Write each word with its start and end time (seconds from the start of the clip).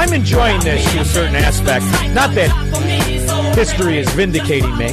I'm 0.00 0.14
enjoying 0.14 0.60
this 0.60 0.90
to 0.94 1.00
a 1.00 1.04
certain 1.04 1.36
aspect. 1.36 1.84
Not 2.14 2.34
that 2.34 2.48
history 3.54 3.98
is 3.98 4.10
vindicating 4.12 4.74
me, 4.78 4.88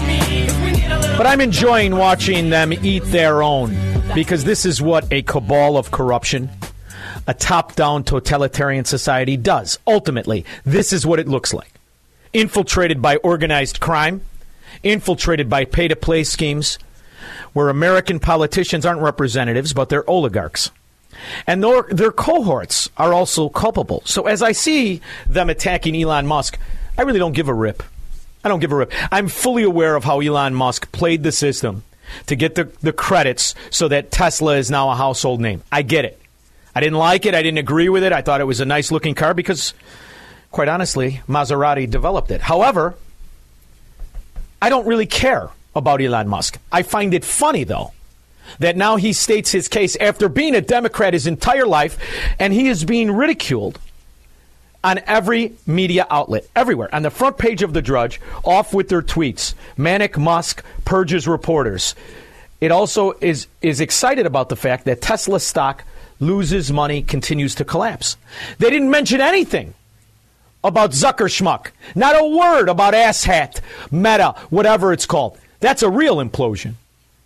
but 1.16 1.26
I'm 1.26 1.40
enjoying 1.40 1.96
watching 1.96 2.50
them 2.50 2.74
eat 2.74 3.04
their 3.06 3.42
own 3.42 3.74
because 4.14 4.44
this 4.44 4.66
is 4.66 4.82
what 4.82 5.08
a 5.10 5.22
cabal 5.22 5.78
of 5.78 5.92
corruption, 5.92 6.50
a 7.26 7.34
top 7.34 7.74
down 7.76 8.04
totalitarian 8.04 8.84
society 8.84 9.38
does. 9.38 9.80
Ultimately, 9.88 10.44
this 10.66 10.92
is 10.92 11.06
what 11.06 11.20
it 11.20 11.30
looks 11.30 11.54
like 11.54 11.72
infiltrated 12.34 13.02
by 13.02 13.16
organized 13.16 13.80
crime, 13.80 14.20
infiltrated 14.84 15.50
by 15.50 15.64
pay 15.64 15.88
to 15.88 15.96
play 15.96 16.26
schemes, 16.26 16.80
where 17.54 17.70
American 17.70 18.20
politicians 18.20 18.86
aren't 18.86 19.00
representatives, 19.00 19.72
but 19.72 19.88
they're 19.88 20.08
oligarchs. 20.10 20.70
And 21.46 21.64
their, 21.64 21.84
their 21.84 22.12
cohorts 22.12 22.90
are 22.98 23.14
also 23.14 23.50
culpable. 23.50 24.02
So 24.06 24.28
as 24.28 24.42
I 24.42 24.52
see 24.52 25.02
them 25.26 25.50
attacking 25.50 25.96
Elon 25.96 26.28
Musk, 26.28 26.58
I 26.98 27.04
really 27.04 27.20
don't 27.20 27.34
give 27.34 27.48
a 27.48 27.54
rip. 27.54 27.84
I 28.44 28.50
don't 28.50 28.60
give 28.60 28.72
a 28.72 28.76
rip. 28.76 28.92
I'm 29.12 29.28
fully 29.28 29.64
aware 29.64 29.96
of 29.96 30.04
how 30.04 30.20
Elon 30.20 30.54
Musk 30.54 30.92
played 30.92 31.24
the 31.24 31.32
system 31.32 31.84
to 32.28 32.36
get 32.36 32.56
the, 32.56 32.66
the 32.82 32.94
credits 32.94 33.56
so 33.70 33.88
that 33.90 34.12
Tesla 34.12 34.58
is 34.58 34.72
now 34.72 34.90
a 34.90 34.96
household 34.96 35.42
name. 35.42 35.64
I 35.72 35.82
get 35.82 36.06
it. 36.06 36.20
I 36.74 36.80
didn't 36.80 36.98
like 36.98 37.26
it. 37.26 37.34
I 37.34 37.42
didn't 37.42 37.58
agree 37.58 37.90
with 37.90 38.04
it. 38.04 38.14
I 38.14 38.22
thought 38.22 38.40
it 38.40 38.46
was 38.46 38.60
a 38.60 38.66
nice 38.66 38.92
looking 38.92 39.16
car 39.16 39.34
because, 39.34 39.74
quite 40.52 40.68
honestly, 40.68 41.22
Maserati 41.28 41.90
developed 41.90 42.32
it. 42.32 42.42
However, 42.42 42.96
I 44.62 44.70
don't 44.70 44.88
really 44.88 45.08
care 45.08 45.50
about 45.76 46.02
Elon 46.02 46.28
Musk. 46.28 46.60
I 46.72 46.84
find 46.84 47.14
it 47.14 47.26
funny, 47.26 47.64
though, 47.64 47.94
that 48.60 48.78
now 48.78 48.96
he 48.96 49.14
states 49.14 49.52
his 49.52 49.68
case 49.68 49.96
after 49.98 50.30
being 50.30 50.56
a 50.56 50.62
Democrat 50.62 51.14
his 51.14 51.28
entire 51.28 51.68
life, 51.68 51.98
and 52.40 52.54
he 52.54 52.68
is 52.68 52.86
being 52.86 53.12
ridiculed 53.12 53.80
on 54.84 55.00
every 55.06 55.54
media 55.66 56.08
outlet, 56.10 56.48
everywhere. 56.56 56.94
On 56.94 57.02
the 57.02 57.10
front 57.10 57.38
page 57.38 57.62
of 57.62 57.74
The 57.74 57.82
Drudge, 57.82 58.22
off 58.44 58.74
with 58.74 58.90
their 58.90 59.02
tweets. 59.02 59.54
Manic 59.76 60.18
Musk 60.18 60.64
purges 60.86 61.28
reporters. 61.28 61.96
It 62.62 62.72
also 62.72 63.14
is, 63.22 63.48
is 63.62 63.82
excited 63.82 64.26
about 64.26 64.50
the 64.50 64.56
fact 64.56 64.86
that 64.86 65.02
Tesla 65.02 65.40
stock 65.40 65.84
loses 66.20 66.72
money, 66.72 67.02
continues 67.04 67.56
to 67.56 67.66
collapse. 67.66 68.18
They 68.60 68.70
didn't 68.70 68.90
mention 68.90 69.22
anything 69.22 69.74
about 70.64 70.92
Zucker 70.92 71.28
Schmuck. 71.28 71.72
Not 71.96 72.20
a 72.20 72.26
word 72.26 72.70
about 72.70 72.94
asshat, 72.94 73.60
Meta, 73.92 74.36
whatever 74.50 74.92
it's 74.92 75.06
called. 75.06 75.38
That's 75.60 75.84
a 75.84 75.90
real 75.90 76.18
implosion. 76.18 76.74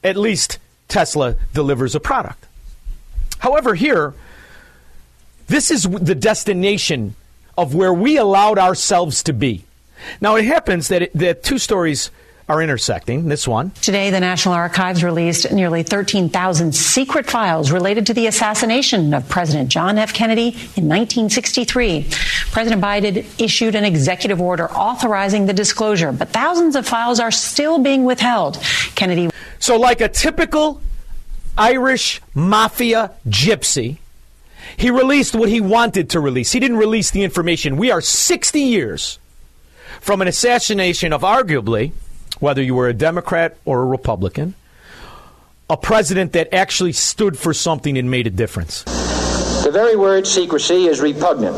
At 0.04 0.18
least 0.18 0.58
Tesla 0.92 1.38
delivers 1.54 1.96
a 1.96 2.00
product. 2.00 2.46
However, 3.40 3.74
here, 3.74 4.14
this 5.48 5.72
is 5.72 5.84
the 5.84 6.14
destination 6.14 7.16
of 7.58 7.74
where 7.74 7.94
we 7.94 8.18
allowed 8.18 8.60
ourselves 8.60 9.24
to 9.24 9.34
be. 9.34 9.64
Now, 10.20 10.36
it 10.36 10.46
happens 10.46 10.90
that, 10.90 11.02
it, 11.04 11.14
that 11.14 11.44
two 11.44 11.58
stories 11.58 12.12
are 12.52 12.62
intersecting. 12.62 13.30
This 13.30 13.48
one. 13.48 13.72
Today, 13.82 14.10
the 14.10 14.20
National 14.20 14.54
Archives 14.54 15.06
released 15.06 15.52
nearly 15.54 15.84
13,000 15.84 16.76
secret 16.76 17.30
files 17.30 17.72
related 17.72 18.06
to 18.08 18.14
the 18.14 18.28
assassination 18.28 19.14
of 19.14 19.28
President 19.30 19.70
John 19.70 19.98
F. 19.98 20.14
Kennedy 20.14 20.50
in 20.76 20.90
1963. 20.90 22.08
President 22.52 22.82
Biden 22.82 23.26
issued 23.42 23.76
an 23.76 23.86
executive 23.86 24.42
order 24.42 24.70
authorizing 24.72 25.46
the 25.46 25.54
disclosure, 25.54 26.12
but 26.12 26.30
thousands 26.30 26.76
of 26.76 26.86
files 26.86 27.22
are 27.22 27.32
still 27.32 27.80
being 27.80 28.04
withheld. 28.04 28.62
Kennedy. 28.96 29.30
So, 29.60 29.80
like 29.80 30.02
a 30.02 30.10
typical 30.10 30.82
Irish 31.58 32.22
mafia 32.34 33.12
gypsy, 33.30 33.98
he 34.76 34.92
released 34.92 35.36
what 35.36 35.48
he 35.48 35.62
wanted 35.62 36.10
to 36.10 36.20
release. 36.20 36.52
He 36.52 36.60
didn't 36.60 36.78
release 36.78 37.12
the 37.12 37.24
information. 37.24 37.78
We 37.78 37.92
are 37.92 38.02
60 38.02 38.60
years 38.60 39.20
from 40.02 40.22
an 40.22 40.28
assassination 40.28 41.14
of 41.14 41.22
arguably, 41.22 41.94
whether 42.42 42.62
you 42.62 42.76
were 42.76 42.90
a 42.90 42.94
Democrat 42.94 43.56
or 43.64 43.82
a 43.82 43.86
Republican, 43.86 44.56
a 45.70 45.78
president 45.78 46.34
that 46.34 46.54
actually 46.54 46.92
stood 46.92 47.38
for 47.38 47.54
something 47.54 47.98
and 47.98 48.12
made 48.12 48.28
a 48.28 48.32
difference. 48.32 48.84
The 49.64 49.70
very 49.72 49.96
word 49.96 50.26
secrecy 50.28 50.88
is 50.88 51.00
repugnant 51.00 51.56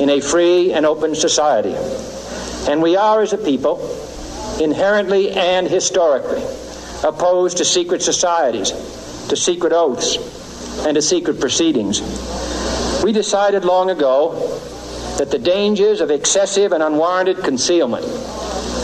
in 0.00 0.10
a 0.10 0.20
free 0.20 0.72
and 0.72 0.86
open 0.86 1.14
society. 1.14 1.74
And 2.70 2.82
we 2.82 2.96
are, 2.96 3.22
as 3.22 3.32
a 3.32 3.38
people, 3.38 3.80
inherently 4.60 5.30
and 5.30 5.66
historically 5.66 6.42
opposed 7.02 7.56
to 7.56 7.64
secret 7.64 8.02
societies, 8.02 8.70
to 9.28 9.36
secret 9.36 9.72
oaths, 9.72 10.18
and 10.84 10.94
to 10.94 11.02
secret 11.02 11.40
proceedings. 11.40 12.02
We 13.02 13.12
decided 13.12 13.64
long 13.64 13.88
ago 13.88 14.34
that 15.16 15.30
the 15.30 15.38
dangers 15.38 16.02
of 16.02 16.10
excessive 16.10 16.72
and 16.72 16.82
unwarranted 16.82 17.38
concealment 17.38 18.04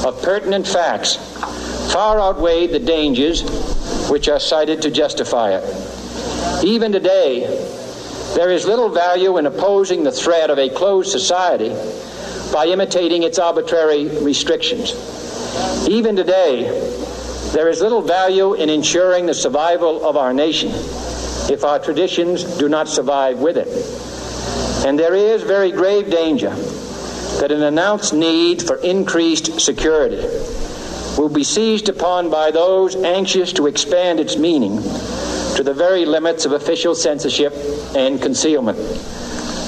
of 0.07 0.23
pertinent 0.23 0.67
facts 0.67 1.17
far 1.93 2.21
outweighed 2.21 2.71
the 2.71 2.79
dangers 2.79 3.43
which 4.09 4.29
are 4.29 4.39
cited 4.39 4.83
to 4.83 4.91
justify 4.91 5.53
it. 5.53 6.65
Even 6.65 6.93
today, 6.93 7.41
there 8.35 8.51
is 8.51 8.67
little 8.67 8.89
value 8.89 9.39
in 9.39 9.47
opposing 9.47 10.05
the 10.05 10.13
threat 10.13 10.49
of 10.49 10.59
a 10.59 10.69
closed 10.69 11.11
society 11.11 11.71
by 12.53 12.67
imitating 12.67 13.25
its 13.25 13.39
arbitrary 13.39 14.07
restrictions. 14.23 14.93
Even 15.89 16.15
today, 16.15 16.63
there 17.53 17.69
is 17.69 17.81
little 17.81 18.03
value 18.03 18.55
in 18.55 18.69
ensuring 18.71 19.27
the 19.27 19.35
survival 19.35 20.07
of 20.07 20.17
our 20.17 20.33
nation 20.33 20.71
if 21.49 21.65
our 21.65 21.79
traditions 21.79 22.45
do 22.59 22.69
not 22.69 22.89
survive 22.89 23.39
with 23.39 23.57
it. 23.57 23.69
And 24.87 24.99
there 24.99 25.15
is 25.15 25.43
very 25.43 25.73
grave 25.73 26.11
danger 26.11 26.55
that 27.41 27.53
an 27.53 27.63
announced 27.63 28.15
need 28.15 28.63
for 28.63 28.77
increased 28.77 29.61
security 29.61 30.25
will 31.19 31.29
be 31.29 31.45
seized 31.45 31.89
upon 31.89 32.31
by 32.31 32.51
those 32.51 32.97
anxious 32.97 33.53
to 33.53 33.67
expand 33.67 34.21
its 34.21 34.37
meaning 34.37 34.77
to 35.57 35.63
the 35.63 35.75
very 35.75 36.05
limits 36.05 36.45
of 36.45 36.53
official 36.53 36.95
censorship 36.95 37.53
and 37.95 38.21
concealment. 38.21 38.79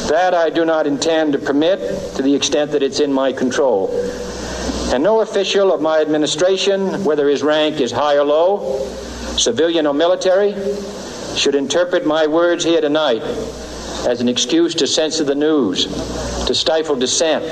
That 0.09 0.35
I 0.35 0.51
do 0.51 0.65
not 0.65 0.87
intend 0.87 1.33
to 1.35 1.39
permit 1.39 2.15
to 2.17 2.23
the 2.23 2.35
extent 2.35 2.73
that 2.73 2.83
it's 2.83 3.01
in 3.01 3.13
my 3.13 3.33
control. 3.33 3.91
And 4.93 5.03
no 5.03 5.21
official 5.21 5.73
of 5.73 5.81
my 5.81 6.01
administration, 6.01 7.05
whether 7.05 7.29
his 7.29 7.43
rank 7.43 7.81
is 7.81 7.93
high 7.93 8.17
or 8.17 8.25
low, 8.25 8.87
civilian 9.37 9.87
or 9.87 9.95
military, 9.95 10.55
should 11.37 11.55
interpret 11.55 12.07
my 12.07 12.27
words 12.27 12.65
here 12.65 12.81
tonight 12.81 13.23
as 14.09 14.23
an 14.23 14.29
excuse 14.29 14.75
to 14.75 14.87
censor 14.87 15.23
the 15.23 15.35
news, 15.35 15.85
to 16.47 16.55
stifle 16.55 16.97
dissent, 16.97 17.45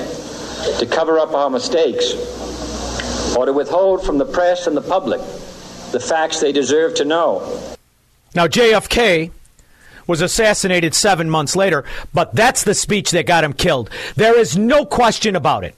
to 0.79 0.87
cover 0.87 1.19
up 1.19 1.35
our 1.35 1.51
mistakes, 1.51 2.15
or 3.37 3.45
to 3.45 3.53
withhold 3.53 4.05
from 4.05 4.17
the 4.17 4.25
press 4.25 4.67
and 4.67 4.75
the 4.75 4.81
public 4.81 5.21
the 5.93 6.01
facts 6.01 6.41
they 6.41 6.53
deserve 6.53 6.95
to 6.95 7.05
know. 7.05 7.41
Now, 8.35 8.47
JFK 8.47 9.31
was 10.07 10.23
assassinated 10.23 10.95
seven 10.95 11.29
months 11.29 11.57
later, 11.57 11.85
but 12.15 12.35
that's 12.35 12.65
the 12.65 12.75
speech 12.75 13.11
that 13.11 13.27
got 13.27 13.45
him 13.45 13.53
killed. 13.53 13.91
There 14.15 14.39
is 14.39 14.57
no 14.57 14.87
question 14.87 15.37
about 15.37 15.63
it. 15.63 15.75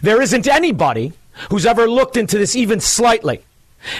There 0.00 0.22
isn't 0.22 0.46
anybody 0.46 1.12
who's 1.50 1.66
ever 1.66 1.88
looked 1.88 2.16
into 2.16 2.38
this 2.38 2.54
even 2.54 2.78
slightly 2.80 3.42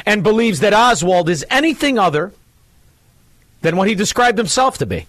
and 0.07 0.23
believes 0.23 0.61
that 0.61 0.73
Oswald 0.73 1.29
is 1.29 1.45
anything 1.51 1.99
other 1.99 2.33
than 3.65 3.77
what 3.77 3.89
he 3.89 3.95
described 3.95 4.39
himself 4.39 4.79
to 4.79 4.87
be. 4.87 5.07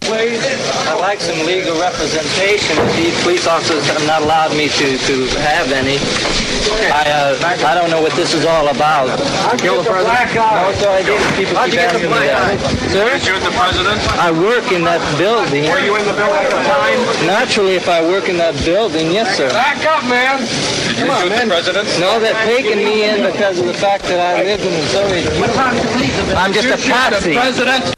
I'd 0.85 1.01
like 1.01 1.19
some 1.19 1.37
legal 1.45 1.73
representation. 1.81 2.77
These 2.93 3.17
police 3.23 3.47
officers 3.47 3.85
have 3.87 4.05
not 4.05 4.21
allowed 4.21 4.51
me 4.53 4.69
to, 4.69 4.87
to 5.09 5.15
have 5.41 5.71
any. 5.73 5.97
I 6.93 7.09
uh, 7.09 7.65
I 7.65 7.73
don't 7.73 7.89
know 7.89 8.01
what 8.01 8.13
this 8.13 8.33
is 8.33 8.45
all 8.45 8.69
about. 8.69 9.09
Kill 9.57 9.81
the 9.81 9.89
president. 9.89 10.33
No, 10.37 10.69
sir, 10.77 10.89
I 10.89 11.01
didn't. 11.01 11.25
People 11.33 11.55
How'd 11.57 11.71
keep 11.73 11.81
you 11.81 11.89
get 11.89 12.01
the 12.01 12.07
black 12.07 12.29
eye? 12.29 12.57
Sir? 12.93 13.17
Shoot 13.17 13.41
the 13.41 13.53
president? 13.57 13.97
I 14.21 14.29
work 14.31 14.71
in 14.71 14.83
that 14.85 15.01
building. 15.17 15.65
Were 15.65 15.81
you 15.81 15.97
in 15.97 16.05
the 16.05 16.13
building 16.13 16.45
at 16.45 16.53
the 16.53 16.63
time? 16.69 16.99
Naturally, 17.25 17.73
if 17.75 17.89
I 17.89 18.01
work 18.01 18.29
in 18.29 18.37
that 18.37 18.53
building, 18.65 19.11
yes, 19.11 19.35
sir. 19.37 19.49
Back 19.49 19.81
up, 19.85 20.05
man. 20.05 20.41
Did 20.41 21.01
you 21.01 21.05
Come 21.05 21.09
on, 21.09 21.21
shoot 21.25 21.33
the 21.33 21.49
president? 21.49 21.85
No, 21.99 22.19
they're 22.19 22.37
taking 22.45 22.77
me 22.77 23.09
in 23.09 23.25
because 23.25 23.59
of 23.59 23.65
the 23.65 23.73
fact 23.73 24.03
that 24.05 24.21
I 24.21 24.43
live 24.43 24.61
in 24.61 24.73
Missouri. 24.73 25.25
I'm 26.37 26.53
just 26.53 26.69
a 26.69 26.77
patsy. 26.77 27.33
president. 27.33 27.95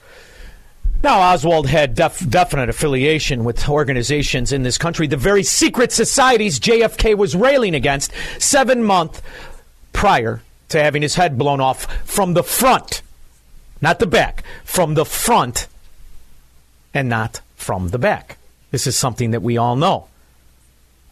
Now, 1.04 1.22
Oswald 1.22 1.68
had 1.68 1.96
def- 1.96 2.28
definite 2.30 2.70
affiliation 2.70 3.44
with 3.44 3.70
organizations 3.70 4.52
in 4.52 4.64
this 4.64 4.78
country, 4.78 5.08
the 5.08 5.16
very 5.18 5.44
secret 5.44 5.92
societies 5.92 6.60
JFK 6.60 7.16
was 7.16 7.36
railing 7.36 7.76
against 7.76 8.12
seven 8.40 8.84
months 8.84 9.22
prior 9.94 10.42
to 10.70 10.82
having 10.84 11.02
his 11.02 11.16
head 11.16 11.38
blown 11.38 11.62
off 11.62 11.86
from 12.04 12.34
the 12.34 12.44
front, 12.44 13.02
not 13.80 14.00
the 14.00 14.08
back, 14.08 14.44
from 14.66 14.96
the 14.96 15.06
front, 15.06 15.68
and 16.94 17.08
not 17.08 17.42
from 17.56 17.90
the 17.90 18.00
back. 18.00 18.38
This 18.72 18.88
is 18.88 18.98
something 18.98 19.32
that 19.32 19.42
we 19.42 19.58
all 19.58 19.76
know. 19.76 20.08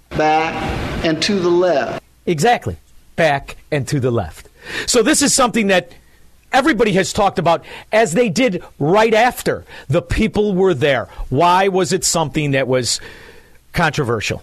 back 0.10 0.54
and 1.06 1.22
to 1.24 1.40
the 1.40 1.50
left. 1.50 2.04
Exactly. 2.26 2.78
Back 3.16 3.56
and 3.72 3.88
to 3.88 4.00
the 4.00 4.12
left. 4.12 4.50
So 4.88 5.04
this 5.04 5.22
is 5.22 5.34
something 5.34 5.68
that 5.68 5.92
everybody 6.56 6.94
has 6.94 7.12
talked 7.12 7.38
about 7.38 7.66
as 7.92 8.14
they 8.14 8.30
did 8.30 8.64
right 8.80 9.14
after 9.14 9.66
the 9.90 10.02
people 10.02 10.56
were 10.56 10.74
there. 10.74 11.10
Why 11.30 11.68
was 11.68 11.92
it 11.92 12.06
something 12.06 12.52
that 12.52 12.68
was 12.68 13.02
controversial? 13.74 14.42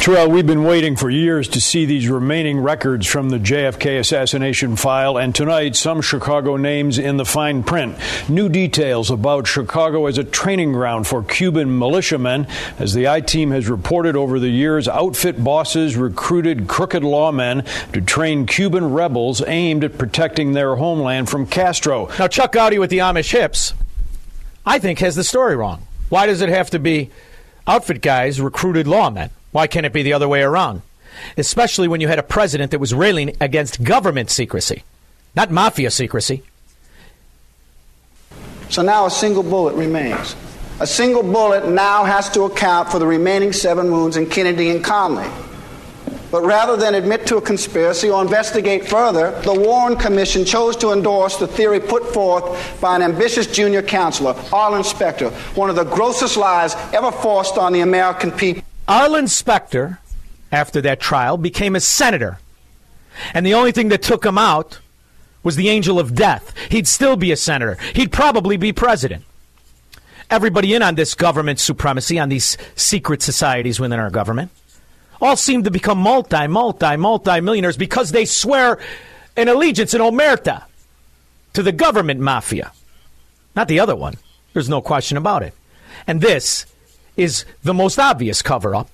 Terrell, 0.00 0.30
we've 0.30 0.46
been 0.46 0.64
waiting 0.64 0.96
for 0.96 1.10
years 1.10 1.46
to 1.48 1.60
see 1.60 1.84
these 1.84 2.08
remaining 2.08 2.58
records 2.58 3.06
from 3.06 3.28
the 3.28 3.36
JFK 3.36 4.00
assassination 4.00 4.74
file, 4.74 5.18
and 5.18 5.34
tonight, 5.34 5.76
some 5.76 6.00
Chicago 6.00 6.56
names 6.56 6.98
in 6.98 7.18
the 7.18 7.26
fine 7.26 7.62
print. 7.62 7.98
New 8.26 8.48
details 8.48 9.10
about 9.10 9.46
Chicago 9.46 10.06
as 10.06 10.16
a 10.16 10.24
training 10.24 10.72
ground 10.72 11.06
for 11.06 11.22
Cuban 11.22 11.78
militiamen. 11.78 12.46
As 12.78 12.94
the 12.94 13.08
I 13.08 13.20
team 13.20 13.50
has 13.50 13.68
reported 13.68 14.16
over 14.16 14.38
the 14.38 14.48
years, 14.48 14.88
outfit 14.88 15.44
bosses 15.44 15.98
recruited 15.98 16.66
crooked 16.66 17.02
lawmen 17.02 17.66
to 17.92 18.00
train 18.00 18.46
Cuban 18.46 18.94
rebels 18.94 19.42
aimed 19.46 19.84
at 19.84 19.98
protecting 19.98 20.52
their 20.52 20.76
homeland 20.76 21.28
from 21.28 21.46
Castro. 21.46 22.08
Now, 22.18 22.26
Chuck 22.26 22.52
Goudie 22.52 22.78
with 22.78 22.88
the 22.88 22.98
Amish 22.98 23.32
hips, 23.32 23.74
I 24.64 24.78
think, 24.78 25.00
has 25.00 25.14
the 25.14 25.24
story 25.24 25.56
wrong. 25.56 25.86
Why 26.08 26.24
does 26.24 26.40
it 26.40 26.48
have 26.48 26.70
to 26.70 26.78
be 26.78 27.10
outfit 27.66 28.00
guys 28.00 28.40
recruited 28.40 28.86
lawmen? 28.86 29.28
Why 29.52 29.66
can't 29.66 29.86
it 29.86 29.92
be 29.92 30.02
the 30.02 30.12
other 30.12 30.28
way 30.28 30.42
around? 30.42 30.82
Especially 31.36 31.88
when 31.88 32.00
you 32.00 32.08
had 32.08 32.18
a 32.18 32.22
president 32.22 32.70
that 32.70 32.78
was 32.78 32.94
railing 32.94 33.36
against 33.40 33.82
government 33.82 34.30
secrecy, 34.30 34.84
not 35.34 35.50
mafia 35.50 35.90
secrecy. 35.90 36.42
So 38.68 38.82
now 38.82 39.06
a 39.06 39.10
single 39.10 39.42
bullet 39.42 39.74
remains. 39.74 40.36
A 40.78 40.86
single 40.86 41.22
bullet 41.22 41.68
now 41.68 42.04
has 42.04 42.30
to 42.30 42.42
account 42.44 42.90
for 42.90 42.98
the 42.98 43.06
remaining 43.06 43.52
seven 43.52 43.90
wounds 43.90 44.16
in 44.16 44.30
Kennedy 44.30 44.70
and 44.70 44.84
Connally. 44.84 45.30
But 46.30 46.42
rather 46.44 46.76
than 46.76 46.94
admit 46.94 47.26
to 47.26 47.38
a 47.38 47.42
conspiracy 47.42 48.08
or 48.08 48.22
investigate 48.22 48.86
further, 48.88 49.32
the 49.42 49.52
Warren 49.52 49.96
Commission 49.96 50.44
chose 50.44 50.76
to 50.76 50.92
endorse 50.92 51.36
the 51.36 51.48
theory 51.48 51.80
put 51.80 52.14
forth 52.14 52.80
by 52.80 52.94
an 52.94 53.02
ambitious 53.02 53.48
junior 53.48 53.82
counselor, 53.82 54.36
Arlen 54.52 54.84
Specter, 54.84 55.30
one 55.56 55.68
of 55.68 55.76
the 55.76 55.84
grossest 55.84 56.36
lies 56.36 56.76
ever 56.94 57.10
forced 57.10 57.58
on 57.58 57.72
the 57.72 57.80
American 57.80 58.30
people. 58.30 58.62
Arlen 58.90 59.28
Specter, 59.28 60.00
after 60.50 60.80
that 60.80 60.98
trial, 60.98 61.36
became 61.36 61.76
a 61.76 61.80
senator. 61.80 62.40
And 63.32 63.46
the 63.46 63.54
only 63.54 63.70
thing 63.70 63.88
that 63.90 64.02
took 64.02 64.26
him 64.26 64.36
out 64.36 64.80
was 65.44 65.54
the 65.54 65.68
angel 65.68 66.00
of 66.00 66.16
death. 66.16 66.52
He'd 66.70 66.88
still 66.88 67.14
be 67.14 67.30
a 67.30 67.36
senator. 67.36 67.78
He'd 67.94 68.10
probably 68.10 68.56
be 68.56 68.72
president. 68.72 69.24
Everybody 70.28 70.74
in 70.74 70.82
on 70.82 70.96
this 70.96 71.14
government 71.14 71.60
supremacy, 71.60 72.18
on 72.18 72.30
these 72.30 72.58
secret 72.74 73.22
societies 73.22 73.78
within 73.78 74.00
our 74.00 74.10
government, 74.10 74.50
all 75.20 75.36
seem 75.36 75.62
to 75.62 75.70
become 75.70 75.98
multi, 75.98 76.48
multi, 76.48 76.96
multi 76.96 77.40
millionaires 77.40 77.76
because 77.76 78.10
they 78.10 78.24
swear 78.24 78.80
an 79.36 79.48
allegiance, 79.48 79.94
an 79.94 80.00
omerta, 80.00 80.64
to 81.52 81.62
the 81.62 81.72
government 81.72 82.18
mafia. 82.18 82.72
Not 83.54 83.68
the 83.68 83.78
other 83.78 83.94
one. 83.94 84.14
There's 84.52 84.68
no 84.68 84.82
question 84.82 85.16
about 85.16 85.44
it. 85.44 85.54
And 86.08 86.20
this 86.20 86.66
is 87.16 87.44
the 87.62 87.74
most 87.74 87.98
obvious 87.98 88.42
cover 88.42 88.74
up 88.74 88.88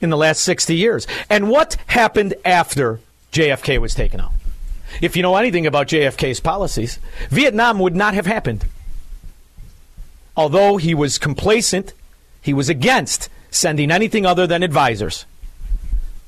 in 0.00 0.10
the 0.10 0.16
last 0.16 0.40
60 0.42 0.74
years. 0.74 1.06
And 1.30 1.48
what 1.48 1.76
happened 1.86 2.34
after 2.44 3.00
JFK 3.32 3.78
was 3.78 3.94
taken 3.94 4.20
out? 4.20 4.32
If 5.00 5.16
you 5.16 5.22
know 5.22 5.36
anything 5.36 5.66
about 5.66 5.88
JFK's 5.88 6.40
policies, 6.40 6.98
Vietnam 7.30 7.78
would 7.78 7.96
not 7.96 8.14
have 8.14 8.26
happened. 8.26 8.66
Although 10.36 10.76
he 10.76 10.94
was 10.94 11.18
complacent, 11.18 11.94
he 12.42 12.52
was 12.52 12.68
against 12.68 13.28
sending 13.50 13.90
anything 13.90 14.26
other 14.26 14.46
than 14.46 14.62
advisors. 14.62 15.24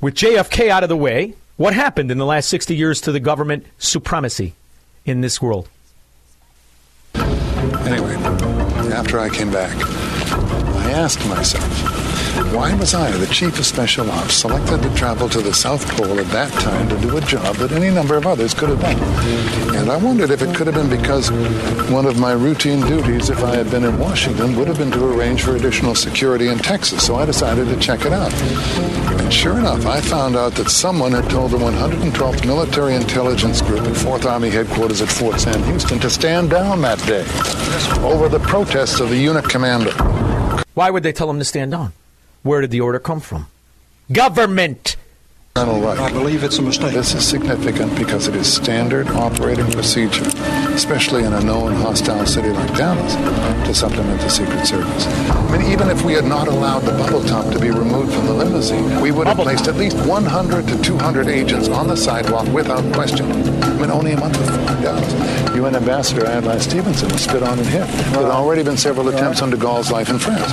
With 0.01 0.15
JFK 0.15 0.69
out 0.69 0.83
of 0.83 0.89
the 0.89 0.97
way, 0.97 1.35
what 1.57 1.75
happened 1.75 2.11
in 2.11 2.19
the 2.19 2.27
last 2.27 2.49
60 2.49 2.75
years 2.75 3.01
to 3.03 3.13
the 3.13 3.21
government 3.21 3.67
supremacy 3.79 4.55
in 5.05 5.21
this 5.21 5.41
world? 5.41 5.69
Anyway, 7.15 8.15
after 8.93 9.19
I 9.19 9.29
came 9.29 9.51
back, 9.51 9.75
I 10.85 10.91
asked 10.91 11.27
myself, 11.29 11.65
why 12.53 12.75
was 12.75 12.95
I, 12.95 13.11
the 13.13 13.27
chief 13.27 13.59
of 13.59 13.65
special 13.65 14.11
ops, 14.11 14.35
selected 14.35 14.83
to 14.83 14.95
travel 14.95 15.29
to 15.29 15.41
the 15.41 15.55
South 15.55 15.87
Pole 15.93 16.19
at 16.21 16.27
that 16.27 16.53
time 16.61 16.89
to 16.89 17.01
do 17.01 17.17
a 17.17 17.21
job 17.23 17.57
that 17.57 17.73
any 17.73 17.91
number 17.91 18.17
of 18.17 18.27
others 18.27 18.55
could 18.55 18.69
have 18.69 18.81
done? 18.81 18.99
And 19.77 19.91
I 19.91 19.97
wondered 19.97 20.31
if 20.31 20.43
it 20.43 20.55
could 20.55 20.67
have 20.67 20.77
been 20.77 20.91
because 20.91 21.31
one 21.91 22.07
of 22.07 22.19
my 22.19 22.33
routine 22.33 22.81
duties, 22.81 23.31
if 23.31 23.43
I 23.43 23.57
had 23.57 23.71
been 23.71 23.85
in 23.85 23.99
Washington, 23.99 24.57
would 24.57 24.69
have 24.69 24.79
been 24.79 24.91
to 24.93 25.05
arrange 25.05 25.43
for 25.43 25.57
additional 25.57 25.95
security 25.95 26.49
in 26.49 26.59
Texas. 26.59 27.07
So 27.07 27.17
I 27.17 27.25
decided 27.25 27.67
to 27.69 27.77
check 27.79 28.05
it 28.05 28.13
out. 28.13 28.33
And 29.21 29.33
sure 29.33 29.59
enough, 29.59 29.87
I 29.87 30.01
found 30.01 30.37
out 30.37 30.53
that 30.55 30.71
someone 30.71 31.13
had 31.13 31.29
told 31.31 31.53
the 31.53 31.59
112th 31.59 32.47
Military 32.47 32.95
Intelligence 32.95 33.63
Group 33.63 33.81
at 33.81 33.95
4th 33.95 34.27
Army 34.27 34.51
Headquarters 34.51 35.01
at 35.01 35.09
Fort 35.09 35.41
Sam 35.41 35.63
Houston 35.65 35.99
to 36.01 36.11
stand 36.11 36.51
down 36.51 36.83
that 36.83 36.99
day 37.07 37.25
over 38.05 38.29
the 38.29 38.41
protests 38.41 39.01
of 39.01 39.09
the 39.09 39.17
unit 39.17 39.49
commander. 39.49 39.93
Why 40.75 40.91
would 40.91 41.03
they 41.03 41.13
tell 41.13 41.31
him 41.31 41.39
to 41.39 41.45
stand 41.45 41.71
down? 41.71 41.93
Where 42.43 42.61
did 42.61 42.71
the 42.71 42.81
order 42.81 42.99
come 42.99 43.21
from? 43.21 43.47
Government. 44.13 44.97
Wright. 45.57 46.01
I 46.01 46.11
believe 46.11 46.43
it's 46.43 46.59
a 46.59 46.63
mistake. 46.63 46.95
This 46.95 47.15
is 47.15 47.25
significant 47.25 47.97
because 47.97 48.27
it 48.27 48.35
is 48.35 48.53
standard 48.53 49.07
operating 49.11 49.71
procedure, 49.71 50.27
especially 50.75 51.23
in 51.23 51.33
a 51.33 51.41
known 51.45 51.75
hostile 51.75 52.27
city 52.27 52.49
like 52.49 52.77
Dallas, 52.77 53.15
to 53.15 53.73
supplement 53.73 54.21
the 54.21 54.29
Secret 54.29 54.67
Service. 54.67 55.07
I 55.07 55.57
mean, 55.57 55.71
even 55.71 55.91
if 55.91 56.05
we 56.05 56.13
had 56.13 56.25
not 56.25 56.49
allowed 56.49 56.81
the 56.81 56.91
bubble 56.91 57.23
top 57.23 57.53
to 57.53 57.61
be 57.61 57.71
removed 57.71 58.13
from 58.13 58.27
the 58.27 58.33
limousine, 58.33 59.01
we 59.01 59.13
would 59.13 59.29
have 59.29 59.37
placed 59.37 59.69
at 59.69 59.77
least 59.77 59.97
100 59.99 60.67
to 60.67 60.83
200 60.83 61.29
agents 61.29 61.69
on 61.69 61.87
the 61.87 61.97
sidewalk 61.97 62.49
without 62.49 62.83
question. 62.93 63.31
I 63.31 63.75
mean, 63.75 63.93
only 63.93 64.11
a 64.13 64.19
month 64.19 64.37
before 64.37 64.83
Dallas. 64.83 65.55
UN 65.55 65.77
Ambassador 65.77 66.27
Adlai 66.27 66.59
Stevenson 66.59 67.09
was 67.11 67.23
spit 67.23 67.45
on 67.45 67.61
and 67.61 67.69
hit. 67.69 67.87
There 67.87 68.23
had 68.23 68.25
already 68.25 68.65
been 68.65 68.77
several 68.77 69.09
attempts 69.09 69.41
on 69.41 69.51
de 69.51 69.57
Gaulle's 69.57 69.93
life 69.93 70.11
in 70.11 70.19
France. 70.19 70.53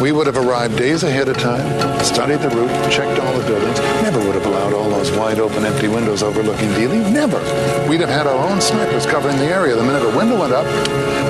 We 0.00 0.10
would 0.10 0.26
have 0.26 0.36
arrived 0.36 0.76
days 0.76 1.04
ahead 1.04 1.28
of 1.28 1.38
time, 1.38 1.64
studied 2.04 2.40
the 2.40 2.48
route, 2.50 2.90
checked 2.90 3.20
all 3.20 3.32
the 3.38 3.46
buildings, 3.46 3.78
never 4.02 4.23
would 4.26 4.34
have 4.34 4.46
allowed 4.46 4.72
all 4.72 4.88
those 4.88 5.10
wide 5.12 5.38
open 5.38 5.64
empty 5.64 5.88
windows 5.88 6.22
overlooking 6.22 6.68
Dealey. 6.70 7.00
Never. 7.12 7.38
We'd 7.88 8.00
have 8.00 8.08
had 8.08 8.26
our 8.26 8.48
own 8.48 8.60
snipers 8.60 9.06
covering 9.06 9.36
the 9.36 9.46
area. 9.46 9.76
The 9.76 9.82
minute 9.82 10.02
a 10.02 10.16
window 10.16 10.40
went 10.40 10.52
up, 10.52 10.66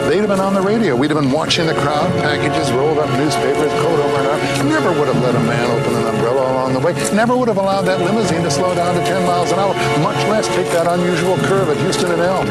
they'd 0.09 0.19
have 0.19 0.29
been 0.29 0.41
on 0.41 0.55
the 0.55 0.61
radio. 0.61 0.95
We'd 0.95 1.11
have 1.11 1.21
been 1.21 1.33
watching 1.33 1.67
the 1.67 1.75
crowd, 1.75 2.11
packages 2.23 2.71
rolled 2.73 2.99
up, 2.99 3.09
newspapers, 3.19 3.73
coat 3.83 3.99
over 3.99 4.19
and 4.19 4.27
up. 4.29 4.67
Never 4.67 4.91
would 4.99 5.09
have 5.09 5.23
let 5.23 5.35
a 5.35 5.41
man 5.41 5.71
open 5.71 5.95
an 5.97 6.15
umbrella 6.15 6.53
along 6.53 6.73
the 6.75 6.81
way. 6.81 6.93
Never 7.13 7.37
would 7.37 7.49
have 7.49 7.59
allowed 7.59 7.83
that 7.83 8.01
limousine 8.01 8.43
to 8.43 8.51
slow 8.51 8.75
down 8.75 8.95
to 8.95 9.05
10 9.05 9.27
miles 9.27 9.51
an 9.51 9.59
hour, 9.59 9.75
much 10.03 10.21
less 10.29 10.47
take 10.49 10.71
that 10.73 10.87
unusual 10.87 11.37
curve 11.49 11.69
at 11.69 11.77
Houston 11.79 12.11
and 12.13 12.21
Elm. 12.21 12.47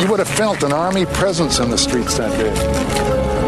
You 0.00 0.08
would 0.08 0.18
have 0.18 0.28
felt 0.28 0.62
an 0.62 0.72
army 0.72 1.06
presence 1.06 1.58
in 1.58 1.70
the 1.70 1.78
streets 1.78 2.16
that 2.18 2.30
day. 2.38 2.52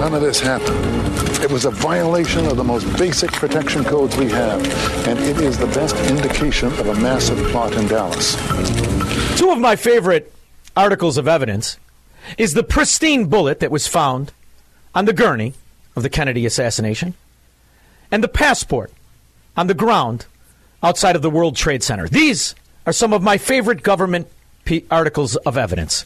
None 0.00 0.14
of 0.14 0.22
this 0.22 0.40
happened. 0.40 1.09
It 1.42 1.50
was 1.50 1.64
a 1.64 1.70
violation 1.70 2.46
of 2.46 2.56
the 2.58 2.64
most 2.64 2.84
basic 2.98 3.32
protection 3.32 3.82
codes 3.82 4.14
we 4.16 4.28
have, 4.28 4.60
and 5.08 5.18
it 5.18 5.40
is 5.40 5.56
the 5.56 5.66
best 5.68 5.96
indication 6.10 6.68
of 6.68 6.86
a 6.88 6.94
massive 6.96 7.38
plot 7.50 7.72
in 7.72 7.88
Dallas. 7.88 8.34
Two 9.38 9.50
of 9.50 9.58
my 9.58 9.74
favorite 9.74 10.32
articles 10.76 11.16
of 11.16 11.26
evidence 11.26 11.78
is 12.36 12.52
the 12.52 12.62
pristine 12.62 13.24
bullet 13.26 13.60
that 13.60 13.70
was 13.70 13.86
found 13.86 14.32
on 14.94 15.06
the 15.06 15.14
gurney 15.14 15.54
of 15.96 16.02
the 16.02 16.10
Kennedy 16.10 16.44
assassination 16.44 17.14
and 18.12 18.22
the 18.22 18.28
passport 18.28 18.92
on 19.56 19.66
the 19.66 19.74
ground 19.74 20.26
outside 20.82 21.16
of 21.16 21.22
the 21.22 21.30
World 21.30 21.56
Trade 21.56 21.82
Center. 21.82 22.06
These 22.06 22.54
are 22.86 22.92
some 22.92 23.14
of 23.14 23.22
my 23.22 23.38
favorite 23.38 23.82
government 23.82 24.28
p- 24.66 24.84
articles 24.90 25.36
of 25.36 25.56
evidence. 25.56 26.04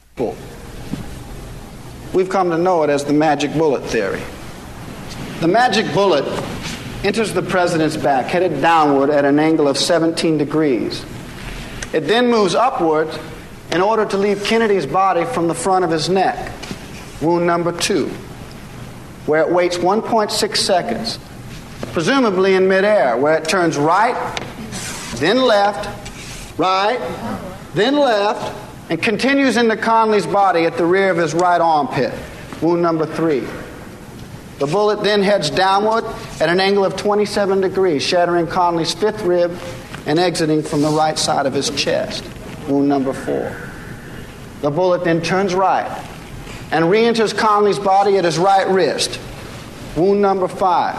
We've 2.12 2.28
come 2.28 2.50
to 2.50 2.58
know 2.58 2.84
it 2.84 2.90
as 2.90 3.04
the 3.04 3.12
magic 3.12 3.52
bullet 3.54 3.82
theory. 3.82 4.22
The 5.40 5.48
magic 5.48 5.92
bullet 5.92 6.24
enters 7.04 7.34
the 7.34 7.42
president's 7.42 7.96
back, 7.96 8.26
headed 8.26 8.62
downward 8.62 9.10
at 9.10 9.24
an 9.24 9.38
angle 9.38 9.68
of 9.68 9.76
17 9.76 10.38
degrees. 10.38 11.04
It 11.92 12.00
then 12.02 12.30
moves 12.30 12.54
upward 12.54 13.08
in 13.72 13.80
order 13.80 14.06
to 14.06 14.16
leave 14.16 14.42
Kennedy's 14.44 14.86
body 14.86 15.24
from 15.24 15.48
the 15.48 15.54
front 15.54 15.84
of 15.84 15.90
his 15.90 16.08
neck, 16.08 16.52
wound 17.20 17.46
number 17.46 17.72
two, 17.72 18.06
where 19.26 19.42
it 19.42 19.50
waits 19.50 19.76
1.6 19.76 20.56
seconds, 20.56 21.18
presumably 21.92 22.54
in 22.54 22.68
midair, 22.68 23.16
where 23.16 23.36
it 23.36 23.46
turns 23.46 23.76
right, 23.76 24.14
then 25.16 25.42
left, 25.42 25.88
right, 26.58 27.00
then 27.74 27.96
left, 27.96 28.56
and 28.88 29.02
continues 29.02 29.56
into 29.56 29.76
Connally's 29.76 30.26
body 30.26 30.64
at 30.64 30.76
the 30.76 30.86
rear 30.86 31.10
of 31.10 31.16
his 31.16 31.34
right 31.34 31.60
armpit, 31.60 32.14
wound 32.62 32.80
number 32.80 33.04
three. 33.04 33.44
The 34.58 34.66
bullet 34.66 35.02
then 35.02 35.22
heads 35.22 35.50
downward 35.50 36.04
at 36.40 36.48
an 36.48 36.60
angle 36.60 36.84
of 36.84 36.96
27 36.96 37.60
degrees, 37.60 38.02
shattering 38.02 38.46
Connally's 38.46 38.94
fifth 38.94 39.22
rib 39.22 39.56
and 40.06 40.18
exiting 40.18 40.62
from 40.62 40.82
the 40.82 40.90
right 40.90 41.18
side 41.18 41.46
of 41.46 41.52
his 41.52 41.70
chest, 41.70 42.24
wound 42.68 42.88
number 42.88 43.12
four. 43.12 43.56
The 44.60 44.70
bullet 44.70 45.04
then 45.04 45.22
turns 45.22 45.54
right 45.54 45.90
and 46.70 46.90
re 46.90 47.04
enters 47.04 47.32
Connally's 47.32 47.78
body 47.78 48.16
at 48.16 48.24
his 48.24 48.38
right 48.38 48.66
wrist, 48.68 49.20
wound 49.96 50.20
number 50.20 50.48
five. 50.48 50.96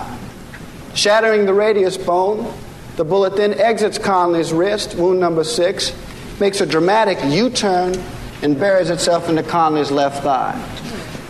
Shattering 0.93 1.45
the 1.45 1.53
radius 1.53 1.97
bone, 1.97 2.53
the 2.95 3.03
bullet 3.03 3.35
then 3.35 3.59
exits 3.59 3.97
Connally's 3.97 4.53
wrist, 4.53 4.95
wound 4.95 5.19
number 5.19 5.43
six, 5.43 5.93
makes 6.39 6.62
a 6.62 6.65
dramatic 6.65 7.17
U 7.25 7.50
turn, 7.50 8.01
and 8.41 8.57
buries 8.57 8.89
itself 8.89 9.29
into 9.29 9.43
Connally's 9.43 9.91
left 9.91 10.24
thigh, 10.24 10.53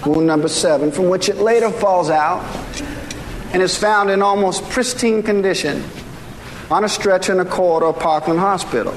wound 0.05 0.27
number 0.27 0.47
seven, 0.47 0.91
from 0.91 1.09
which 1.09 1.29
it 1.29 1.37
later 1.37 1.71
falls 1.71 2.09
out 2.09 2.43
and 3.53 3.61
is 3.61 3.77
found 3.77 4.09
in 4.09 4.21
almost 4.21 4.63
pristine 4.69 5.23
condition 5.23 5.83
on 6.69 6.83
a 6.83 6.89
stretcher 6.89 7.31
in 7.31 7.39
a 7.39 7.45
corridor 7.45 7.87
of 7.87 7.99
Parkland 7.99 8.39
Hospital. 8.39 8.95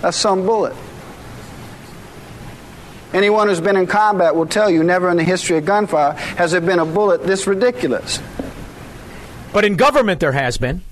That's 0.00 0.16
some 0.16 0.44
bullet. 0.44 0.74
Anyone 3.14 3.48
who's 3.48 3.60
been 3.60 3.76
in 3.76 3.86
combat 3.86 4.34
will 4.34 4.46
tell 4.46 4.68
you 4.68 4.82
never 4.82 5.08
in 5.08 5.16
the 5.16 5.24
history 5.24 5.56
of 5.56 5.64
gunfire 5.64 6.12
has 6.12 6.50
there 6.50 6.60
been 6.60 6.80
a 6.80 6.84
bullet 6.84 7.22
this 7.22 7.46
ridiculous. 7.46 8.20
But 9.52 9.64
in 9.64 9.76
government, 9.76 10.18
there 10.18 10.32
has 10.32 10.58
been. 10.58 10.82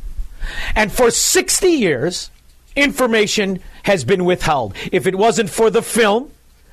And 0.77 0.93
for 0.93 1.11
60 1.11 1.69
years, 1.69 2.31
information 2.77 3.61
has 3.83 4.05
been 4.05 4.25
withheld. 4.25 4.75
If 4.93 5.07
it 5.07 5.17
wasn't 5.17 5.51
for 5.51 5.69
the 5.69 5.83
film, 5.83 6.31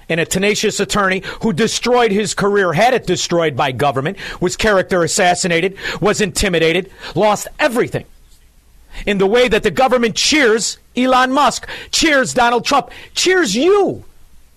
and 0.10 0.20
a 0.20 0.26
tenacious 0.26 0.80
attorney 0.80 1.22
who 1.42 1.54
destroyed 1.54 2.12
his 2.12 2.34
career, 2.34 2.74
had 2.74 2.94
it 2.94 3.06
destroyed 3.06 3.56
by 3.56 3.72
government, 3.72 4.18
was 4.42 4.58
character 4.58 5.04
assassinated, 5.04 5.78
was 6.02 6.20
intimidated, 6.20 6.92
lost 7.16 7.48
everything. 7.60 8.06
In 9.06 9.20
the 9.20 9.28
way 9.28 9.48
that 9.48 9.64
the 9.64 9.72
government 9.72 10.16
cheers 10.16 10.78
Elon 10.96 11.32
Musk, 11.32 11.70
cheers 11.92 12.34
Donald 12.34 12.66
Trump, 12.66 12.90
cheers 13.14 13.56
you 13.56 14.04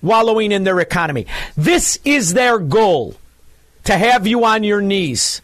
wallowing 0.01 0.51
in 0.53 0.65
their 0.65 0.81
economy. 0.81 1.27
This 1.57 1.99
is 2.05 2.35
their 2.35 2.59
goal 2.59 3.15
to 3.85 3.97
have 3.97 4.27
you 4.27 4.45
on 4.45 4.65
your 4.65 4.81
knees 4.81 5.43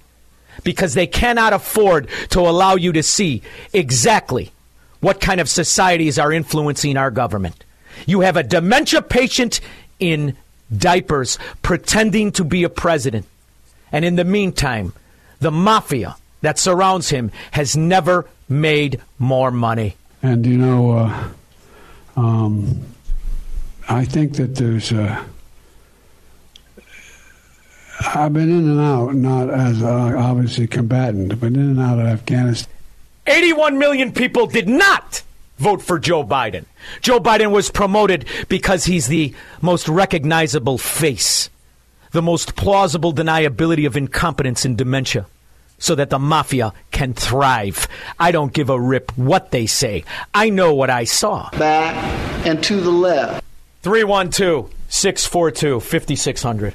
because 0.64 0.94
they 0.94 1.06
cannot 1.06 1.52
afford 1.52 2.08
to 2.30 2.40
allow 2.40 2.74
you 2.74 2.92
to 2.92 3.02
see 3.02 3.42
exactly 3.72 4.50
what 5.00 5.20
kind 5.20 5.40
of 5.40 5.48
societies 5.48 6.18
are 6.18 6.32
influencing 6.32 6.96
our 6.96 7.10
government. 7.10 7.64
You 8.06 8.20
have 8.20 8.36
a 8.36 8.42
dementia 8.42 9.02
patient 9.02 9.60
in 9.98 10.36
diapers 10.76 11.38
pretending 11.62 12.32
to 12.32 12.44
be 12.44 12.64
a 12.64 12.68
president. 12.68 13.26
And 13.90 14.04
in 14.04 14.16
the 14.16 14.24
meantime, 14.24 14.92
the 15.40 15.50
mafia 15.50 16.16
that 16.40 16.58
surrounds 16.58 17.10
him 17.10 17.30
has 17.52 17.76
never 17.76 18.26
made 18.48 19.00
more 19.18 19.50
money. 19.50 19.96
And 20.22 20.44
you 20.44 20.58
know, 20.58 20.92
uh, 20.92 21.28
um, 22.16 22.80
I 23.88 24.04
think 24.04 24.34
that 24.34 24.56
there's. 24.56 24.92
Uh, 24.92 25.24
I've 28.00 28.32
been 28.32 28.48
in 28.48 28.68
and 28.68 28.80
out, 28.80 29.14
not 29.14 29.50
as 29.50 29.82
uh, 29.82 30.14
obviously 30.16 30.66
combatant, 30.68 31.40
but 31.40 31.48
in 31.48 31.56
and 31.56 31.80
out 31.80 31.98
of 31.98 32.06
Afghanistan. 32.06 32.72
81 33.26 33.78
million 33.78 34.12
people 34.12 34.46
did 34.46 34.68
not 34.68 35.22
vote 35.58 35.82
for 35.82 35.98
Joe 35.98 36.24
Biden. 36.24 36.64
Joe 37.00 37.20
Biden 37.20 37.50
was 37.50 37.70
promoted 37.70 38.26
because 38.48 38.84
he's 38.84 39.08
the 39.08 39.34
most 39.60 39.88
recognizable 39.88 40.78
face, 40.78 41.50
the 42.12 42.22
most 42.22 42.56
plausible 42.56 43.12
deniability 43.12 43.86
of 43.86 43.96
incompetence 43.96 44.64
and 44.64 44.76
dementia, 44.78 45.26
so 45.78 45.94
that 45.94 46.10
the 46.10 46.18
mafia 46.18 46.72
can 46.90 47.14
thrive. 47.14 47.86
I 48.18 48.32
don't 48.32 48.52
give 48.52 48.70
a 48.70 48.80
rip 48.80 49.16
what 49.16 49.50
they 49.50 49.66
say. 49.66 50.04
I 50.34 50.50
know 50.50 50.74
what 50.74 50.90
I 50.90 51.04
saw. 51.04 51.50
Back 51.50 51.94
and 52.46 52.62
to 52.64 52.80
the 52.80 52.90
left. 52.90 53.44
312 53.82 54.72
642 54.88 55.80
5600. 55.80 56.74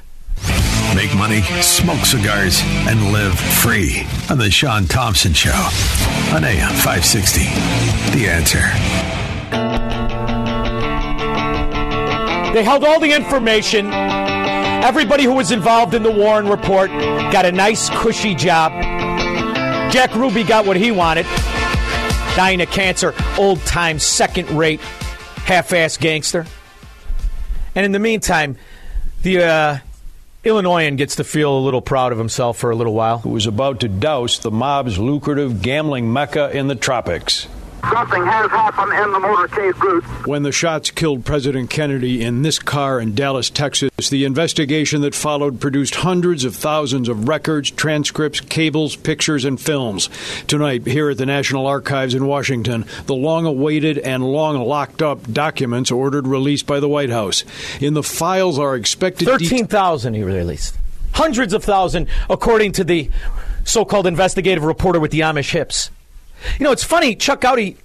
Make 0.94 1.14
money, 1.16 1.42
smoke 1.60 2.04
cigars, 2.04 2.60
and 2.86 3.12
live 3.12 3.38
free 3.38 4.06
on 4.30 4.38
The 4.38 4.50
Sean 4.50 4.86
Thompson 4.86 5.32
Show 5.32 5.50
on 6.32 6.44
AM 6.44 6.72
560. 6.72 7.40
The 8.16 8.28
answer. 8.28 8.60
They 12.54 12.62
held 12.62 12.84
all 12.84 13.00
the 13.00 13.12
information. 13.12 13.92
Everybody 13.92 15.24
who 15.24 15.34
was 15.34 15.50
involved 15.50 15.94
in 15.94 16.02
the 16.02 16.10
Warren 16.12 16.48
report 16.48 16.90
got 17.32 17.44
a 17.44 17.52
nice, 17.52 17.90
cushy 17.90 18.34
job. 18.34 18.72
Jack 19.92 20.14
Ruby 20.14 20.44
got 20.44 20.66
what 20.66 20.76
he 20.76 20.90
wanted 20.90 21.26
dying 22.34 22.60
of 22.60 22.70
cancer, 22.70 23.14
old 23.38 23.60
time, 23.60 23.98
second 23.98 24.50
rate, 24.50 24.80
half 24.80 25.72
ass 25.72 25.96
gangster. 25.96 26.46
And 27.76 27.86
in 27.86 27.92
the 27.92 28.00
meantime, 28.00 28.56
the 29.22 29.44
uh, 29.44 29.78
Illinoisan 30.44 30.96
gets 30.96 31.16
to 31.16 31.24
feel 31.24 31.56
a 31.56 31.58
little 31.58 31.80
proud 31.80 32.12
of 32.12 32.18
himself 32.18 32.58
for 32.58 32.70
a 32.70 32.76
little 32.76 32.92
while. 32.92 33.20
Who 33.20 33.30
was 33.30 33.46
about 33.46 33.80
to 33.80 33.88
douse 33.88 34.38
the 34.38 34.50
mob's 34.50 34.98
lucrative 34.98 35.62
gambling 35.62 36.12
mecca 36.12 36.54
in 36.54 36.68
the 36.68 36.74
tropics. 36.74 37.48
Something 37.92 38.24
has 38.24 38.50
happened 38.50 38.92
in 38.92 39.12
the 39.12 39.18
motorcade 39.18 39.80
route. 39.80 40.04
When 40.26 40.42
the 40.42 40.52
shots 40.52 40.90
killed 40.90 41.24
President 41.24 41.70
Kennedy 41.70 42.22
in 42.22 42.42
this 42.42 42.58
car 42.58 42.98
in 42.98 43.14
Dallas, 43.14 43.50
Texas, 43.50 43.90
the 44.08 44.24
investigation 44.24 45.02
that 45.02 45.14
followed 45.14 45.60
produced 45.60 45.96
hundreds 45.96 46.44
of 46.44 46.56
thousands 46.56 47.08
of 47.08 47.28
records, 47.28 47.70
transcripts, 47.70 48.40
cables, 48.40 48.96
pictures, 48.96 49.44
and 49.44 49.60
films. 49.60 50.08
Tonight, 50.46 50.86
here 50.86 51.10
at 51.10 51.18
the 51.18 51.26
National 51.26 51.66
Archives 51.66 52.14
in 52.14 52.26
Washington, 52.26 52.84
the 53.06 53.14
long 53.14 53.44
awaited 53.44 53.98
and 53.98 54.24
long 54.24 54.58
locked 54.58 55.02
up 55.02 55.30
documents 55.32 55.90
ordered 55.90 56.26
released 56.26 56.66
by 56.66 56.80
the 56.80 56.88
White 56.88 57.10
House. 57.10 57.44
In 57.80 57.94
the 57.94 58.02
files 58.02 58.58
are 58.58 58.76
expected 58.76 59.26
13,000 59.26 60.14
he 60.14 60.22
released. 60.22 60.78
Hundreds 61.12 61.52
of 61.52 61.62
thousands, 61.62 62.08
according 62.30 62.72
to 62.72 62.84
the 62.84 63.10
so 63.64 63.84
called 63.84 64.06
investigative 64.06 64.64
reporter 64.64 65.00
with 65.00 65.10
the 65.10 65.20
Amish 65.20 65.52
hips. 65.52 65.90
You 66.58 66.64
know, 66.64 66.72
it's 66.72 66.84
funny, 66.84 67.14
Chuck 67.16 67.40
Goudie 67.40 67.76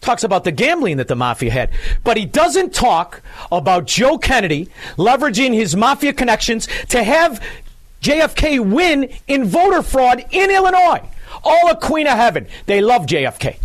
talks 0.00 0.24
about 0.24 0.44
the 0.44 0.52
gambling 0.52 0.98
that 0.98 1.08
the 1.08 1.16
mafia 1.16 1.50
had, 1.50 1.70
but 2.04 2.16
he 2.16 2.24
doesn't 2.24 2.72
talk 2.72 3.20
about 3.50 3.86
Joe 3.86 4.18
Kennedy 4.18 4.68
leveraging 4.96 5.54
his 5.54 5.76
mafia 5.76 6.12
connections 6.12 6.68
to 6.88 7.02
have 7.02 7.42
JFK 8.02 8.60
win 8.60 9.10
in 9.26 9.44
voter 9.44 9.82
fraud 9.82 10.24
in 10.30 10.50
Illinois. 10.50 11.02
All 11.44 11.70
a 11.70 11.76
queen 11.76 12.06
of 12.06 12.16
heaven. 12.16 12.46
They 12.66 12.80
love 12.80 13.06
JFK. 13.06 13.58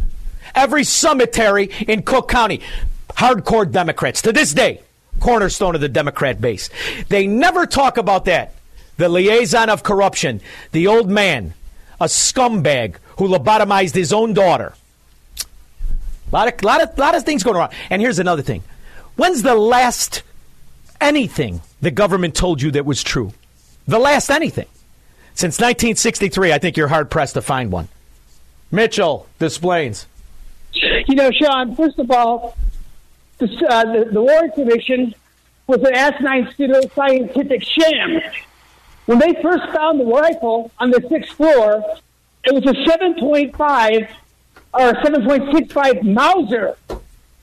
Every 0.55 0.83
cemetery 0.83 1.71
in 1.87 2.03
Cook 2.03 2.29
County, 2.29 2.61
hardcore 3.09 3.71
Democrats 3.71 4.21
to 4.23 4.31
this 4.31 4.53
day, 4.53 4.81
cornerstone 5.19 5.75
of 5.75 5.81
the 5.81 5.89
Democrat 5.89 6.41
base. 6.41 6.69
They 7.09 7.27
never 7.27 7.65
talk 7.65 7.97
about 7.97 8.25
that. 8.25 8.53
The 8.97 9.09
liaison 9.09 9.69
of 9.69 9.81
corruption, 9.81 10.41
the 10.71 10.87
old 10.87 11.09
man, 11.09 11.53
a 12.03 12.07
scumbag 12.07 12.97
who 13.17 13.27
lobotomized 13.27 13.95
his 13.95 14.13
own 14.13 14.33
daughter. 14.33 14.73
A 15.39 16.33
lot 16.33 16.53
of, 16.53 16.63
lot 16.63 16.81
of, 16.81 16.97
lot 16.97 17.15
of 17.15 17.23
things 17.23 17.43
going 17.43 17.57
on. 17.57 17.69
And 17.89 18.01
here's 18.01 18.19
another 18.19 18.41
thing. 18.41 18.63
When's 19.15 19.43
the 19.43 19.55
last 19.55 20.23
anything 20.99 21.61
the 21.81 21.91
government 21.91 22.35
told 22.35 22.61
you 22.61 22.71
that 22.71 22.85
was 22.85 23.03
true? 23.03 23.33
The 23.87 23.99
last 23.99 24.29
anything. 24.29 24.67
Since 25.35 25.59
1963, 25.59 26.53
I 26.53 26.57
think 26.59 26.77
you're 26.77 26.87
hard 26.87 27.09
pressed 27.09 27.33
to 27.35 27.41
find 27.41 27.71
one. 27.71 27.87
Mitchell, 28.71 29.27
Des 29.39 29.59
Plaines. 29.59 30.07
You 30.73 31.15
know, 31.15 31.29
Sean, 31.31 31.75
first 31.75 31.99
of 31.99 32.09
all, 32.09 32.57
the, 33.37 33.45
uh, 33.69 33.85
the, 33.85 34.09
the 34.11 34.21
Warren 34.21 34.51
Commission 34.51 35.13
was 35.67 35.81
an 35.81 35.93
asinine 35.93 36.51
pseudo 36.55 36.81
scientific 36.95 37.63
sham. 37.63 38.21
When 39.05 39.19
they 39.19 39.33
first 39.41 39.63
found 39.73 39.99
the 39.99 40.05
rifle 40.05 40.71
on 40.79 40.91
the 40.91 41.05
sixth 41.09 41.33
floor, 41.33 41.83
it 42.45 42.53
was 42.53 42.65
a 42.65 42.73
7.5 42.73 44.07
or 44.73 44.93
7.65 44.93 46.03
Mauser. 46.03 46.77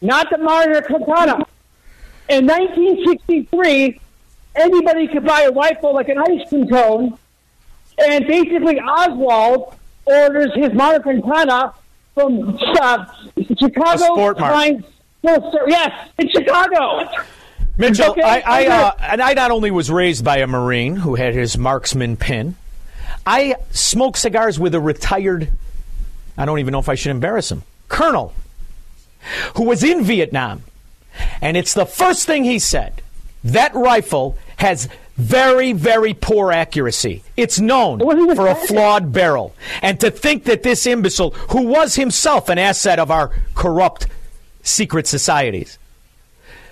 not 0.00 0.30
the 0.30 0.36
Mannlicher-Carcano. 0.36 1.46
In 2.28 2.46
1963, 2.46 4.00
anybody 4.54 5.08
could 5.08 5.24
buy 5.24 5.42
a 5.42 5.50
rifle 5.52 5.94
like 5.94 6.08
an 6.08 6.18
ice 6.18 6.48
cream 6.48 6.66
cone, 6.68 7.18
and 7.98 8.26
basically 8.26 8.80
Oswald 8.80 9.74
orders 10.06 10.52
his 10.54 10.70
Mannlicher-Carcano 10.70 11.74
from 12.14 12.58
uh, 12.80 13.04
Chicago. 13.58 13.96
Sport 13.96 14.40
Mart. 14.40 14.76
Yes, 15.22 16.08
in 16.18 16.28
Chicago. 16.30 17.08
Mitchell, 17.80 18.10
Okay, 18.10 18.22
I, 18.22 18.40
I, 18.40 18.66
uh, 18.66 18.92
and 19.00 19.22
I 19.22 19.34
not 19.34 19.50
only 19.50 19.70
was 19.70 19.90
raised 19.90 20.24
by 20.24 20.38
a 20.38 20.46
Marine 20.46 20.96
who 20.96 21.14
had 21.14 21.34
his 21.34 21.56
marksman 21.56 22.16
pin, 22.16 22.56
I 23.26 23.56
smoked 23.70 24.18
cigars 24.18 24.58
with 24.58 24.74
a 24.74 24.80
retired, 24.80 25.50
I 26.36 26.44
don't 26.44 26.58
even 26.58 26.72
know 26.72 26.78
if 26.78 26.88
I 26.88 26.94
should 26.94 27.10
embarrass 27.10 27.50
him, 27.50 27.62
colonel 27.88 28.34
who 29.54 29.64
was 29.64 29.82
in 29.82 30.04
Vietnam. 30.04 30.62
And 31.40 31.56
it's 31.56 31.74
the 31.74 31.86
first 31.86 32.26
thing 32.26 32.44
he 32.44 32.58
said. 32.58 33.02
That 33.44 33.74
rifle 33.74 34.38
has 34.56 34.88
very, 35.16 35.72
very 35.72 36.14
poor 36.14 36.52
accuracy. 36.52 37.22
It's 37.36 37.58
known 37.58 37.98
for 38.34 38.46
a 38.46 38.54
flawed 38.54 39.12
barrel. 39.12 39.54
And 39.82 40.00
to 40.00 40.10
think 40.10 40.44
that 40.44 40.62
this 40.62 40.86
imbecile, 40.86 41.30
who 41.30 41.66
was 41.66 41.94
himself 41.94 42.48
an 42.48 42.58
asset 42.58 42.98
of 42.98 43.10
our 43.10 43.30
corrupt 43.54 44.06
secret 44.62 45.06
societies, 45.06 45.78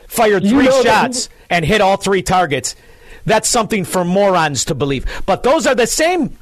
fired 0.09 0.43
You 0.43 0.51
three 0.51 0.65
know 0.65 0.83
that 0.83 1.15
shots 1.15 1.29
and 1.49 1.65
hit 1.65 1.81
all 1.81 1.97
three 1.97 2.23
targets, 2.23 2.75
that's 3.25 3.49
something 3.49 3.85
for 3.85 4.05
morons 4.05 4.65
to 4.67 4.75
believe. 4.75 5.07
But 5.27 5.43
those 5.45 5.67
are 5.67 5.75
the 5.75 5.87
same 5.87 6.37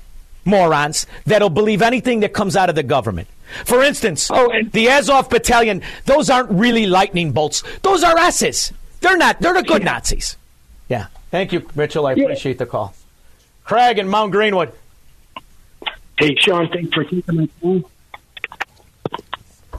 morons 0.45 1.07
that'll 1.27 1.51
believe 1.51 1.83
anything 1.83 2.21
that 2.21 2.33
comes 2.33 2.57
out 2.57 2.71
of 2.71 2.75
the 2.75 2.83
government. 2.83 3.29
For 3.65 3.83
instance, 3.83 4.31
oh, 4.33 4.51
the 4.73 4.89
Azov 4.89 5.29
battalion, 5.29 5.83
those 6.05 6.31
aren't 6.31 6.51
really 6.51 6.87
lightning 6.87 7.33
bolts. 7.33 7.63
Those 7.83 8.03
are 8.03 8.17
S's. 8.19 8.73
They're 9.01 9.17
not, 9.17 9.41
they're 9.41 9.55
the 9.55 9.63
good 9.63 9.85
Nazis. 9.85 10.37
Yeah. 10.89 11.07
Thank 11.31 11.53
you, 11.53 11.69
Mitchell. 11.75 12.07
I 12.07 12.13
appreciate 12.13 12.59
the 12.59 12.67
call. 12.67 12.95
Craig 13.65 13.99
and 13.99 14.09
Mount 14.09 14.33
Greenwood. 14.33 14.73
Hey, 16.19 16.35
Sean, 16.37 16.69
thanks 16.69 16.95
for 16.95 17.05
taking 17.05 17.23
my 17.37 17.49
call. 17.61 17.91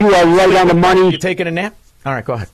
You 0.00 0.14
are 0.14 0.26
right 0.26 0.56
on 0.56 0.68
the 0.68 0.74
money. 0.74 1.10
You 1.10 1.18
taking 1.18 1.46
a 1.46 1.50
nap? 1.50 1.74
All 2.06 2.12
right, 2.12 2.24
go 2.24 2.34
ahead. 2.34 2.48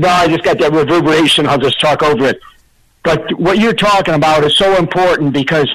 No, 0.00 0.08
I 0.08 0.28
just 0.28 0.42
got 0.42 0.58
that 0.60 0.72
reverberation. 0.72 1.46
I'll 1.46 1.58
just 1.58 1.78
talk 1.78 2.02
over 2.02 2.24
it. 2.24 2.40
But 3.02 3.38
what 3.38 3.58
you're 3.58 3.74
talking 3.74 4.14
about 4.14 4.42
is 4.44 4.56
so 4.56 4.78
important 4.78 5.34
because 5.34 5.68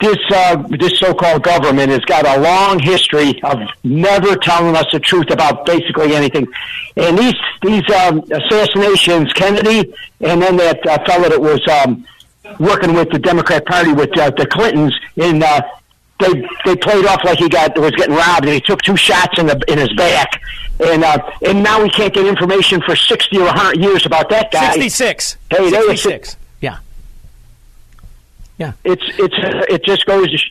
this 0.00 0.16
uh, 0.32 0.56
this 0.78 0.98
so-called 0.98 1.42
government 1.42 1.90
has 1.90 2.00
got 2.06 2.26
a 2.26 2.40
long 2.40 2.78
history 2.78 3.38
of 3.42 3.58
never 3.84 4.34
telling 4.36 4.74
us 4.76 4.86
the 4.92 4.98
truth 4.98 5.30
about 5.30 5.66
basically 5.66 6.14
anything. 6.14 6.46
And 6.96 7.18
these 7.18 7.34
these 7.60 7.84
um, 7.90 8.22
assassinations, 8.32 9.30
Kennedy, 9.34 9.92
and 10.22 10.40
then 10.40 10.56
that 10.56 10.86
uh, 10.86 11.04
fellow 11.04 11.28
that 11.28 11.40
was 11.42 11.60
um, 11.68 12.06
working 12.58 12.94
with 12.94 13.10
the 13.10 13.18
Democrat 13.18 13.66
Party 13.66 13.92
with 13.92 14.18
uh, 14.18 14.30
the 14.30 14.46
Clintons 14.46 14.98
in. 15.16 15.42
Uh, 16.22 16.32
they 16.32 16.48
they 16.64 16.76
played 16.76 17.06
off 17.06 17.24
like 17.24 17.38
he 17.38 17.48
got 17.48 17.78
was 17.78 17.92
getting 17.92 18.14
robbed, 18.14 18.44
and 18.44 18.54
he 18.54 18.60
took 18.60 18.82
two 18.82 18.96
shots 18.96 19.38
in 19.38 19.46
the 19.46 19.60
in 19.68 19.78
his 19.78 19.92
back, 19.94 20.40
and 20.80 21.02
uh, 21.04 21.18
and 21.46 21.62
now 21.62 21.82
we 21.82 21.88
can't 21.90 22.12
get 22.14 22.26
information 22.26 22.80
for 22.82 22.94
sixty 22.96 23.38
or 23.38 23.48
hundred 23.48 23.80
years 23.82 24.06
about 24.06 24.28
that 24.30 24.50
guy. 24.50 24.70
66. 24.72 25.36
Hey, 25.50 25.70
66. 25.70 26.36
Yeah. 26.60 26.78
Yeah. 28.58 28.72
It's 28.84 29.02
it's 29.18 29.34
it 29.72 29.84
just 29.84 30.06
goes. 30.06 30.28
Sh- 30.30 30.50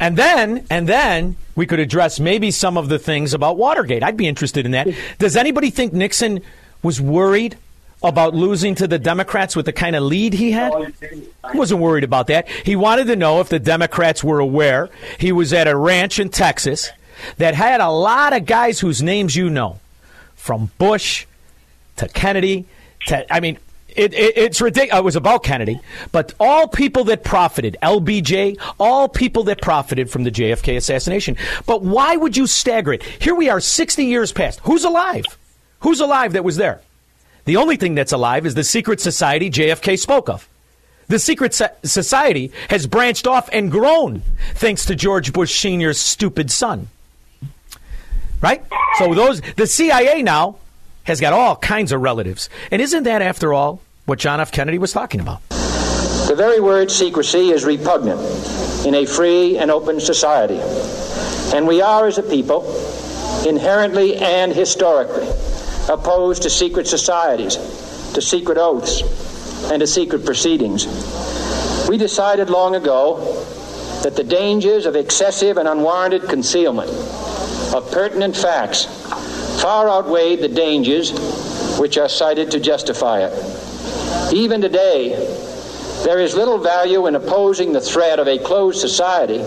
And 0.00 0.16
then, 0.16 0.64
and 0.70 0.88
then 0.88 1.36
we 1.56 1.66
could 1.66 1.80
address 1.80 2.20
maybe 2.20 2.50
some 2.50 2.76
of 2.76 2.88
the 2.88 2.98
things 2.98 3.34
about 3.34 3.56
Watergate. 3.56 4.02
I'd 4.04 4.16
be 4.16 4.28
interested 4.28 4.64
in 4.66 4.72
that. 4.72 4.88
Does 5.18 5.36
anybody 5.36 5.70
think 5.70 5.92
Nixon 5.92 6.40
was 6.82 7.00
worried 7.00 7.56
about 8.02 8.34
losing 8.34 8.74
to 8.76 8.86
the 8.86 8.98
Democrats 8.98 9.56
with 9.56 9.66
the 9.66 9.72
kind 9.72 9.96
of 9.96 10.02
lead 10.02 10.32
he 10.32 10.52
had? 10.52 10.72
He 11.00 11.58
wasn't 11.58 11.80
worried 11.80 12.04
about 12.04 12.28
that. 12.28 12.48
He 12.48 12.76
wanted 12.76 13.06
to 13.08 13.16
know 13.16 13.40
if 13.40 13.48
the 13.48 13.58
Democrats 13.58 14.22
were 14.22 14.38
aware 14.38 14.88
he 15.18 15.32
was 15.32 15.52
at 15.52 15.66
a 15.66 15.76
ranch 15.76 16.18
in 16.18 16.28
Texas 16.28 16.90
that 17.38 17.54
had 17.54 17.80
a 17.80 17.90
lot 17.90 18.32
of 18.32 18.46
guys 18.46 18.80
whose 18.80 19.02
names 19.02 19.34
you 19.34 19.50
know, 19.50 19.80
from 20.36 20.70
Bush 20.78 21.26
to 21.96 22.08
Kennedy 22.08 22.66
to, 23.06 23.32
I 23.32 23.40
mean, 23.40 23.58
it, 23.88 24.14
it, 24.14 24.36
it's 24.36 24.60
ridiculous. 24.60 25.00
It 25.00 25.04
was 25.04 25.16
about 25.16 25.42
Kennedy, 25.42 25.80
but 26.12 26.34
all 26.38 26.68
people 26.68 27.04
that 27.04 27.24
profited, 27.24 27.76
LBJ, 27.82 28.56
all 28.78 29.08
people 29.08 29.44
that 29.44 29.60
profited 29.60 30.10
from 30.10 30.24
the 30.24 30.30
JFK 30.30 30.76
assassination. 30.76 31.36
But 31.66 31.82
why 31.82 32.16
would 32.16 32.36
you 32.36 32.46
stagger 32.46 32.92
it? 32.92 33.02
Here 33.02 33.34
we 33.34 33.48
are, 33.48 33.60
60 33.60 34.04
years 34.04 34.32
past. 34.32 34.60
Who's 34.60 34.84
alive? 34.84 35.24
Who's 35.80 36.00
alive 36.00 36.34
that 36.34 36.44
was 36.44 36.56
there? 36.56 36.80
The 37.48 37.56
only 37.56 37.76
thing 37.76 37.94
that's 37.94 38.12
alive 38.12 38.44
is 38.44 38.54
the 38.54 38.62
secret 38.62 39.00
society 39.00 39.48
JFK 39.48 39.98
spoke 39.98 40.28
of. 40.28 40.46
The 41.06 41.18
secret 41.18 41.54
so- 41.54 41.70
society 41.82 42.52
has 42.68 42.86
branched 42.86 43.26
off 43.26 43.48
and 43.50 43.70
grown 43.70 44.22
thanks 44.52 44.84
to 44.84 44.94
George 44.94 45.32
Bush 45.32 45.58
Sr.'s 45.58 45.98
stupid 45.98 46.50
son. 46.50 46.88
Right? 48.42 48.62
So 48.98 49.14
those 49.14 49.40
the 49.56 49.66
CIA 49.66 50.22
now 50.22 50.56
has 51.04 51.22
got 51.22 51.32
all 51.32 51.56
kinds 51.56 51.90
of 51.90 52.02
relatives. 52.02 52.50
And 52.70 52.82
isn't 52.82 53.04
that 53.04 53.22
after 53.22 53.54
all 53.54 53.80
what 54.04 54.18
John 54.18 54.42
F. 54.42 54.52
Kennedy 54.52 54.76
was 54.76 54.92
talking 54.92 55.18
about? 55.18 55.40
The 55.48 56.34
very 56.36 56.60
word 56.60 56.90
secrecy 56.90 57.48
is 57.48 57.64
repugnant 57.64 58.20
in 58.84 58.94
a 58.94 59.06
free 59.06 59.56
and 59.56 59.70
open 59.70 60.00
society. 60.00 60.60
And 61.56 61.66
we 61.66 61.80
are, 61.80 62.06
as 62.06 62.18
a 62.18 62.22
people, 62.22 62.68
inherently 63.48 64.16
and 64.16 64.52
historically 64.52 65.26
opposed 65.88 66.42
to 66.42 66.50
secret 66.50 66.86
societies, 66.86 67.56
to 68.12 68.20
secret 68.20 68.58
oaths, 68.58 69.02
and 69.70 69.80
to 69.80 69.86
secret 69.86 70.24
proceedings. 70.24 70.86
We 71.88 71.96
decided 71.96 72.50
long 72.50 72.74
ago 72.74 73.44
that 74.02 74.14
the 74.14 74.24
dangers 74.24 74.86
of 74.86 74.96
excessive 74.96 75.56
and 75.56 75.66
unwarranted 75.66 76.28
concealment 76.28 76.90
of 77.74 77.90
pertinent 77.90 78.36
facts 78.36 78.84
far 79.62 79.88
outweighed 79.88 80.40
the 80.40 80.48
dangers 80.48 81.12
which 81.78 81.98
are 81.98 82.08
cited 82.08 82.50
to 82.52 82.60
justify 82.60 83.20
it. 83.22 84.32
Even 84.32 84.60
today, 84.60 85.10
there 86.04 86.20
is 86.20 86.34
little 86.34 86.58
value 86.58 87.06
in 87.06 87.14
opposing 87.14 87.72
the 87.72 87.80
threat 87.80 88.18
of 88.18 88.28
a 88.28 88.38
closed 88.38 88.78
society 88.78 89.38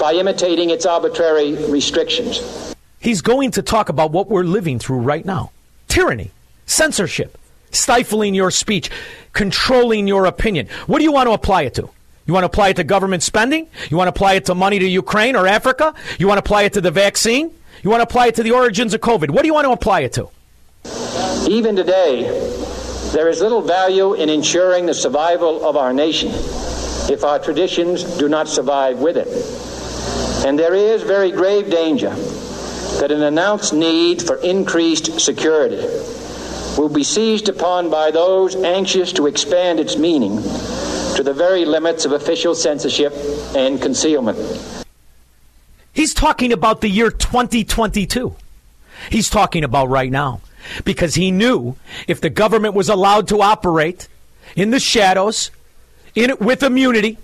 by 0.00 0.14
imitating 0.14 0.70
its 0.70 0.86
arbitrary 0.86 1.54
restrictions. 1.68 2.74
He's 2.98 3.20
going 3.20 3.50
to 3.52 3.62
talk 3.62 3.88
about 3.88 4.12
what 4.12 4.28
we're 4.28 4.44
living 4.44 4.78
through 4.78 4.98
right 4.98 5.24
now 5.24 5.52
tyranny, 5.96 6.30
censorship, 6.66 7.38
stifling 7.70 8.34
your 8.34 8.50
speech, 8.50 8.90
controlling 9.32 10.06
your 10.06 10.26
opinion. 10.26 10.68
What 10.86 10.98
do 10.98 11.04
you 11.04 11.12
want 11.12 11.26
to 11.26 11.32
apply 11.32 11.62
it 11.62 11.72
to? 11.76 11.88
You 12.26 12.34
want 12.34 12.42
to 12.42 12.48
apply 12.48 12.68
it 12.68 12.76
to 12.76 12.84
government 12.84 13.22
spending? 13.22 13.66
You 13.88 13.96
want 13.96 14.08
to 14.08 14.10
apply 14.10 14.34
it 14.34 14.44
to 14.44 14.54
money 14.54 14.78
to 14.78 14.86
Ukraine 14.86 15.36
or 15.36 15.46
Africa? 15.46 15.94
You 16.18 16.28
want 16.28 16.36
to 16.36 16.40
apply 16.40 16.64
it 16.64 16.74
to 16.74 16.82
the 16.82 16.90
vaccine? 16.90 17.50
You 17.82 17.88
want 17.88 18.00
to 18.00 18.02
apply 18.02 18.26
it 18.26 18.34
to 18.34 18.42
the 18.42 18.50
origins 18.50 18.92
of 18.92 19.00
COVID? 19.00 19.30
What 19.30 19.40
do 19.40 19.46
you 19.46 19.54
want 19.54 19.64
to 19.64 19.70
apply 19.70 20.00
it 20.00 20.12
to? 20.12 20.28
Even 21.48 21.74
today, 21.74 22.24
there 23.14 23.30
is 23.30 23.40
little 23.40 23.62
value 23.62 24.12
in 24.12 24.28
ensuring 24.28 24.84
the 24.84 24.92
survival 24.92 25.66
of 25.66 25.78
our 25.78 25.94
nation 25.94 26.28
if 27.08 27.24
our 27.24 27.38
traditions 27.38 28.04
do 28.18 28.28
not 28.28 28.48
survive 28.48 28.98
with 28.98 29.16
it. 29.16 29.28
And 30.46 30.58
there 30.58 30.74
is 30.74 31.02
very 31.04 31.30
grave 31.30 31.70
danger 31.70 32.14
that 33.00 33.10
an 33.10 33.22
announced 33.22 33.72
need 33.72 34.22
for 34.22 34.36
increased 34.36 35.20
security 35.20 35.86
will 36.76 36.88
be 36.88 37.02
seized 37.02 37.48
upon 37.48 37.90
by 37.90 38.10
those 38.10 38.54
anxious 38.56 39.12
to 39.12 39.26
expand 39.26 39.80
its 39.80 39.96
meaning 39.96 40.36
to 41.16 41.22
the 41.22 41.32
very 41.32 41.64
limits 41.64 42.04
of 42.04 42.12
official 42.12 42.54
censorship 42.54 43.12
and 43.54 43.80
concealment. 43.80 44.38
He's 45.92 46.12
talking 46.12 46.52
about 46.52 46.82
the 46.82 46.88
year 46.88 47.10
2022. 47.10 48.36
He's 49.10 49.30
talking 49.30 49.64
about 49.64 49.88
right 49.88 50.10
now 50.10 50.40
because 50.84 51.14
he 51.14 51.30
knew 51.30 51.76
if 52.06 52.20
the 52.20 52.30
government 52.30 52.74
was 52.74 52.88
allowed 52.88 53.28
to 53.28 53.40
operate 53.40 54.08
in 54.54 54.70
the 54.70 54.80
shadows 54.80 55.50
in 56.14 56.34
with 56.38 56.62
immunity 56.62 57.18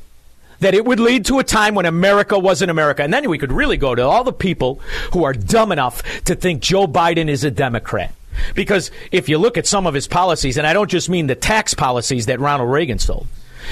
that 0.62 0.75
it 0.75 0.85
would 0.85 1.01
lead 1.01 1.27
to 1.27 1.38
a 1.38 1.44
time 1.44 1.75
when 1.75 1.87
America 1.87 2.38
wasn't 2.38 2.70
America. 2.70 3.03
And 3.03 3.12
then 3.12 3.29
we 3.29 3.38
could 3.38 3.53
really 3.53 3.77
go 3.77 3.94
to 3.94 4.03
all 4.03 4.25
the 4.25 4.33
people 4.33 4.81
who 5.12 5.25
are 5.25 5.33
dumb 5.33 5.72
enough 5.72 6.03
to 6.25 6.35
think 6.35 6.62
Joe 6.62 6.87
Biden 6.87 7.29
is 7.29 7.44
a 7.44 7.51
Democrat. 7.51 8.12
Because 8.55 8.90
if 9.11 9.29
you 9.29 9.38
look 9.38 9.59
at 9.59 9.66
some 9.66 9.87
of 9.87 9.94
his 9.94 10.09
policies, 10.09 10.57
and 10.57 10.66
I 10.66 10.72
don't 10.72 10.90
just 10.90 11.09
mean 11.09 11.27
the 11.27 11.35
tax 11.35 11.75
policies 11.75 12.27
that 12.27 12.40
Ronald 12.40 12.70
Reagan 12.70 12.98
sold, 12.98 13.27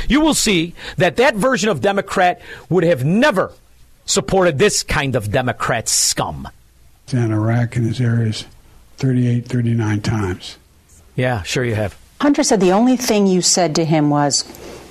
you 0.08 0.20
will 0.20 0.34
see 0.34 0.74
that 0.98 1.16
that 1.16 1.34
version 1.34 1.68
of 1.68 1.80
Democrat 1.80 2.40
would 2.68 2.84
have 2.84 3.04
never 3.04 3.52
supported 4.04 4.58
this 4.58 4.82
kind 4.82 5.16
of 5.16 5.30
Democrat 5.30 5.88
scum. 5.88 6.48
in 7.12 7.32
Iraq 7.32 7.76
and 7.76 7.86
his 7.86 8.00
areas 8.00 8.44
38, 8.98 9.46
39 9.46 10.00
times. 10.00 10.56
Yeah, 11.16 11.42
sure 11.42 11.64
you 11.64 11.74
have. 11.74 11.96
Hunter 12.20 12.42
said 12.42 12.60
the 12.60 12.72
only 12.72 12.96
thing 12.96 13.26
you 13.26 13.40
said 13.42 13.74
to 13.76 13.84
him 13.84 14.10
was, 14.10 14.44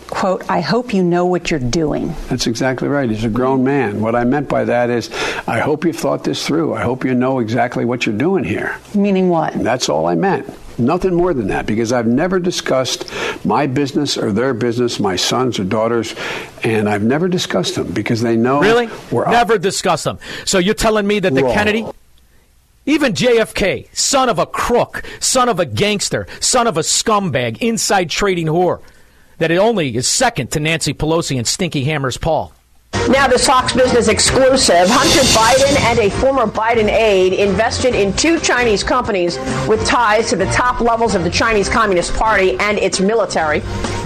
quote, 0.10 0.50
I 0.50 0.62
hope 0.62 0.94
you 0.94 1.04
know 1.04 1.26
what 1.26 1.50
you're 1.52 1.60
doing. 1.60 2.14
That's 2.30 2.48
exactly 2.48 2.88
right. 2.88 3.10
He's 3.10 3.24
a 3.24 3.30
grown 3.30 3.64
man. 3.64 4.02
What 4.02 4.16
I 4.16 4.24
meant 4.24 4.50
by 4.50 4.66
that 4.66 4.90
is, 4.90 5.10
I 5.48 5.60
hope 5.60 5.86
you've 5.86 5.96
thought 5.96 6.24
this 6.24 6.46
through. 6.46 6.74
I 6.74 6.82
hope 6.82 7.04
you 7.06 7.14
know 7.14 7.40
exactly 7.40 7.86
what 7.86 8.06
you're 8.06 8.18
doing 8.18 8.44
here. 8.44 8.78
Meaning 8.96 9.30
what? 9.30 9.54
That's 9.54 9.90
all 9.90 10.08
I 10.08 10.16
meant. 10.16 10.50
Nothing 10.80 11.14
more 11.14 11.34
than 11.34 11.48
that, 11.48 11.66
because 11.66 11.92
I've 11.92 12.08
never 12.08 12.40
discussed 12.40 13.06
my 13.46 13.68
business 13.68 14.18
or 14.18 14.32
their 14.32 14.54
business, 14.54 14.98
my 15.00 15.18
sons 15.18 15.60
or 15.60 15.66
daughters, 15.66 16.16
and 16.64 16.88
I've 16.88 17.04
never 17.04 17.28
discussed 17.28 17.76
them 17.76 17.92
because 17.92 18.22
they 18.22 18.38
know 18.38 18.62
Really? 18.62 18.90
we're 19.12 19.26
up. 19.26 19.32
Never 19.32 19.58
discuss 19.58 20.04
them. 20.06 20.20
So 20.46 20.58
you're 20.58 20.74
telling 20.74 21.06
me 21.06 21.20
that 21.20 21.34
the 21.36 21.44
Wrong. 21.44 21.54
Kennedy, 21.54 21.86
even 22.86 23.12
JFK, 23.14 23.94
son 23.96 24.30
of 24.30 24.40
a 24.40 24.46
crook, 24.46 25.04
son 25.20 25.50
of 25.50 25.60
a 25.60 25.66
gangster, 25.66 26.28
son 26.40 26.66
of 26.66 26.78
a 26.78 26.82
scumbag, 26.82 27.58
inside 27.62 28.10
trading 28.10 28.48
whore, 28.48 28.80
that 29.40 29.52
it 29.52 29.58
only 29.58 29.96
is 29.96 30.08
second 30.08 30.52
to 30.52 30.60
Nancy 30.60 30.94
Pelosi 30.94 31.38
and 31.38 31.48
Stinky 31.48 31.84
Hammers 31.84 32.18
Paul. 32.18 32.54
Now, 33.10 33.28
the 33.28 33.40
Fox 33.40 33.74
Business 33.74 34.08
exclusive 34.08 34.88
Hunter 34.88 35.26
Biden 35.34 35.80
and 35.80 35.98
a 35.98 36.12
former 36.22 36.46
Biden 36.46 36.88
aide 36.92 37.34
invested 37.34 37.96
in 37.96 38.14
two 38.14 38.40
Chinese 38.40 38.84
companies 38.84 39.40
with 39.68 39.84
ties 39.84 40.30
to 40.30 40.36
the 40.36 40.46
top 40.52 40.80
levels 40.80 41.16
of 41.16 41.24
the 41.24 41.30
Chinese 41.32 41.68
Communist 41.68 42.14
Party 42.14 42.56
and 42.60 42.78
its 42.78 43.00
military. 43.00 43.62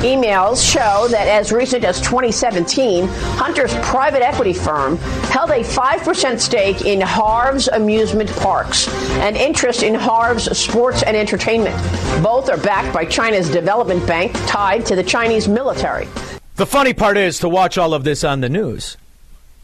Emails 0.06 0.66
show 0.66 1.10
that 1.10 1.28
as 1.28 1.52
recent 1.52 1.84
as 1.84 2.00
2017, 2.00 3.10
Hunter's 3.36 3.74
private 3.80 4.22
equity 4.22 4.54
firm 4.54 4.96
held 5.34 5.50
a 5.50 5.66
5% 5.66 6.40
stake 6.40 6.86
in 6.86 7.02
Harv's 7.02 7.68
amusement 7.68 8.34
parks 8.38 8.88
and 9.20 9.36
interest 9.36 9.84
in 9.84 9.96
Harv's 9.96 10.58
sports 10.58 11.04
and 11.04 11.18
entertainment. 11.18 11.76
Both 12.24 12.50
are 12.50 12.58
backed 12.58 12.94
by 12.94 13.04
China's 13.04 13.50
development 13.50 14.08
bank 14.08 14.32
tied 14.48 14.86
to 14.86 14.96
the 14.96 15.04
Chinese 15.04 15.50
military. 15.50 16.08
The 16.56 16.68
funny 16.68 16.94
part 16.94 17.18
is 17.18 17.40
to 17.40 17.50
watch 17.50 17.80
all 17.80 17.96
of 17.96 18.04
this 18.04 18.24
on 18.24 18.42
the 18.42 18.50
news. 18.50 18.96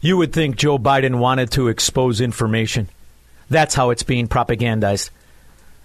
You 0.00 0.16
would 0.16 0.32
think 0.32 0.56
Joe 0.56 0.76
Biden 0.76 1.18
wanted 1.18 1.52
to 1.52 1.68
expose 1.68 2.20
information. 2.20 2.88
That's 3.48 3.76
how 3.76 3.90
it's 3.90 4.02
being 4.02 4.26
propagandized. 4.26 5.10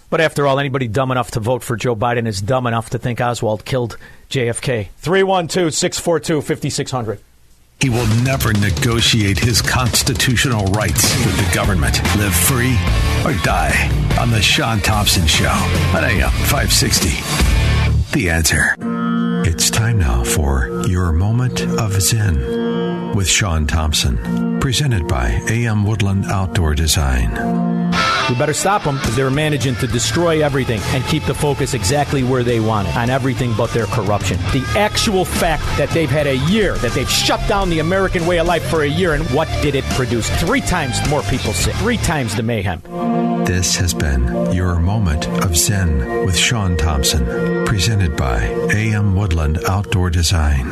But 0.10 0.22
after 0.22 0.48
all, 0.48 0.60
anybody 0.60 0.88
dumb 0.88 1.12
enough 1.12 1.32
to 1.32 1.40
vote 1.40 1.62
for 1.62 1.76
Joe 1.76 1.96
Biden 1.96 2.26
is 2.26 2.42
dumb 2.42 2.66
enough 2.66 2.90
to 2.92 2.98
think 2.98 3.22
Oswald 3.22 3.66
killed 3.66 3.98
JFK. 4.32 4.88
312 4.98 5.74
642 5.76 6.42
5600. 6.42 7.20
He 7.82 7.90
will 7.90 8.08
never 8.24 8.54
negotiate 8.54 9.38
his 9.38 9.62
constitutional 9.62 10.66
rights 10.68 11.14
with 11.24 11.38
the 11.38 11.54
government. 11.54 12.02
Live 12.18 12.34
free 12.34 12.74
or 13.24 13.34
die 13.44 13.92
on 14.20 14.32
The 14.32 14.42
Sean 14.42 14.80
Thompson 14.80 15.28
Show 15.28 15.52
on 15.94 16.04
AM 16.04 16.32
560. 16.32 17.10
The 18.18 18.30
answer. 18.32 18.76
It's 19.48 19.70
time 19.70 20.00
now 20.00 20.24
for 20.24 20.82
Your 20.88 21.12
Moment 21.12 21.62
of 21.62 22.02
Zen 22.02 23.16
with 23.16 23.30
Sean 23.30 23.68
Thompson, 23.68 24.60
presented 24.60 25.08
by 25.08 25.40
AM 25.48 25.86
Woodland 25.86 26.26
Outdoor 26.26 26.74
Design. 26.74 27.30
We 28.28 28.36
better 28.40 28.56
stop 28.56 28.84
them 28.84 28.96
because 28.96 29.16
they're 29.16 29.30
managing 29.30 29.76
to 29.76 29.88
destroy 29.88 30.44
everything 30.44 30.82
and 30.86 31.04
keep 31.06 31.24
the 31.26 31.36
focus 31.36 31.76
exactly 31.76 32.24
where 32.24 32.44
they 32.44 32.60
want 32.60 32.88
it 32.88 32.98
on 32.98 33.12
everything 33.12 33.54
but 33.56 33.70
their 33.70 33.86
corruption. 33.86 34.38
The 34.52 34.66
actual 34.76 35.26
fact 35.26 35.62
that 35.78 35.92
they've 35.92 36.10
had 36.10 36.26
a 36.26 36.38
year, 36.50 36.76
that 36.80 36.94
they've 36.94 37.10
shut 37.10 37.48
down 37.48 37.70
the 37.70 37.80
American 37.80 38.26
way 38.26 38.40
of 38.40 38.48
life 38.48 38.68
for 38.68 38.82
a 38.82 38.90
year, 38.90 39.14
and 39.14 39.24
what 39.30 39.48
did 39.62 39.76
it 39.76 39.84
produce? 39.92 40.28
Three 40.40 40.62
times 40.62 40.98
more 41.08 41.22
people 41.22 41.54
sick, 41.54 41.76
three 41.76 41.98
times 41.98 42.36
the 42.36 42.42
mayhem. 42.42 42.82
This 43.46 43.76
has 43.78 43.94
been 43.94 44.52
Your 44.54 44.80
Moment 44.80 45.28
of 45.44 45.56
Zen 45.56 46.26
with 46.26 46.36
Sean 46.38 46.76
Thompson, 46.78 47.66
presented 47.66 48.16
by 48.16 48.44
AM 48.74 49.16
Woodland 49.16 49.60
Outdoor 49.68 50.10
Design. 50.10 50.72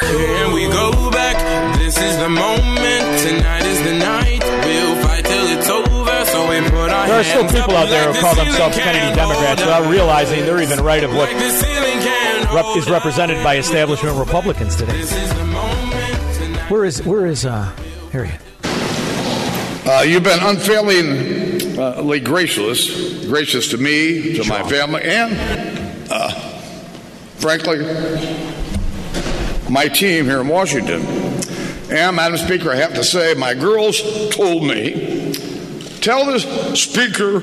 Here 0.00 0.52
we 0.52 0.66
go 0.68 1.10
back. 1.10 1.36
This 1.78 1.96
is 1.98 2.16
the 2.18 2.28
moment. 2.28 3.20
Tonight 3.22 3.64
is 3.64 3.82
the 3.84 3.98
night. 3.98 4.42
We'll 4.42 5.02
fight 5.04 5.24
till 5.24 5.46
it's 5.58 5.68
over. 5.68 6.24
So 6.26 6.48
we 6.50 6.60
put 6.70 6.90
our 6.90 7.06
There 7.06 7.20
are 7.20 7.24
still 7.24 7.48
people 7.48 7.76
out 7.76 7.88
there 7.88 8.12
who 8.12 8.20
call 8.20 8.34
themselves 8.34 8.76
Kennedy 8.76 9.14
Democrats 9.14 9.60
without 9.60 9.90
realizing 9.90 10.40
they're 10.44 10.62
even 10.62 10.80
right 10.80 11.04
of 11.04 11.10
what 11.10 11.28
Like 11.30 11.38
the 11.38 11.50
ceiling 11.50 11.98
can't 12.00 12.52
rep- 12.54 12.76
is 12.76 12.88
represented 12.90 13.42
by 13.44 13.56
establishment 13.56 14.18
Republicans 14.18 14.76
today. 14.76 15.04
Where 16.68 16.84
is 16.84 17.02
where 17.04 17.26
is 17.26 17.44
uh 17.46 17.70
here 18.12 18.24
he 18.24 18.32
is. 18.34 18.40
Uh, 19.86 20.00
you've 20.00 20.22
been 20.22 20.40
unfailingly 21.78 22.20
gracious, 22.20 23.26
gracious 23.26 23.68
to 23.70 23.78
me, 23.78 24.34
to 24.34 24.44
my 24.48 24.62
family, 24.68 25.02
and 25.02 26.08
uh, 26.10 26.30
frankly, 27.36 27.78
my 29.70 29.88
team 29.88 30.24
here 30.24 30.40
in 30.40 30.48
Washington. 30.48 31.02
And, 31.90 32.16
Madam 32.16 32.38
Speaker, 32.38 32.70
I 32.70 32.76
have 32.76 32.94
to 32.94 33.04
say, 33.04 33.34
my 33.34 33.54
girls 33.54 34.00
told 34.30 34.64
me, 34.64 35.32
tell 36.00 36.24
the 36.26 36.38
Speaker 36.74 37.40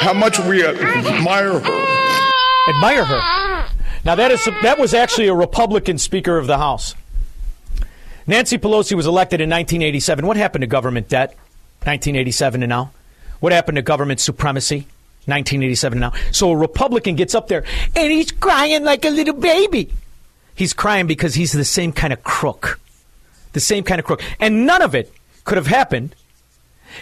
how 0.00 0.12
much 0.12 0.38
we 0.40 0.64
admire 0.64 1.58
her. 1.58 2.68
Admire 2.68 3.04
her. 3.04 3.68
Now 4.04 4.14
that 4.14 4.30
is 4.30 4.44
that 4.62 4.78
was 4.78 4.92
actually 4.92 5.28
a 5.28 5.34
Republican 5.34 5.96
Speaker 5.96 6.36
of 6.36 6.46
the 6.46 6.58
House. 6.58 6.94
Nancy 8.26 8.58
Pelosi 8.58 8.94
was 8.94 9.06
elected 9.06 9.40
in 9.40 9.48
1987. 9.48 10.26
What 10.26 10.36
happened 10.36 10.60
to 10.62 10.66
government 10.66 11.08
debt? 11.08 11.34
1987 11.86 12.62
and 12.62 12.70
now. 12.70 12.90
What 13.40 13.52
happened 13.52 13.76
to 13.76 13.82
government 13.82 14.20
supremacy? 14.20 14.86
1987 15.26 16.02
and 16.02 16.12
now. 16.12 16.20
So 16.32 16.50
a 16.50 16.56
Republican 16.56 17.14
gets 17.14 17.34
up 17.34 17.48
there 17.48 17.64
and 17.96 18.12
he's 18.12 18.30
crying 18.30 18.84
like 18.84 19.04
a 19.04 19.10
little 19.10 19.34
baby. 19.34 19.90
He's 20.54 20.72
crying 20.72 21.06
because 21.06 21.34
he's 21.34 21.52
the 21.52 21.64
same 21.64 21.92
kind 21.92 22.12
of 22.12 22.22
crook. 22.22 22.78
The 23.52 23.60
same 23.60 23.84
kind 23.84 23.98
of 23.98 24.04
crook. 24.04 24.22
And 24.40 24.66
none 24.66 24.82
of 24.82 24.94
it 24.94 25.12
could 25.44 25.56
have 25.56 25.66
happened 25.66 26.14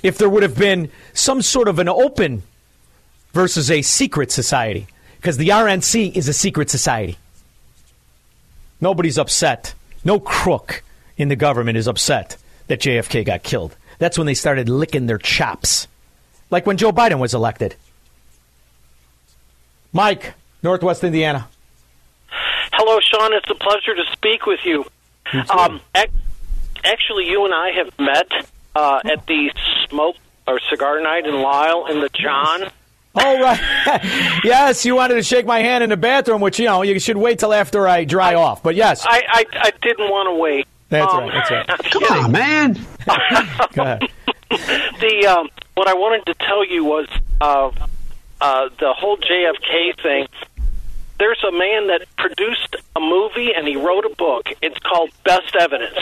if 0.02 0.18
there 0.18 0.28
would 0.28 0.42
have 0.42 0.56
been 0.56 0.90
some 1.12 1.42
sort 1.42 1.68
of 1.68 1.78
an 1.78 1.88
open 1.88 2.42
versus 3.32 3.70
a 3.70 3.82
secret 3.82 4.30
society. 4.30 4.86
Because 5.16 5.36
the 5.36 5.50
RNC 5.50 6.16
is 6.16 6.28
a 6.28 6.32
secret 6.32 6.70
society. 6.70 7.16
Nobody's 8.80 9.18
upset. 9.18 9.74
No 10.04 10.18
crook 10.18 10.82
in 11.16 11.28
the 11.28 11.36
government 11.36 11.78
is 11.78 11.86
upset 11.86 12.36
that 12.66 12.80
JFK 12.80 13.24
got 13.24 13.42
killed. 13.42 13.76
That's 14.02 14.18
when 14.18 14.26
they 14.26 14.34
started 14.34 14.68
licking 14.68 15.06
their 15.06 15.16
chops. 15.16 15.86
Like 16.50 16.66
when 16.66 16.76
Joe 16.76 16.90
Biden 16.90 17.20
was 17.20 17.34
elected. 17.34 17.76
Mike, 19.92 20.34
Northwest 20.60 21.04
Indiana. 21.04 21.46
Hello, 22.72 22.98
Sean. 22.98 23.32
It's 23.32 23.48
a 23.48 23.54
pleasure 23.54 23.94
to 23.94 24.02
speak 24.10 24.44
with 24.44 24.58
you. 24.64 24.84
Um, 25.48 25.80
actually, 26.84 27.28
you 27.28 27.44
and 27.44 27.54
I 27.54 27.70
have 27.76 27.96
met 27.96 28.26
uh, 28.74 29.02
at 29.04 29.24
the 29.26 29.52
smoke 29.88 30.16
or 30.48 30.58
cigar 30.68 31.00
night 31.00 31.24
in 31.24 31.40
Lyle 31.40 31.86
in 31.86 32.00
the 32.00 32.08
John. 32.08 32.72
Oh, 33.14 33.40
right. 33.40 34.40
yes, 34.42 34.84
you 34.84 34.96
wanted 34.96 35.14
to 35.14 35.22
shake 35.22 35.46
my 35.46 35.60
hand 35.60 35.84
in 35.84 35.90
the 35.90 35.96
bathroom, 35.96 36.40
which, 36.40 36.58
you 36.58 36.64
know, 36.64 36.82
you 36.82 36.98
should 36.98 37.18
wait 37.18 37.38
till 37.38 37.54
after 37.54 37.86
I 37.86 38.02
dry 38.02 38.34
off. 38.34 38.64
But 38.64 38.74
yes. 38.74 39.06
I, 39.06 39.22
I, 39.28 39.44
I 39.52 39.70
didn't 39.80 40.10
want 40.10 40.26
to 40.26 40.34
wait. 40.34 40.66
That's 40.92 41.12
Um, 41.12 41.24
right. 41.24 41.32
That's 41.32 41.50
right. 41.50 41.66
I'm 41.70 41.78
Come 41.90 42.02
kidding. 42.02 42.24
on, 42.24 42.32
man. 42.32 42.72
Go 43.72 43.82
ahead. 43.82 44.02
the 45.00 45.26
um, 45.26 45.48
what 45.74 45.88
I 45.88 45.94
wanted 45.94 46.26
to 46.26 46.34
tell 46.34 46.64
you 46.66 46.84
was 46.84 47.08
uh, 47.40 47.70
uh, 48.40 48.68
the 48.78 48.92
whole 48.92 49.16
JFK 49.16 50.00
thing. 50.02 50.26
There's 51.18 51.42
a 51.44 51.52
man 51.52 51.86
that 51.86 52.02
produced 52.18 52.76
a 52.96 53.00
movie 53.00 53.52
and 53.56 53.66
he 53.66 53.76
wrote 53.76 54.04
a 54.04 54.14
book. 54.16 54.48
It's 54.60 54.78
called 54.80 55.10
Best 55.24 55.54
Evidence. 55.58 55.96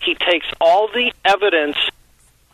He 0.00 0.14
takes 0.14 0.46
all 0.60 0.88
the 0.88 1.12
evidence 1.24 1.76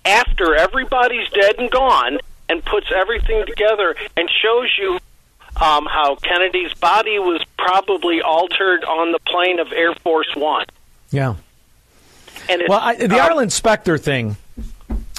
after 0.05 0.55
everybody's 0.57 1.29
dead 1.31 1.57
and 1.59 1.71
gone 1.71 2.19
and 2.49 2.65
puts 2.65 2.87
everything 2.95 3.45
together 3.47 3.95
and 4.17 4.29
shows 4.43 4.69
you 4.79 4.95
um, 5.63 5.87
how 5.87 6.17
Kennedy's 6.17 6.73
body 6.75 7.19
was 7.19 7.43
probably 7.59 8.23
altered 8.23 8.83
on 8.85 9.13
the 9.13 9.19
plane 9.27 9.61
of 9.61 9.73
Air 9.73 9.95
Force 9.97 10.35
One. 10.35 10.65
Yeah. 11.11 11.35
And 12.51 12.65
Well, 12.69 12.81
I, 12.81 12.97
the 12.97 13.21
um, 13.21 13.31
Arlen 13.31 13.51
Specter 13.51 13.97
thing 13.97 14.37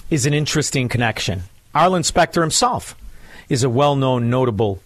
is 0.09 0.25
an 0.25 0.33
interesting 0.33 0.89
connection. 0.89 1.43
Arlen 1.73 2.03
Specter 2.03 2.41
himself 2.41 2.95
is 3.47 3.63
a 3.63 3.69
well 3.69 3.95
known, 3.95 4.29
notable 4.29 4.81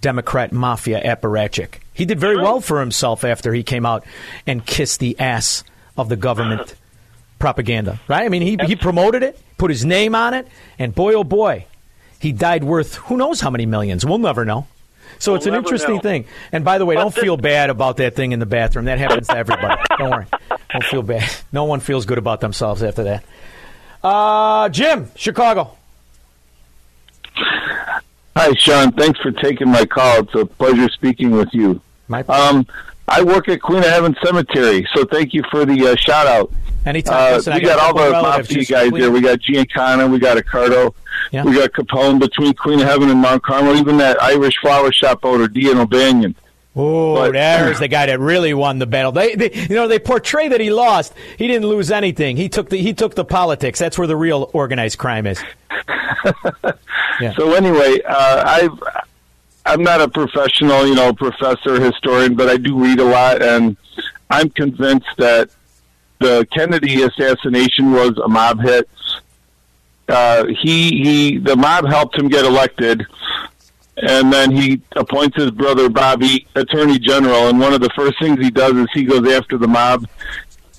Democrat 0.00 0.52
mafia 0.52 1.00
apparatchik. 1.02 1.74
He 1.94 2.04
did 2.04 2.18
very 2.18 2.36
well 2.36 2.60
for 2.60 2.80
himself 2.80 3.24
after 3.24 3.52
he 3.52 3.62
came 3.62 3.86
out 3.86 4.04
and 4.46 4.66
kissed 4.66 5.00
the 5.00 5.18
ass 5.20 5.62
of 5.96 6.08
the 6.08 6.16
government 6.16 6.74
propaganda, 7.38 8.00
right? 8.08 8.24
I 8.24 8.28
mean, 8.28 8.42
he, 8.42 8.56
he 8.66 8.74
promoted 8.74 9.22
it, 9.22 9.40
put 9.56 9.70
his 9.70 9.84
name 9.84 10.14
on 10.14 10.34
it, 10.34 10.48
and 10.78 10.92
boy, 10.94 11.14
oh 11.14 11.24
boy, 11.24 11.66
he 12.18 12.32
died 12.32 12.64
worth 12.64 12.96
who 12.96 13.16
knows 13.16 13.40
how 13.40 13.50
many 13.50 13.66
millions. 13.66 14.04
We'll 14.04 14.18
never 14.18 14.44
know. 14.44 14.66
So 15.18 15.34
it's 15.34 15.46
an 15.46 15.54
interesting 15.54 15.96
know. 15.96 16.00
thing. 16.00 16.24
And 16.52 16.64
by 16.64 16.78
the 16.78 16.86
way, 16.86 16.94
But 16.94 17.02
don't 17.02 17.14
the- 17.14 17.20
feel 17.20 17.36
bad 17.36 17.70
about 17.70 17.96
that 17.98 18.14
thing 18.14 18.32
in 18.32 18.38
the 18.38 18.46
bathroom. 18.46 18.84
That 18.86 18.98
happens 18.98 19.26
to 19.28 19.36
everybody. 19.36 19.80
don't 19.98 20.10
worry. 20.10 20.26
Don't 20.70 20.84
feel 20.84 21.02
bad. 21.02 21.28
No 21.52 21.64
one 21.64 21.80
feels 21.80 22.06
good 22.06 22.18
about 22.18 22.40
themselves 22.40 22.82
after 22.82 23.04
that. 23.04 23.24
Uh, 24.02 24.68
Jim, 24.68 25.10
Chicago. 25.16 25.76
Hi, 28.36 28.52
Sean. 28.54 28.92
Thanks 28.92 29.18
for 29.20 29.32
taking 29.32 29.68
my 29.68 29.84
call. 29.84 30.20
It's 30.20 30.34
a 30.34 30.46
pleasure 30.46 30.88
speaking 30.90 31.30
with 31.32 31.48
you. 31.52 31.80
My 32.06 32.22
Um, 32.22 32.66
I 33.08 33.22
work 33.22 33.48
at 33.48 33.60
Queen 33.62 33.78
of 33.78 33.84
Heaven 33.86 34.16
Cemetery, 34.24 34.86
so 34.94 35.04
thank 35.04 35.32
you 35.34 35.42
for 35.50 35.64
the 35.64 35.88
uh, 35.88 35.96
shout 35.96 36.26
out. 36.26 36.52
Anytime. 36.86 37.32
Uh, 37.34 37.36
Listen, 37.36 37.52
I 37.52 37.56
we 37.56 37.62
got 37.62 37.78
all 37.80 37.94
the 37.94 38.10
mafia 38.10 38.64
guys 38.64 38.90
there. 38.92 39.10
We 39.10 39.20
got 39.20 39.40
Giancana, 39.40 40.10
we 40.10 40.18
got 40.18 40.36
Accardo, 40.38 40.94
Yeah. 41.32 41.44
we 41.44 41.54
got 41.54 41.72
Capone 41.72 42.18
between 42.18 42.54
Queen 42.54 42.80
of 42.80 42.86
Heaven 42.86 43.10
and 43.10 43.20
Mount 43.20 43.42
Carmel, 43.42 43.76
even 43.76 43.96
that 43.98 44.22
Irish 44.22 44.56
flower 44.60 44.92
shop 44.92 45.24
owner, 45.24 45.48
Dean 45.48 45.76
O'Banion. 45.78 46.34
Oh, 46.76 47.30
there's 47.32 47.78
the 47.80 47.88
guy 47.88 48.06
that 48.06 48.20
really 48.20 48.54
won 48.54 48.78
the 48.78 48.86
battle. 48.86 49.10
They, 49.10 49.34
they, 49.34 49.52
you 49.52 49.74
know, 49.74 49.88
they 49.88 49.98
portray 49.98 50.48
that 50.48 50.60
he 50.60 50.70
lost. 50.70 51.12
He 51.36 51.48
didn't 51.48 51.68
lose 51.68 51.90
anything. 51.90 52.36
He 52.36 52.48
took 52.48 52.68
the 52.68 52.76
he 52.76 52.92
took 52.94 53.14
the 53.16 53.24
politics. 53.24 53.78
That's 53.80 53.98
where 53.98 54.06
the 54.06 54.16
real 54.16 54.48
organized 54.52 54.98
crime 54.98 55.26
is. 55.26 55.42
Yeah. 57.20 57.32
So 57.34 57.52
anyway, 57.54 58.00
uh, 58.06 58.42
I've 58.46 58.80
I'm 59.68 59.82
not 59.82 60.00
a 60.00 60.08
professional, 60.08 60.86
you 60.86 60.94
know, 60.94 61.12
professor 61.12 61.78
historian, 61.78 62.34
but 62.34 62.48
I 62.48 62.56
do 62.56 62.82
read 62.82 63.00
a 63.00 63.04
lot, 63.04 63.42
and 63.42 63.76
I'm 64.30 64.48
convinced 64.48 65.08
that 65.18 65.50
the 66.20 66.48
Kennedy 66.56 67.02
assassination 67.02 67.92
was 67.92 68.16
a 68.16 68.28
mob 68.28 68.60
hit. 68.60 68.88
Uh, 70.08 70.46
he 70.46 71.02
he, 71.02 71.36
the 71.36 71.54
mob 71.54 71.86
helped 71.86 72.18
him 72.18 72.28
get 72.28 72.46
elected, 72.46 73.06
and 73.98 74.32
then 74.32 74.50
he 74.52 74.80
appoints 74.96 75.36
his 75.36 75.50
brother 75.50 75.90
Bobby 75.90 76.46
attorney 76.54 76.98
general. 76.98 77.48
And 77.48 77.60
one 77.60 77.74
of 77.74 77.82
the 77.82 77.90
first 77.94 78.18
things 78.18 78.40
he 78.40 78.50
does 78.50 78.72
is 78.72 78.86
he 78.94 79.04
goes 79.04 79.30
after 79.30 79.58
the 79.58 79.68
mob, 79.68 80.08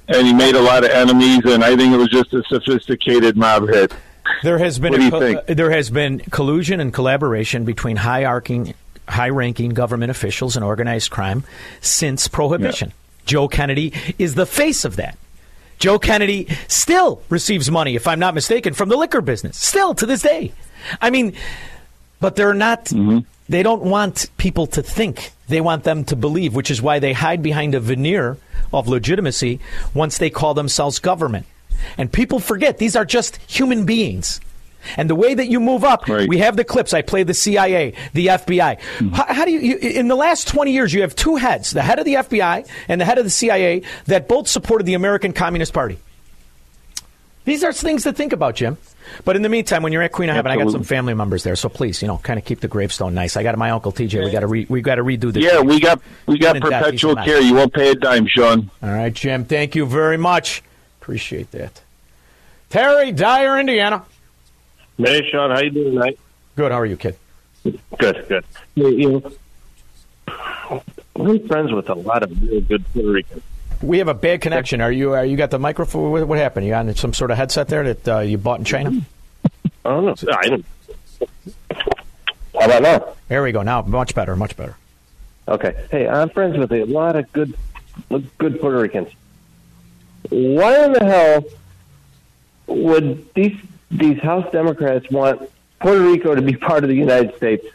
and 0.07 0.25
he 0.25 0.33
made 0.33 0.55
a 0.55 0.61
lot 0.61 0.83
of 0.83 0.89
enemies. 0.89 1.41
And 1.45 1.63
I 1.63 1.75
think 1.75 1.93
it 1.93 1.97
was 1.97 2.09
just 2.09 2.33
a 2.33 2.41
sophisticated 2.49 3.37
mob 3.37 3.69
hit. 3.69 3.93
There 4.43 4.57
has 4.57 4.79
been 4.79 4.93
a 4.93 5.15
uh, 5.15 5.41
there 5.47 5.71
has 5.71 5.89
been 5.89 6.19
collusion 6.19 6.79
and 6.79 6.93
collaboration 6.93 7.65
between 7.65 7.97
high-arcing, 7.97 8.73
high-ranking 9.07 9.71
government 9.71 10.11
officials 10.11 10.55
and 10.55 10.63
organized 10.63 11.11
crime 11.11 11.43
since 11.81 12.27
prohibition. 12.27 12.93
Joe 13.25 13.47
Kennedy 13.47 13.93
is 14.17 14.35
the 14.35 14.45
face 14.45 14.85
of 14.85 14.95
that. 14.95 15.17
Joe 15.77 15.97
Kennedy 15.97 16.47
still 16.67 17.21
receives 17.29 17.71
money, 17.71 17.95
if 17.95 18.07
I'm 18.07 18.19
not 18.19 18.33
mistaken, 18.33 18.73
from 18.73 18.89
the 18.89 18.97
liquor 18.97 19.21
business. 19.21 19.57
Still 19.57 19.95
to 19.95 20.05
this 20.05 20.21
day. 20.21 20.51
I 21.01 21.09
mean, 21.09 21.33
but 22.19 22.35
they're 22.35 22.53
not. 22.53 22.85
Mm-hmm. 22.85 23.19
They 23.47 23.63
don't 23.63 23.81
want 23.83 24.29
people 24.37 24.67
to 24.67 24.83
think. 24.83 25.31
They 25.47 25.61
want 25.61 25.83
them 25.83 26.03
to 26.05 26.15
believe, 26.15 26.53
which 26.53 26.69
is 26.69 26.81
why 26.81 26.99
they 26.99 27.13
hide 27.13 27.41
behind 27.41 27.73
a 27.73 27.79
veneer 27.79 28.37
of 28.71 28.87
legitimacy 28.87 29.59
once 29.93 30.17
they 30.19 30.29
call 30.29 30.53
themselves 30.53 30.99
government. 30.99 31.47
And 31.97 32.11
people 32.11 32.39
forget 32.39 32.77
these 32.77 32.95
are 32.95 33.05
just 33.05 33.37
human 33.47 33.85
beings. 33.85 34.39
And 34.95 35.09
the 35.09 35.15
way 35.15 35.33
that 35.33 35.47
you 35.47 35.59
move 35.59 35.83
up, 35.83 36.07
we 36.07 36.37
have 36.37 36.55
the 36.55 36.63
clips. 36.63 36.93
I 36.93 37.01
play 37.01 37.23
the 37.23 37.33
CIA, 37.33 37.93
the 38.13 38.27
FBI. 38.27 38.79
Mm-hmm. 38.79 39.09
How, 39.09 39.25
how 39.33 39.45
do 39.45 39.51
you, 39.51 39.59
you? 39.59 39.75
In 39.75 40.07
the 40.07 40.15
last 40.15 40.47
twenty 40.47 40.71
years, 40.71 40.93
you 40.93 41.01
have 41.01 41.15
two 41.15 41.35
heads: 41.35 41.71
the 41.71 41.81
head 41.81 41.99
of 41.99 42.05
the 42.05 42.15
FBI 42.15 42.67
and 42.87 43.01
the 43.01 43.05
head 43.05 43.17
of 43.17 43.25
the 43.25 43.29
CIA 43.29 43.81
that 44.05 44.27
both 44.27 44.47
supported 44.47 44.85
the 44.85 44.93
American 44.93 45.33
Communist 45.33 45.73
Party. 45.73 45.99
These 47.45 47.63
are 47.63 47.73
things 47.73 48.03
to 48.03 48.13
think 48.13 48.31
about, 48.31 48.55
Jim. 48.55 48.77
But 49.25 49.35
in 49.35 49.41
the 49.41 49.49
meantime, 49.49 49.81
when 49.81 49.91
you're 49.91 50.03
at 50.03 50.11
Queen 50.11 50.29
of 50.29 50.35
Heaven, 50.35 50.51
I 50.51 50.55
got 50.55 50.71
some 50.71 50.83
family 50.83 51.15
members 51.15 51.43
there, 51.43 51.55
so 51.55 51.67
please, 51.67 52.01
you 52.01 52.07
know, 52.07 52.17
kind 52.19 52.37
of 52.37 52.45
keep 52.45 52.59
the 52.59 52.67
gravestone 52.67 53.15
nice. 53.15 53.35
I 53.37 53.43
got 53.43 53.57
my 53.57 53.71
uncle 53.71 53.91
TJ. 53.91 54.23
We 54.23 54.31
got 54.31 54.41
to 54.41 54.47
re- 54.47 54.67
we 54.69 54.81
got 54.81 54.95
to 54.95 55.03
redo 55.03 55.33
the. 55.33 55.41
Yeah, 55.41 55.61
we 55.61 55.79
got 55.79 55.99
we 56.27 56.37
got 56.37 56.55
Even 56.55 56.63
in 56.63 56.69
death, 56.69 56.83
perpetual 56.83 57.15
care. 57.15 57.41
You 57.41 57.55
won't 57.55 57.73
pay 57.73 57.89
a 57.89 57.95
dime, 57.95 58.27
Sean. 58.27 58.69
All 58.83 58.89
right, 58.89 59.11
Jim. 59.11 59.45
Thank 59.45 59.75
you 59.75 59.85
very 59.85 60.17
much. 60.17 60.61
Appreciate 61.01 61.51
that. 61.51 61.81
Terry 62.69 63.11
Dyer, 63.11 63.59
Indiana. 63.59 64.03
Hey, 64.97 65.27
Sean, 65.31 65.49
how 65.51 65.61
you 65.61 65.69
doing 65.71 65.93
tonight? 65.93 66.19
Good. 66.55 66.71
How 66.71 66.79
are 66.79 66.85
you, 66.85 66.97
kid? 66.97 67.15
Good, 67.97 68.25
good. 68.27 68.45
You, 68.75 68.89
you 68.89 69.09
know, 70.27 70.83
I'm 71.15 71.47
friends 71.47 71.71
with 71.71 71.89
a 71.89 71.95
lot 71.95 72.23
of 72.23 72.41
really 72.41 72.61
good 72.61 72.85
Puerto 72.93 73.09
Ricans. 73.09 73.43
We 73.81 73.97
have 73.99 74.09
a 74.09 74.13
bad 74.13 74.41
connection. 74.41 74.81
Are 74.81 74.91
you? 74.91 75.13
Are 75.13 75.25
you 75.25 75.37
got 75.37 75.51
the 75.51 75.59
microphone? 75.59 76.11
What, 76.11 76.27
what 76.27 76.37
happened? 76.37 76.67
You 76.67 76.73
on 76.73 76.93
some 76.95 77.13
sort 77.13 77.31
of 77.31 77.37
headset 77.37 77.69
there 77.69 77.93
that 77.93 78.07
uh, 78.07 78.19
you 78.19 78.37
bought 78.37 78.59
in 78.59 78.65
China? 78.65 79.01
I 79.85 79.89
don't 79.89 80.05
know. 80.05 80.15
I 80.33 80.47
don't. 80.47 80.65
How 82.59 82.65
about 82.65 82.81
now? 82.81 83.13
There 83.29 83.41
we 83.41 83.53
go. 83.53 83.61
Now 83.61 83.81
much 83.83 84.13
better. 84.13 84.35
Much 84.35 84.57
better. 84.57 84.75
Okay. 85.47 85.87
Hey, 85.89 86.07
I'm 86.07 86.29
friends 86.29 86.57
with 86.57 86.71
a 86.73 86.83
lot 86.83 87.15
of 87.15 87.31
good, 87.31 87.55
good 88.37 88.59
Puerto 88.59 88.79
Ricans. 88.79 89.09
Why 90.29 90.85
in 90.85 90.93
the 90.93 91.05
hell 91.05 91.45
would 92.67 93.33
these 93.33 93.57
these 93.89 94.19
House 94.19 94.51
Democrats 94.51 95.09
want 95.09 95.49
Puerto 95.79 96.01
Rico 96.01 96.35
to 96.35 96.41
be 96.41 96.55
part 96.55 96.83
of 96.83 96.89
the 96.89 96.95
United 96.95 97.35
States? 97.37 97.65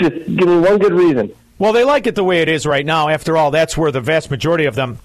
Just 0.00 0.14
give 0.36 0.48
me 0.48 0.58
one 0.58 0.78
good 0.78 0.92
reason. 0.92 1.32
Well, 1.58 1.72
they 1.72 1.84
like 1.84 2.06
it 2.06 2.16
the 2.16 2.24
way 2.24 2.40
it 2.42 2.48
is 2.48 2.66
right 2.66 2.84
now. 2.84 3.08
After 3.08 3.36
all, 3.36 3.52
that's 3.52 3.76
where 3.76 3.92
the 3.92 4.00
vast 4.00 4.30
majority 4.30 4.64
of 4.64 4.74
them 4.74 4.98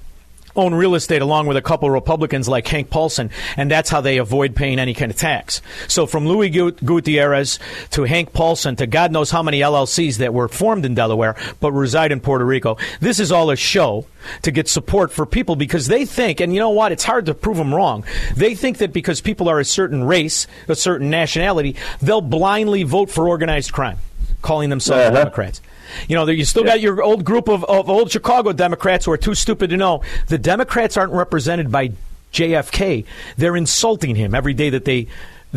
own 0.58 0.74
real 0.74 0.96
estate, 0.96 1.22
along 1.22 1.48
with 1.48 1.56
a 1.58 1.62
couple 1.62 1.88
of 1.88 1.94
Republicans 1.94 2.50
like 2.50 2.68
Hank 2.68 2.90
Paulson, 2.90 3.30
and 3.56 3.70
that's 3.70 3.90
how 3.90 4.02
they 4.02 4.18
avoid 4.18 4.56
paying 4.56 4.80
any 4.80 4.94
kind 4.94 5.12
of 5.12 5.18
tax. 5.18 5.62
So, 5.88 6.06
from 6.06 6.28
Louis 6.28 6.50
Gu- 6.50 6.72
Gutierrez 6.72 7.60
to 7.92 8.04
Hank 8.04 8.34
Paulson 8.34 8.76
to 8.78 8.88
God 8.88 9.12
knows 9.12 9.30
how 9.32 9.44
many 9.44 9.60
LLCs 9.62 10.18
that 10.18 10.34
were 10.34 10.48
formed 10.48 10.86
in 10.86 10.96
Delaware 10.96 11.36
but 11.60 11.72
reside 11.72 12.12
in 12.12 12.20
Puerto 12.20 12.44
Rico, 12.46 12.78
this 13.00 13.20
is 13.20 13.32
all 13.32 13.52
a 13.52 13.56
show 13.56 14.06
to 14.42 14.52
get 14.52 14.68
support 14.68 15.12
for 15.12 15.26
people 15.26 15.56
because 15.56 15.88
they 15.88 16.06
think, 16.06 16.40
and 16.42 16.54
you 16.54 16.60
know 16.60 16.70
what? 16.72 16.92
It's 16.92 17.04
hard 17.04 17.28
to 17.28 17.34
prove 17.34 17.58
them 17.58 17.74
wrong. 17.74 18.04
They 18.36 18.56
think 18.56 18.80
that 18.80 18.92
because 18.92 19.22
people 19.22 19.48
are 19.48 19.60
a 19.60 19.66
certain 19.66 20.04
race, 20.04 20.48
a 20.68 20.76
certain 20.76 21.10
nationality, 21.10 21.76
they'll 22.02 22.22
blindly 22.22 22.84
vote 22.84 23.10
for 23.10 23.28
organized 23.30 23.72
crime, 23.72 24.00
calling 24.42 24.70
themselves 24.70 25.06
Uh-huh. 25.06 25.18
Democrats. 25.18 25.62
You 26.08 26.16
know, 26.16 26.28
you 26.28 26.46
still 26.46 26.64
got 26.64 26.82
your 26.82 27.02
old 27.02 27.24
group 27.24 27.48
of, 27.48 27.64
of 27.66 27.90
old 27.90 28.12
Chicago 28.12 28.54
Democrats 28.54 29.06
who 29.06 29.12
are 29.12 29.18
too 29.18 29.36
stupid 29.36 29.70
to 29.70 29.78
know 29.78 30.02
the 30.28 30.38
Democrats 30.38 30.98
aren't 30.98 31.14
represented 31.14 31.72
by 31.72 31.92
JFK. 32.34 33.06
They're 33.38 33.56
insulting 33.56 34.16
him 34.16 34.36
every 34.36 34.54
day 34.54 34.70
that 34.70 34.86
they 34.86 35.08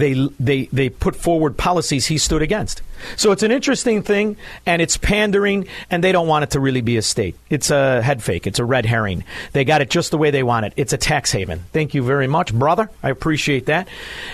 they 0.01 0.29
they 0.39 0.67
they 0.67 0.89
put 0.89 1.17
forward 1.17 1.57
policies 1.57 2.07
he 2.07 2.19
stood 2.19 2.43
against. 2.43 2.83
So 3.17 3.33
it's 3.33 3.43
an 3.43 3.51
interesting 3.51 4.03
thing, 4.03 4.37
and 4.67 4.83
it's 4.83 4.97
pandering, 4.97 5.67
and 5.91 6.05
they 6.05 6.13
don't 6.13 6.29
want 6.29 6.45
it 6.45 6.51
to 6.51 6.61
really 6.61 6.83
be 6.83 6.97
a 6.97 7.03
state. 7.03 7.35
It's 7.49 7.71
a 7.71 8.03
head 8.03 8.23
fake. 8.23 8.47
It's 8.47 8.59
a 8.59 8.65
red 8.65 8.85
herring. 8.85 9.25
They 9.53 9.65
got 9.65 9.81
it 9.81 9.89
just 9.91 10.11
the 10.11 10.19
way 10.19 10.31
they 10.31 10.43
want 10.43 10.67
it. 10.67 10.75
It's 10.77 10.93
a 10.93 10.99
tax 10.99 11.33
haven. 11.33 11.65
Thank 11.73 11.95
you 11.95 12.03
very 12.03 12.27
much, 12.27 12.53
brother. 12.53 12.91
I 13.03 13.11
appreciate 13.11 13.67
that. 13.67 13.89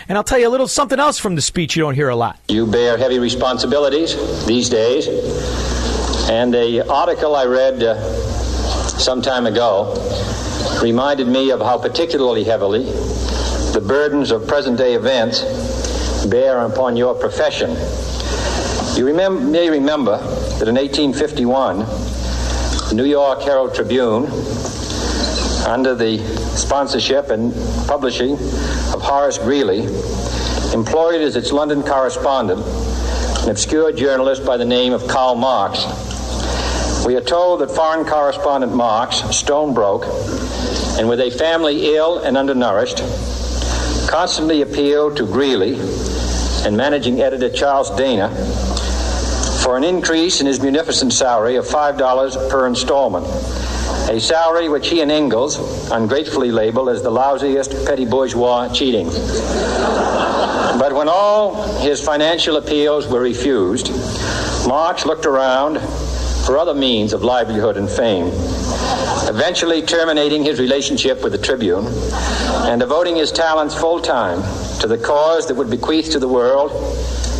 And 0.08 0.18
I'll 0.18 0.24
tell 0.24 0.38
you 0.38 0.48
a 0.48 0.50
little 0.50 0.68
something 0.68 0.98
else 0.98 1.18
from 1.18 1.36
the 1.36 1.42
speech 1.42 1.76
you 1.76 1.82
don't 1.82 1.94
hear 1.94 2.08
a 2.08 2.16
lot. 2.16 2.38
You 2.48 2.66
bear 2.66 2.96
heavy 2.98 3.18
responsibilities 3.18 4.16
these 4.46 4.68
days. 4.68 5.06
And 6.28 6.54
a 6.54 6.80
article 6.88 7.36
I 7.36 7.44
read 7.44 7.82
uh, 7.82 8.00
some 8.98 9.22
time 9.22 9.46
ago 9.46 9.94
reminded 10.82 11.28
me 11.28 11.50
of 11.50 11.60
how 11.60 11.78
particularly 11.78 12.44
heavily 12.44 12.84
the 13.76 13.82
burdens 13.82 14.30
of 14.30 14.48
present 14.48 14.78
day 14.78 14.94
events 14.94 15.42
bear 16.24 16.60
upon 16.60 16.96
your 16.96 17.14
profession. 17.14 17.68
You 18.96 19.04
remem- 19.04 19.50
may 19.50 19.68
remember 19.68 20.16
that 20.16 20.66
in 20.66 20.76
1851, 20.76 21.80
the 22.88 22.94
New 22.94 23.04
York 23.04 23.42
Herald 23.42 23.74
Tribune, 23.74 24.28
under 25.66 25.94
the 25.94 26.16
sponsorship 26.56 27.28
and 27.28 27.52
publishing 27.86 28.32
of 28.94 29.02
Horace 29.02 29.36
Greeley, 29.36 29.80
employed 30.72 31.20
as 31.20 31.36
its 31.36 31.52
London 31.52 31.82
correspondent 31.82 32.64
an 33.44 33.50
obscure 33.50 33.92
journalist 33.92 34.46
by 34.46 34.56
the 34.56 34.64
name 34.64 34.94
of 34.94 35.06
Karl 35.06 35.34
Marx. 35.34 35.84
We 37.04 37.14
are 37.14 37.20
told 37.20 37.60
that 37.60 37.70
foreign 37.70 38.06
correspondent 38.06 38.74
Marx, 38.74 39.18
stone 39.36 39.74
broke, 39.74 40.06
and 40.98 41.10
with 41.10 41.20
a 41.20 41.30
family 41.30 41.94
ill 41.94 42.20
and 42.20 42.38
undernourished, 42.38 43.02
constantly 44.16 44.62
appealed 44.62 45.14
to 45.14 45.26
Greeley 45.26 45.74
and 46.64 46.74
managing 46.74 47.20
editor 47.20 47.50
Charles 47.50 47.94
Dana 47.96 48.30
for 49.62 49.76
an 49.76 49.84
increase 49.84 50.40
in 50.40 50.46
his 50.46 50.58
munificent 50.58 51.12
salary 51.12 51.56
of 51.56 51.66
$5 51.66 52.50
per 52.50 52.66
installment, 52.66 53.26
a 54.08 54.18
salary 54.18 54.70
which 54.70 54.88
he 54.88 55.02
and 55.02 55.12
Engels 55.12 55.58
ungratefully 55.90 56.50
labeled 56.50 56.88
as 56.88 57.02
the 57.02 57.10
lousiest 57.10 57.84
petty 57.84 58.06
bourgeois 58.06 58.72
cheating. 58.72 59.08
But 60.78 60.94
when 60.94 61.08
all 61.10 61.80
his 61.80 62.02
financial 62.02 62.56
appeals 62.56 63.06
were 63.06 63.20
refused, 63.20 63.90
Marx 64.66 65.04
looked 65.04 65.26
around 65.26 65.78
for 66.46 66.56
other 66.56 66.74
means 66.74 67.12
of 67.12 67.22
livelihood 67.22 67.76
and 67.76 67.90
fame, 67.90 68.30
eventually 69.28 69.82
terminating 69.82 70.42
his 70.44 70.58
relationship 70.58 71.22
with 71.22 71.32
the 71.32 71.38
Tribune 71.38 71.86
and 72.68 72.80
devoting 72.80 73.16
his 73.16 73.32
talents 73.32 73.74
full 73.74 74.00
time 74.00 74.42
to 74.80 74.86
the 74.86 74.98
cause 74.98 75.46
that 75.48 75.54
would 75.54 75.70
bequeath 75.70 76.12
to 76.12 76.18
the 76.18 76.28
world 76.28 76.70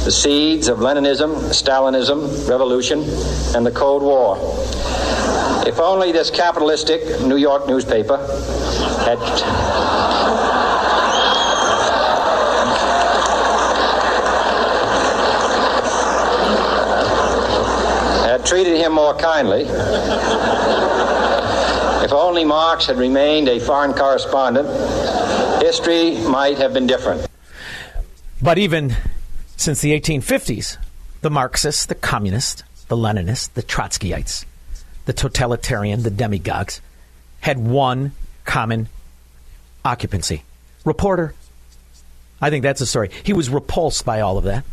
the 0.06 0.12
seeds 0.12 0.68
of 0.68 0.78
Leninism, 0.78 1.34
Stalinism, 1.50 2.48
revolution, 2.48 3.00
and 3.56 3.66
the 3.66 3.72
Cold 3.72 4.02
War. 4.02 4.36
If 5.66 5.80
only 5.80 6.12
this 6.12 6.30
capitalistic 6.30 7.20
New 7.22 7.36
York 7.36 7.66
newspaper 7.66 8.18
had 9.04 9.18
treated 18.46 18.76
him 18.76 18.92
more 18.92 19.14
kindly. 19.14 19.66
If 22.06 22.12
only 22.12 22.44
Marx 22.44 22.86
had 22.86 22.98
remained 22.98 23.48
a 23.48 23.58
foreign 23.58 23.92
correspondent, 23.92 24.68
history 25.60 26.16
might 26.28 26.56
have 26.56 26.72
been 26.72 26.86
different. 26.86 27.26
But 28.40 28.58
even 28.58 28.96
since 29.56 29.80
the 29.80 29.98
1850s, 30.00 30.76
the 31.22 31.30
Marxists, 31.30 31.84
the 31.84 31.96
communists, 31.96 32.62
the 32.86 32.96
Leninists, 32.96 33.52
the 33.54 33.62
Trotskyites, 33.64 34.44
the 35.06 35.12
totalitarian, 35.12 36.04
the 36.04 36.10
demagogues, 36.10 36.80
had 37.40 37.58
one 37.58 38.12
common 38.44 38.88
occupancy 39.84 40.44
reporter. 40.84 41.34
I 42.40 42.50
think 42.50 42.62
that's 42.62 42.78
the 42.78 42.86
story. 42.86 43.10
He 43.24 43.32
was 43.32 43.50
repulsed 43.50 44.04
by 44.04 44.20
all 44.20 44.38
of 44.38 44.44
that. 44.44 44.64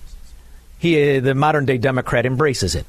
He, 0.78 1.17
the 1.17 1.34
modern 1.34 1.65
day 1.65 1.80
Democrat 1.80 2.28
embraces 2.28 2.76
it. 2.76 2.86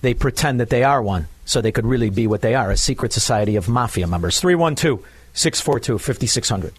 They 0.00 0.14
pretend 0.14 0.60
that 0.60 0.70
they 0.70 0.84
are 0.84 1.02
one, 1.02 1.26
so 1.50 1.60
they 1.60 1.72
could 1.72 1.84
really 1.84 2.10
be 2.10 2.28
what 2.28 2.42
they 2.42 2.54
are 2.54 2.70
a 2.70 2.76
secret 2.76 3.12
society 3.12 3.56
of 3.56 3.68
mafia 3.68 4.06
members. 4.06 4.38
312 4.38 5.04
642 5.32 5.98
5600. 5.98 6.72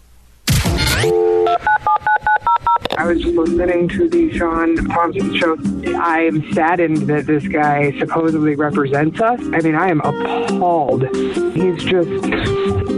I 2.96 3.06
was 3.06 3.22
listening 3.22 3.88
to 3.88 4.08
the 4.08 4.32
Sean 4.32 4.76
Thompson 4.76 5.36
show. 5.38 5.58
I 6.00 6.20
am 6.20 6.52
saddened 6.54 7.08
that 7.08 7.26
this 7.26 7.46
guy 7.48 7.98
supposedly 7.98 8.54
represents 8.54 9.20
us. 9.20 9.40
I 9.52 9.60
mean, 9.60 9.74
I 9.74 9.90
am 9.90 10.00
appalled. 10.00 11.02
He's 11.14 11.84
just 11.84 12.22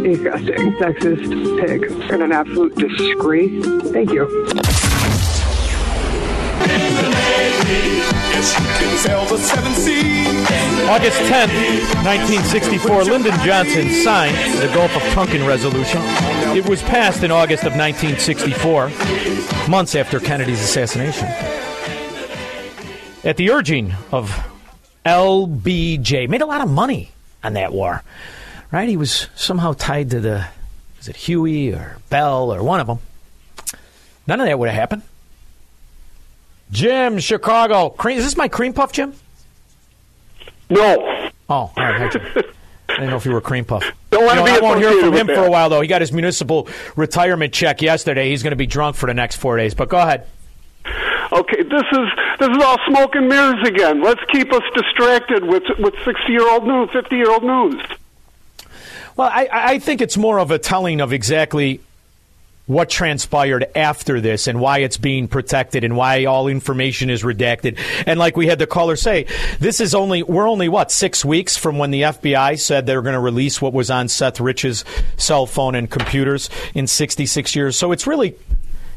disgusting, 0.05 0.73
sexist 0.79 1.61
pig, 1.61 1.91
and 2.13 2.23
an 2.23 2.31
absolute 2.31 2.77
disgrace. 2.77 3.65
Thank 3.91 4.13
you. 4.13 4.29
August 10.89 11.19
10th, 11.23 11.55
1964, 12.05 13.05
Lyndon 13.05 13.33
Johnson 13.45 13.89
signed 14.03 14.37
the 14.61 14.69
Gulf 14.75 14.95
of 14.95 15.03
Tonkin 15.15 15.47
Resolution. 15.47 16.01
It 16.55 16.69
was 16.69 16.83
passed 16.83 17.23
in 17.23 17.31
August 17.31 17.65
of 17.65 17.73
1964, 17.73 18.91
months 19.69 19.95
after 19.95 20.21
Kennedy's 20.21 20.61
assassination. 20.61 21.27
At 23.25 23.39
the 23.39 23.51
urging 23.51 23.95
of 24.13 24.31
LBJ, 25.07 26.29
made 26.29 26.43
a 26.43 26.47
lot 26.47 26.61
of 26.61 26.69
money 26.69 27.13
on 27.43 27.55
that 27.55 27.73
war, 27.73 28.03
right? 28.71 28.89
He 28.89 28.99
was 28.99 29.29
somehow 29.35 29.73
tied 29.73 30.11
to 30.11 30.21
the, 30.21 30.47
was 30.99 31.09
it 31.09 31.17
Huey 31.17 31.73
or 31.73 31.97
Bell 32.11 32.53
or 32.53 32.63
one 32.63 32.81
of 32.81 32.87
them? 32.87 32.99
None 34.27 34.41
of 34.41 34.47
that 34.47 34.59
would 34.59 34.69
have 34.69 34.79
happened. 34.79 35.03
Jim, 36.71 37.19
Chicago. 37.19 37.91
Cream, 37.91 38.19
is 38.19 38.25
this 38.25 38.37
my 38.37 38.49
cream 38.49 38.73
puff, 38.73 38.93
Jim? 38.93 39.15
No. 40.71 41.31
Oh, 41.49 41.55
all 41.55 41.73
right. 41.77 42.15
I 42.89 42.99
didn't 42.99 43.11
know 43.11 43.17
if 43.17 43.25
you 43.25 43.33
were 43.33 43.41
cream 43.41 43.65
puff. 43.65 43.85
Don't 44.11 44.25
wanna 44.25 44.41
You 44.41 44.47
know, 44.47 44.53
be 44.53 44.59
I 44.59 44.61
won't 44.69 44.81
hear 44.81 45.01
from 45.01 45.15
him 45.15 45.27
that. 45.27 45.37
for 45.37 45.45
a 45.45 45.51
while, 45.51 45.69
though. 45.69 45.81
He 45.81 45.89
got 45.89 46.01
his 46.01 46.13
municipal 46.13 46.69
retirement 46.97 47.53
check 47.53 47.83
yesterday. 47.83 48.31
He's 48.31 48.43
going 48.43 48.53
to 48.53 48.57
be 48.57 48.67
drunk 48.67 48.97
for 48.97 49.07
the 49.07 49.15
next 49.15 49.37
four 49.37 49.57
days. 49.57 49.75
But 49.75 49.89
go 49.89 49.99
ahead. 49.99 50.27
Okay, 51.33 51.63
this 51.63 51.83
is 51.93 52.09
this 52.39 52.49
is 52.51 52.63
all 52.63 52.77
smoke 52.87 53.15
and 53.17 53.29
mirrors 53.29 53.67
again. 53.67 54.03
Let's 54.03 54.21
keep 54.31 54.53
us 54.53 54.63
distracted 54.75 55.45
with 55.45 55.65
with 55.79 55.95
sixty 56.05 56.33
year 56.33 56.49
old 56.49 56.67
news, 56.67 56.91
fifty 56.93 57.17
year 57.17 57.31
old 57.31 57.43
news. 57.43 57.83
Well, 59.17 59.29
I, 59.33 59.49
I 59.51 59.79
think 59.79 60.01
it's 60.01 60.17
more 60.17 60.39
of 60.39 60.51
a 60.51 60.59
telling 60.59 61.01
of 61.01 61.13
exactly 61.13 61.81
what 62.67 62.89
transpired 62.89 63.67
after 63.75 64.21
this 64.21 64.47
and 64.47 64.59
why 64.59 64.79
it's 64.79 64.97
being 64.97 65.29
protected 65.29 65.85
and 65.85 65.97
why 65.97 66.25
all 66.25 66.49
information 66.49 67.11
is 67.11 67.23
redacted. 67.23 67.79
And 68.07 68.19
like 68.19 68.37
we 68.37 68.47
had 68.47 68.59
the 68.59 68.67
caller 68.67 68.97
say, 68.97 69.27
this 69.61 69.81
is 69.81 69.95
only, 69.95 70.23
we're 70.23 70.49
only 70.49 70.69
what, 70.69 70.91
six 70.91 71.25
weeks 71.25 71.57
from 71.57 71.77
when 71.77 71.91
the 71.91 72.03
FBI 72.03 72.59
said 72.59 72.87
they 72.87 72.97
were 72.97 73.03
going 73.03 73.15
to 73.15 73.21
release 73.21 73.61
what 73.61 73.75
was 73.75 73.91
on 73.91 74.09
Seth 74.09 74.41
Rich's 74.41 74.85
cell 75.19 75.45
phone 75.45 75.75
and 75.75 75.91
computers 75.91 76.49
in 76.75 76.87
66 76.87 77.55
years. 77.55 77.77
So 77.77 77.93
it's 77.93 78.07
really 78.07 78.35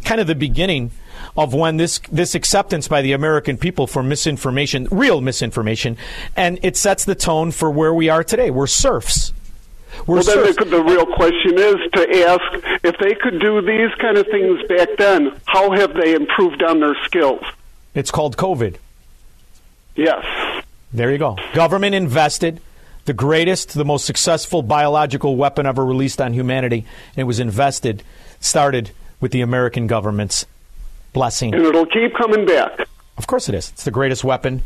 kind 0.06 0.22
of 0.22 0.28
the 0.28 0.36
beginning 0.36 0.92
of 1.36 1.54
when 1.54 1.78
this 1.78 2.00
this 2.12 2.36
acceptance 2.36 2.88
by 2.88 3.02
the 3.02 3.12
American 3.12 3.58
people 3.58 3.88
for 3.88 4.02
misinformation, 4.02 4.88
real 4.92 5.22
misinformation, 5.22 5.98
and 6.36 6.60
it 6.64 6.78
sets 6.78 7.06
the 7.06 7.16
tone 7.16 7.52
for 7.52 7.70
where 7.70 7.94
we 7.94 8.08
are 8.08 8.24
today. 8.24 8.50
We're 8.50 8.68
serfs. 8.68 9.34
We're 10.06 10.16
well, 10.16 10.24
then 10.24 10.56
the, 10.56 10.66
the 10.66 10.84
real 10.84 11.06
question 11.06 11.58
is 11.58 11.76
to 11.94 12.26
ask 12.26 12.80
if 12.84 12.98
they 13.00 13.16
could 13.16 13.40
do 13.40 13.62
these 13.62 13.94
kind 14.00 14.18
of 14.18 14.26
things 14.28 14.62
back 14.68 14.90
then. 14.98 15.40
How 15.46 15.72
have 15.72 15.94
they 15.94 16.14
improved 16.14 16.64
on 16.64 16.80
their 16.80 16.96
skills? 17.06 17.44
It's 17.94 18.12
called 18.12 18.38
COVID. 18.38 18.78
Yes. 19.96 20.26
There 20.94 21.12
you 21.12 21.18
go. 21.18 21.38
Government 21.54 21.96
invested 21.96 22.62
the 23.06 23.14
greatest, 23.14 23.74
the 23.74 23.86
most 23.86 24.06
successful 24.06 24.62
biological 24.62 25.36
weapon 25.36 25.66
ever 25.66 25.84
released 25.84 26.22
on 26.22 26.34
humanity. 26.34 26.86
And 27.12 27.20
it 27.20 27.24
was 27.24 27.40
invested, 27.40 28.04
started 28.40 28.92
with 29.20 29.32
the 29.32 29.42
American 29.42 29.88
government's 29.88 30.46
blessing. 31.14 31.56
And 31.56 31.66
it'll 31.66 31.86
keep 31.86 32.14
coming 32.16 32.46
back. 32.46 32.88
Of 33.18 33.26
course 33.26 33.50
it 33.50 33.56
is. 33.56 33.70
It's 33.70 33.86
the 33.86 33.92
greatest 33.92 34.24
weapon 34.24 34.62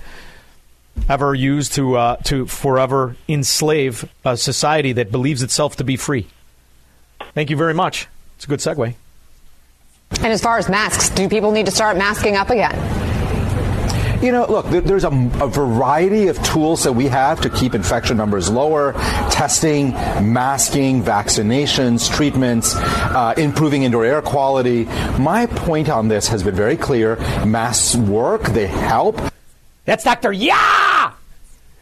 ever 1.09 1.33
used 1.33 1.73
to 1.73 1.97
uh, 1.97 2.15
to 2.23 2.45
forever 2.45 3.15
enslave 3.27 4.09
a 4.25 4.37
society 4.37 4.93
that 4.93 5.11
believes 5.11 5.43
itself 5.43 5.75
to 5.77 5.83
be 5.83 5.95
free. 5.95 6.27
Thank 7.33 7.49
you 7.49 7.57
very 7.57 7.73
much. 7.73 8.07
It's 8.35 8.45
a 8.45 8.47
good 8.47 8.59
segue. 8.59 8.95
And 10.17 10.27
as 10.33 10.41
far 10.41 10.57
as 10.57 10.67
masks, 10.69 11.09
do 11.09 11.29
people 11.29 11.51
need 11.51 11.65
to 11.67 11.71
start 11.71 11.97
masking 11.97 12.35
up 12.35 12.49
again? 12.49 12.75
You 14.21 14.31
know, 14.31 14.45
look, 14.47 14.67
there's 14.67 15.03
a, 15.03 15.07
a 15.07 15.47
variety 15.47 16.27
of 16.27 16.41
tools 16.43 16.83
that 16.83 16.93
we 16.93 17.07
have 17.07 17.41
to 17.41 17.49
keep 17.49 17.73
infection 17.73 18.17
numbers 18.17 18.51
lower 18.51 18.93
testing, 19.31 19.91
masking, 19.91 21.01
vaccinations, 21.01 22.13
treatments, 22.13 22.75
uh, 22.75 23.33
improving 23.35 23.81
indoor 23.81 24.05
air 24.05 24.21
quality. 24.21 24.85
My 25.17 25.47
point 25.47 25.89
on 25.89 26.07
this 26.07 26.27
has 26.27 26.43
been 26.43 26.53
very 26.53 26.77
clear 26.77 27.15
masks 27.45 27.95
work, 27.95 28.43
they 28.49 28.67
help. 28.67 29.19
That's 29.85 30.03
Dr. 30.03 30.31
Yeah! 30.31 30.80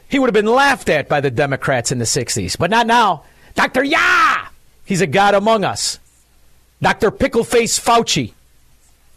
He 0.09 0.19
would 0.19 0.27
have 0.27 0.33
been 0.33 0.51
laughed 0.51 0.89
at 0.89 1.07
by 1.07 1.21
the 1.21 1.31
Democrats 1.31 1.91
in 1.91 1.99
the 1.99 2.05
60s, 2.05 2.57
but 2.57 2.71
not 2.71 2.87
now. 2.87 3.23
Dr. 3.53 3.83
Yeah! 3.83 4.47
He's 4.83 5.01
a 5.01 5.07
god 5.07 5.35
among 5.35 5.63
us. 5.63 5.99
Dr. 6.81 7.11
Pickleface 7.11 7.79
Fauci. 7.79 8.33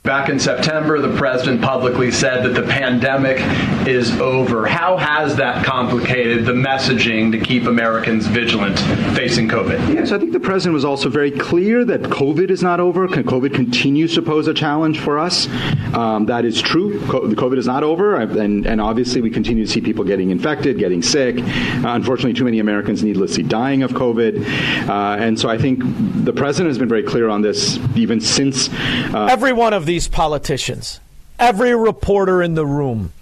Back 0.04 0.30
in 0.30 0.40
September, 0.40 0.98
the 1.00 1.16
president 1.16 1.62
publicly 1.62 2.10
said 2.10 2.42
that 2.44 2.60
the 2.60 2.66
pandemic 2.66 3.38
is 3.86 4.10
over. 4.18 4.66
How 4.66 4.96
has 4.96 5.36
that 5.36 5.64
complicated 5.64 6.44
the 6.44 6.50
messaging 6.50 7.30
to 7.30 7.38
keep 7.38 7.66
Americans 7.66 8.26
vigilant 8.26 8.80
facing 9.16 9.48
COVID? 9.48 9.94
Yes, 9.94 10.10
I 10.10 10.18
think 10.18 10.32
the 10.32 10.40
president 10.40 10.74
was 10.74 10.84
also 10.84 11.08
very 11.08 11.30
clear 11.30 11.84
that 11.84 12.02
COVID 12.02 12.50
is 12.50 12.64
not 12.64 12.80
over. 12.80 13.06
Con- 13.06 13.22
COVID 13.22 13.54
continues 13.54 14.12
to 14.16 14.22
pose 14.22 14.48
a 14.48 14.54
challenge 14.54 14.98
for 14.98 15.20
us. 15.20 15.46
Um, 15.94 16.26
that 16.26 16.44
is 16.44 16.60
true. 16.60 16.98
The 16.98 17.36
COVID 17.36 17.56
is 17.56 17.68
not 17.68 17.84
over, 17.84 18.16
and, 18.16 18.66
and 18.66 18.80
obviously 18.80 19.20
we 19.20 19.30
continue 19.30 19.64
to 19.64 19.70
see 19.70 19.80
people 19.80 20.02
getting 20.02 20.30
infected, 20.30 20.78
getting 20.80 21.02
sick. 21.02 21.38
Uh, 21.38 21.90
unfortunately, 21.90 22.32
too 22.32 22.44
many 22.44 22.58
Americans 22.58 23.04
needlessly 23.04 23.44
dying 23.44 23.84
of 23.84 23.92
COVID. 23.92 24.88
Uh, 24.88 25.22
and 25.22 25.38
so 25.38 25.48
I 25.48 25.58
think 25.58 25.80
the 26.24 26.32
president 26.32 26.70
has 26.70 26.78
been 26.78 26.88
very 26.88 27.04
clear 27.04 27.28
on 27.28 27.40
this 27.40 27.78
even 27.94 28.20
since. 28.20 28.68
Uh, 29.14 29.28
Every 29.30 29.52
one 29.52 29.72
of 29.72 29.86
these 29.92 30.08
politicians, 30.08 31.00
every 31.38 31.76
reporter 31.76 32.42
in 32.42 32.54
the 32.54 32.64
room, 32.64 33.12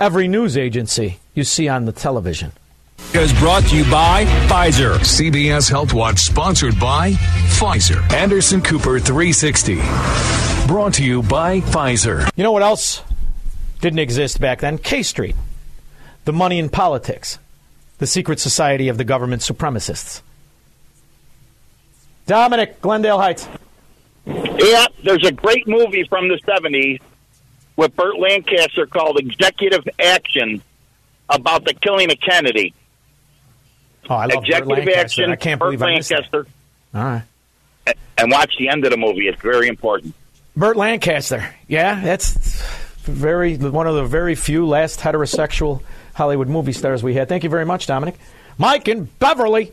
every 0.00 0.26
news 0.26 0.56
agency 0.56 1.20
you 1.32 1.44
see 1.44 1.68
on 1.68 1.84
the 1.84 1.92
television. 1.92 2.50
Is 3.14 3.32
brought 3.34 3.62
to 3.68 3.76
you 3.76 3.88
by 3.88 4.24
Pfizer. 4.48 4.96
CBS 4.96 5.70
Health 5.70 5.92
Watch 5.92 6.18
sponsored 6.18 6.80
by 6.80 7.12
Pfizer. 7.12 8.02
Anderson 8.12 8.60
Cooper 8.62 8.98
360. 8.98 9.76
Brought 10.66 10.94
to 10.94 11.04
you 11.04 11.22
by 11.22 11.60
Pfizer. 11.60 12.28
You 12.34 12.42
know 12.42 12.50
what 12.50 12.64
else 12.64 13.00
didn't 13.80 14.00
exist 14.00 14.40
back 14.40 14.58
then? 14.58 14.78
K 14.78 15.04
Street. 15.04 15.36
The 16.24 16.32
money 16.32 16.58
in 16.58 16.68
politics. 16.68 17.38
The 17.98 18.08
secret 18.08 18.40
society 18.40 18.88
of 18.88 18.98
the 18.98 19.04
government 19.04 19.42
supremacists. 19.42 20.20
Dominic, 22.26 22.80
Glendale 22.80 23.18
Heights. 23.18 23.46
Yeah, 24.26 24.86
there's 25.02 25.26
a 25.26 25.32
great 25.32 25.66
movie 25.66 26.04
from 26.08 26.28
the 26.28 26.38
70s 26.46 27.00
with 27.76 27.94
Burt 27.96 28.18
Lancaster 28.18 28.86
called 28.86 29.18
Executive 29.18 29.86
Action 29.98 30.62
about 31.28 31.64
the 31.64 31.74
killing 31.74 32.10
of 32.10 32.18
Kennedy. 32.20 32.74
Oh, 34.08 34.14
I 34.14 34.26
love 34.26 34.28
Burt 34.28 34.44
Executive 34.46 34.68
Lancaster. 34.68 35.00
Action, 35.00 35.30
I 35.30 35.36
can't 35.36 35.58
Burt 35.58 35.78
believe 35.78 35.82
I 35.82 35.94
missed 35.96 36.08
that. 36.10 36.14
Lancaster. 36.32 36.46
All 36.94 37.04
right. 37.04 37.22
And 38.18 38.30
watch 38.30 38.54
the 38.58 38.68
end 38.68 38.84
of 38.84 38.90
the 38.90 38.96
movie. 38.96 39.26
It's 39.26 39.40
very 39.40 39.68
important. 39.68 40.14
Burt 40.56 40.76
Lancaster. 40.76 41.54
Yeah, 41.66 42.00
that's 42.00 42.62
very 43.02 43.56
one 43.56 43.86
of 43.86 43.94
the 43.96 44.04
very 44.04 44.34
few 44.34 44.66
last 44.66 45.00
heterosexual 45.00 45.82
Hollywood 46.14 46.48
movie 46.48 46.72
stars 46.72 47.02
we 47.02 47.14
had. 47.14 47.28
Thank 47.28 47.42
you 47.42 47.50
very 47.50 47.64
much, 47.64 47.86
Dominic. 47.86 48.16
Mike 48.58 48.86
in 48.86 49.04
Beverly. 49.18 49.72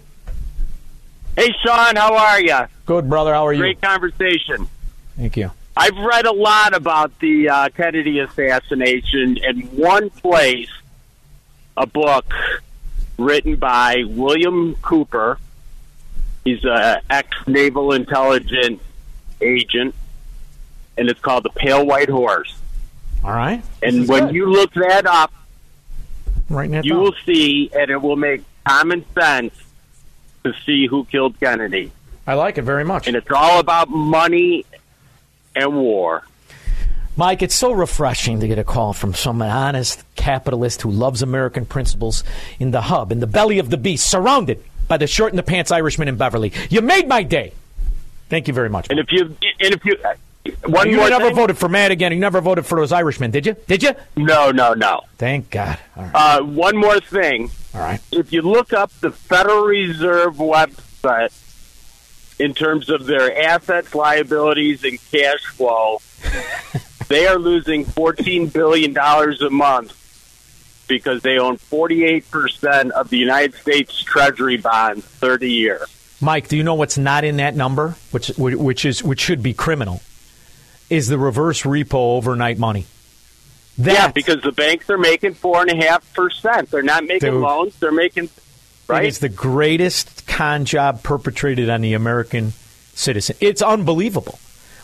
Hey, 1.35 1.53
Sean, 1.63 1.95
how 1.95 2.15
are 2.15 2.41
you? 2.41 2.57
Good, 2.85 3.09
brother. 3.09 3.33
How 3.33 3.47
are 3.47 3.53
you? 3.53 3.59
Great 3.59 3.81
conversation. 3.81 4.67
Thank 5.15 5.37
you. 5.37 5.51
I've 5.77 5.97
read 5.97 6.25
a 6.25 6.33
lot 6.33 6.75
about 6.75 7.17
the 7.19 7.49
uh, 7.49 7.69
Kennedy 7.69 8.19
assassination, 8.19 9.37
and 9.43 9.63
one 9.71 10.09
place 10.09 10.69
a 11.77 11.85
book 11.85 12.33
written 13.17 13.55
by 13.55 14.03
William 14.05 14.75
Cooper. 14.81 15.39
He's 16.43 16.63
a 16.65 17.01
ex 17.09 17.29
naval 17.47 17.93
intelligence 17.93 18.81
agent, 19.39 19.95
and 20.97 21.09
it's 21.09 21.19
called 21.19 21.43
The 21.43 21.49
Pale 21.51 21.85
White 21.85 22.09
Horse. 22.09 22.57
All 23.23 23.31
right. 23.31 23.63
And 23.81 24.07
when 24.07 24.33
you 24.33 24.49
look 24.51 24.73
that 24.73 25.05
up, 25.05 25.31
right 26.49 26.69
that 26.71 26.83
you 26.83 26.93
down. 26.93 27.01
will 27.01 27.15
see, 27.25 27.69
and 27.73 27.89
it 27.89 28.01
will 28.01 28.15
make 28.15 28.41
common 28.65 29.05
sense 29.13 29.53
to 30.43 30.53
see 30.65 30.87
who 30.87 31.05
killed 31.05 31.39
Kennedy. 31.39 31.91
I 32.25 32.35
like 32.35 32.57
it 32.57 32.63
very 32.63 32.83
much. 32.85 33.07
And 33.07 33.15
it's 33.15 33.29
all 33.31 33.59
about 33.59 33.89
money 33.89 34.65
and 35.55 35.75
war. 35.75 36.23
Mike, 37.15 37.41
it's 37.41 37.55
so 37.55 37.71
refreshing 37.73 38.39
to 38.39 38.47
get 38.47 38.59
a 38.59 38.63
call 38.63 38.93
from 38.93 39.13
some 39.13 39.41
honest 39.41 40.03
capitalist 40.15 40.81
who 40.83 40.91
loves 40.91 41.21
American 41.21 41.65
principles 41.65 42.23
in 42.59 42.71
the 42.71 42.81
hub, 42.81 43.11
in 43.11 43.19
the 43.19 43.27
belly 43.27 43.59
of 43.59 43.69
the 43.69 43.77
beast, 43.77 44.09
surrounded 44.09 44.63
by 44.87 44.95
the 44.97 45.07
short 45.07 45.31
and 45.33 45.39
the 45.39 45.43
pants 45.43 45.71
Irishman 45.71 46.07
in 46.07 46.15
Beverly. 46.15 46.53
You 46.69 46.81
made 46.81 47.07
my 47.07 47.23
day. 47.23 47.51
Thank 48.29 48.47
you 48.47 48.53
very 48.53 48.69
much. 48.69 48.87
And 48.89 48.99
if 48.99 49.11
you, 49.11 49.25
and 49.25 49.73
if 49.73 49.83
you, 49.83 49.97
uh, 50.05 50.13
one 50.67 50.89
you 50.89 50.97
more 50.97 51.09
never 51.09 51.25
thing? 51.25 51.35
voted 51.35 51.57
for 51.57 51.67
Madigan. 51.67 52.13
You 52.13 52.19
never 52.19 52.39
voted 52.41 52.65
for 52.65 52.79
those 52.79 52.91
Irishmen, 52.91 53.31
did 53.31 53.45
you? 53.45 53.55
Did 53.67 53.83
you? 53.83 53.91
No, 54.15 54.51
no, 54.51 54.73
no. 54.73 55.01
Thank 55.17 55.49
God. 55.49 55.77
Right. 55.97 56.11
Uh, 56.13 56.43
one 56.43 56.77
more 56.77 56.99
thing. 57.01 57.49
All 57.73 57.81
right. 57.81 58.01
If 58.11 58.33
you 58.33 58.41
look 58.41 58.73
up 58.73 58.91
the 58.99 59.11
Federal 59.11 59.63
Reserve 59.65 60.35
website 60.37 61.33
in 62.39 62.53
terms 62.53 62.89
of 62.89 63.05
their 63.05 63.37
assets, 63.47 63.93
liabilities, 63.93 64.83
and 64.83 64.99
cash 65.11 65.45
flow, 65.45 66.01
they 67.07 67.27
are 67.27 67.37
losing 67.37 67.85
$14 67.85 68.51
billion 68.51 68.97
a 68.97 69.49
month 69.49 69.95
because 70.87 71.21
they 71.21 71.37
own 71.37 71.57
48% 71.57 72.89
of 72.91 73.09
the 73.09 73.17
United 73.17 73.53
States 73.53 74.01
Treasury 74.01 74.57
bonds 74.57 75.05
30 75.05 75.51
year. 75.51 75.85
Mike, 76.21 76.49
do 76.49 76.57
you 76.57 76.63
know 76.63 76.73
what's 76.73 76.97
not 76.97 77.23
in 77.23 77.37
that 77.37 77.55
number, 77.55 77.95
which 78.11 78.27
which 78.37 78.83
is 78.83 79.01
which 79.01 79.21
should 79.21 79.41
be 79.41 79.53
criminal, 79.53 80.01
is 80.89 81.07
the 81.07 81.17
reverse 81.17 81.61
repo 81.61 82.17
overnight 82.17 82.57
money. 82.57 82.85
Yeah, 83.79 84.11
because 84.11 84.41
the 84.41 84.51
banks 84.51 84.89
are 84.89 84.97
making 84.97 85.33
four 85.35 85.61
and 85.61 85.71
a 85.71 85.75
half 85.75 86.13
percent. 86.13 86.69
They're 86.71 86.81
not 86.81 87.05
making 87.05 87.31
Dude. 87.31 87.41
loans. 87.41 87.77
They're 87.79 87.91
making 87.91 88.29
right. 88.87 89.05
It's 89.05 89.19
the 89.19 89.29
greatest 89.29 90.27
con 90.27 90.65
job 90.65 91.03
perpetrated 91.03 91.69
on 91.69 91.81
the 91.81 91.93
American 91.93 92.53
citizen. 92.93 93.35
It's 93.39 93.61
unbelievable. 93.61 94.39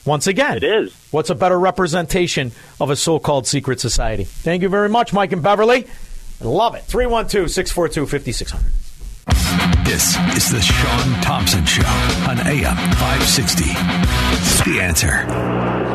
Once 0.06 0.28
again, 0.28 0.58
it 0.58 0.64
is. 0.64 0.96
What's 1.12 1.32
a 1.32 1.36
better 1.36 1.60
representation 1.60 2.52
of 2.80 2.92
a 2.92 2.96
so-called 2.96 3.48
secret 3.48 3.80
society? 3.80 4.24
Thank 4.24 4.62
you 4.62 4.70
very 4.70 4.88
much, 4.90 5.14
Mike 5.14 5.32
and 5.32 5.42
Beverly. 5.42 5.88
I 6.40 6.44
love 6.44 6.76
it. 6.76 6.84
312 6.84 7.50
642 7.50 8.06
5600. 8.06 8.86
This 9.86 10.16
is 10.36 10.52
the 10.52 10.62
Sean 10.62 11.22
Thompson 11.22 11.66
Show 11.66 11.88
on 12.30 12.40
AM 12.40 12.76
560. 12.76 13.66
The 14.70 14.80
answer. 14.82 15.95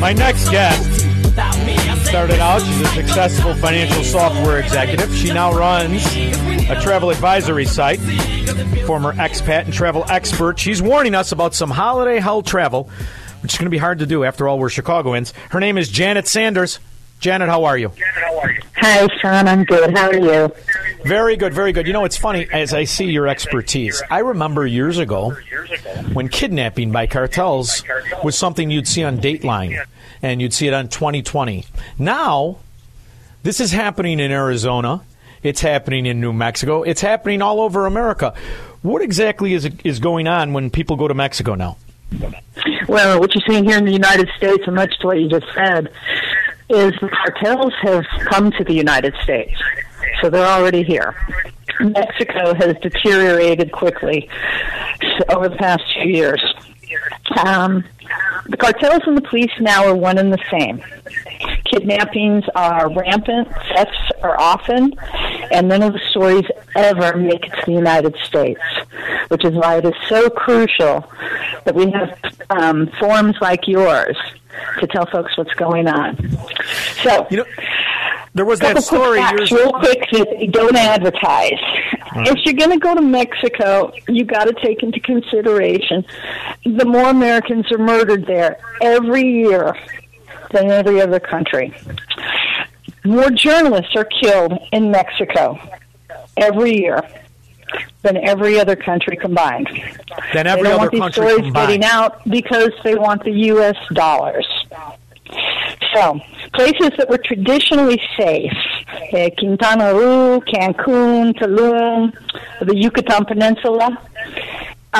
My 0.00 0.12
next 0.12 0.50
guest 0.50 1.06
started 2.04 2.38
out, 2.38 2.62
she's 2.62 2.80
a 2.80 2.86
successful 2.86 3.54
financial 3.56 4.04
software 4.04 4.60
executive. 4.60 5.14
She 5.14 5.32
now 5.32 5.52
runs 5.52 6.04
a 6.68 6.80
travel 6.80 7.10
advisory 7.10 7.64
site, 7.64 7.98
former 8.86 9.12
expat 9.14 9.64
and 9.64 9.72
travel 9.72 10.04
expert. 10.08 10.58
She's 10.58 10.80
warning 10.80 11.14
us 11.14 11.32
about 11.32 11.54
some 11.54 11.70
holiday 11.70 12.20
hell 12.20 12.42
travel, 12.42 12.90
which 13.42 13.54
is 13.54 13.58
going 13.58 13.66
to 13.66 13.70
be 13.70 13.78
hard 13.78 13.98
to 13.98 14.06
do. 14.06 14.24
After 14.24 14.46
all, 14.46 14.58
we're 14.58 14.68
Chicagoans. 14.68 15.32
Her 15.50 15.60
name 15.60 15.78
is 15.78 15.88
Janet 15.88 16.28
Sanders. 16.28 16.78
Janet, 17.20 17.48
how 17.48 17.64
are 17.64 17.78
you? 17.78 17.92
Hi, 18.76 19.08
Sean. 19.20 19.48
I'm 19.48 19.64
good. 19.64 19.96
How 19.96 20.08
are 20.08 20.16
you? 20.16 20.52
Very 21.04 21.36
good, 21.36 21.54
very 21.54 21.72
good. 21.72 21.86
You 21.86 21.92
know, 21.92 22.04
it's 22.04 22.16
funny 22.16 22.46
as 22.52 22.74
I 22.74 22.84
see 22.84 23.06
your 23.06 23.26
expertise. 23.26 24.02
I 24.10 24.18
remember 24.18 24.66
years 24.66 24.98
ago 24.98 25.36
when 26.12 26.28
kidnapping 26.28 26.92
by 26.92 27.06
cartels 27.06 27.82
was 28.22 28.36
something 28.36 28.70
you'd 28.70 28.88
see 28.88 29.02
on 29.02 29.18
Dateline 29.18 29.84
and 30.22 30.42
you'd 30.42 30.52
see 30.52 30.66
it 30.66 30.74
on 30.74 30.88
2020. 30.88 31.64
Now, 31.98 32.58
this 33.42 33.60
is 33.60 33.72
happening 33.72 34.20
in 34.20 34.30
Arizona. 34.30 35.02
It's 35.42 35.60
happening 35.60 36.06
in 36.06 36.20
New 36.20 36.32
Mexico. 36.32 36.82
It's 36.82 37.00
happening 37.00 37.40
all 37.40 37.60
over 37.60 37.86
America. 37.86 38.34
What 38.82 39.02
exactly 39.02 39.54
is 39.54 39.68
is 39.84 40.00
going 40.00 40.26
on 40.26 40.52
when 40.52 40.70
people 40.70 40.96
go 40.96 41.08
to 41.08 41.14
Mexico 41.14 41.54
now? 41.54 41.76
Well, 42.88 43.20
what 43.20 43.34
you're 43.34 43.42
seeing 43.48 43.64
here 43.64 43.78
in 43.78 43.84
the 43.84 43.92
United 43.92 44.28
States, 44.36 44.62
and 44.66 44.76
much 44.76 44.96
to 45.00 45.06
what 45.06 45.18
you 45.18 45.28
just 45.28 45.46
said, 45.54 45.92
is 46.68 46.92
the 47.00 47.08
cartels 47.08 47.72
have 47.82 48.04
come 48.24 48.50
to 48.52 48.64
the 48.64 48.74
United 48.74 49.14
States. 49.22 49.60
So 50.20 50.30
they're 50.30 50.46
already 50.46 50.82
here. 50.82 51.14
Mexico 51.80 52.54
has 52.54 52.76
deteriorated 52.80 53.70
quickly 53.72 54.28
over 55.28 55.48
the 55.48 55.56
past 55.56 55.82
few 55.94 56.10
years. 56.10 56.42
Um, 57.44 57.84
the 58.46 58.56
cartels 58.56 59.02
and 59.06 59.16
the 59.16 59.22
police 59.22 59.50
now 59.60 59.86
are 59.86 59.94
one 59.94 60.18
and 60.18 60.32
the 60.32 60.42
same. 60.50 60.82
Kidnappings 61.70 62.44
are 62.54 62.92
rampant, 62.92 63.48
thefts 63.48 64.10
are 64.22 64.38
often, 64.40 64.94
and 65.50 65.68
none 65.68 65.82
of 65.82 65.92
the 65.92 66.00
stories 66.10 66.44
ever 66.74 67.16
make 67.16 67.44
it 67.46 67.50
to 67.50 67.62
the 67.66 67.72
United 67.72 68.16
States, 68.24 68.60
which 69.28 69.44
is 69.44 69.52
why 69.52 69.78
it 69.78 69.84
is 69.84 69.94
so 70.08 70.28
crucial 70.30 71.10
that 71.64 71.74
we 71.74 71.90
have 71.90 72.18
um, 72.50 72.90
forums 72.98 73.36
like 73.40 73.66
yours 73.66 74.16
to 74.80 74.86
tell 74.86 75.06
folks 75.06 75.36
what's 75.36 75.52
going 75.54 75.86
on. 75.88 76.16
So, 77.02 77.26
you 77.30 77.38
know, 77.38 77.44
there 78.34 78.44
was 78.44 78.60
that 78.60 78.82
story 78.82 79.18
facts 79.18 79.50
real 79.50 79.72
quick 79.72 80.00
that 80.12 80.48
don't 80.52 80.76
advertise. 80.76 81.58
Right. 82.14 82.28
If 82.28 82.44
you're 82.44 82.54
going 82.54 82.70
to 82.70 82.78
go 82.78 82.94
to 82.94 83.02
Mexico, 83.02 83.92
you 84.08 84.24
got 84.24 84.44
to 84.44 84.54
take 84.62 84.82
into 84.82 85.00
consideration 85.00 86.04
the 86.64 86.84
more 86.84 87.08
Americans 87.08 87.70
are 87.72 87.78
murdered 87.78 88.26
there 88.26 88.58
every 88.82 89.22
year 89.22 89.74
than 90.50 90.70
every 90.70 91.00
other 91.00 91.20
country. 91.20 91.74
More 93.04 93.30
journalists 93.30 93.94
are 93.94 94.04
killed 94.04 94.52
in 94.72 94.90
Mexico 94.90 95.58
every 96.36 96.76
year 96.76 97.02
than 98.02 98.16
every 98.16 98.58
other 98.58 98.76
country 98.76 99.16
combined. 99.16 99.68
Than 100.32 100.46
every 100.46 100.62
they 100.62 100.68
don't 100.70 100.72
other 100.72 100.78
want 100.78 100.92
these 100.92 101.00
country 101.00 101.22
stories 101.22 101.44
combined. 101.44 101.68
getting 101.68 101.84
out 101.84 102.28
because 102.28 102.70
they 102.84 102.94
want 102.94 103.24
the 103.24 103.32
U.S. 103.32 103.76
dollars. 103.92 104.46
So, 105.94 106.20
places 106.52 106.90
that 106.98 107.08
were 107.08 107.18
traditionally 107.18 108.00
safe, 108.16 108.52
uh, 109.12 109.30
Quintana 109.38 109.92
Roo, 109.94 110.40
Cancun, 110.40 111.34
Tulum, 111.34 112.12
the 112.60 112.76
Yucatan 112.76 113.24
Peninsula, 113.24 113.98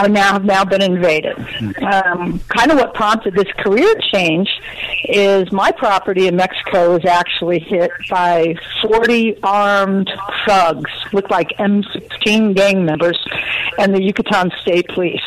are 0.05 0.09
now 0.09 0.33
have 0.33 0.45
now 0.45 0.65
been 0.65 0.83
invaded. 0.83 1.37
Um, 1.83 2.41
kind 2.49 2.71
of 2.71 2.79
what 2.79 2.95
prompted 2.95 3.35
this 3.35 3.51
career 3.59 3.95
change 4.13 4.49
is 5.05 5.51
my 5.53 5.71
property 5.73 6.27
in 6.27 6.37
Mexico 6.37 6.93
was 6.93 7.05
actually 7.05 7.59
hit 7.61 7.91
by 8.11 8.57
40 8.83 9.43
armed 9.43 10.11
thugs, 10.47 10.91
looked 11.13 11.31
like 11.31 11.49
M16 11.59 12.55
gang 12.55 12.85
members, 12.85 13.19
and 13.79 13.95
the 13.95 14.03
Yucatan 14.03 14.51
State 14.61 14.89
Police. 14.89 15.23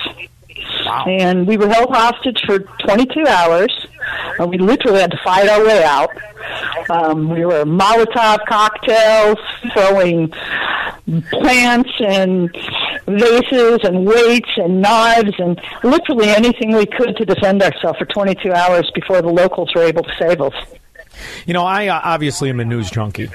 And 1.08 1.48
we 1.48 1.58
were 1.58 1.68
held 1.70 1.90
hostage 1.90 2.42
for 2.46 2.60
22 2.60 3.26
hours. 3.28 3.88
And 4.40 4.50
we 4.50 4.58
literally 4.58 5.02
had 5.02 5.12
to 5.12 5.20
fight 5.24 5.50
our 5.50 5.66
way 5.66 5.84
out. 5.84 6.10
Um, 6.90 7.30
we 7.30 7.46
were 7.46 7.66
Molotov 7.66 8.46
cocktails, 8.48 9.38
throwing 9.74 10.32
plants 11.32 11.92
and 12.00 12.52
vases 13.08 13.80
and 13.84 14.06
weights 14.06 14.50
and 14.58 14.82
knives 14.82 15.34
and 15.40 15.60
literally 15.84 16.30
anything 16.30 16.74
we 16.74 16.86
could 16.86 17.16
to 17.18 17.26
defend 17.26 17.62
ourselves 17.62 17.98
for 17.98 18.06
22 18.06 18.52
hours 18.54 18.90
before 18.94 19.22
the 19.22 19.30
locals 19.30 19.72
were 19.74 19.84
able 19.84 20.04
to 20.04 20.12
save 20.20 20.42
us. 20.42 20.54
You 21.46 21.54
know, 21.54 21.66
I 21.66 21.88
uh, 21.88 22.00
obviously 22.04 22.50
am 22.50 22.60
a 22.60 22.66
news 22.66 22.90
junkie. 22.92 23.30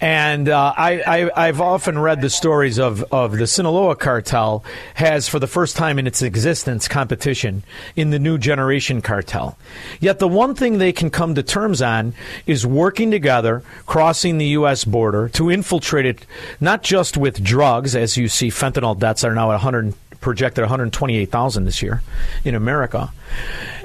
And 0.00 0.48
uh, 0.48 0.74
I, 0.76 1.30
I, 1.34 1.46
have 1.46 1.60
often 1.60 1.98
read 1.98 2.20
the 2.20 2.30
stories 2.30 2.78
of, 2.78 3.04
of 3.12 3.36
the 3.38 3.46
Sinaloa 3.46 3.96
cartel 3.96 4.64
has, 4.94 5.28
for 5.28 5.38
the 5.38 5.46
first 5.46 5.76
time 5.76 5.98
in 5.98 6.06
its 6.06 6.22
existence, 6.22 6.88
competition 6.88 7.62
in 7.96 8.10
the 8.10 8.18
new 8.18 8.38
generation 8.38 9.02
cartel. 9.02 9.56
Yet 10.00 10.18
the 10.18 10.28
one 10.28 10.54
thing 10.54 10.78
they 10.78 10.92
can 10.92 11.10
come 11.10 11.34
to 11.34 11.42
terms 11.42 11.80
on 11.80 12.14
is 12.46 12.66
working 12.66 13.10
together, 13.10 13.62
crossing 13.86 14.38
the 14.38 14.46
U.S. 14.48 14.84
border 14.84 15.28
to 15.30 15.50
infiltrate 15.50 16.06
it, 16.06 16.26
not 16.60 16.82
just 16.82 17.16
with 17.16 17.42
drugs, 17.42 17.94
as 17.96 18.16
you 18.16 18.28
see 18.28 18.48
fentanyl 18.48 18.98
deaths 18.98 19.24
are 19.24 19.34
now 19.34 19.50
at 19.50 19.62
100, 19.62 19.94
projected 20.20 20.62
128,000 20.62 21.64
this 21.64 21.82
year 21.82 22.02
in 22.44 22.54
America, 22.54 23.12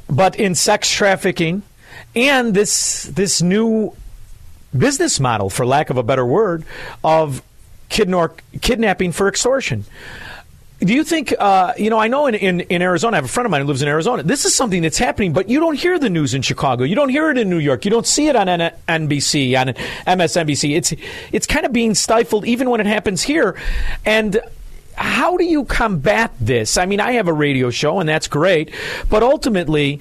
but 0.10 0.36
in 0.38 0.56
sex 0.56 0.90
trafficking 0.90 1.62
and 2.16 2.54
this 2.54 3.04
this 3.04 3.42
new 3.42 3.94
business 4.78 5.20
model, 5.20 5.50
for 5.50 5.66
lack 5.66 5.90
of 5.90 5.98
a 5.98 6.04
better 6.04 6.26
word, 6.26 6.64
of 7.04 7.42
kidnapping 7.90 9.12
for 9.12 9.28
extortion. 9.28 9.86
Do 10.80 10.94
you 10.94 11.04
think, 11.04 11.34
uh, 11.38 11.74
you 11.78 11.90
know, 11.90 12.00
I 12.00 12.08
know 12.08 12.28
in, 12.28 12.36
in, 12.36 12.62
in, 12.62 12.82
Arizona, 12.82 13.16
I 13.16 13.18
have 13.18 13.26
a 13.26 13.28
friend 13.30 13.46
of 13.46 13.52
mine 13.52 13.62
who 13.62 13.68
lives 13.68 13.82
in 13.82 13.90
Arizona. 13.90 14.24
This 14.24 14.46
is 14.46 14.56
something 14.56 14.82
that's 14.82 14.98
happening, 14.98 15.34
but 15.34 15.50
you 15.50 15.60
don't 15.60 15.78
hear 15.78 16.00
the 16.00 16.10
news 16.10 16.34
in 16.34 16.42
Chicago. 16.42 16.86
You 16.86 16.96
don't 16.96 17.10
hear 17.10 17.30
it 17.30 17.38
in 17.38 17.50
New 17.50 17.58
York. 17.58 17.84
You 17.84 17.92
don't 17.92 18.08
see 18.08 18.28
it 18.28 18.36
on 18.38 18.48
N- 18.48 18.74
NBC, 18.88 19.60
on 19.60 19.74
MSNBC. 20.08 20.78
It's, 20.78 20.94
it's 21.34 21.46
kind 21.46 21.66
of 21.66 21.74
being 21.74 21.96
stifled 21.96 22.46
even 22.46 22.70
when 22.70 22.80
it 22.80 22.86
happens 22.86 23.22
here. 23.22 23.60
And 24.06 24.40
how 24.96 25.36
do 25.36 25.44
you 25.44 25.66
combat 25.66 26.32
this? 26.40 26.78
I 26.78 26.86
mean, 26.86 27.02
I 27.02 27.14
have 27.14 27.28
a 27.28 27.34
radio 27.34 27.72
show, 27.72 28.00
and 28.00 28.08
that's 28.08 28.30
great, 28.30 28.74
but 29.10 29.22
ultimately, 29.22 30.00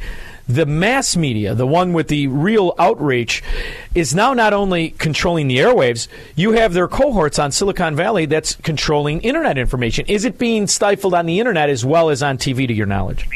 the 0.49 0.67
mass 0.67 1.17
media, 1.17 1.55
the 1.55 1.67
one 1.67 1.93
with 1.93 2.09
the 2.09 2.27
real 2.27 2.75
outreach, 2.79 3.43
is 3.95 4.15
now 4.15 4.33
not 4.33 4.53
only 4.53 4.91
controlling 4.91 5.47
the 5.47 5.59
airwaves, 5.59 6.09
you 6.37 6.53
have 6.53 6.73
their 6.73 6.89
cohorts 6.89 7.39
on 7.39 7.53
Silicon 7.53 7.95
Valley 7.95 8.27
that's 8.27 8.55
controlling 8.57 9.21
internet 9.21 9.59
information. 9.59 10.07
Is 10.07 10.25
it 10.25 10.39
being 10.39 10.67
stifled 10.67 11.15
on 11.15 11.27
the 11.27 11.39
internet 11.39 11.69
as 11.69 11.85
well 11.85 12.09
as 12.09 12.23
on 12.23 12.39
TV, 12.39 12.67
to 12.67 12.73
your 12.73 12.87
knowledge? 12.87 13.29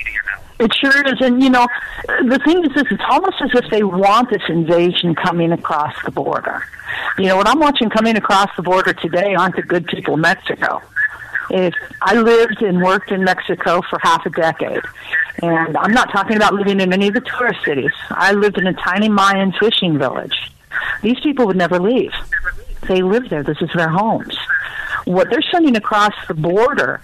It 0.59 0.73
sure 0.75 1.07
is. 1.07 1.21
And, 1.21 1.43
you 1.43 1.51
know, 1.51 1.67
the 2.07 2.41
thing 2.45 2.65
is 2.65 2.75
this 2.75 2.85
it's 2.91 3.03
almost 3.11 3.37
as 3.43 3.51
if 3.55 3.71
they 3.71 3.83
want 3.83 4.31
this 4.31 4.43
invasion 4.49 5.15
coming 5.15 5.53
across 5.53 5.95
the 6.05 6.11
border. 6.11 6.65
You 7.19 7.27
know, 7.27 7.37
what 7.37 7.49
I'm 7.49 7.59
watching 7.59 7.91
coming 7.91 8.17
across 8.17 8.49
the 8.57 8.63
border 8.63 8.93
today 8.93 9.35
aren't 9.35 9.57
the 9.57 9.63
good 9.63 9.87
people 9.87 10.15
of 10.15 10.21
Mexico. 10.21 10.81
If 11.53 11.75
I 12.01 12.15
lived 12.15 12.63
and 12.63 12.83
worked 12.83 13.13
in 13.13 13.25
Mexico 13.25 13.83
for 13.83 13.99
half 14.03 14.25
a 14.25 14.31
decade, 14.31 14.81
and 15.43 15.77
I'm 15.77 15.93
not 15.93 16.11
talking 16.11 16.37
about 16.37 16.55
living 16.55 16.81
in 16.81 16.95
any 16.95 17.09
of 17.09 17.15
the 17.15 17.21
tourist 17.21 17.63
cities. 17.63 17.93
I 18.11 18.33
lived 18.33 18.57
in 18.57 18.67
a 18.67 18.73
tiny 18.73 19.11
Mayan 19.11 19.53
fishing 19.53 19.99
village. 19.99 20.35
These 21.03 21.21
people 21.21 21.47
would 21.47 21.57
never 21.57 21.79
leave. 21.79 22.13
They 22.89 23.03
live 23.03 23.29
there. 23.29 23.43
This 23.43 23.61
is 23.61 23.69
their 23.75 23.91
homes. 23.91 24.35
What 25.05 25.31
they're 25.31 25.45
sending 25.51 25.77
across 25.77 26.15
the 26.29 26.35
border 26.35 27.01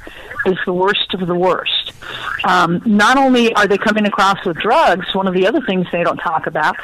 is 0.47 0.57
the 0.67 0.73
worst 0.73 1.15
of 1.15 1.27
the 1.27 1.35
worst. 1.35 1.93
Um, 2.45 2.81
not 2.87 3.19
only 3.19 3.53
are 3.55 3.67
they 3.67 3.79
coming 3.79 4.07
across 4.07 4.45
with 4.45 4.57
drugs, 4.59 5.15
one 5.15 5.27
of 5.27 5.35
the 5.35 5.47
other 5.47 5.61
things 5.63 5.87
they 5.91 6.05
don't 6.05 6.19
talk 6.19 6.47
about 6.47 6.77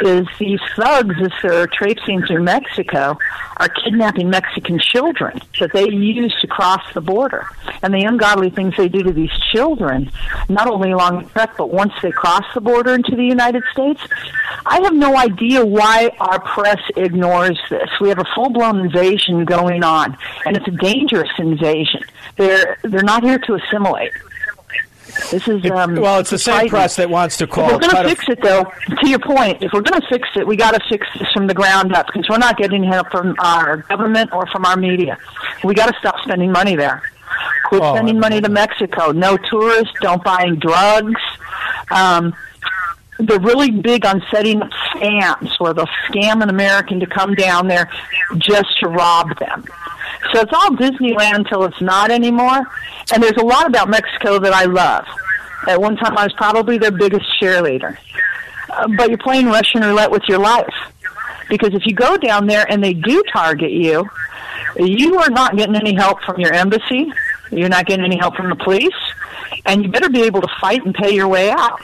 is 0.00 0.26
these 0.38 0.60
thugs, 0.76 1.14
as 1.20 1.30
they're 1.42 1.66
traipsing 1.66 2.22
through 2.22 2.42
Mexico, 2.42 3.18
are 3.58 3.68
kidnapping 3.68 4.30
Mexican 4.30 4.78
children 4.78 5.40
that 5.60 5.72
they 5.72 5.88
use 5.88 6.34
to 6.40 6.46
cross 6.46 6.82
the 6.92 7.00
border. 7.00 7.46
And 7.82 7.94
the 7.94 8.02
ungodly 8.02 8.50
things 8.50 8.74
they 8.76 8.88
do 8.88 9.02
to 9.02 9.12
these 9.12 9.30
children, 9.52 10.10
not 10.48 10.68
only 10.68 10.90
along 10.90 11.22
the 11.22 11.28
trek, 11.30 11.54
but 11.56 11.70
once 11.70 11.92
they 12.02 12.10
cross 12.10 12.44
the 12.54 12.60
border 12.60 12.94
into 12.94 13.14
the 13.14 13.24
United 13.24 13.62
States, 13.72 14.00
I 14.66 14.80
have 14.82 14.94
no 14.94 15.16
idea 15.16 15.64
why 15.64 16.10
our 16.18 16.40
press 16.40 16.80
ignores 16.96 17.58
this. 17.70 17.88
We 18.00 18.08
have 18.08 18.18
a 18.18 18.24
full 18.34 18.50
blown 18.50 18.80
invasion 18.80 19.44
going 19.44 19.84
on, 19.84 20.16
and 20.46 20.53
it's 20.56 20.66
a 20.68 20.70
dangerous 20.72 21.30
invasion. 21.38 22.02
They're 22.36 22.78
they're 22.82 23.02
not 23.02 23.22
here 23.22 23.38
to 23.38 23.54
assimilate. 23.54 24.12
This 25.30 25.46
is 25.46 25.64
um, 25.70 25.94
well, 25.96 26.18
it's 26.18 26.30
the 26.30 26.38
same 26.38 26.68
press 26.68 26.96
that 26.96 27.08
wants 27.08 27.36
to 27.36 27.46
call. 27.46 27.66
If 27.66 27.72
we're 27.74 27.88
going 27.88 28.02
to 28.04 28.08
fix 28.08 28.28
it, 28.28 28.42
though, 28.42 28.64
to 29.00 29.08
your 29.08 29.20
point, 29.20 29.62
if 29.62 29.72
we're 29.72 29.82
going 29.82 30.00
to 30.00 30.06
fix 30.08 30.28
it, 30.34 30.44
we 30.44 30.56
got 30.56 30.72
to 30.72 30.80
fix 30.88 31.06
this 31.16 31.30
from 31.32 31.46
the 31.46 31.54
ground 31.54 31.92
up 31.94 32.06
because 32.06 32.28
we're 32.28 32.38
not 32.38 32.56
getting 32.56 32.82
help 32.82 33.10
from 33.12 33.36
our 33.38 33.76
government 33.88 34.32
or 34.32 34.46
from 34.46 34.64
our 34.64 34.76
media. 34.76 35.16
We 35.62 35.74
got 35.74 35.92
to 35.92 35.98
stop 36.00 36.16
spending 36.24 36.50
money 36.50 36.74
there. 36.74 37.02
Quit 37.66 37.82
Oh, 37.82 37.94
spending 37.94 38.18
money 38.18 38.40
to 38.40 38.48
Mexico. 38.48 39.12
No 39.12 39.36
tourists. 39.36 39.94
Don't 40.00 40.22
buying 40.24 40.56
drugs. 40.56 41.20
Um, 41.92 42.34
they're 43.18 43.40
really 43.40 43.70
big 43.70 44.04
on 44.04 44.22
setting 44.30 44.62
up 44.62 44.70
scams 44.70 45.58
where 45.60 45.72
they'll 45.72 45.86
scam 46.08 46.42
an 46.42 46.50
American 46.50 47.00
to 47.00 47.06
come 47.06 47.34
down 47.34 47.68
there 47.68 47.88
just 48.38 48.78
to 48.80 48.88
rob 48.88 49.38
them. 49.38 49.64
So 50.32 50.40
it's 50.40 50.52
all 50.52 50.70
Disneyland 50.70 51.36
until 51.36 51.64
it's 51.64 51.80
not 51.80 52.10
anymore. 52.10 52.62
And 53.12 53.22
there's 53.22 53.36
a 53.36 53.44
lot 53.44 53.66
about 53.66 53.88
Mexico 53.88 54.38
that 54.38 54.52
I 54.52 54.64
love. 54.64 55.06
At 55.68 55.80
one 55.80 55.96
time, 55.96 56.16
I 56.16 56.24
was 56.24 56.32
probably 56.34 56.78
their 56.78 56.90
biggest 56.90 57.26
cheerleader. 57.40 57.96
Uh, 58.70 58.88
but 58.96 59.08
you're 59.08 59.18
playing 59.18 59.46
Russian 59.46 59.82
roulette 59.82 60.10
with 60.10 60.22
your 60.28 60.38
life. 60.38 60.74
Because 61.48 61.74
if 61.74 61.86
you 61.86 61.94
go 61.94 62.16
down 62.16 62.46
there 62.46 62.70
and 62.70 62.82
they 62.82 62.94
do 62.94 63.22
target 63.32 63.70
you, 63.70 64.08
you 64.76 65.18
are 65.20 65.30
not 65.30 65.56
getting 65.56 65.76
any 65.76 65.94
help 65.94 66.22
from 66.22 66.40
your 66.40 66.52
embassy. 66.52 67.12
You're 67.56 67.68
not 67.68 67.86
getting 67.86 68.04
any 68.04 68.16
help 68.16 68.36
from 68.36 68.50
the 68.50 68.56
police. 68.56 68.94
And 69.66 69.84
you 69.84 69.90
better 69.90 70.10
be 70.10 70.22
able 70.22 70.40
to 70.40 70.48
fight 70.60 70.84
and 70.84 70.94
pay 70.94 71.14
your 71.14 71.28
way 71.28 71.50
out. 71.50 71.80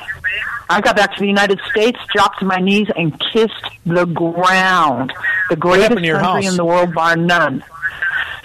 I 0.68 0.80
got 0.80 0.96
back 0.96 1.14
to 1.14 1.20
the 1.20 1.26
United 1.26 1.60
States, 1.70 1.98
dropped 2.14 2.38
to 2.40 2.44
my 2.44 2.58
knees, 2.58 2.88
and 2.96 3.18
kissed 3.32 3.64
the 3.84 4.04
ground. 4.04 5.12
The 5.48 5.56
greatest 5.56 5.88
happened 5.88 6.00
to 6.02 6.06
your 6.06 6.20
country 6.20 6.44
house? 6.44 6.52
in 6.52 6.56
the 6.56 6.64
world, 6.64 6.94
bar 6.94 7.16
none. 7.16 7.64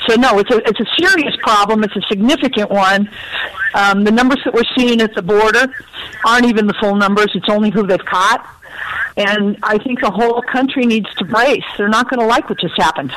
So 0.08 0.16
no, 0.16 0.40
it's 0.40 0.52
a 0.52 0.58
it's 0.68 0.80
a 0.80 0.86
serious 0.98 1.36
problem. 1.42 1.84
It's 1.84 1.96
a 1.96 2.02
significant 2.10 2.70
one. 2.70 3.10
Um, 3.74 4.04
the 4.04 4.12
numbers 4.12 4.40
that 4.46 4.54
we're 4.54 4.64
seeing 4.76 5.02
at 5.02 5.14
the 5.14 5.22
border 5.22 5.68
aren't 6.26 6.46
even 6.46 6.68
the 6.68 6.76
full 6.80 6.96
numbers. 6.96 7.32
It's 7.36 7.50
only 7.50 7.70
who 7.70 7.86
they've 7.86 8.06
caught, 8.06 8.46
and 9.18 9.58
I 9.64 9.78
think 9.78 10.02
the 10.02 10.12
whole 10.12 10.42
country 10.42 10.86
needs 10.86 11.14
to 11.16 11.26
brace. 11.26 11.64
They're 11.78 11.90
not 11.90 12.10
going 12.10 12.20
to 12.20 12.26
like 12.26 12.50
what 12.50 12.60
just 12.60 12.76
happened. 12.78 13.14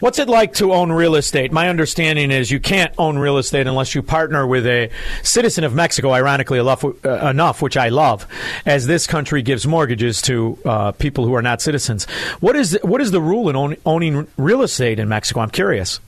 What's 0.00 0.20
it 0.20 0.28
like 0.28 0.54
to 0.54 0.72
own 0.72 0.92
real 0.92 1.16
estate? 1.16 1.50
My 1.50 1.68
understanding 1.68 2.30
is 2.30 2.52
you 2.52 2.60
can't 2.60 2.94
own 2.98 3.18
real 3.18 3.36
estate 3.36 3.66
unless 3.66 3.96
you 3.96 4.02
partner 4.02 4.46
with 4.46 4.64
a 4.64 4.90
citizen 5.24 5.64
of 5.64 5.74
Mexico, 5.74 6.12
ironically 6.12 6.60
enough, 6.60 6.84
uh, 6.84 7.52
which 7.54 7.76
I 7.76 7.88
love, 7.88 8.24
as 8.64 8.86
this 8.86 9.08
country 9.08 9.42
gives 9.42 9.66
mortgages 9.66 10.22
to 10.22 10.56
uh, 10.64 10.92
people 10.92 11.24
who 11.24 11.34
are 11.34 11.42
not 11.42 11.60
citizens. 11.60 12.04
What 12.38 12.54
is, 12.54 12.78
what 12.82 13.00
is 13.00 13.10
the 13.10 13.20
rule 13.20 13.48
in 13.50 13.56
own, 13.56 13.76
owning 13.84 14.28
real 14.36 14.62
estate 14.62 15.00
in 15.00 15.08
Mexico? 15.08 15.40
I'm 15.40 15.50
curious. 15.50 15.98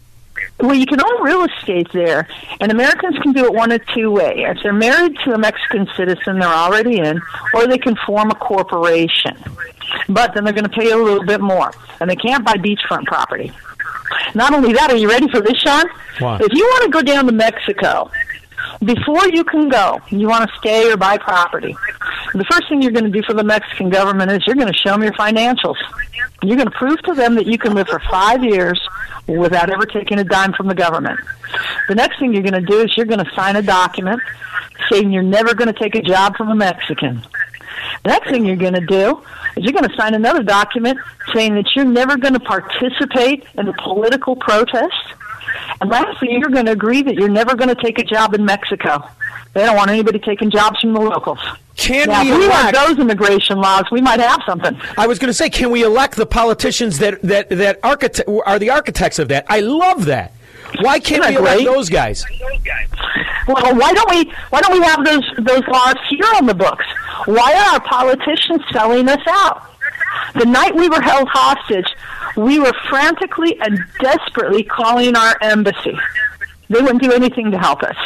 Well, 0.60 0.74
you 0.74 0.86
can 0.86 1.00
own 1.02 1.22
real 1.22 1.44
estate 1.44 1.88
there, 1.92 2.28
and 2.60 2.70
Americans 2.70 3.18
can 3.18 3.32
do 3.32 3.44
it 3.44 3.52
one 3.52 3.72
of 3.72 3.84
two 3.88 4.12
ways. 4.12 4.38
If 4.38 4.62
they're 4.62 4.72
married 4.72 5.18
to 5.24 5.34
a 5.34 5.38
Mexican 5.38 5.88
citizen, 5.96 6.38
they're 6.38 6.48
already 6.48 7.00
in, 7.00 7.20
or 7.54 7.66
they 7.66 7.78
can 7.78 7.96
form 8.06 8.30
a 8.30 8.36
corporation. 8.36 9.36
But 10.08 10.34
then 10.34 10.44
they're 10.44 10.52
going 10.52 10.68
to 10.68 10.70
pay 10.70 10.92
a 10.92 10.96
little 10.96 11.24
bit 11.24 11.40
more, 11.40 11.72
and 11.98 12.08
they 12.08 12.16
can't 12.16 12.44
buy 12.44 12.54
beachfront 12.54 13.06
property. 13.06 13.52
Not 14.34 14.52
only 14.54 14.72
that, 14.72 14.90
are 14.90 14.96
you 14.96 15.08
ready 15.08 15.28
for 15.28 15.40
this, 15.40 15.58
Sean? 15.58 15.84
What? 16.18 16.40
If 16.40 16.52
you 16.52 16.64
want 16.64 16.84
to 16.84 16.90
go 16.90 17.02
down 17.02 17.26
to 17.26 17.32
Mexico, 17.32 18.10
before 18.84 19.28
you 19.28 19.44
can 19.44 19.68
go, 19.68 20.00
you 20.10 20.28
want 20.28 20.48
to 20.48 20.56
stay 20.58 20.90
or 20.90 20.96
buy 20.96 21.18
property. 21.18 21.76
The 22.32 22.44
first 22.44 22.68
thing 22.68 22.82
you're 22.82 22.92
going 22.92 23.04
to 23.04 23.10
do 23.10 23.22
for 23.22 23.34
the 23.34 23.44
Mexican 23.44 23.90
government 23.90 24.30
is 24.30 24.46
you're 24.46 24.56
going 24.56 24.72
to 24.72 24.78
show 24.78 24.90
them 24.90 25.02
your 25.02 25.12
financials. 25.12 25.76
You're 26.42 26.56
going 26.56 26.70
to 26.70 26.76
prove 26.76 27.00
to 27.02 27.14
them 27.14 27.34
that 27.34 27.46
you 27.46 27.58
can 27.58 27.74
live 27.74 27.88
for 27.88 28.00
five 28.10 28.42
years 28.44 28.80
without 29.26 29.70
ever 29.70 29.86
taking 29.86 30.18
a 30.18 30.24
dime 30.24 30.52
from 30.52 30.68
the 30.68 30.74
government. 30.74 31.20
The 31.88 31.94
next 31.94 32.18
thing 32.18 32.32
you're 32.32 32.42
going 32.42 32.54
to 32.54 32.60
do 32.60 32.80
is 32.80 32.96
you're 32.96 33.06
going 33.06 33.24
to 33.24 33.30
sign 33.34 33.56
a 33.56 33.62
document 33.62 34.20
saying 34.90 35.10
you're 35.10 35.22
never 35.22 35.54
going 35.54 35.72
to 35.72 35.78
take 35.78 35.94
a 35.94 36.02
job 36.02 36.36
from 36.36 36.48
a 36.48 36.54
Mexican. 36.54 37.22
Next 38.04 38.30
thing 38.30 38.44
you're 38.44 38.56
going 38.56 38.74
to 38.74 38.86
do 38.86 39.22
is 39.56 39.64
you're 39.64 39.72
going 39.72 39.88
to 39.88 39.96
sign 39.96 40.14
another 40.14 40.42
document 40.42 40.98
saying 41.34 41.54
that 41.54 41.66
you're 41.74 41.84
never 41.84 42.16
going 42.16 42.34
to 42.34 42.40
participate 42.40 43.44
in 43.54 43.68
a 43.68 43.72
political 43.74 44.36
protest. 44.36 44.94
And 45.80 45.90
lastly, 45.90 46.28
you're 46.32 46.50
going 46.50 46.66
to 46.66 46.72
agree 46.72 47.02
that 47.02 47.14
you're 47.14 47.28
never 47.28 47.54
going 47.54 47.68
to 47.74 47.82
take 47.82 47.98
a 47.98 48.04
job 48.04 48.34
in 48.34 48.44
Mexico. 48.44 49.08
They 49.52 49.64
don't 49.64 49.76
want 49.76 49.90
anybody 49.90 50.18
taking 50.18 50.50
jobs 50.50 50.80
from 50.80 50.92
the 50.92 51.00
locals. 51.00 51.40
Can 51.76 52.08
now, 52.08 52.22
we 52.22 52.30
if 52.30 52.38
we 52.38 52.44
elect- 52.44 52.74
those 52.74 52.98
immigration 52.98 53.58
laws, 53.58 53.84
we 53.90 54.00
might 54.00 54.20
have 54.20 54.40
something. 54.46 54.78
I 54.98 55.06
was 55.06 55.18
going 55.18 55.30
to 55.30 55.34
say, 55.34 55.48
can 55.50 55.70
we 55.70 55.82
elect 55.82 56.16
the 56.16 56.26
politicians 56.26 56.98
that 56.98 57.22
that 57.22 57.48
that 57.48 57.80
architect 57.82 58.28
are 58.28 58.58
the 58.58 58.70
architects 58.70 59.18
of 59.18 59.28
that? 59.28 59.46
I 59.48 59.60
love 59.60 60.04
that. 60.04 60.32
Why 60.80 61.00
can't 61.00 61.26
we 61.26 61.36
elect 61.36 61.64
those 61.64 61.88
guys? 61.88 62.24
Well, 63.48 63.74
why 63.74 63.92
don't 63.92 64.10
we 64.10 64.32
why 64.50 64.60
don't 64.60 64.72
we 64.72 64.84
have 64.84 65.04
those 65.04 65.24
those 65.38 65.66
laws 65.66 65.96
here 66.08 66.26
on 66.36 66.46
the 66.46 66.54
books? 66.54 66.84
Why 67.26 67.52
are 67.52 67.74
our 67.74 67.80
politicians 67.80 68.62
selling 68.72 69.08
us 69.08 69.22
out? 69.28 69.66
The 70.34 70.46
night 70.46 70.74
we 70.74 70.88
were 70.88 71.00
held 71.00 71.28
hostage, 71.28 71.86
we 72.36 72.58
were 72.58 72.72
frantically 72.88 73.60
and 73.60 73.78
desperately 74.00 74.62
calling 74.62 75.16
our 75.16 75.36
embassy. 75.40 75.98
They 76.68 76.80
wouldn't 76.80 77.02
do 77.02 77.12
anything 77.12 77.50
to 77.50 77.58
help 77.58 77.82
us. 77.82 77.96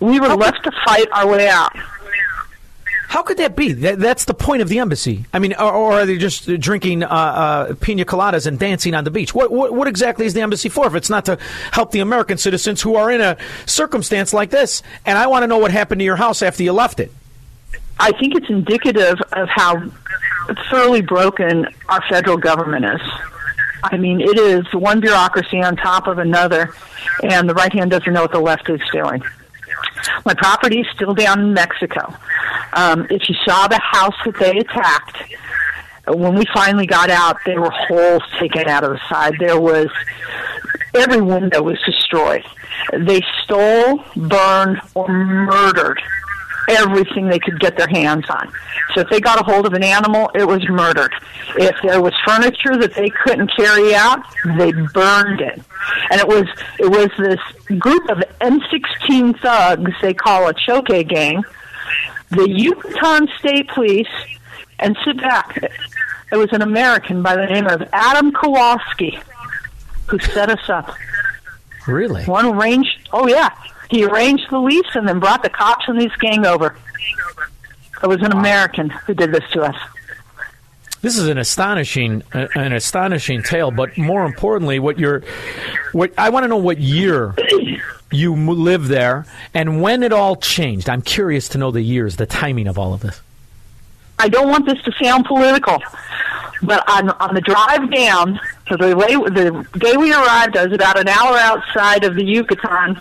We 0.00 0.20
were 0.20 0.28
left 0.28 0.62
to 0.64 0.72
fight 0.84 1.08
our 1.12 1.26
way 1.26 1.48
out. 1.48 1.74
How 3.12 3.20
could 3.20 3.36
that 3.36 3.54
be? 3.54 3.74
That, 3.74 3.98
that's 3.98 4.24
the 4.24 4.32
point 4.32 4.62
of 4.62 4.70
the 4.70 4.78
embassy. 4.78 5.26
I 5.34 5.38
mean, 5.38 5.52
or, 5.52 5.70
or 5.70 5.92
are 6.00 6.06
they 6.06 6.16
just 6.16 6.46
drinking 6.58 7.02
uh, 7.02 7.08
uh, 7.08 7.74
pina 7.74 8.06
coladas 8.06 8.46
and 8.46 8.58
dancing 8.58 8.94
on 8.94 9.04
the 9.04 9.10
beach? 9.10 9.34
What, 9.34 9.52
what, 9.52 9.74
what 9.74 9.86
exactly 9.86 10.24
is 10.24 10.32
the 10.32 10.40
embassy 10.40 10.70
for 10.70 10.86
if 10.86 10.94
it's 10.94 11.10
not 11.10 11.26
to 11.26 11.36
help 11.72 11.90
the 11.90 12.00
American 12.00 12.38
citizens 12.38 12.80
who 12.80 12.96
are 12.96 13.10
in 13.10 13.20
a 13.20 13.36
circumstance 13.66 14.32
like 14.32 14.48
this? 14.48 14.82
And 15.04 15.18
I 15.18 15.26
want 15.26 15.42
to 15.42 15.46
know 15.46 15.58
what 15.58 15.70
happened 15.70 15.98
to 15.98 16.06
your 16.06 16.16
house 16.16 16.40
after 16.40 16.62
you 16.62 16.72
left 16.72 17.00
it. 17.00 17.12
I 18.00 18.12
think 18.12 18.34
it's 18.34 18.48
indicative 18.48 19.20
of 19.32 19.46
how 19.50 19.90
thoroughly 20.70 21.02
broken 21.02 21.66
our 21.90 22.02
federal 22.08 22.38
government 22.38 22.86
is. 22.86 23.10
I 23.82 23.98
mean, 23.98 24.22
it 24.22 24.38
is 24.38 24.72
one 24.72 25.00
bureaucracy 25.00 25.60
on 25.60 25.76
top 25.76 26.06
of 26.06 26.16
another, 26.16 26.72
and 27.22 27.46
the 27.46 27.52
right 27.52 27.74
hand 27.74 27.90
doesn't 27.90 28.10
know 28.10 28.22
what 28.22 28.32
the 28.32 28.40
left 28.40 28.70
is 28.70 28.80
doing. 28.90 29.22
My 30.24 30.34
property 30.34 30.80
is 30.80 30.86
still 30.94 31.14
down 31.14 31.40
in 31.40 31.54
Mexico. 31.54 32.14
Um, 32.72 33.06
if 33.10 33.28
you 33.28 33.34
saw 33.44 33.68
the 33.68 33.80
house 33.80 34.16
that 34.24 34.36
they 34.38 34.58
attacked, 34.58 35.34
when 36.08 36.34
we 36.34 36.44
finally 36.52 36.86
got 36.86 37.10
out, 37.10 37.36
there 37.46 37.60
were 37.60 37.70
holes 37.70 38.22
taken 38.38 38.68
out 38.68 38.84
of 38.84 38.92
the 38.92 39.00
side. 39.08 39.34
There 39.38 39.60
was 39.60 39.88
every 40.94 41.20
window 41.20 41.62
was 41.62 41.78
destroyed. 41.84 42.44
They 42.92 43.22
stole, 43.44 44.04
burned, 44.16 44.80
or 44.94 45.08
murdered 45.08 46.00
everything 46.68 47.28
they 47.28 47.38
could 47.38 47.58
get 47.60 47.76
their 47.76 47.88
hands 47.88 48.24
on. 48.30 48.52
So 48.94 49.00
if 49.00 49.10
they 49.10 49.20
got 49.20 49.40
a 49.40 49.44
hold 49.44 49.66
of 49.66 49.72
an 49.72 49.82
animal, 49.82 50.30
it 50.34 50.46
was 50.46 50.66
murdered. 50.68 51.12
If 51.56 51.76
there 51.82 52.00
was 52.00 52.12
furniture 52.26 52.76
that 52.76 52.94
they 52.94 53.10
couldn't 53.10 53.50
carry 53.56 53.94
out, 53.94 54.24
they 54.56 54.72
burned 54.72 55.40
it. 55.40 55.60
And 56.10 56.20
it 56.20 56.26
was 56.26 56.46
it 56.78 56.90
was 56.90 57.10
this 57.18 57.78
group 57.78 58.08
of 58.10 58.18
M16 58.40 59.40
thugs 59.40 59.92
they 60.00 60.14
call 60.14 60.48
a 60.48 60.54
choke 60.54 60.88
gang, 61.08 61.42
the 62.30 62.48
Yucatan 62.48 63.28
State 63.38 63.68
Police, 63.68 64.06
and 64.78 64.96
sit 65.04 65.20
back. 65.20 65.56
It 66.32 66.36
was 66.36 66.52
an 66.52 66.62
American 66.62 67.22
by 67.22 67.36
the 67.36 67.46
name 67.46 67.66
of 67.66 67.82
Adam 67.92 68.32
Kowalski 68.32 69.18
who 70.06 70.18
set 70.18 70.50
us 70.50 70.68
up. 70.68 70.94
Really? 71.86 72.24
One 72.24 72.46
arranged. 72.46 73.08
Oh 73.12 73.26
yeah, 73.26 73.50
he 73.92 74.06
arranged 74.06 74.48
the 74.48 74.58
lease 74.58 74.94
and 74.94 75.06
then 75.06 75.20
brought 75.20 75.42
the 75.42 75.50
cops 75.50 75.84
and 75.86 76.00
these 76.00 76.10
gang 76.18 76.46
over. 76.46 76.74
It 78.02 78.06
was 78.06 78.22
an 78.22 78.32
American 78.32 78.88
who 78.88 79.12
did 79.12 79.32
this 79.32 79.44
to 79.52 79.62
us. 79.62 79.76
This 81.02 81.18
is 81.18 81.28
an 81.28 81.36
astonishing, 81.36 82.22
uh, 82.32 82.48
an 82.54 82.72
astonishing 82.72 83.42
tale. 83.42 83.70
But 83.70 83.98
more 83.98 84.24
importantly, 84.24 84.78
what 84.78 84.98
you're, 84.98 85.22
what 85.92 86.10
I 86.16 86.30
want 86.30 86.44
to 86.44 86.48
know 86.48 86.56
what 86.56 86.78
year 86.78 87.34
you 88.10 88.34
lived 88.34 88.86
there 88.86 89.26
and 89.52 89.82
when 89.82 90.02
it 90.02 90.12
all 90.12 90.36
changed. 90.36 90.88
I'm 90.88 91.02
curious 91.02 91.50
to 91.50 91.58
know 91.58 91.70
the 91.70 91.82
years, 91.82 92.16
the 92.16 92.26
timing 92.26 92.68
of 92.68 92.78
all 92.78 92.94
of 92.94 93.00
this. 93.00 93.20
I 94.18 94.30
don't 94.30 94.48
want 94.48 94.64
this 94.64 94.80
to 94.84 94.92
sound 95.02 95.26
political, 95.26 95.82
but 96.62 96.88
on 96.88 97.10
on 97.10 97.34
the 97.34 97.40
drive 97.40 97.90
down, 97.90 98.40
so 98.68 98.76
the, 98.76 98.96
way, 98.96 99.16
the 99.16 99.66
day 99.78 99.96
we 99.96 100.12
arrived, 100.12 100.56
I 100.56 100.64
was 100.64 100.72
about 100.72 100.98
an 100.98 101.08
hour 101.08 101.36
outside 101.36 102.04
of 102.04 102.14
the 102.14 102.24
Yucatan. 102.24 103.00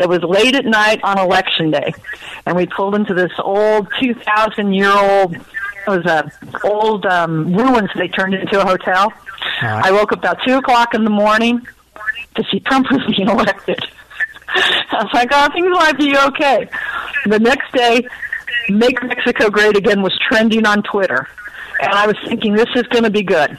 It 0.00 0.08
was 0.08 0.22
late 0.22 0.54
at 0.54 0.64
night 0.64 1.00
on 1.02 1.18
election 1.18 1.70
day, 1.70 1.94
and 2.46 2.56
we 2.56 2.66
pulled 2.66 2.94
into 2.94 3.14
this 3.14 3.32
old 3.38 3.88
2,000 4.00 4.72
year 4.72 4.90
old. 4.90 5.34
It 5.34 5.88
was 5.88 6.06
a 6.06 6.30
old 6.64 7.06
um, 7.06 7.54
ruins 7.54 7.90
they 7.94 8.08
turned 8.08 8.34
into 8.34 8.60
a 8.60 8.66
hotel. 8.66 9.12
I 9.60 9.92
woke 9.92 10.12
up 10.12 10.18
about 10.18 10.38
two 10.46 10.56
o'clock 10.56 10.94
in 10.94 11.04
the 11.04 11.10
morning 11.10 11.66
to 12.34 12.44
see 12.50 12.60
Trump 12.60 12.86
was 12.90 13.00
being 13.14 13.28
elected. 13.28 13.84
I 14.48 15.02
was 15.02 15.10
like, 15.12 15.28
oh, 15.32 15.48
things 15.52 15.68
might 15.70 15.98
be 15.98 16.16
okay. 16.16 16.68
The 17.26 17.38
next 17.38 17.72
day, 17.72 18.06
Make 18.68 19.02
Mexico 19.02 19.50
Great 19.50 19.76
Again 19.76 20.02
was 20.02 20.18
trending 20.28 20.66
on 20.66 20.82
Twitter. 20.82 21.28
And 21.80 21.92
I 21.92 22.06
was 22.06 22.16
thinking, 22.26 22.54
this 22.54 22.68
is 22.74 22.84
going 22.84 23.04
to 23.04 23.10
be 23.10 23.22
good. 23.22 23.56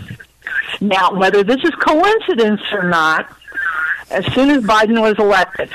Now, 0.82 1.14
whether 1.14 1.44
this 1.44 1.58
is 1.64 1.72
coincidence 1.76 2.62
or 2.72 2.84
not, 2.84 3.36
as 4.10 4.26
soon 4.34 4.50
as 4.50 4.64
Biden 4.64 5.02
was 5.02 5.16
elected, 5.20 5.70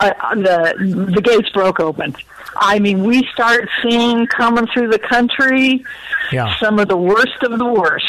uh, 0.00 0.34
the 0.34 1.08
the 1.14 1.20
gates 1.22 1.48
broke 1.50 1.80
open. 1.80 2.14
I 2.56 2.78
mean, 2.78 3.02
we 3.04 3.26
start 3.32 3.68
seeing 3.82 4.26
coming 4.28 4.66
through 4.72 4.88
the 4.90 4.98
country 4.98 5.84
Yeah. 6.30 6.56
some 6.58 6.78
of 6.78 6.86
the 6.88 6.96
worst 6.96 7.42
of 7.42 7.58
the 7.58 7.64
worst. 7.64 8.06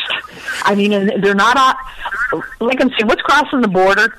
I 0.64 0.76
mean, 0.76 0.94
and 0.94 1.24
they're 1.24 1.34
not 1.36 1.58
uh, 1.58 2.42
like 2.60 2.80
I'm 2.82 2.90
saying. 2.92 3.08
What's 3.08 3.22
crossing 3.24 3.62
the 3.62 3.68
border 3.68 4.16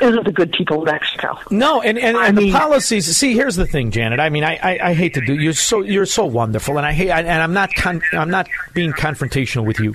isn't 0.00 0.24
the 0.24 0.32
good 0.32 0.52
people 0.52 0.78
of 0.80 0.84
Mexico. 0.86 1.38
No, 1.50 1.80
and 1.82 1.98
and, 1.98 2.16
and 2.16 2.38
the 2.38 2.52
policies. 2.52 3.06
See, 3.16 3.34
here's 3.34 3.56
the 3.56 3.66
thing, 3.66 3.90
Janet. 3.90 4.20
I 4.20 4.30
mean, 4.30 4.44
I, 4.44 4.56
I, 4.62 4.78
I 4.90 4.94
hate 4.94 5.14
to 5.14 5.20
do. 5.20 5.34
You're 5.34 5.52
so 5.52 5.82
you're 5.82 6.06
so 6.06 6.24
wonderful, 6.24 6.76
and 6.76 6.86
I 6.86 6.92
hate. 6.92 7.10
And 7.10 7.28
I'm 7.28 7.52
not 7.52 7.74
con, 7.74 8.00
I'm 8.12 8.30
not 8.30 8.48
being 8.74 8.92
confrontational 8.92 9.64
with 9.64 9.78
you, 9.80 9.94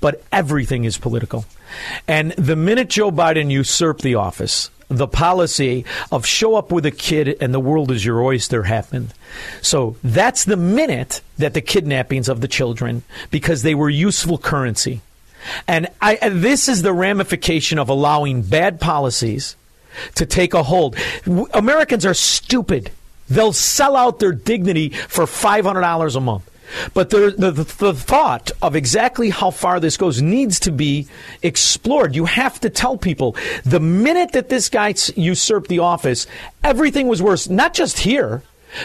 but 0.00 0.22
everything 0.32 0.84
is 0.84 0.96
political. 0.98 1.44
And 2.06 2.32
the 2.32 2.56
minute 2.56 2.88
Joe 2.88 3.10
Biden 3.10 3.50
usurped 3.50 4.00
the 4.02 4.14
office, 4.14 4.70
the 4.88 5.06
policy 5.06 5.84
of 6.10 6.26
show 6.26 6.54
up 6.54 6.72
with 6.72 6.86
a 6.86 6.90
kid 6.90 7.36
and 7.40 7.52
the 7.52 7.60
world 7.60 7.90
is 7.90 8.04
your 8.04 8.22
oyster 8.22 8.64
happened. 8.64 9.12
So 9.60 9.96
that's 10.02 10.44
the 10.44 10.56
minute 10.56 11.20
that 11.36 11.54
the 11.54 11.60
kidnappings 11.60 12.28
of 12.28 12.40
the 12.40 12.48
children, 12.48 13.02
because 13.30 13.62
they 13.62 13.74
were 13.74 13.90
useful 13.90 14.38
currency. 14.38 15.02
And 15.66 15.88
I, 16.00 16.16
and 16.16 16.42
this 16.42 16.68
is 16.68 16.82
the 16.82 16.92
ramification 16.92 17.78
of 17.78 17.88
allowing 17.88 18.42
bad 18.42 18.80
policies 18.80 19.56
to 20.14 20.26
take 20.26 20.54
a 20.54 20.62
hold. 20.62 20.96
Americans 21.52 22.04
are 22.06 22.14
stupid. 22.14 22.90
They'll 23.28 23.52
sell 23.52 23.94
out 23.94 24.18
their 24.18 24.32
dignity 24.32 24.90
for 24.90 25.24
$500 25.24 26.16
a 26.16 26.20
month. 26.20 26.50
But 26.94 27.10
the, 27.10 27.34
the, 27.36 27.50
the 27.50 27.94
thought 27.94 28.50
of 28.60 28.76
exactly 28.76 29.30
how 29.30 29.50
far 29.50 29.80
this 29.80 29.96
goes 29.96 30.20
needs 30.20 30.60
to 30.60 30.72
be 30.72 31.08
explored. 31.42 32.14
You 32.14 32.26
have 32.26 32.60
to 32.60 32.70
tell 32.70 32.96
people 32.96 33.36
the 33.64 33.80
minute 33.80 34.32
that 34.32 34.48
this 34.48 34.68
guy 34.68 34.94
usurped 35.16 35.68
the 35.68 35.80
office, 35.80 36.26
everything 36.62 37.08
was 37.08 37.22
worse, 37.22 37.48
not 37.48 37.74
just 37.74 37.98
here, 37.98 38.42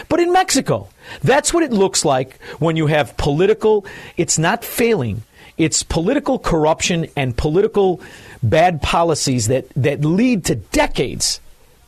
but 0.08 0.20
in 0.20 0.32
Mexico. 0.32 0.88
That's 1.22 1.52
what 1.52 1.62
it 1.62 1.72
looks 1.72 2.04
like 2.04 2.40
when 2.58 2.76
you 2.76 2.86
have 2.86 3.16
political, 3.16 3.84
it's 4.16 4.38
not 4.38 4.64
failing. 4.64 5.22
It's 5.56 5.82
political 5.82 6.38
corruption 6.38 7.06
and 7.16 7.36
political 7.36 8.00
bad 8.42 8.82
policies 8.82 9.48
that, 9.48 9.68
that 9.76 10.04
lead 10.04 10.46
to 10.46 10.56
decades 10.56 11.40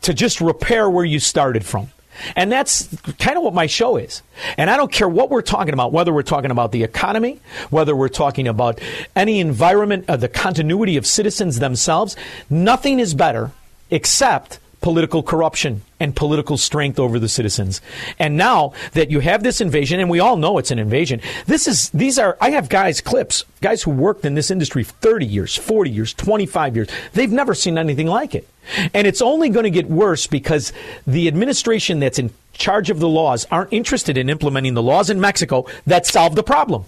to 0.02 0.14
just 0.14 0.40
repair 0.40 0.88
where 0.88 1.04
you 1.04 1.18
started 1.18 1.64
from. 1.64 1.90
And 2.34 2.50
that's 2.50 2.88
kind 3.18 3.36
of 3.36 3.42
what 3.42 3.54
my 3.54 3.66
show 3.66 3.96
is. 3.96 4.22
And 4.56 4.70
I 4.70 4.76
don't 4.76 4.92
care 4.92 5.08
what 5.08 5.30
we're 5.30 5.42
talking 5.42 5.74
about, 5.74 5.92
whether 5.92 6.12
we're 6.12 6.22
talking 6.22 6.50
about 6.50 6.72
the 6.72 6.82
economy, 6.82 7.40
whether 7.70 7.94
we're 7.94 8.08
talking 8.08 8.48
about 8.48 8.80
any 9.14 9.40
environment, 9.40 10.04
uh, 10.08 10.16
the 10.16 10.28
continuity 10.28 10.96
of 10.96 11.06
citizens 11.06 11.58
themselves. 11.58 12.16
Nothing 12.50 13.00
is 13.00 13.14
better 13.14 13.52
except 13.90 14.58
political 14.86 15.20
corruption 15.20 15.82
and 15.98 16.14
political 16.14 16.56
strength 16.56 17.00
over 17.00 17.18
the 17.18 17.28
citizens. 17.28 17.80
And 18.20 18.36
now 18.36 18.72
that 18.92 19.10
you 19.10 19.18
have 19.18 19.42
this 19.42 19.60
invasion, 19.60 19.98
and 19.98 20.08
we 20.08 20.20
all 20.20 20.36
know 20.36 20.58
it's 20.58 20.70
an 20.70 20.78
invasion, 20.78 21.20
this 21.46 21.66
is 21.66 21.90
these 21.90 22.20
are 22.20 22.38
I 22.40 22.50
have 22.50 22.68
guys 22.68 23.00
clips, 23.00 23.44
guys 23.60 23.82
who 23.82 23.90
worked 23.90 24.24
in 24.24 24.34
this 24.34 24.48
industry 24.48 24.84
30 24.84 25.26
years, 25.26 25.56
40 25.56 25.90
years, 25.90 26.14
25 26.14 26.76
years. 26.76 26.88
They've 27.14 27.32
never 27.32 27.52
seen 27.52 27.78
anything 27.78 28.06
like 28.06 28.36
it. 28.36 28.48
And 28.94 29.08
it's 29.08 29.20
only 29.20 29.48
going 29.48 29.64
to 29.64 29.70
get 29.70 29.90
worse 29.90 30.28
because 30.28 30.72
the 31.04 31.26
administration 31.26 31.98
that's 31.98 32.20
in 32.20 32.30
charge 32.52 32.88
of 32.88 33.00
the 33.00 33.08
laws 33.08 33.44
aren't 33.50 33.72
interested 33.72 34.16
in 34.16 34.30
implementing 34.30 34.74
the 34.74 34.84
laws 34.84 35.10
in 35.10 35.20
Mexico 35.20 35.66
that 35.86 36.06
solve 36.06 36.36
the 36.36 36.44
problem. 36.44 36.84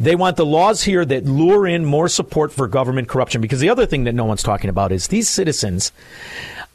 They 0.00 0.14
want 0.14 0.36
the 0.36 0.46
laws 0.46 0.82
here 0.82 1.04
that 1.04 1.24
lure 1.24 1.66
in 1.66 1.84
more 1.84 2.08
support 2.08 2.52
for 2.52 2.68
government 2.68 3.08
corruption. 3.08 3.40
Because 3.40 3.60
the 3.60 3.70
other 3.70 3.86
thing 3.86 4.04
that 4.04 4.14
no 4.14 4.24
one's 4.24 4.42
talking 4.42 4.70
about 4.70 4.92
is 4.92 5.08
these 5.08 5.28
citizens, 5.28 5.92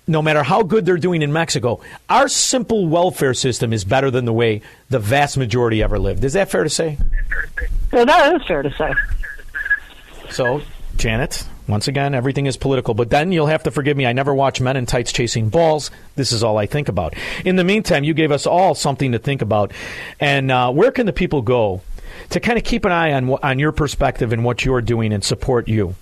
no 0.07 0.21
matter 0.21 0.43
how 0.43 0.63
good 0.63 0.85
they're 0.85 0.97
doing 0.97 1.21
in 1.21 1.31
Mexico, 1.31 1.79
our 2.09 2.27
simple 2.27 2.87
welfare 2.87 3.33
system 3.33 3.71
is 3.73 3.83
better 3.85 4.11
than 4.11 4.25
the 4.25 4.33
way 4.33 4.61
the 4.89 4.99
vast 4.99 5.37
majority 5.37 5.81
ever 5.81 5.97
lived. 5.99 6.23
Is 6.23 6.33
that 6.33 6.49
fair 6.49 6.63
to 6.63 6.69
say? 6.69 6.97
So 7.91 8.03
that 8.05 8.35
is 8.35 8.45
fair 8.47 8.63
to 8.63 8.71
say. 8.73 8.93
So, 10.29 10.61
Janet, 10.97 11.47
once 11.67 11.87
again, 11.87 12.13
everything 12.13 12.45
is 12.45 12.57
political. 12.57 12.93
But 12.93 13.09
then 13.09 13.31
you'll 13.31 13.47
have 13.47 13.63
to 13.63 13.71
forgive 13.71 13.95
me. 13.95 14.05
I 14.05 14.13
never 14.13 14.33
watch 14.33 14.59
men 14.59 14.75
in 14.75 14.85
tights 14.85 15.11
chasing 15.11 15.49
balls. 15.49 15.91
This 16.15 16.31
is 16.31 16.43
all 16.43 16.57
I 16.57 16.65
think 16.65 16.89
about. 16.89 17.13
In 17.45 17.55
the 17.55 17.63
meantime, 17.63 18.03
you 18.03 18.13
gave 18.13 18.31
us 18.31 18.45
all 18.45 18.75
something 18.75 19.11
to 19.13 19.19
think 19.19 19.41
about. 19.41 19.71
And 20.19 20.51
uh, 20.51 20.71
where 20.71 20.91
can 20.91 21.05
the 21.05 21.13
people 21.13 21.41
go 21.41 21.81
to 22.31 22.39
kind 22.39 22.57
of 22.57 22.63
keep 22.63 22.85
an 22.85 22.91
eye 22.91 23.13
on 23.13 23.29
on 23.29 23.59
your 23.59 23.71
perspective 23.71 24.33
and 24.33 24.43
what 24.43 24.65
you're 24.65 24.81
doing 24.81 25.13
and 25.13 25.23
support 25.23 25.67
you? 25.67 25.95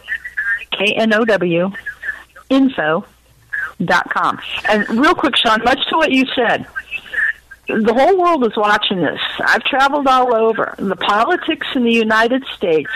K 0.70 0.95
N 0.95 1.12
O 1.12 1.24
W 1.24 1.70
info.com. 2.51 4.39
And 4.68 4.89
real 4.91 5.14
quick, 5.14 5.37
Sean, 5.37 5.62
much 5.64 5.81
to 5.91 5.97
what 5.97 6.12
you 6.12 6.24
said, 6.35 6.66
the 7.66 7.93
whole 7.93 8.18
world 8.18 8.47
is 8.47 8.57
watching 8.57 9.03
this. 9.03 9.20
I've 9.41 9.62
traveled 9.64 10.07
all 10.07 10.35
over. 10.35 10.74
The 10.79 10.97
politics 10.97 11.66
in 11.74 11.85
the 11.85 11.93
United 11.93 12.43
States 12.57 12.89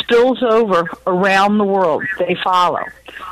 spills 0.00 0.42
over 0.42 0.88
around 1.06 1.58
the 1.58 1.64
world. 1.64 2.04
They 2.18 2.36
follow. 2.42 2.80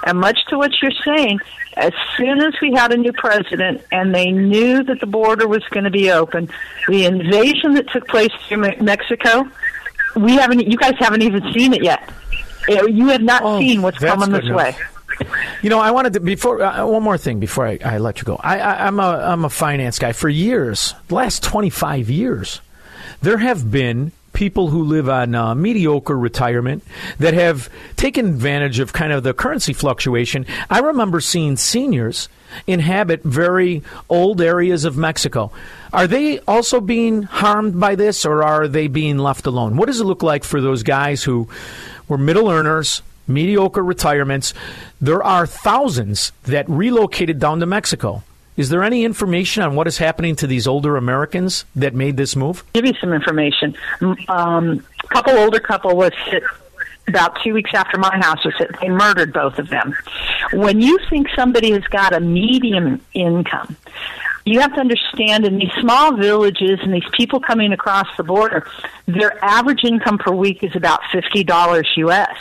And 0.07 0.19
much 0.19 0.39
to 0.49 0.59
what 0.59 0.71
you're 0.83 0.91
saying, 1.05 1.41
as 1.77 1.93
soon 2.17 2.41
as 2.41 2.55
we 2.63 2.73
had 2.73 2.93
a 2.93 2.97
new 2.97 3.13
president 3.13 3.83
and 3.91 4.15
they 4.15 4.31
knew 4.31 4.83
that 4.85 5.01
the 5.01 5.07
border 5.07 5.47
was 5.49 5.63
going 5.71 5.85
to 5.85 5.91
be 5.91 6.11
open, 6.11 6.49
the 6.89 7.05
invasion 7.07 7.75
that 7.75 7.89
took 7.91 8.07
place 8.09 8.31
through 8.49 8.73
Mexico, 8.81 9.49
we 10.17 10.33
haven't. 10.37 10.67
You 10.71 10.77
guys 10.77 10.95
haven't 10.99 11.23
even 11.23 11.43
seen 11.53 11.73
it 11.75 11.83
yet. 11.83 12.09
Uh, 12.69 12.85
You 12.87 13.09
have 13.09 13.23
not 13.23 13.43
seen 13.59 13.83
what's 13.83 13.99
coming 13.99 14.31
this 14.31 14.45
news. 14.45 14.53
way. 14.55 14.77
You 15.63 15.71
know, 15.71 15.79
I 15.79 15.91
wanted 15.93 16.15
to 16.15 16.21
before 16.21 16.61
uh, 16.63 16.85
one 16.87 17.03
more 17.03 17.19
thing 17.19 17.39
before 17.41 17.67
I, 17.67 17.79
I 17.85 17.99
let 17.99 18.19
you 18.19 18.25
go. 18.25 18.37
I, 18.37 18.87
I'm 18.87 18.99
a 19.01 19.03
I'm 19.03 19.45
a 19.45 19.51
finance 19.51 19.99
guy 19.99 20.13
for 20.13 20.29
years. 20.29 20.95
The 21.09 21.15
last 21.15 21.43
25 21.45 22.11
years, 22.11 22.61
there 23.23 23.39
have 23.39 23.71
been 23.71 24.13
people 24.35 24.69
who 24.69 24.85
live 24.85 25.09
on 25.09 25.35
uh, 25.35 25.55
mediocre 25.55 26.19
retirement 26.19 26.85
that 27.19 27.33
have 27.33 27.71
taken 27.97 28.27
advantage 28.27 28.79
of 28.79 28.93
kind 28.93 29.13
of 29.13 29.23
the 29.23 29.33
currency 29.33 29.73
fluctuation. 29.73 30.45
I 30.69 30.81
remember 30.81 31.21
seeing 31.21 31.57
seniors 31.57 32.29
inhabit 32.67 33.23
very 33.23 33.83
old 34.09 34.41
areas 34.41 34.85
of 34.85 34.97
Mexico. 34.97 35.51
Are 35.93 36.07
they 36.07 36.41
also 36.41 36.81
being 36.81 37.23
harmed 37.23 37.81
by 37.81 37.95
this, 37.95 38.27
or 38.27 38.43
are 38.43 38.69
they 38.69 38.89
being 38.89 39.19
left 39.19 39.47
alone? 39.47 39.77
What 39.77 39.87
does 39.87 40.01
it 40.01 40.05
look 40.05 40.23
like 40.23 40.45
for 40.45 40.61
those 40.61 40.83
guys 40.83 41.25
who 41.25 41.49
were 42.09 42.19
middle 42.19 42.51
earners? 42.51 43.03
mediocre 43.27 43.83
retirements. 43.83 44.53
There 45.01 45.23
are 45.23 45.47
thousands 45.47 46.33
that 46.43 46.69
relocated 46.69 47.39
down 47.39 47.61
to 47.61 47.67
Mexico. 47.67 48.23
Is 48.57 48.69
there 48.69 48.85
any 48.85 49.05
information 49.05 49.63
on 49.63 49.75
what 49.75 49.89
is 49.89 49.99
happening 49.99 50.37
to 50.37 50.47
these 50.47 50.67
older 50.67 50.97
Americans 50.97 51.65
that 51.75 51.95
made 51.95 52.17
this 52.17 52.37
move? 52.37 52.65
give 52.75 52.87
you 52.87 52.95
some 53.01 53.13
information. 53.13 53.75
Um, 54.29 54.85
a 55.03 55.09
couple 55.09 55.37
older 55.37 55.59
couple 55.59 55.97
was 55.97 56.13
hit 56.27 56.45
about 57.09 57.37
two 57.43 57.53
weeks 57.53 57.71
after 57.75 57.99
my 57.99 58.17
house 58.17 58.45
was 58.45 58.55
hit. 58.57 58.71
They 58.81 58.89
murdered 58.89 59.33
both 59.33 59.59
of 59.59 59.69
them. 59.69 59.95
When 60.53 60.81
you 60.81 60.99
think 61.11 61.29
somebody 61.37 61.73
has 61.73 61.85
got 61.85 62.15
a 62.15 62.21
medium 62.21 63.01
income, 63.13 63.77
you 64.47 64.61
have 64.61 64.75
to 64.75 64.81
understand 64.81 65.45
in 65.47 65.59
these 65.59 65.73
small 65.81 66.17
villages 66.17 66.79
and 66.83 66.93
these 66.93 67.09
people 67.13 67.41
coming 67.41 67.73
across 67.73 68.07
the 68.17 68.23
border, 68.23 68.67
their 69.07 69.43
average 69.45 69.85
income 69.85 70.19
per 70.19 70.33
week 70.33 70.63
is 70.63 70.77
about 70.77 71.01
fifty 71.11 71.45
dollars 71.45 71.89
US. 71.97 72.37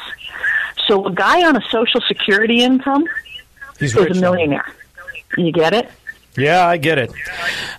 So 0.88 1.08
a 1.08 1.14
guy 1.14 1.48
on 1.48 1.56
a 1.56 1.62
social 1.70 2.02
security 2.08 2.62
income 2.62 3.06
He's 3.80 3.96
is 3.96 4.18
a 4.18 4.22
millionaire. 4.22 4.70
You 5.38 5.52
get 5.52 5.74
it? 5.74 5.90
Yeah, 6.38 6.66
I 6.66 6.78
get 6.78 6.98
it. 6.98 7.12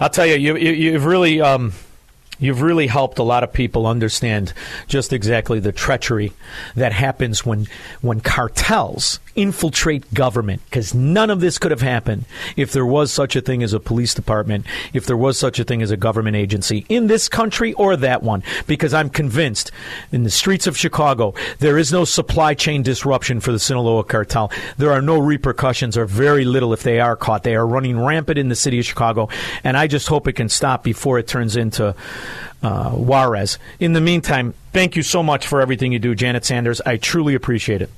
I'll 0.01 0.11
tell 0.11 0.27
you, 0.27 0.37
you, 0.37 0.57
you 0.57 0.73
you've 0.73 1.05
really 1.05 1.41
um, 1.41 1.73
you've 2.39 2.63
really 2.63 2.87
helped 2.87 3.19
a 3.19 3.23
lot 3.23 3.43
of 3.43 3.53
people 3.53 3.87
understand 3.87 4.53
just 4.87 5.13
exactly 5.13 5.61
the 5.61 5.73
treachery 5.73 6.33
that 6.77 6.93
happens 6.93 7.45
when 7.45 7.67
when 8.01 8.21
cartels 8.21 9.19
infiltrate 9.37 10.13
government. 10.15 10.63
Because 10.67 10.95
none 10.95 11.31
of 11.31 11.41
this 11.41 11.59
could 11.59 11.71
have 11.71 11.81
happened 11.81 12.25
if 12.57 12.73
there 12.73 12.87
was 12.87 13.13
such 13.13 13.37
a 13.37 13.41
thing 13.41 13.63
as 13.63 13.73
a 13.73 13.81
police 13.81 14.15
department, 14.15 14.67
if 14.93 15.07
there 15.07 15.17
was 15.17 15.39
such 15.39 15.59
a 15.59 15.65
thing 15.65 15.83
as 15.83 15.91
a 15.91 15.97
government 15.97 16.37
agency 16.37 16.85
in 16.89 17.07
this 17.07 17.29
country 17.29 17.73
or 17.75 17.97
that 17.97 18.23
one. 18.23 18.43
Because 18.67 18.95
I'm 18.95 19.11
convinced 19.11 19.71
in 20.13 20.25
the 20.25 20.31
streets 20.31 20.67
of 20.67 20.77
Chicago 20.77 21.35
there 21.59 21.79
is 21.79 21.93
no 21.93 22.05
supply 22.05 22.55
chain 22.55 22.83
disruption 22.83 23.41
for 23.41 23.53
the 23.53 23.59
Sinaloa 23.59 24.05
cartel. 24.05 24.51
There 24.77 24.93
are 24.93 25.03
no 25.03 25.19
repercussions, 25.19 25.97
or 25.97 26.07
very 26.07 26.45
little 26.45 26.73
if 26.73 26.83
they 26.83 27.01
are 27.01 27.17
caught. 27.17 27.43
They 27.43 27.55
are 27.55 27.67
running 27.67 27.99
rampant 27.99 28.39
in 28.39 28.49
the 28.49 28.57
city 28.57 28.79
of 28.79 28.87
Chicago, 28.87 29.29
and 29.63 29.77
I 29.77 29.87
just 29.87 30.09
hope 30.09 30.29
it 30.29 30.35
can 30.35 30.49
stop 30.49 30.83
before 30.83 31.19
it 31.19 31.27
turns 31.27 31.57
into 31.57 31.95
uh, 32.63 32.91
Juarez. 32.91 33.59
In 33.79 33.93
the 33.93 34.01
meantime, 34.01 34.55
thank 34.73 34.97
you 34.97 35.03
so 35.03 35.23
much 35.23 35.47
for 35.47 35.61
everything 35.61 35.93
you 35.93 35.99
do, 35.99 36.15
Janet 36.15 36.45
Sanders. 36.45 36.81
I 36.81 36.97
truly 36.97 37.35
appreciate 37.35 37.83
it. 37.83 37.91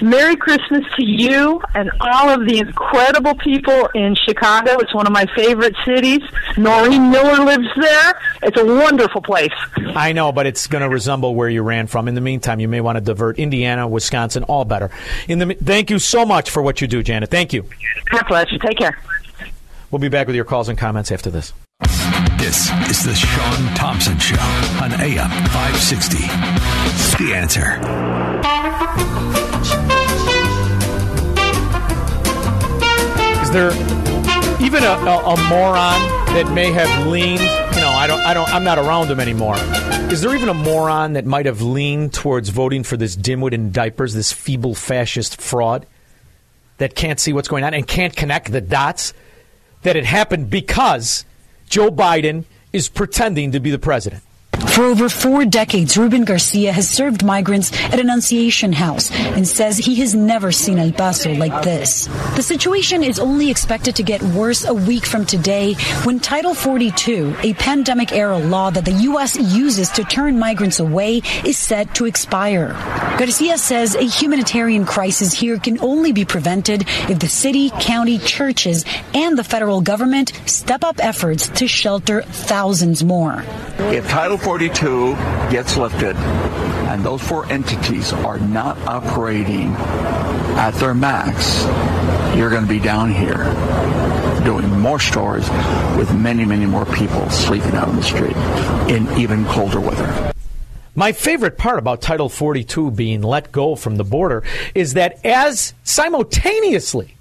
Merry 0.00 0.36
Christmas 0.36 0.84
to 0.96 1.04
you 1.04 1.60
and 1.74 1.90
all 2.00 2.30
of 2.30 2.46
the 2.46 2.58
incredible 2.58 3.34
people 3.34 3.86
in 3.94 4.14
Chicago. 4.14 4.78
It's 4.78 4.94
one 4.94 5.06
of 5.06 5.12
my 5.12 5.26
favorite 5.34 5.74
cities. 5.84 6.20
Noreen 6.56 7.10
Miller 7.10 7.44
lives 7.44 7.68
there. 7.80 8.20
It's 8.42 8.58
a 8.58 8.64
wonderful 8.64 9.20
place. 9.20 9.52
I 9.94 10.12
know, 10.12 10.32
but 10.32 10.46
it's 10.46 10.66
going 10.66 10.82
to 10.82 10.88
resemble 10.88 11.34
where 11.34 11.48
you 11.48 11.62
ran 11.62 11.86
from. 11.86 12.08
In 12.08 12.14
the 12.14 12.20
meantime, 12.20 12.60
you 12.60 12.68
may 12.68 12.80
want 12.80 12.96
to 12.96 13.00
divert 13.00 13.38
Indiana, 13.38 13.86
Wisconsin, 13.86 14.44
all 14.44 14.64
better. 14.64 14.90
In 15.28 15.38
the 15.38 15.54
thank 15.54 15.90
you 15.90 15.98
so 15.98 16.24
much 16.24 16.50
for 16.50 16.62
what 16.62 16.80
you 16.80 16.86
do, 16.86 17.02
Janet. 17.02 17.30
Thank 17.30 17.52
you. 17.52 17.64
My 18.12 18.22
pleasure. 18.22 18.58
Take 18.58 18.78
care. 18.78 18.98
We'll 19.90 19.98
be 19.98 20.08
back 20.08 20.26
with 20.26 20.36
your 20.36 20.44
calls 20.44 20.68
and 20.68 20.78
comments 20.78 21.10
after 21.10 21.30
this. 21.30 21.52
This 22.38 22.70
is 22.88 23.04
the 23.04 23.14
Sean 23.14 23.74
Thompson 23.74 24.18
Show 24.18 24.40
on 24.82 24.92
AM 25.00 25.30
560. 25.48 26.18
The 27.22 27.34
answer. 27.34 28.59
Is 33.50 33.54
there 33.54 34.62
even 34.62 34.84
a, 34.84 34.92
a, 34.92 35.34
a 35.34 35.48
moron 35.48 36.00
that 36.34 36.52
may 36.54 36.70
have 36.70 37.08
leaned? 37.08 37.40
You 37.40 37.80
know, 37.80 37.90
I 37.90 38.06
don't, 38.06 38.20
I 38.20 38.32
don't, 38.32 38.48
I'm 38.54 38.62
not 38.62 38.78
around 38.78 39.10
him 39.10 39.18
anymore. 39.18 39.56
Is 40.12 40.20
there 40.20 40.32
even 40.36 40.48
a 40.48 40.54
moron 40.54 41.14
that 41.14 41.26
might 41.26 41.46
have 41.46 41.60
leaned 41.60 42.14
towards 42.14 42.50
voting 42.50 42.84
for 42.84 42.96
this 42.96 43.16
dimwit 43.16 43.52
in 43.52 43.72
diapers, 43.72 44.14
this 44.14 44.30
feeble 44.30 44.76
fascist 44.76 45.40
fraud 45.40 45.84
that 46.78 46.94
can't 46.94 47.18
see 47.18 47.32
what's 47.32 47.48
going 47.48 47.64
on 47.64 47.74
and 47.74 47.88
can't 47.88 48.14
connect 48.14 48.52
the 48.52 48.60
dots? 48.60 49.14
That 49.82 49.96
it 49.96 50.04
happened 50.04 50.48
because 50.48 51.24
Joe 51.68 51.90
Biden 51.90 52.44
is 52.72 52.88
pretending 52.88 53.50
to 53.50 53.58
be 53.58 53.72
the 53.72 53.80
president. 53.80 54.22
For 54.70 54.84
over 54.84 55.08
four 55.08 55.44
decades, 55.44 55.98
Ruben 55.98 56.24
Garcia 56.24 56.72
has 56.72 56.88
served 56.88 57.24
migrants 57.24 57.72
at 57.92 57.98
Annunciation 57.98 58.72
House 58.72 59.10
and 59.10 59.46
says 59.46 59.76
he 59.76 59.96
has 59.96 60.14
never 60.14 60.52
seen 60.52 60.78
El 60.78 60.92
Paso 60.92 61.34
like 61.34 61.62
this. 61.64 62.06
The 62.36 62.42
situation 62.42 63.02
is 63.02 63.18
only 63.18 63.50
expected 63.50 63.96
to 63.96 64.04
get 64.04 64.22
worse 64.22 64.64
a 64.64 64.72
week 64.72 65.04
from 65.04 65.26
today 65.26 65.74
when 66.04 66.20
Title 66.20 66.54
42, 66.54 67.34
a 67.42 67.52
pandemic 67.54 68.12
era 68.12 68.38
law 68.38 68.70
that 68.70 68.84
the 68.84 68.92
U.S. 69.10 69.36
uses 69.36 69.88
to 69.90 70.04
turn 70.04 70.38
migrants 70.38 70.78
away, 70.78 71.20
is 71.44 71.58
set 71.58 71.92
to 71.96 72.06
expire. 72.06 72.68
Garcia 73.18 73.58
says 73.58 73.96
a 73.96 74.04
humanitarian 74.04 74.86
crisis 74.86 75.32
here 75.32 75.58
can 75.58 75.80
only 75.80 76.12
be 76.12 76.24
prevented 76.24 76.82
if 77.10 77.18
the 77.18 77.28
city, 77.28 77.70
county, 77.80 78.18
churches, 78.18 78.84
and 79.14 79.36
the 79.36 79.44
federal 79.44 79.80
government 79.80 80.32
step 80.46 80.84
up 80.84 81.04
efforts 81.04 81.48
to 81.48 81.66
shelter 81.66 82.22
thousands 82.22 83.02
more. 83.02 83.44
If 83.78 84.08
Title 84.08 84.38
42 84.38 84.59
gets 84.68 85.76
lifted 85.76 86.16
and 86.16 87.04
those 87.04 87.22
four 87.22 87.50
entities 87.50 88.12
are 88.12 88.38
not 88.38 88.76
operating 88.86 89.68
at 90.58 90.72
their 90.72 90.92
max, 90.94 91.64
you're 92.36 92.50
going 92.50 92.62
to 92.62 92.68
be 92.68 92.78
down 92.78 93.10
here 93.10 93.44
doing 94.44 94.68
more 94.80 95.00
stores 95.00 95.48
with 95.96 96.14
many, 96.14 96.44
many 96.44 96.66
more 96.66 96.84
people 96.86 97.28
sleeping 97.30 97.74
out 97.74 97.88
on 97.88 97.96
the 97.96 98.02
street 98.02 98.36
in 98.88 99.06
even 99.18 99.44
colder 99.46 99.80
weather. 99.80 100.32
My 100.94 101.12
favorite 101.12 101.56
part 101.56 101.78
about 101.78 102.02
Title 102.02 102.28
42 102.28 102.90
being 102.90 103.22
let 103.22 103.52
go 103.52 103.76
from 103.76 103.96
the 103.96 104.04
border 104.04 104.42
is 104.74 104.94
that 104.94 105.24
as 105.24 105.72
simultaneously 105.84 107.16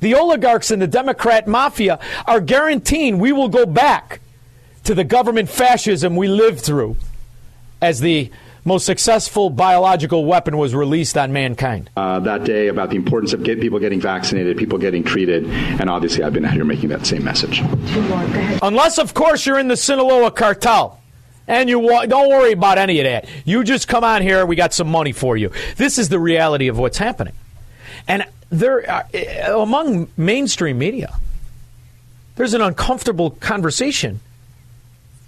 the 0.00 0.14
oligarchs 0.14 0.70
and 0.70 0.82
the 0.82 0.86
Democrat 0.86 1.46
mafia 1.46 1.98
are 2.26 2.40
guaranteeing 2.40 3.18
we 3.18 3.32
will 3.32 3.48
go 3.48 3.66
back 3.66 4.20
to 4.84 4.94
the 4.94 5.04
government 5.04 5.48
fascism 5.48 6.16
we 6.16 6.28
lived 6.28 6.60
through 6.60 6.96
as 7.80 8.00
the 8.00 8.30
most 8.64 8.86
successful 8.86 9.50
biological 9.50 10.24
weapon 10.24 10.56
was 10.56 10.74
released 10.74 11.18
on 11.18 11.32
mankind. 11.32 11.90
Uh, 11.96 12.20
that 12.20 12.44
day 12.44 12.68
about 12.68 12.90
the 12.90 12.96
importance 12.96 13.32
of 13.32 13.42
get 13.42 13.60
people 13.60 13.78
getting 13.80 14.00
vaccinated, 14.00 14.56
people 14.56 14.78
getting 14.78 15.02
treated, 15.02 15.44
and 15.46 15.90
obviously 15.90 16.22
I've 16.22 16.32
been 16.32 16.44
out 16.44 16.52
here 16.52 16.64
making 16.64 16.90
that 16.90 17.04
same 17.04 17.24
message. 17.24 17.60
Unless, 18.62 18.98
of 18.98 19.14
course, 19.14 19.44
you're 19.46 19.58
in 19.58 19.68
the 19.68 19.76
Sinaloa 19.76 20.30
cartel. 20.30 20.98
And 21.48 21.68
you 21.68 21.80
wa- 21.80 22.06
don't 22.06 22.28
worry 22.28 22.52
about 22.52 22.78
any 22.78 23.00
of 23.00 23.04
that. 23.04 23.26
You 23.44 23.64
just 23.64 23.88
come 23.88 24.04
on 24.04 24.22
here. 24.22 24.46
We 24.46 24.54
got 24.54 24.72
some 24.72 24.88
money 24.88 25.10
for 25.10 25.36
you. 25.36 25.50
This 25.76 25.98
is 25.98 26.08
the 26.08 26.20
reality 26.20 26.68
of 26.68 26.78
what's 26.78 26.98
happening. 26.98 27.34
And 28.06 28.24
there, 28.50 28.88
are, 28.88 29.06
eh, 29.12 29.50
among 29.50 30.08
mainstream 30.16 30.78
media, 30.78 31.12
there's 32.36 32.54
an 32.54 32.60
uncomfortable 32.60 33.30
conversation, 33.30 34.20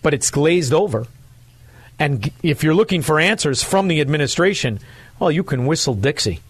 but 0.04 0.14
it's 0.14 0.30
glazed 0.30 0.72
over. 0.72 1.08
And 1.98 2.30
if 2.42 2.62
you're 2.62 2.74
looking 2.74 3.02
for 3.02 3.18
answers 3.18 3.62
from 3.64 3.88
the 3.88 4.00
administration, 4.00 4.78
well, 5.18 5.32
you 5.32 5.42
can 5.42 5.66
whistle 5.66 5.94
Dixie. 5.94 6.40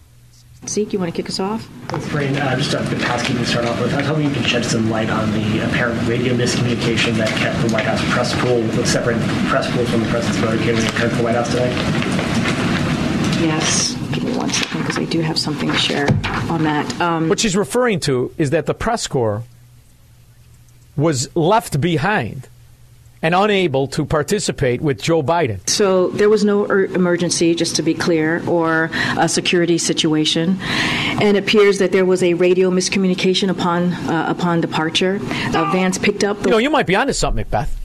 Zeke, 0.67 0.93
you 0.93 0.99
want 0.99 1.13
to 1.13 1.15
kick 1.15 1.29
us 1.29 1.39
off? 1.39 1.67
Thanks, 1.87 2.09
Brain. 2.09 2.35
Uh, 2.35 2.55
just 2.57 2.73
a 2.73 2.79
bit 2.79 2.93
of 2.93 3.01
housekeeping 3.03 3.43
to 3.43 3.47
start 3.47 3.65
off 3.65 3.79
with. 3.79 3.93
I 3.93 3.97
was 3.97 4.07
hoping 4.07 4.25
you 4.25 4.33
could 4.33 4.45
shed 4.45 4.65
some 4.65 4.89
light 4.89 5.09
on 5.09 5.31
the 5.31 5.63
apparent 5.65 6.07
radio 6.07 6.33
miscommunication 6.33 7.13
that 7.17 7.29
kept 7.29 7.61
the 7.65 7.71
White 7.73 7.85
House 7.85 8.03
press 8.11 8.33
pool, 8.41 8.61
that 8.61 8.87
separated 8.87 9.21
the 9.21 9.47
press 9.47 9.71
pool 9.71 9.85
from 9.85 10.01
the 10.01 10.09
president's 10.09 10.41
motorcade 10.41 10.73
when 10.73 10.81
he 10.81 10.87
returned 10.87 11.11
to 11.11 11.17
the 11.17 11.23
White 11.23 11.35
House 11.35 11.49
today. 11.51 11.69
Yes. 13.45 13.93
Give 14.11 14.23
me 14.23 14.35
one 14.35 14.49
second 14.49 14.81
because 14.81 14.97
I 14.97 15.05
do 15.05 15.21
have 15.21 15.37
something 15.37 15.69
to 15.69 15.77
share 15.77 16.07
on 16.49 16.63
that. 16.63 16.99
Um, 16.99 17.29
What 17.29 17.39
she's 17.39 17.55
referring 17.55 17.99
to 18.01 18.33
is 18.37 18.49
that 18.49 18.65
the 18.65 18.73
press 18.73 19.07
corps 19.07 19.43
was 20.97 21.33
left 21.35 21.79
behind 21.79 22.49
and 23.21 23.33
unable 23.33 23.87
to 23.87 24.05
participate 24.05 24.81
with 24.81 25.01
Joe 25.01 25.23
Biden. 25.23 25.67
So 25.69 26.09
there 26.09 26.29
was 26.29 26.43
no 26.43 26.65
er- 26.67 26.85
emergency, 26.85 27.55
just 27.55 27.75
to 27.77 27.81
be 27.81 27.93
clear, 27.93 28.43
or 28.47 28.89
a 29.17 29.27
security 29.27 29.77
situation, 29.77 30.57
and 30.61 31.23
it 31.23 31.35
appears 31.37 31.79
that 31.79 31.91
there 31.91 32.05
was 32.05 32.21
a 32.21 32.33
radio 32.35 32.69
miscommunication 32.69 33.49
upon 33.49 33.93
uh, 33.93 34.25
upon 34.29 34.61
departure. 34.61 35.19
Uh, 35.55 35.71
Vance 35.71 35.97
picked 35.97 36.23
up. 36.23 36.37
The- 36.39 36.45
You 36.49 36.51
know, 36.51 36.57
you 36.59 36.69
might 36.69 36.85
be 36.87 36.95
onto 36.95 37.13
something, 37.13 37.37
Macbeth. 37.41 37.75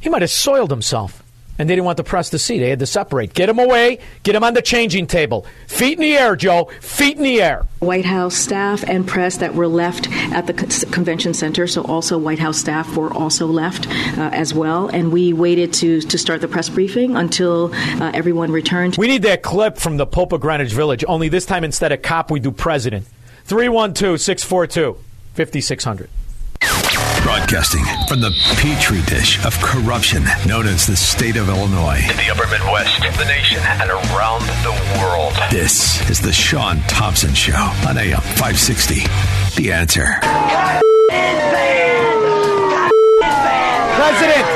He 0.00 0.08
might 0.08 0.22
have 0.22 0.30
soiled 0.30 0.70
himself. 0.70 1.22
And 1.58 1.68
they 1.68 1.74
didn't 1.74 1.86
want 1.86 1.96
the 1.96 2.04
press 2.04 2.30
to 2.30 2.38
see. 2.38 2.58
They 2.58 2.70
had 2.70 2.78
to 2.78 2.86
separate. 2.86 3.34
Get 3.34 3.48
him 3.48 3.58
away. 3.58 3.98
Get 4.22 4.34
him 4.34 4.44
on 4.44 4.54
the 4.54 4.62
changing 4.62 5.08
table. 5.08 5.44
Feet 5.66 5.94
in 5.94 6.00
the 6.00 6.16
air, 6.16 6.36
Joe. 6.36 6.70
Feet 6.80 7.16
in 7.16 7.22
the 7.24 7.42
air. 7.42 7.66
White 7.80 8.04
House 8.04 8.36
staff 8.36 8.84
and 8.84 9.06
press 9.06 9.38
that 9.38 9.54
were 9.54 9.66
left 9.66 10.08
at 10.32 10.46
the 10.46 10.54
convention 10.92 11.34
center. 11.34 11.66
So 11.66 11.82
also 11.82 12.16
White 12.16 12.38
House 12.38 12.58
staff 12.58 12.96
were 12.96 13.12
also 13.12 13.46
left 13.46 13.88
uh, 14.18 14.30
as 14.32 14.54
well. 14.54 14.88
And 14.88 15.12
we 15.12 15.32
waited 15.32 15.72
to 15.74 16.00
to 16.00 16.18
start 16.18 16.40
the 16.40 16.48
press 16.48 16.68
briefing 16.68 17.16
until 17.16 17.72
uh, 17.74 18.12
everyone 18.14 18.52
returned. 18.52 18.96
We 18.96 19.08
need 19.08 19.22
that 19.22 19.42
clip 19.42 19.78
from 19.78 19.96
the 19.96 20.06
Pope 20.06 20.32
of 20.32 20.40
Greenwich 20.40 20.72
Village. 20.72 21.04
Only 21.06 21.28
this 21.28 21.46
time, 21.46 21.64
instead 21.64 21.92
of 21.92 22.02
cop, 22.02 22.30
we 22.30 22.40
do 22.40 22.50
president. 22.50 23.06
312 23.44 24.20
642 24.20 24.98
5600. 25.34 26.10
Broadcasting 27.22 27.84
from 28.08 28.20
the 28.20 28.30
petri 28.56 29.02
dish 29.02 29.44
of 29.44 29.58
corruption 29.60 30.24
known 30.46 30.66
as 30.66 30.86
the 30.86 30.96
state 30.96 31.36
of 31.36 31.48
Illinois. 31.48 32.00
In 32.08 32.16
the 32.16 32.30
upper 32.30 32.46
Midwest, 32.48 33.00
the 33.00 33.24
nation, 33.24 33.58
and 33.62 33.90
around 33.90 34.42
the 34.62 34.72
world. 34.98 35.34
This 35.50 36.00
is 36.10 36.20
the 36.20 36.32
Sean 36.32 36.80
Thompson 36.88 37.34
Show 37.34 37.54
on 37.86 37.98
AM 37.98 38.20
560. 38.20 39.02
The 39.56 39.72
answer. 39.72 40.06
President! 43.98 44.46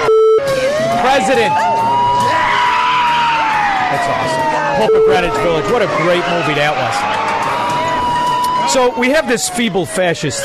President! 1.03 1.55
That's 3.91 4.09
awesome. 4.09 4.43
Pope 4.79 4.95
of 4.97 5.05
Greenwich 5.05 5.39
Village. 5.43 5.71
What 5.71 5.83
a 5.83 5.87
great 6.03 6.25
movie 6.31 6.55
that 6.55 6.75
was. 8.65 8.73
So 8.73 8.99
we 8.99 9.11
have 9.11 9.29
this 9.29 9.51
feeble 9.51 9.85
fascist 9.85 10.43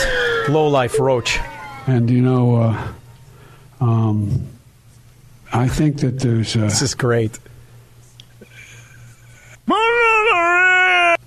lowlife 0.50 1.00
roach. 1.00 1.40
And 1.88 2.10
you 2.10 2.22
know, 2.22 2.56
uh, 2.58 2.88
um, 3.80 4.46
I 5.54 5.68
think 5.70 5.98
that 6.02 6.20
there's. 6.20 6.56
Uh, 6.56 6.62
this 6.62 6.82
is 6.82 6.94
great. 6.94 7.40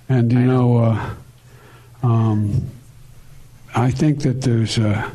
And 0.09 0.31
you 0.31 0.39
know, 0.39 0.77
uh, 0.77 1.09
um, 2.03 2.69
I 3.73 3.91
think 3.91 4.21
that 4.23 4.41
there's. 4.41 4.77
Uh, 4.77 5.09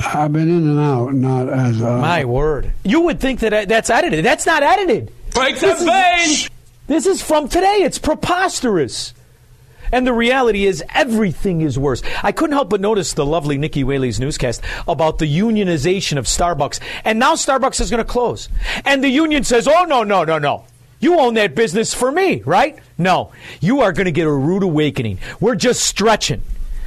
I've 0.00 0.32
been 0.32 0.48
in 0.48 0.68
and 0.68 0.78
out, 0.80 1.14
not 1.14 1.48
as. 1.48 1.82
Uh, 1.82 1.98
My 1.98 2.24
word. 2.24 2.72
You 2.82 3.02
would 3.02 3.20
think 3.20 3.40
that 3.40 3.68
that's 3.68 3.90
edited. 3.90 4.24
That's 4.24 4.46
not 4.46 4.62
edited. 4.62 5.12
Break 5.32 5.58
This 5.58 5.78
the 5.82 5.90
is- 5.92 6.40
vein! 6.42 6.50
This 6.86 7.06
is 7.06 7.22
from 7.22 7.48
today. 7.48 7.78
It's 7.82 7.98
preposterous. 7.98 9.14
And 9.92 10.06
the 10.06 10.12
reality 10.12 10.66
is, 10.66 10.82
everything 10.94 11.60
is 11.60 11.78
worse. 11.78 12.02
I 12.22 12.32
couldn't 12.32 12.54
help 12.54 12.70
but 12.70 12.80
notice 12.80 13.12
the 13.12 13.26
lovely 13.26 13.58
Nikki 13.58 13.84
Whaley's 13.84 14.20
newscast 14.20 14.62
about 14.88 15.18
the 15.18 15.26
unionization 15.26 16.18
of 16.18 16.26
Starbucks. 16.26 16.80
And 17.04 17.18
now 17.18 17.34
Starbucks 17.34 17.80
is 17.80 17.90
going 17.90 18.04
to 18.04 18.10
close. 18.10 18.48
And 18.84 19.02
the 19.02 19.08
union 19.08 19.44
says, 19.44 19.68
oh, 19.68 19.84
no, 19.84 20.02
no, 20.02 20.24
no, 20.24 20.38
no. 20.38 20.64
You 21.00 21.20
own 21.20 21.34
that 21.34 21.54
business 21.54 21.92
for 21.92 22.10
me, 22.10 22.42
right? 22.42 22.78
No. 22.96 23.32
You 23.60 23.82
are 23.82 23.92
going 23.92 24.06
to 24.06 24.12
get 24.12 24.26
a 24.26 24.32
rude 24.32 24.62
awakening. 24.62 25.18
We're 25.38 25.54
just 25.54 25.82
stretching 25.82 26.42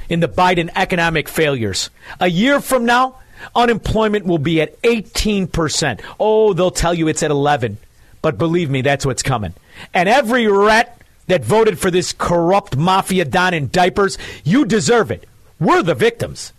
in 0.10 0.22
the 0.22 0.28
Biden 0.28 0.72
economic 0.76 1.30
failures. 1.30 1.90
A 2.20 2.28
year 2.28 2.60
from 2.60 2.86
now, 2.86 3.20
unemployment 3.56 4.26
will 4.26 4.40
be 4.40 4.62
at 4.62 4.82
18%. 4.82 6.02
Oh, 6.20 6.54
they'll 6.54 6.72
tell 6.72 6.94
you 6.94 7.08
it's 7.08 7.24
at 7.24 7.32
11. 7.32 7.78
But 8.22 8.38
believe 8.38 8.70
me, 8.70 8.82
that's 8.82 9.06
what's 9.06 9.24
coming. 9.24 9.54
And 9.94 10.10
every 10.10 10.48
rat 10.48 10.97
that 11.28 11.44
voted 11.44 11.78
for 11.80 11.92
this 11.92 12.14
corrupt 12.14 12.76
mafia 12.76 13.26
don 13.26 13.54
in 13.54 13.70
diapers, 13.70 14.18
you 14.44 14.66
deserve 14.66 15.12
it. 15.12 15.28
We're 15.60 15.84
the 15.84 15.96
victims. 15.96 16.54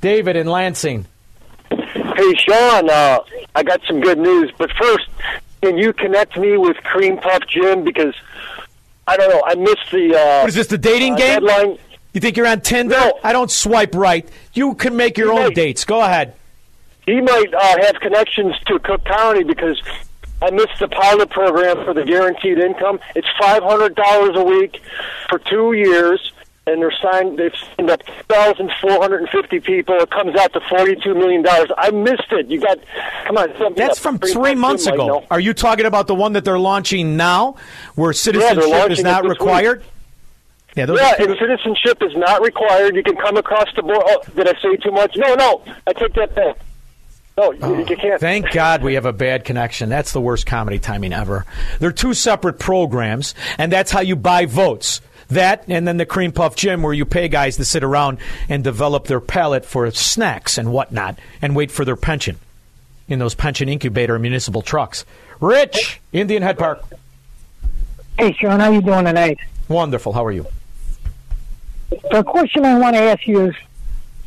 David 0.00 0.36
in 0.36 0.46
Lansing. 0.46 1.06
Hey, 1.70 2.34
Sean, 2.36 2.90
uh, 2.90 3.20
I 3.54 3.62
got 3.62 3.80
some 3.86 4.00
good 4.00 4.18
news. 4.18 4.50
But 4.56 4.70
first, 4.72 5.08
can 5.62 5.76
you 5.78 5.92
connect 5.92 6.36
me 6.36 6.56
with 6.56 6.76
Cream 6.78 7.18
Puff 7.18 7.42
Jim? 7.48 7.84
Because, 7.84 8.14
I 9.06 9.16
don't 9.16 9.30
know, 9.30 9.42
I 9.44 9.54
missed 9.54 9.90
the. 9.90 10.14
Uh, 10.16 10.40
What 10.40 10.48
is 10.48 10.54
this, 10.54 10.66
the 10.68 10.78
dating 10.78 11.14
uh, 11.14 11.16
game? 11.16 11.44
Deadline. 11.44 11.78
You 12.12 12.20
think 12.20 12.36
you're 12.36 12.46
on 12.46 12.60
Tinder? 12.60 13.12
I 13.22 13.32
don't 13.32 13.50
swipe 13.50 13.94
right. 13.94 14.28
You 14.54 14.74
can 14.74 14.96
make 14.96 15.18
your 15.18 15.32
own 15.32 15.52
dates. 15.52 15.84
Go 15.84 16.00
ahead. 16.00 16.34
He 17.06 17.20
might 17.20 17.54
uh, 17.54 17.82
have 17.82 17.96
connections 18.00 18.54
to 18.66 18.78
Cook 18.80 19.04
County 19.04 19.44
because 19.44 19.80
I 20.40 20.50
missed 20.50 20.78
the 20.78 20.88
pilot 20.88 21.30
program 21.30 21.84
for 21.84 21.94
the 21.94 22.04
guaranteed 22.04 22.58
income. 22.58 23.00
It's 23.16 23.28
five 23.40 23.62
hundred 23.62 23.94
dollars 23.96 24.36
a 24.36 24.44
week 24.44 24.80
for 25.28 25.38
two 25.40 25.72
years, 25.72 26.32
and 26.66 26.80
they're 26.80 26.92
signed. 27.02 27.38
They've 27.38 27.52
signed 27.76 27.90
up 27.90 28.02
thousand 28.28 28.70
four 28.80 29.00
hundred 29.00 29.22
and 29.22 29.28
fifty 29.30 29.58
people. 29.58 29.96
It 29.96 30.10
comes 30.10 30.36
out 30.36 30.52
to 30.52 30.60
forty-two 30.68 31.14
million 31.14 31.42
dollars. 31.42 31.70
I 31.76 31.90
missed 31.90 32.30
it. 32.30 32.46
You 32.46 32.60
got 32.60 32.78
come 33.24 33.36
on. 33.36 33.74
That's 33.74 33.98
from 33.98 34.18
Cream 34.18 34.32
three 34.32 34.54
months 34.54 34.86
ago. 34.86 35.06
know. 35.06 35.24
Are 35.30 35.40
you 35.40 35.54
talking 35.54 35.86
about 35.86 36.06
the 36.06 36.14
one 36.14 36.34
that 36.34 36.44
they're 36.44 36.58
launching 36.58 37.16
now, 37.16 37.56
where 37.96 38.12
citizenship 38.12 38.90
is 38.90 39.02
not 39.02 39.24
required? 39.24 39.82
Yeah, 40.76 40.86
yeah, 40.88 41.14
and 41.18 41.36
citizenship 41.40 42.00
is 42.02 42.14
not 42.14 42.40
required. 42.42 42.94
You 42.94 43.02
can 43.02 43.16
come 43.16 43.36
across 43.36 43.66
the 43.74 43.82
board. 43.82 44.02
Oh, 44.06 44.22
did 44.36 44.46
I 44.46 44.52
say 44.60 44.76
too 44.76 44.92
much? 44.92 45.16
No, 45.16 45.34
no, 45.34 45.64
I 45.88 45.92
take 45.92 46.14
that 46.14 46.36
back. 46.36 46.56
No, 47.38 47.52
you, 47.52 47.86
you 47.88 47.96
can't. 47.96 48.20
Thank 48.20 48.50
God 48.50 48.82
we 48.82 48.94
have 48.94 49.06
a 49.06 49.12
bad 49.12 49.44
connection. 49.44 49.88
That's 49.88 50.12
the 50.12 50.20
worst 50.20 50.44
comedy 50.44 50.80
timing 50.80 51.12
ever. 51.12 51.46
They're 51.78 51.92
two 51.92 52.12
separate 52.12 52.58
programs, 52.58 53.36
and 53.58 53.70
that's 53.70 53.92
how 53.92 54.00
you 54.00 54.16
buy 54.16 54.46
votes. 54.46 55.00
That 55.28 55.64
and 55.68 55.86
then 55.86 55.98
the 55.98 56.06
cream 56.06 56.32
puff 56.32 56.56
Jim 56.56 56.82
where 56.82 56.92
you 56.92 57.04
pay 57.04 57.28
guys 57.28 57.56
to 57.58 57.64
sit 57.64 57.84
around 57.84 58.18
and 58.48 58.64
develop 58.64 59.06
their 59.06 59.20
palate 59.20 59.64
for 59.64 59.88
snacks 59.92 60.58
and 60.58 60.72
whatnot 60.72 61.20
and 61.40 61.54
wait 61.54 61.70
for 61.70 61.84
their 61.84 61.94
pension 61.94 62.38
in 63.06 63.20
those 63.20 63.36
pension 63.36 63.68
incubator 63.68 64.18
municipal 64.18 64.60
trucks. 64.60 65.04
Rich, 65.40 66.00
Indian 66.12 66.42
Head 66.42 66.58
Park. 66.58 66.82
Hey, 68.18 68.32
Sean, 68.32 68.58
how 68.58 68.72
you 68.72 68.80
doing 68.80 69.04
tonight? 69.04 69.38
Wonderful. 69.68 70.12
How 70.12 70.24
are 70.24 70.32
you? 70.32 70.46
The 72.10 72.24
question 72.24 72.64
I 72.64 72.76
want 72.80 72.96
to 72.96 73.02
ask 73.02 73.24
you 73.28 73.46
is, 73.46 73.54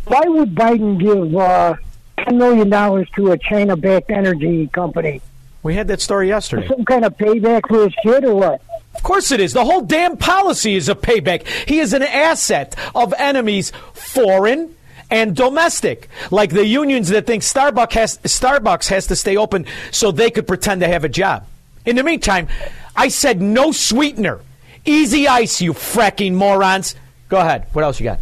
why 0.06 0.22
would 0.26 0.56
Biden 0.56 0.98
give 0.98 1.36
uh, 1.36 1.76
ten 2.24 2.38
million 2.38 2.70
dollars 2.70 3.10
to 3.16 3.32
a 3.32 3.38
China-backed 3.38 4.10
energy 4.12 4.68
company? 4.68 5.22
We 5.64 5.76
had 5.76 5.88
that 5.90 6.02
story 6.02 6.28
yesterday. 6.28 6.68
Some 6.68 6.86
kind 6.86 7.06
of 7.06 7.18
payback 7.18 7.68
for 7.68 7.84
his 7.84 7.94
kid, 8.04 8.26
or 8.26 8.36
what? 8.36 8.62
Of 8.96 9.04
course 9.04 9.32
it 9.32 9.40
is. 9.40 9.54
The 9.54 9.64
whole 9.64 9.82
damn 9.82 10.18
policy 10.18 10.76
is 10.76 10.90
a 10.90 10.96
payback. 10.96 11.48
He 11.68 11.80
is 11.80 11.94
an 11.94 12.04
asset 12.04 12.76
of 12.94 13.14
enemies, 13.18 13.72
foreign 13.94 14.76
and 15.10 15.36
domestic. 15.36 16.10
Like 16.32 16.52
the 16.52 16.66
unions 16.66 17.10
that 17.10 17.28
think 17.28 17.44
Starbucks 17.44 17.94
has, 17.94 18.18
Starbucks 18.20 18.88
has 18.90 19.08
to 19.08 19.16
stay 19.16 19.38
open 19.38 19.66
so 19.92 20.12
they 20.12 20.32
could 20.32 20.48
pretend 20.48 20.82
to 20.82 20.88
have 20.88 21.04
a 21.04 21.10
job. 21.10 21.46
In 21.86 21.96
the 21.96 22.04
meantime, 22.04 22.48
I 22.96 23.10
said 23.10 23.42
no 23.42 23.72
sweetener. 23.72 24.42
Easy 24.86 25.28
ice, 25.28 25.62
you 25.62 25.74
fracking 25.74 26.34
morons. 26.34 26.96
Go 27.30 27.38
ahead. 27.38 27.68
What 27.74 27.84
else 27.84 28.00
you 28.00 28.06
got? 28.06 28.20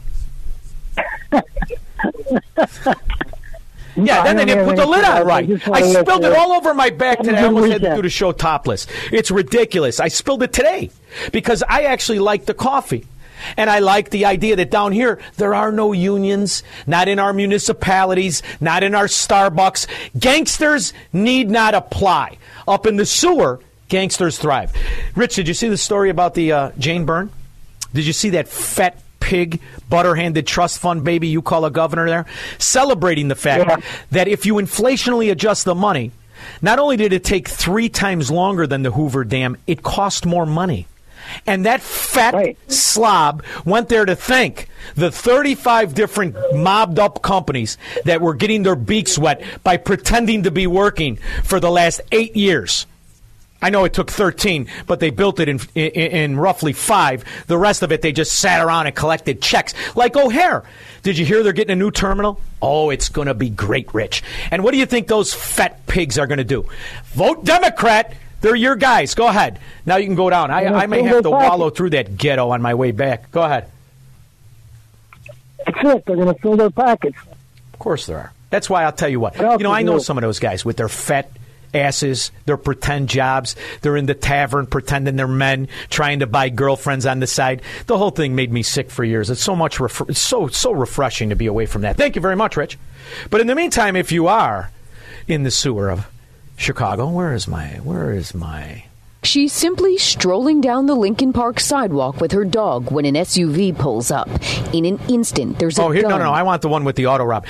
Yeah, 4.05 4.23
then 4.23 4.37
they 4.37 4.45
didn't 4.45 4.65
put 4.65 4.75
the 4.75 4.85
lid 4.85 5.03
on 5.03 5.25
right. 5.25 5.49
I 5.67 5.81
spilled 5.81 6.25
it 6.25 6.33
all 6.33 6.51
over 6.53 6.73
my 6.73 6.89
back 6.89 7.19
today. 7.19 7.37
I 7.37 7.45
almost 7.45 7.71
had 7.71 7.81
to 7.81 7.95
do 7.95 8.01
the 8.01 8.09
show 8.09 8.31
topless. 8.31 8.87
It's 9.11 9.31
ridiculous. 9.31 9.99
I 9.99 10.07
spilled 10.07 10.43
it 10.43 10.53
today 10.53 10.91
because 11.31 11.63
I 11.67 11.83
actually 11.83 12.19
like 12.19 12.45
the 12.45 12.53
coffee. 12.53 13.05
And 13.55 13.69
I 13.69 13.79
like 13.79 14.09
the 14.09 14.25
idea 14.25 14.57
that 14.57 14.69
down 14.69 14.91
here, 14.91 15.17
there 15.37 15.55
are 15.55 15.71
no 15.71 15.93
unions, 15.93 16.61
not 16.85 17.07
in 17.07 17.19
our 17.19 17.31
municipalities, 17.31 18.43
not 18.59 18.83
in 18.83 18.93
our 18.93 19.05
Starbucks. 19.05 19.87
Gangsters 20.19 20.93
need 21.13 21.49
not 21.49 21.73
apply. 21.73 22.37
Up 22.67 22.85
in 22.85 22.97
the 22.97 23.05
sewer, 23.05 23.61
gangsters 23.87 24.37
thrive. 24.37 24.73
Rich, 25.15 25.35
did 25.35 25.47
you 25.47 25.53
see 25.53 25.69
the 25.69 25.77
story 25.77 26.09
about 26.09 26.33
the 26.33 26.51
uh, 26.51 26.71
Jane 26.77 27.05
Byrne? 27.05 27.31
Did 27.93 28.05
you 28.05 28.13
see 28.13 28.31
that 28.31 28.47
fat 28.49 29.01
pig, 29.29 29.61
butter-handed 29.89 30.47
trust 30.47 30.79
fund 30.79 31.03
baby 31.03 31.27
you 31.27 31.43
call 31.43 31.63
a 31.63 31.71
governor 31.71 32.07
there? 32.07 32.25
Celebrating 32.57 33.27
the 33.27 33.35
fact 33.35 33.83
that 34.09 34.27
if 34.27 34.45
you 34.47 34.55
inflationally 34.55 35.31
adjust 35.31 35.65
the 35.65 35.75
money, 35.75 36.11
not 36.63 36.79
only 36.79 36.97
did 36.97 37.13
it 37.13 37.23
take 37.23 37.47
three 37.47 37.89
times 37.89 38.31
longer 38.31 38.65
than 38.65 38.81
the 38.81 38.91
Hoover 38.91 39.23
Dam, 39.23 39.55
it 39.67 39.83
cost 39.83 40.25
more 40.25 40.47
money. 40.47 40.87
And 41.45 41.67
that 41.67 41.81
fat 41.81 42.55
slob 42.69 43.43
went 43.63 43.87
there 43.89 44.05
to 44.05 44.15
thank 44.15 44.67
the 44.95 45.11
35 45.11 45.93
different 45.93 46.35
mobbed 46.55 46.97
up 46.97 47.21
companies 47.21 47.77
that 48.05 48.21
were 48.21 48.33
getting 48.33 48.63
their 48.63 48.75
beaks 48.75 49.19
wet 49.19 49.43
by 49.63 49.77
pretending 49.77 50.43
to 50.43 50.51
be 50.51 50.65
working 50.65 51.17
for 51.43 51.59
the 51.59 51.69
last 51.69 52.01
eight 52.11 52.35
years. 52.35 52.87
I 53.61 53.69
know 53.69 53.83
it 53.83 53.93
took 53.93 54.09
13, 54.09 54.67
but 54.87 54.99
they 54.99 55.09
built 55.09 55.39
it 55.39 55.49
in, 55.49 55.59
in, 55.75 55.91
in 55.91 56.37
roughly 56.37 56.71
five. 56.71 57.25
The 57.47 57.57
rest 57.57 57.83
of 57.83 57.91
it, 57.91 58.01
they 58.01 58.11
just 58.11 58.31
sat 58.31 58.65
around 58.65 58.87
and 58.87 58.95
collected 58.95 59.41
checks. 59.41 59.73
Like 59.95 60.15
O'Hare. 60.15 60.63
Did 61.03 61.17
you 61.17 61.25
hear 61.25 61.43
they're 61.43 61.53
getting 61.53 61.73
a 61.73 61.75
new 61.75 61.91
terminal? 61.91 62.39
Oh, 62.61 62.89
it's 62.89 63.09
going 63.09 63.27
to 63.27 63.33
be 63.33 63.49
great, 63.49 63.93
Rich. 63.93 64.23
And 64.51 64.63
what 64.63 64.71
do 64.71 64.77
you 64.77 64.85
think 64.85 65.07
those 65.07 65.33
fat 65.33 65.85
pigs 65.87 66.17
are 66.17 66.27
going 66.27 66.37
to 66.37 66.43
do? 66.43 66.65
Vote 67.07 67.43
Democrat. 67.43 68.15
They're 68.41 68.55
your 68.55 68.75
guys. 68.75 69.15
Go 69.15 69.27
ahead. 69.27 69.59
Now 69.85 69.97
you 69.97 70.05
can 70.05 70.15
go 70.15 70.29
down. 70.29 70.51
I, 70.51 70.65
I 70.65 70.87
may 70.87 71.03
have 71.03 71.23
to 71.23 71.31
wallow 71.31 71.69
through 71.69 71.91
that 71.91 72.17
ghetto 72.17 72.49
on 72.49 72.61
my 72.61 72.75
way 72.75 72.91
back. 72.91 73.31
Go 73.31 73.41
ahead. 73.41 73.69
That's 75.65 75.77
it. 75.83 76.05
They're 76.05 76.15
going 76.15 76.33
to 76.33 76.41
fill 76.41 76.55
their 76.55 76.69
pockets. 76.69 77.17
Of 77.73 77.79
course 77.79 78.05
there 78.05 78.17
are. 78.17 78.33
That's 78.49 78.69
why 78.69 78.83
I'll 78.83 78.93
tell 78.93 79.09
you 79.09 79.19
what. 79.19 79.35
You 79.37 79.57
know, 79.59 79.71
I 79.71 79.83
know 79.83 79.99
some 79.99 80.17
of 80.17 80.21
those 80.21 80.39
guys 80.39 80.65
with 80.65 80.77
their 80.77 80.89
fat 80.89 81.29
asses, 81.73 82.31
their 82.45 82.57
pretend 82.57 83.09
jobs. 83.09 83.55
They're 83.81 83.97
in 83.97 84.05
the 84.05 84.13
tavern 84.13 84.65
pretending 84.65 85.15
they're 85.15 85.27
men, 85.27 85.67
trying 85.89 86.19
to 86.19 86.27
buy 86.27 86.49
girlfriends 86.49 87.05
on 87.05 87.19
the 87.19 87.27
side. 87.27 87.61
The 87.87 87.97
whole 87.97 88.11
thing 88.11 88.35
made 88.35 88.51
me 88.51 88.63
sick 88.63 88.89
for 88.91 89.03
years. 89.03 89.29
It's 89.29 89.43
so 89.43 89.55
much, 89.55 89.79
ref- 89.79 90.09
it's 90.09 90.19
so 90.19 90.47
so 90.47 90.71
refreshing 90.71 91.29
to 91.29 91.35
be 91.35 91.45
away 91.47 91.65
from 91.65 91.81
that. 91.83 91.97
Thank 91.97 92.15
you 92.15 92.21
very 92.21 92.35
much, 92.35 92.57
Rich. 92.57 92.77
But 93.29 93.41
in 93.41 93.47
the 93.47 93.55
meantime, 93.55 93.95
if 93.95 94.11
you 94.11 94.27
are 94.27 94.71
in 95.27 95.43
the 95.43 95.51
sewer 95.51 95.89
of 95.89 96.07
Chicago, 96.57 97.09
where 97.09 97.33
is 97.33 97.47
my 97.47 97.67
where 97.83 98.11
is 98.13 98.33
my 98.33 98.83
She's 99.21 99.51
simply 99.51 99.97
strolling 99.97 100.61
down 100.61 100.85
the 100.85 100.95
Lincoln 100.95 101.33
Park 101.33 101.59
sidewalk 101.59 102.21
with 102.21 102.31
her 102.31 102.45
dog 102.45 102.89
when 102.89 103.03
an 103.03 103.15
SUV 103.15 103.77
pulls 103.77 104.11
up. 104.11 104.29
In 104.73 104.85
an 104.85 104.97
instant, 105.09 105.59
there's 105.59 105.77
a 105.77 105.83
Oh, 105.83 105.91
here 105.91 106.03
no 106.03 106.09
gun. 106.09 106.19
no 106.19 106.25
no, 106.27 106.31
I 106.31 106.43
want 106.43 106.61
the 106.61 106.69
one 106.69 106.85
with 106.85 106.95
the 106.95 107.07
auto 107.07 107.25
rob. 107.25 107.45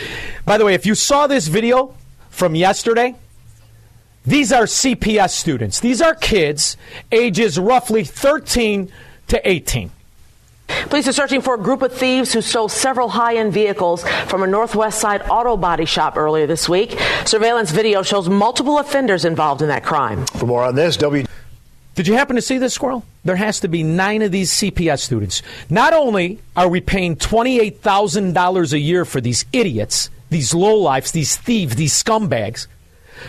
By 0.46 0.58
the 0.58 0.66
way, 0.66 0.74
if 0.74 0.88
you 0.88 0.96
saw 0.96 1.28
this 1.28 1.48
video 1.48 1.94
from 2.32 2.56
yesterday, 2.56 3.14
these 4.30 4.52
are 4.52 4.64
CPS 4.64 5.32
students. 5.32 5.80
These 5.80 6.02
are 6.02 6.14
kids 6.14 6.78
ages 7.12 7.58
roughly 7.58 8.04
13 8.04 8.92
to 9.28 9.50
18. 9.50 9.92
Police 10.90 11.08
are 11.08 11.14
searching 11.14 11.42
for 11.42 11.56
a 11.56 11.58
group 11.58 11.82
of 11.82 11.92
thieves 11.92 12.32
who 12.32 12.42
stole 12.42 12.70
several 12.70 13.10
high 13.10 13.38
end 13.38 13.54
vehicles 13.54 14.04
from 14.28 14.44
a 14.44 14.48
Northwest 14.48 15.00
Side 15.00 15.24
auto 15.30 15.58
body 15.58 15.86
shop 15.86 16.16
earlier 16.16 16.46
this 16.46 16.70
week. 16.70 17.00
Surveillance 17.26 17.72
video 17.72 18.04
shows 18.04 18.30
multiple 18.30 18.78
offenders 18.78 19.26
involved 19.26 19.64
in 19.64 19.68
that 19.70 19.84
crime. 19.84 20.26
For 20.28 20.46
more 20.46 20.64
on 20.64 20.76
this, 20.76 20.96
W. 20.98 21.26
Did 21.96 22.08
you 22.08 22.14
happen 22.14 22.36
to 22.36 22.42
see 22.42 22.60
this 22.60 22.74
squirrel? 22.74 23.04
There 23.26 23.36
has 23.36 23.60
to 23.62 23.68
be 23.68 23.84
nine 23.84 24.22
of 24.22 24.32
these 24.32 24.52
CPS 24.52 25.00
students. 25.00 25.42
Not 25.70 25.94
only 25.94 26.40
are 26.56 26.70
we 26.70 26.82
paying 26.82 27.16
$28,000 27.16 28.74
a 28.74 28.80
year 28.80 29.06
for 29.06 29.20
these 29.20 29.46
idiots, 29.52 30.10
these 30.30 30.54
lowlifes, 30.54 31.12
these 31.12 31.36
thieves, 31.36 31.76
these 31.76 32.02
scumbags, 32.02 32.68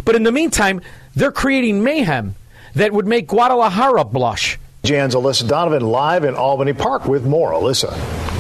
but 0.05 0.15
in 0.15 0.23
the 0.23 0.33
meantime, 0.33 0.81
they're 1.15 1.33
creating 1.33 1.83
mayhem 1.83 2.35
that 2.75 2.93
would 2.93 3.07
make 3.07 3.27
Guadalajara 3.27 4.05
blush. 4.05 4.59
Jan's 4.85 5.15
Alyssa 5.15 5.47
Donovan 5.47 5.83
live 5.83 6.25
in 6.25 6.35
Albany 6.35 6.73
Park 6.73 7.07
with 7.07 7.25
more. 7.25 7.53
Alyssa. 7.53 8.40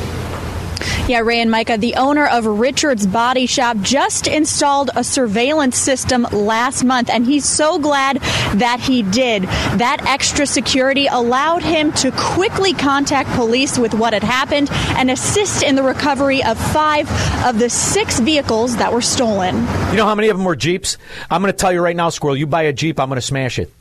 Yeah, 1.08 1.20
Ray 1.20 1.40
and 1.40 1.50
Micah, 1.50 1.78
the 1.78 1.94
owner 1.96 2.26
of 2.26 2.46
Richard's 2.46 3.06
Body 3.06 3.46
Shop 3.46 3.76
just 3.80 4.26
installed 4.26 4.90
a 4.94 5.04
surveillance 5.04 5.76
system 5.76 6.26
last 6.32 6.84
month, 6.84 7.10
and 7.10 7.26
he's 7.26 7.44
so 7.44 7.78
glad 7.78 8.16
that 8.54 8.80
he 8.80 9.02
did. 9.02 9.42
That 9.42 10.04
extra 10.06 10.46
security 10.46 11.06
allowed 11.06 11.62
him 11.62 11.92
to 11.94 12.12
quickly 12.12 12.72
contact 12.72 13.30
police 13.30 13.78
with 13.78 13.94
what 13.94 14.12
had 14.12 14.22
happened 14.22 14.68
and 14.96 15.10
assist 15.10 15.62
in 15.62 15.74
the 15.74 15.82
recovery 15.82 16.42
of 16.44 16.58
five 16.72 17.10
of 17.44 17.58
the 17.58 17.70
six 17.70 18.20
vehicles 18.20 18.76
that 18.76 18.92
were 18.92 19.02
stolen. 19.02 19.56
You 19.90 19.96
know 19.96 20.06
how 20.06 20.14
many 20.14 20.28
of 20.28 20.36
them 20.36 20.44
were 20.44 20.56
Jeeps? 20.56 20.96
I'm 21.30 21.42
going 21.42 21.52
to 21.52 21.58
tell 21.58 21.72
you 21.72 21.80
right 21.80 21.96
now, 21.96 22.10
Squirrel, 22.10 22.36
you 22.36 22.46
buy 22.46 22.62
a 22.62 22.72
Jeep, 22.72 23.00
I'm 23.00 23.08
going 23.08 23.16
to 23.16 23.22
smash 23.22 23.58
it. 23.58 23.72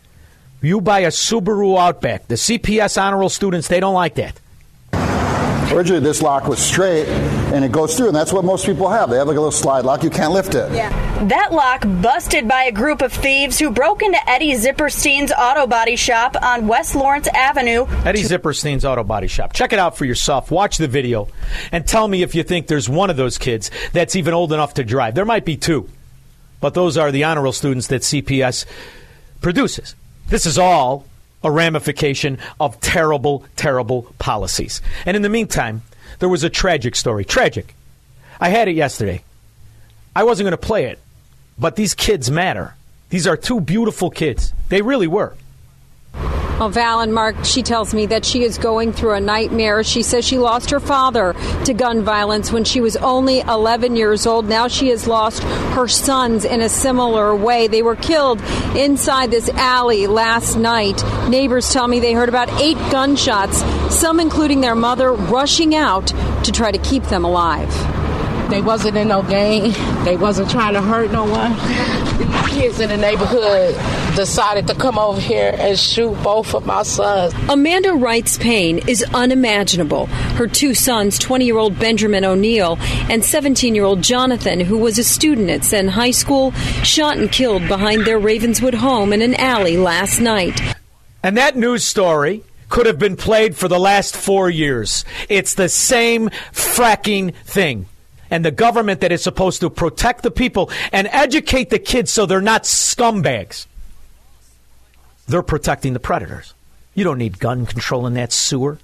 You 0.61 0.81
buy 0.81 0.99
a 1.01 1.07
Subaru 1.07 1.79
Outback. 1.79 2.27
The 2.27 2.35
CPS 2.35 3.01
honor 3.01 3.19
roll 3.19 3.29
students, 3.29 3.67
they 3.67 3.79
don't 3.79 3.93
like 3.93 4.15
that. 4.15 4.39
Originally, 5.71 6.01
this 6.01 6.21
lock 6.23 6.47
was 6.47 6.59
straight 6.59 7.07
and 7.53 7.63
it 7.63 7.71
goes 7.71 7.95
through, 7.95 8.07
and 8.07 8.15
that's 8.15 8.33
what 8.33 8.43
most 8.43 8.65
people 8.65 8.89
have. 8.89 9.09
They 9.09 9.17
have 9.17 9.27
like 9.27 9.37
a 9.37 9.39
little 9.39 9.51
slide 9.51 9.85
lock. 9.85 10.03
You 10.03 10.09
can't 10.09 10.33
lift 10.33 10.55
it. 10.55 10.71
Yeah. 10.71 10.89
That 11.27 11.51
lock 11.51 11.83
busted 12.01 12.47
by 12.47 12.63
a 12.63 12.71
group 12.71 13.01
of 13.01 13.13
thieves 13.13 13.59
who 13.59 13.69
broke 13.69 14.01
into 14.01 14.17
Eddie 14.27 14.53
Zipperstein's 14.53 15.31
auto 15.31 15.67
body 15.67 15.95
shop 15.95 16.35
on 16.41 16.67
West 16.67 16.95
Lawrence 16.95 17.27
Avenue. 17.27 17.85
Eddie 18.05 18.23
Zipperstein's 18.23 18.83
Auto 18.83 19.03
Body 19.03 19.27
Shop. 19.27 19.53
Check 19.53 19.73
it 19.73 19.79
out 19.79 19.97
for 19.97 20.05
yourself. 20.05 20.49
Watch 20.49 20.77
the 20.77 20.87
video 20.87 21.27
and 21.71 21.85
tell 21.85 22.07
me 22.07 22.23
if 22.23 22.33
you 22.33 22.43
think 22.43 22.67
there's 22.67 22.89
one 22.89 23.09
of 23.09 23.17
those 23.17 23.37
kids 23.37 23.69
that's 23.93 24.15
even 24.15 24.33
old 24.33 24.53
enough 24.53 24.75
to 24.75 24.83
drive. 24.83 25.13
There 25.13 25.25
might 25.25 25.45
be 25.45 25.57
two, 25.57 25.89
but 26.61 26.73
those 26.73 26.97
are 26.97 27.11
the 27.11 27.25
honor 27.25 27.43
roll 27.43 27.53
students 27.53 27.87
that 27.87 28.01
CPS 28.01 28.65
produces. 29.41 29.95
This 30.27 30.45
is 30.45 30.57
all 30.57 31.05
a 31.43 31.51
ramification 31.51 32.37
of 32.59 32.79
terrible, 32.81 33.45
terrible 33.55 34.13
policies. 34.19 34.81
And 35.05 35.15
in 35.15 35.23
the 35.23 35.29
meantime, 35.29 35.83
there 36.19 36.29
was 36.29 36.43
a 36.43 36.49
tragic 36.49 36.95
story. 36.95 37.25
Tragic. 37.25 37.75
I 38.39 38.49
had 38.49 38.67
it 38.67 38.75
yesterday. 38.75 39.23
I 40.15 40.23
wasn't 40.23 40.45
going 40.45 40.51
to 40.51 40.57
play 40.57 40.85
it, 40.85 40.99
but 41.57 41.75
these 41.75 41.93
kids 41.93 42.29
matter. 42.29 42.75
These 43.09 43.27
are 43.27 43.37
two 43.37 43.59
beautiful 43.59 44.09
kids. 44.09 44.53
They 44.69 44.81
really 44.81 45.07
were. 45.07 45.35
Well, 46.59 46.67
Val 46.67 46.99
and 46.99 47.13
Mark, 47.13 47.45
she 47.45 47.63
tells 47.63 47.93
me 47.93 48.05
that 48.07 48.25
she 48.25 48.43
is 48.43 48.57
going 48.57 48.91
through 48.91 49.13
a 49.13 49.21
nightmare. 49.21 49.81
She 49.81 50.01
says 50.01 50.25
she 50.25 50.37
lost 50.37 50.71
her 50.71 50.81
father 50.81 51.33
to 51.63 51.73
gun 51.73 52.03
violence 52.03 52.51
when 52.51 52.65
she 52.65 52.81
was 52.81 52.97
only 52.97 53.39
11 53.39 53.95
years 53.95 54.27
old. 54.27 54.45
Now 54.45 54.67
she 54.67 54.89
has 54.89 55.07
lost 55.07 55.41
her 55.41 55.87
sons 55.87 56.43
in 56.43 56.59
a 56.59 56.67
similar 56.67 57.33
way. 57.33 57.69
They 57.69 57.81
were 57.81 57.95
killed 57.95 58.41
inside 58.75 59.31
this 59.31 59.47
alley 59.47 60.05
last 60.05 60.57
night. 60.57 61.01
Neighbors 61.29 61.71
tell 61.71 61.87
me 61.87 62.01
they 62.01 62.11
heard 62.11 62.27
about 62.27 62.49
eight 62.59 62.77
gunshots, 62.91 63.61
some 63.89 64.19
including 64.19 64.59
their 64.59 64.75
mother 64.75 65.13
rushing 65.13 65.75
out 65.75 66.07
to 66.43 66.51
try 66.51 66.73
to 66.73 66.79
keep 66.79 67.03
them 67.03 67.23
alive. 67.23 67.69
They 68.49 68.61
wasn't 68.61 68.97
in 68.97 69.07
no 69.07 69.23
gang. 69.23 69.71
They 70.03 70.17
wasn't 70.17 70.49
trying 70.49 70.73
to 70.73 70.81
hurt 70.81 71.09
no 71.09 71.23
one. 71.23 72.38
These 72.49 72.61
kids 72.61 72.79
in 72.79 72.89
the 72.89 72.97
neighborhood 72.97 73.75
decided 74.15 74.65
to 74.67 74.75
come 74.75 74.97
over 74.97 75.19
here 75.19 75.53
and 75.57 75.77
shoot 75.77 76.13
both 76.23 76.55
of 76.55 76.65
my 76.65 76.83
sons. 76.83 77.33
Amanda 77.47 77.93
Wright's 77.93 78.37
pain 78.37 78.79
is 78.87 79.03
unimaginable. 79.13 80.07
Her 80.07 80.47
two 80.47 80.73
sons, 80.73 81.19
20 81.19 81.45
year 81.45 81.57
old 81.57 81.77
Benjamin 81.77 82.25
O'Neill 82.25 82.77
and 83.09 83.23
17 83.23 83.75
year 83.75 83.83
old 83.83 84.01
Jonathan, 84.01 84.59
who 84.59 84.77
was 84.77 84.97
a 84.97 85.03
student 85.03 85.49
at 85.49 85.63
Senn 85.63 85.89
High 85.89 86.11
School, 86.11 86.51
shot 86.83 87.17
and 87.17 87.31
killed 87.31 87.67
behind 87.67 88.05
their 88.05 88.19
Ravenswood 88.19 88.73
home 88.73 89.13
in 89.13 89.21
an 89.21 89.35
alley 89.35 89.77
last 89.77 90.19
night. 90.19 90.59
And 91.21 91.37
that 91.37 91.55
news 91.55 91.83
story 91.83 92.43
could 92.69 92.85
have 92.85 92.99
been 92.99 93.15
played 93.15 93.55
for 93.55 93.67
the 93.67 93.79
last 93.79 94.15
four 94.15 94.49
years. 94.49 95.05
It's 95.27 95.53
the 95.53 95.69
same 95.69 96.29
fracking 96.51 97.33
thing. 97.45 97.87
And 98.31 98.45
the 98.45 98.51
government 98.51 99.01
that 99.01 99.11
is 99.11 99.23
supposed 99.23 99.61
to 99.61 99.69
protect 99.69 100.23
the 100.23 100.31
people 100.31 100.69
and 100.91 101.07
educate 101.11 101.69
the 101.69 101.79
kids 101.79 102.11
so 102.11 102.25
they're 102.25 102.41
not 102.41 102.63
scumbags, 102.63 103.65
they're 105.27 105.41
protecting 105.43 105.93
the 105.93 105.99
predators. 105.99 106.53
You 106.93 107.03
don't 107.03 107.17
need 107.17 107.39
gun 107.39 107.65
control 107.65 108.07
in 108.07 108.15
that 108.15 108.33
sewer. 108.33 108.77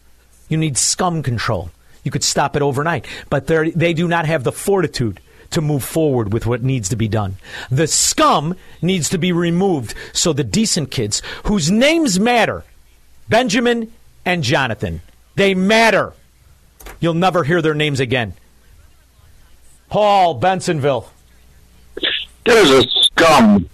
You 0.48 0.58
need 0.58 0.78
scum 0.78 1.24
control. 1.24 1.72
You 2.04 2.12
could 2.12 2.24
stop 2.24 2.56
it 2.56 2.62
overnight. 2.62 3.06
But 3.30 3.48
they're- 3.48 3.72
do 3.72 4.08
not 4.08 4.26
have 4.26 4.44
the 4.44 4.52
fortitude 4.52 5.20
to 5.52 5.62
move 5.62 5.84
forward 5.84 6.34
with 6.34 6.46
what 6.46 6.64
needs 6.64 6.90
to 6.90 6.96
be 6.96 7.08
done. 7.08 7.38
The 7.72 7.88
scum 7.88 8.56
needs 8.82 9.10
to 9.10 9.18
be 9.18 9.32
removed 9.32 9.96
so 10.14 10.34
the 10.34 10.44
decent 10.44 10.92
kids, 10.92 11.22
whose 11.44 11.72
names 11.72 12.20
matter, 12.20 12.64
Benjamin 13.30 13.92
and 14.26 14.44
Jonathan, 14.44 15.02
they 15.36 15.54
matter. 15.54 16.14
You'll 17.00 17.14
never 17.14 17.44
hear 17.44 17.62
their 17.62 17.74
names 17.74 18.00
again. 18.00 18.34
Paul 19.90 20.40
Bensenville. 20.40 21.08
There's 22.46 22.70
a 22.70 22.84
scum 22.84 23.70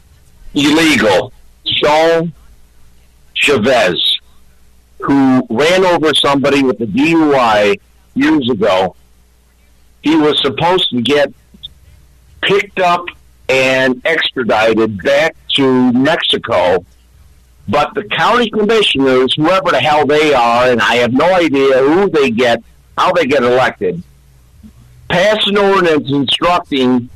illegal, 0.53 1.34
Sean 1.66 2.34
Chavez, 3.34 4.20
who 4.99 5.45
ran 5.49 5.86
over 5.86 6.14
somebody 6.14 6.64
with 6.64 6.80
a 6.82 6.86
DUI 6.86 7.80
years 8.16 8.49
ago. 8.49 8.95
He 10.01 10.16
was 10.16 10.39
supposed 10.41 10.89
to 10.91 11.01
get 11.01 11.34
picked 12.41 12.80
up 12.80 13.05
and 13.49 14.01
extradited 14.05 15.01
back 15.03 15.36
to 15.55 15.91
Mexico, 15.91 16.86
but 17.68 17.93
the 17.93 18.03
county 18.05 18.49
commissioners, 18.49 19.34
whoever 19.36 19.72
the 19.72 19.80
hell 19.80 20.05
they 20.05 20.34
are, 20.34 20.68
and 20.72 20.82
I 20.82 20.95
have 20.95 21.14
no 21.14 21.26
idea 21.34 21.80
who 21.80 22.09
they 22.09 22.32
get, 22.32 22.64
how 22.97 23.12
they 23.12 23.26
get 23.26 23.43
elected, 23.43 24.01
pass 25.12 25.45
an 25.47 25.57
ordinance 25.57 26.09
instructing 26.09 27.09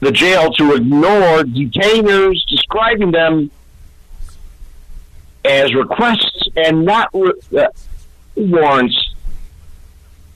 the 0.00 0.12
jail 0.12 0.52
to 0.54 0.74
ignore 0.74 1.42
detainers, 1.44 2.36
describing 2.48 3.10
them 3.10 3.50
as 5.44 5.74
requests 5.74 6.48
and 6.56 6.84
not 6.84 7.10
re- 7.12 7.32
uh, 7.58 7.66
warrants. 8.36 9.10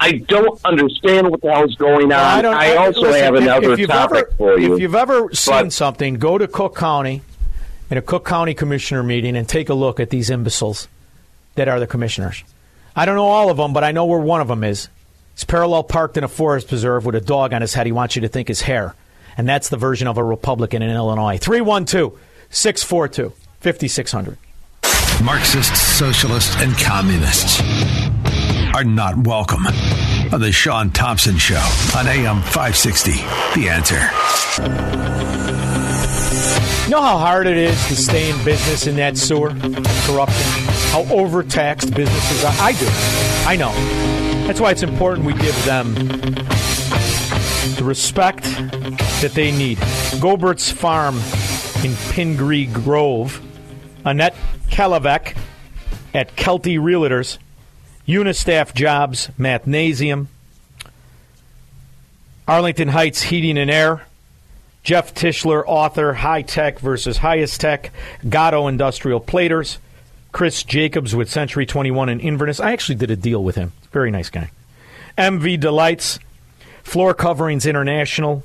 I 0.00 0.12
don't 0.12 0.60
understand 0.64 1.28
what 1.30 1.40
the 1.40 1.50
hell's 1.52 1.74
going 1.74 2.12
on. 2.12 2.20
I, 2.20 2.42
don't- 2.42 2.54
also 2.78 3.00
listen, 3.02 3.20
have 3.22 3.34
another 3.34 3.72
if 3.72 3.86
topic 3.88 4.18
ever, 4.28 4.32
for 4.36 4.58
you. 4.58 4.74
If 4.74 4.80
you've 4.80 4.94
ever 4.94 5.32
seen 5.34 5.64
But- 5.64 5.72
something, 5.72 6.14
go 6.14 6.38
to 6.38 6.46
Cook 6.46 6.76
County 6.76 7.22
in 7.90 7.98
a 7.98 8.02
Cook 8.02 8.24
County 8.24 8.54
commissioner 8.54 9.02
meeting 9.02 9.36
and 9.36 9.48
take 9.48 9.68
a 9.68 9.74
look 9.74 9.98
at 9.98 10.10
these 10.10 10.30
imbeciles 10.30 10.88
that 11.56 11.68
are 11.68 11.80
the 11.80 11.86
commissioners. 11.86 12.44
I 12.94 13.06
don't 13.06 13.16
know 13.16 13.26
all 13.26 13.50
of 13.50 13.56
them, 13.56 13.72
but 13.72 13.82
I 13.84 13.92
know 13.92 14.04
where 14.06 14.20
one 14.20 14.40
of 14.40 14.48
them 14.48 14.62
is. 14.62 14.88
He's 15.38 15.44
parallel 15.44 15.84
parked 15.84 16.16
in 16.16 16.24
a 16.24 16.28
forest 16.28 16.66
preserve 16.66 17.06
with 17.06 17.14
a 17.14 17.20
dog 17.20 17.52
on 17.52 17.60
his 17.60 17.72
head. 17.72 17.86
He 17.86 17.92
wants 17.92 18.16
you 18.16 18.22
to 18.22 18.28
think 18.28 18.48
his 18.48 18.60
hair. 18.60 18.96
And 19.36 19.48
that's 19.48 19.68
the 19.68 19.76
version 19.76 20.08
of 20.08 20.18
a 20.18 20.24
Republican 20.24 20.82
in 20.82 20.90
Illinois. 20.90 21.38
312 21.38 22.18
642 22.50 23.32
5600. 23.60 24.36
Marxists, 25.22 25.80
socialists, 25.80 26.56
and 26.60 26.76
communists 26.76 27.60
are 28.74 28.82
not 28.82 29.16
welcome 29.28 29.64
on 30.32 30.40
the 30.40 30.50
Sean 30.50 30.90
Thompson 30.90 31.38
Show 31.38 31.64
on 31.96 32.08
AM 32.08 32.42
560. 32.42 33.12
The 33.12 33.68
answer. 33.68 34.00
You 36.86 36.90
know 36.90 37.00
how 37.00 37.16
hard 37.16 37.46
it 37.46 37.56
is 37.56 37.86
to 37.86 37.94
stay 37.94 38.28
in 38.28 38.44
business 38.44 38.88
in 38.88 38.96
that 38.96 39.16
sewer? 39.16 39.50
Corruption. 39.50 40.64
How 40.90 41.06
overtaxed 41.12 41.94
businesses 41.94 42.42
are? 42.42 42.54
I 42.58 42.72
do. 42.72 42.88
I 43.46 43.54
know. 43.56 44.17
That's 44.48 44.60
why 44.60 44.70
it's 44.70 44.82
important 44.82 45.26
we 45.26 45.34
give 45.34 45.64
them 45.66 45.94
the 47.74 47.82
respect 47.84 48.44
that 48.44 49.32
they 49.34 49.52
need. 49.52 49.76
Goebbert's 50.20 50.72
Farm 50.72 51.16
in 51.84 51.94
Pingree 52.12 52.64
Grove. 52.64 53.42
Annette 54.06 54.34
Kalavec 54.70 55.36
at 56.14 56.34
Kelty 56.34 56.78
Realtors. 56.78 57.36
Unistaff 58.06 58.72
Jobs, 58.72 59.28
Mathnasium. 59.38 60.28
Arlington 62.48 62.88
Heights 62.88 63.24
Heating 63.24 63.58
and 63.58 63.70
Air. 63.70 64.06
Jeff 64.82 65.14
Tischler, 65.14 65.62
author, 65.66 66.14
High 66.14 66.40
Tech 66.40 66.78
versus 66.78 67.18
Highest 67.18 67.60
Tech. 67.60 67.92
Gatto 68.26 68.66
Industrial 68.66 69.20
Platers. 69.20 69.78
Chris 70.32 70.62
Jacobs 70.62 71.14
with 71.14 71.30
Century 71.30 71.66
21 71.66 72.08
in 72.08 72.20
Inverness. 72.20 72.60
I 72.60 72.72
actually 72.72 72.96
did 72.96 73.10
a 73.10 73.16
deal 73.16 73.42
with 73.42 73.56
him. 73.56 73.72
Very 73.92 74.10
nice 74.10 74.30
guy. 74.30 74.50
MV 75.16 75.60
Delights. 75.60 76.18
Floor 76.82 77.12
Coverings 77.14 77.66
International. 77.66 78.42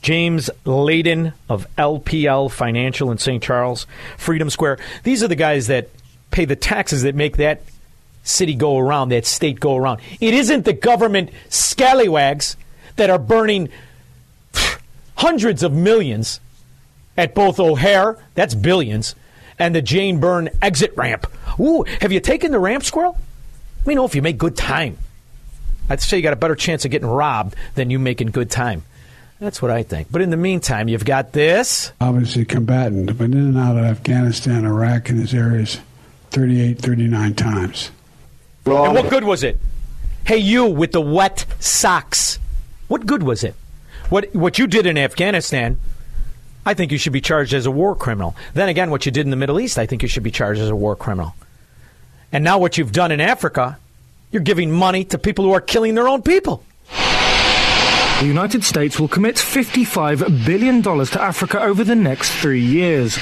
James 0.00 0.48
Layden 0.64 1.32
of 1.48 1.66
LPL 1.76 2.50
Financial 2.50 3.10
in 3.10 3.18
St. 3.18 3.42
Charles, 3.42 3.86
Freedom 4.16 4.48
Square. 4.48 4.78
These 5.02 5.22
are 5.22 5.28
the 5.28 5.36
guys 5.36 5.66
that 5.66 5.88
pay 6.30 6.44
the 6.44 6.56
taxes 6.56 7.02
that 7.02 7.14
make 7.14 7.36
that 7.38 7.62
city 8.22 8.54
go 8.54 8.78
around, 8.78 9.08
that 9.08 9.26
state 9.26 9.58
go 9.58 9.76
around. 9.76 10.00
It 10.20 10.34
isn't 10.34 10.64
the 10.64 10.72
government 10.72 11.30
scallywags 11.48 12.56
that 12.96 13.10
are 13.10 13.18
burning 13.18 13.70
hundreds 15.16 15.62
of 15.62 15.72
millions 15.72 16.40
at 17.16 17.34
both 17.34 17.58
O'Hare, 17.58 18.16
that's 18.34 18.54
billions, 18.54 19.14
and 19.58 19.74
the 19.74 19.82
Jane 19.82 20.20
Byrne 20.20 20.50
exit 20.62 20.92
ramp. 20.96 21.26
Ooh, 21.60 21.84
have 22.00 22.12
you 22.12 22.20
taken 22.20 22.52
the 22.52 22.58
ramp, 22.58 22.84
Squirrel? 22.84 23.18
Let 23.80 23.86
me 23.86 23.94
know 23.94 24.04
if 24.04 24.14
you 24.14 24.22
make 24.22 24.38
good 24.38 24.56
time. 24.56 24.98
I'd 25.90 26.00
say 26.00 26.18
you 26.18 26.22
got 26.22 26.32
a 26.32 26.36
better 26.36 26.54
chance 26.54 26.84
of 26.84 26.90
getting 26.90 27.08
robbed 27.08 27.56
than 27.74 27.90
you 27.90 27.98
making 27.98 28.28
good 28.28 28.50
time. 28.50 28.82
That's 29.40 29.62
what 29.62 29.70
I 29.70 29.84
think. 29.84 30.08
But 30.10 30.20
in 30.20 30.30
the 30.30 30.36
meantime, 30.36 30.88
you've 30.88 31.04
got 31.04 31.32
this. 31.32 31.92
Obviously, 32.00 32.44
combatant, 32.44 33.16
but 33.16 33.26
in 33.26 33.34
and 33.34 33.58
out 33.58 33.76
of 33.76 33.84
Afghanistan, 33.84 34.64
Iraq, 34.64 35.08
and 35.10 35.20
his 35.20 35.32
areas 35.32 35.80
38, 36.30 36.78
39 36.78 37.34
times. 37.34 37.90
And 38.66 38.94
what 38.94 39.08
good 39.08 39.24
was 39.24 39.44
it? 39.44 39.58
Hey, 40.24 40.38
you 40.38 40.66
with 40.66 40.92
the 40.92 41.00
wet 41.00 41.46
socks. 41.58 42.38
What 42.88 43.06
good 43.06 43.22
was 43.22 43.44
it? 43.44 43.54
What 44.10 44.34
what 44.34 44.58
you 44.58 44.66
did 44.66 44.86
in 44.86 44.98
Afghanistan, 44.98 45.78
I 46.68 46.74
think 46.74 46.92
you 46.92 46.98
should 46.98 47.14
be 47.14 47.22
charged 47.22 47.54
as 47.54 47.64
a 47.64 47.70
war 47.70 47.94
criminal. 47.94 48.36
Then 48.52 48.68
again, 48.68 48.90
what 48.90 49.06
you 49.06 49.10
did 49.10 49.24
in 49.24 49.30
the 49.30 49.36
Middle 49.36 49.58
East, 49.58 49.78
I 49.78 49.86
think 49.86 50.02
you 50.02 50.08
should 50.08 50.22
be 50.22 50.30
charged 50.30 50.60
as 50.60 50.68
a 50.68 50.76
war 50.76 50.94
criminal. 50.94 51.34
And 52.30 52.44
now 52.44 52.58
what 52.58 52.76
you've 52.76 52.92
done 52.92 53.10
in 53.10 53.22
Africa, 53.22 53.78
you're 54.30 54.42
giving 54.42 54.70
money 54.70 55.02
to 55.06 55.16
people 55.16 55.46
who 55.46 55.52
are 55.52 55.62
killing 55.62 55.94
their 55.94 56.06
own 56.06 56.20
people. 56.20 56.62
The 56.90 58.26
United 58.26 58.64
States 58.64 59.00
will 59.00 59.08
commit 59.08 59.36
$55 59.36 60.44
billion 60.44 60.82
to 60.82 61.22
Africa 61.22 61.58
over 61.62 61.84
the 61.84 61.94
next 61.94 62.32
three 62.32 62.60
years. 62.60 63.18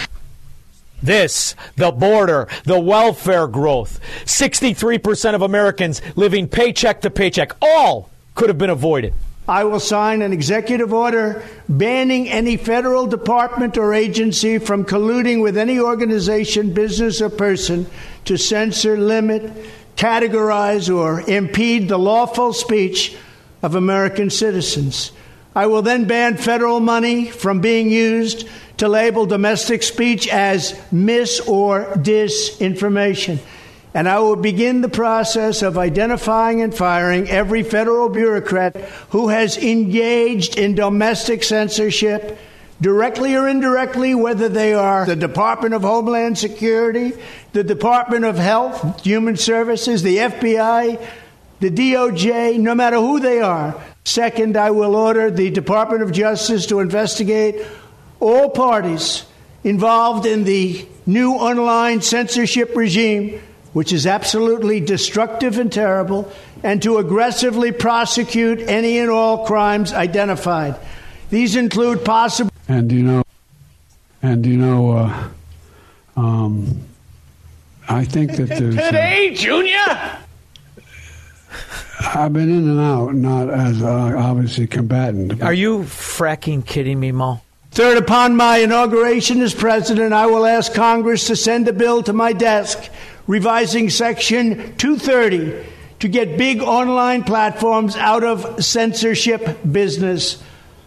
This, 1.01 1.55
the 1.77 1.93
border, 1.93 2.49
the 2.65 2.81
welfare 2.81 3.47
growth, 3.47 4.01
63% 4.25 5.37
of 5.37 5.43
Americans 5.43 6.03
living 6.17 6.49
paycheck 6.49 7.01
to 7.03 7.11
paycheck, 7.11 7.53
all 7.63 8.11
could 8.35 8.49
have 8.49 8.59
been 8.59 8.71
avoided. 8.71 9.15
I 9.49 9.63
will 9.65 9.79
sign 9.79 10.23
an 10.23 10.33
executive 10.33 10.93
order 10.93 11.45
banning 11.69 12.29
any 12.29 12.57
federal 12.57 13.07
department 13.07 13.79
or 13.79 13.95
agency 13.95 14.59
from 14.59 14.85
colluding 14.85 15.41
with 15.41 15.57
any 15.57 15.79
organization, 15.79 16.75
business, 16.75 17.21
or 17.21 17.31
person 17.31 17.87
to 18.25 18.37
censor, 18.37 18.97
limit, 18.97 19.53
categorize, 19.97 20.93
or 20.93 21.21
impede 21.31 21.89
the 21.89 21.99
lawful 21.99 22.53
speech 22.53 23.17
of 23.63 23.77
American 23.77 24.31
citizens. 24.31 25.13
I 25.55 25.67
will 25.67 25.83
then 25.83 26.07
ban 26.07 26.37
federal 26.37 26.81
money 26.81 27.31
from 27.31 27.61
being 27.61 27.89
used 27.89 28.49
to 28.79 28.89
label 28.89 29.27
domestic 29.27 29.83
speech 29.83 30.29
as 30.29 30.79
mis 30.93 31.41
or 31.41 31.85
disinformation. 31.95 33.39
And 33.97 34.07
I 34.11 34.19
will 34.19 34.37
begin 34.37 34.83
the 34.83 34.91
process 34.91 35.63
of 35.63 35.79
identifying 35.79 36.61
and 36.61 36.75
firing 36.77 37.31
every 37.31 37.63
federal 37.63 38.11
bureaucrat 38.11 38.77
who 39.09 39.29
has 39.29 39.57
engaged 39.57 40.59
in 40.59 40.75
domestic 40.75 41.43
censorship, 41.43 42.37
directly 42.79 43.35
or 43.35 43.49
indirectly, 43.49 44.15
whether 44.15 44.51
they 44.51 44.75
are 44.75 45.07
the 45.07 45.17
Department 45.17 45.73
of 45.73 45.81
Homeland 45.81 46.37
Security, 46.37 47.15
the 47.55 47.65
Department 47.65 48.27
of 48.27 48.37
Health, 48.37 49.03
Human 49.03 49.39
Services, 49.39 50.03
the 50.03 50.19
FBI, 50.19 51.03
the 51.61 51.71
DOJ, 51.71 52.59
no 52.59 52.75
matter 52.75 52.97
who 52.97 53.19
they 53.19 53.41
are. 53.41 53.83
Second, 54.05 54.59
I 54.59 54.73
will 54.73 54.95
order 54.95 55.31
the 55.31 55.49
Department 55.49 56.03
of 56.03 56.13
Justice 56.13 56.67
to 56.67 56.81
investigate 56.81 57.65
all 58.21 58.51
parties 58.51 59.25
involved 59.65 60.27
in 60.27 60.45
the 60.45 60.87
new 61.07 61.33
online 61.33 62.03
censorship 62.03 62.77
regime, 62.77 63.41
which 63.77 63.93
is 63.93 64.07
absolutely 64.07 64.81
destructive 64.81 65.59
and 65.59 65.71
terrible, 65.71 66.33
and 66.63 66.83
to 66.83 66.97
aggressively 66.97 67.71
prosecute 67.71 68.59
any 68.61 68.97
and 68.97 69.11
all 69.11 69.45
crimes 69.45 69.93
identified. 69.93 70.75
These 71.29 71.57
include 71.57 72.03
possible. 72.03 72.51
And 72.69 72.91
you 72.91 73.03
know, 73.03 73.23
and 74.23 74.47
you 74.47 74.57
know, 74.57 74.93
uh, 74.93 75.29
um, 76.17 76.87
I 77.87 78.07
think 78.07 78.37
that 78.37 78.47
there's. 78.49 78.79
uh, 78.79 78.87
Today, 78.87 79.35
Junior! 79.35 80.17
I've 82.01 82.33
been 82.33 82.49
in 82.49 82.71
and 82.71 82.81
out, 82.81 83.15
not 83.15 83.51
as 83.51 83.83
uh, 83.83 84.15
obviously 84.17 84.67
combatant. 84.67 85.43
Are 85.43 85.53
you 85.53 85.81
fracking 85.81 86.65
kidding 86.65 86.99
me, 86.99 87.13
Mo? 87.13 87.43
Third, 87.73 87.99
upon 87.99 88.37
my 88.37 88.57
inauguration 88.57 89.43
as 89.43 89.55
president, 89.55 90.15
I 90.15 90.25
will 90.29 90.47
ask 90.47 90.73
Congress 90.73 91.27
to 91.27 91.37
send 91.37 91.69
a 91.69 91.75
bill 91.75 92.03
to 92.05 92.15
my 92.15 92.33
desk 92.33 92.91
revising 93.27 93.91
Section 93.91 94.77
230 94.77 95.67
to 96.01 96.09
get 96.09 96.37
big 96.37 96.63
online 96.63 97.25
platforms 97.25 97.97
out 97.97 98.25
of 98.25 98.65
censorship 98.65 99.59
business. 99.71 100.43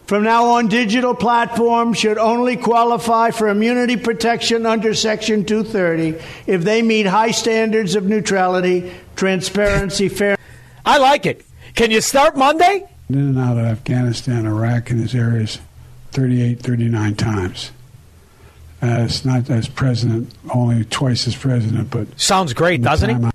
From 0.05 0.23
now 0.23 0.45
on, 0.45 0.67
digital 0.67 1.13
platforms 1.13 1.97
should 1.99 2.17
only 2.17 2.57
qualify 2.57 3.31
for 3.31 3.47
immunity 3.47 3.95
protection 3.95 4.65
under 4.65 4.93
Section 4.93 5.45
230 5.45 6.19
if 6.47 6.63
they 6.63 6.81
meet 6.81 7.05
high 7.05 7.31
standards 7.31 7.95
of 7.95 8.05
neutrality, 8.05 8.91
transparency, 9.15 10.09
fairness. 10.09 10.43
I 10.85 10.97
like 10.97 11.25
it. 11.25 11.45
Can 11.75 11.91
you 11.91 12.01
start 12.01 12.35
Monday? 12.35 12.89
In 13.09 13.17
and 13.17 13.39
out 13.39 13.57
of 13.57 13.65
Afghanistan, 13.65 14.45
Iraq, 14.45 14.89
and 14.89 14.99
his 14.99 15.13
areas 15.13 15.59
38, 16.11 16.59
39 16.59 17.15
times. 17.15 17.71
It's 18.81 19.25
not 19.25 19.49
as 19.49 19.67
president, 19.67 20.33
only 20.53 20.85
twice 20.85 21.27
as 21.27 21.35
president, 21.35 21.89
but. 21.89 22.07
Sounds 22.19 22.53
great, 22.53 22.81
doesn't 22.81 23.09
it? 23.09 23.33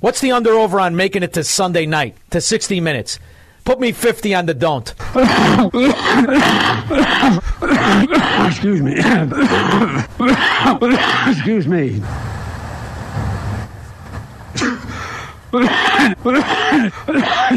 What's 0.00 0.20
the 0.20 0.32
under 0.32 0.52
over 0.52 0.80
on 0.80 0.96
making 0.96 1.22
it 1.22 1.32
to 1.34 1.44
Sunday 1.44 1.86
night, 1.86 2.16
to 2.30 2.40
60 2.40 2.80
minutes? 2.80 3.18
Put 3.64 3.78
me 3.78 3.92
50 3.92 4.34
on 4.34 4.46
the 4.46 4.54
don't. 4.54 4.92
Excuse 8.48 8.82
me. 8.82 8.94
Excuse 11.30 11.68
me. 11.68 12.02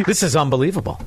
this 0.03 0.21
is 0.21 0.35
unbelievable. 0.35 0.99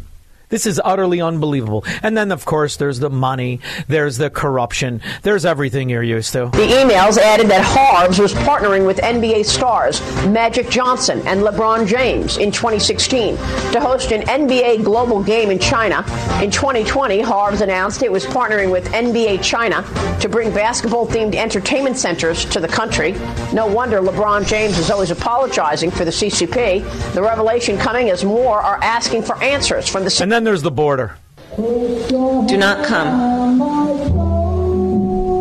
This 0.49 0.67
is 0.67 0.81
utterly 0.83 1.21
unbelievable. 1.21 1.85
And 2.03 2.17
then, 2.17 2.33
of 2.33 2.45
course, 2.45 2.77
there's 2.77 3.01
the 3.01 3.11
money, 3.11 3.61
there's 3.87 4.17
the 4.17 4.31
corruption, 4.31 5.03
there's 5.23 5.45
everything 5.45 5.91
you're 5.91 6.03
used 6.03 6.33
to. 6.33 6.47
The 6.47 6.69
emails 6.69 7.19
added 7.19 7.49
that 7.49 7.63
Harvest 7.63 8.21
was 8.21 8.33
partnering 8.35 8.87
with 8.87 8.99
NBA 8.99 9.45
stars 9.45 10.01
Magic 10.27 10.71
Johnson 10.71 11.21
and 11.27 11.43
LeBron 11.43 11.87
James 11.87 12.39
in 12.39 12.51
2016 12.51 13.37
to 13.37 13.81
host 13.81 14.13
an 14.13 14.23
NBA 14.23 14.85
global 14.85 15.23
game 15.23 15.51
in 15.51 15.59
China. 15.59 15.99
In 16.43 16.51
2020, 16.51 17.21
Harvest 17.21 17.63
announced 17.63 18.03
it 18.03 18.11
was 18.11 18.25
partnering 18.25 18.73
with 18.73 18.87
NBA 18.89 19.43
China 19.43 19.85
to 20.21 20.29
bring 20.29 20.53
basketball 20.53 21.07
themed 21.07 21.35
entertainment 21.35 21.99
centers 21.99 22.45
to 22.47 22.61
the 22.61 22.69
country. 22.69 23.13
No 23.53 23.67
wonder 23.67 24.01
LeBron 24.01 24.47
James 24.47 24.79
is 24.79 24.91
always 24.91 25.11
apologizing 25.11 25.91
for 25.91 26.05
the 26.05 26.11
CCP. 26.11 27.13
The 27.13 27.23
revelation 27.23 27.77
coming 27.77 28.11
as 28.11 28.25
more 28.25 28.61
are 28.61 28.83
asking 28.83 29.23
for 29.23 29.43
answers 29.43 29.89
from 29.89 30.05
the 30.05 30.11
then 30.39 30.45
there's 30.45 30.63
the 30.63 30.71
border. 30.71 31.17
Do 31.57 32.57
not 32.57 32.87
come. 32.87 33.59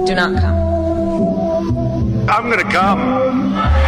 Do 0.07 0.15
not 0.15 0.41
come. 0.41 0.55
I'm 2.27 2.49
going 2.49 2.65
to 2.65 2.71
come. 2.71 3.53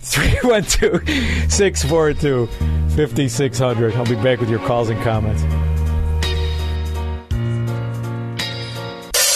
312 0.00 1.52
642 1.52 2.48
5600. 2.96 3.94
I'll 3.94 4.04
be 4.04 4.16
back 4.16 4.40
with 4.40 4.50
your 4.50 4.58
calls 4.58 4.90
and 4.90 5.00
comments. 5.04 5.44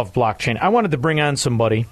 of 0.00 0.12
blockchain. 0.12 0.58
I 0.60 0.68
wanted 0.68 0.90
to 0.92 0.98
bring 0.98 1.20
on 1.20 1.36
somebody 1.36 1.86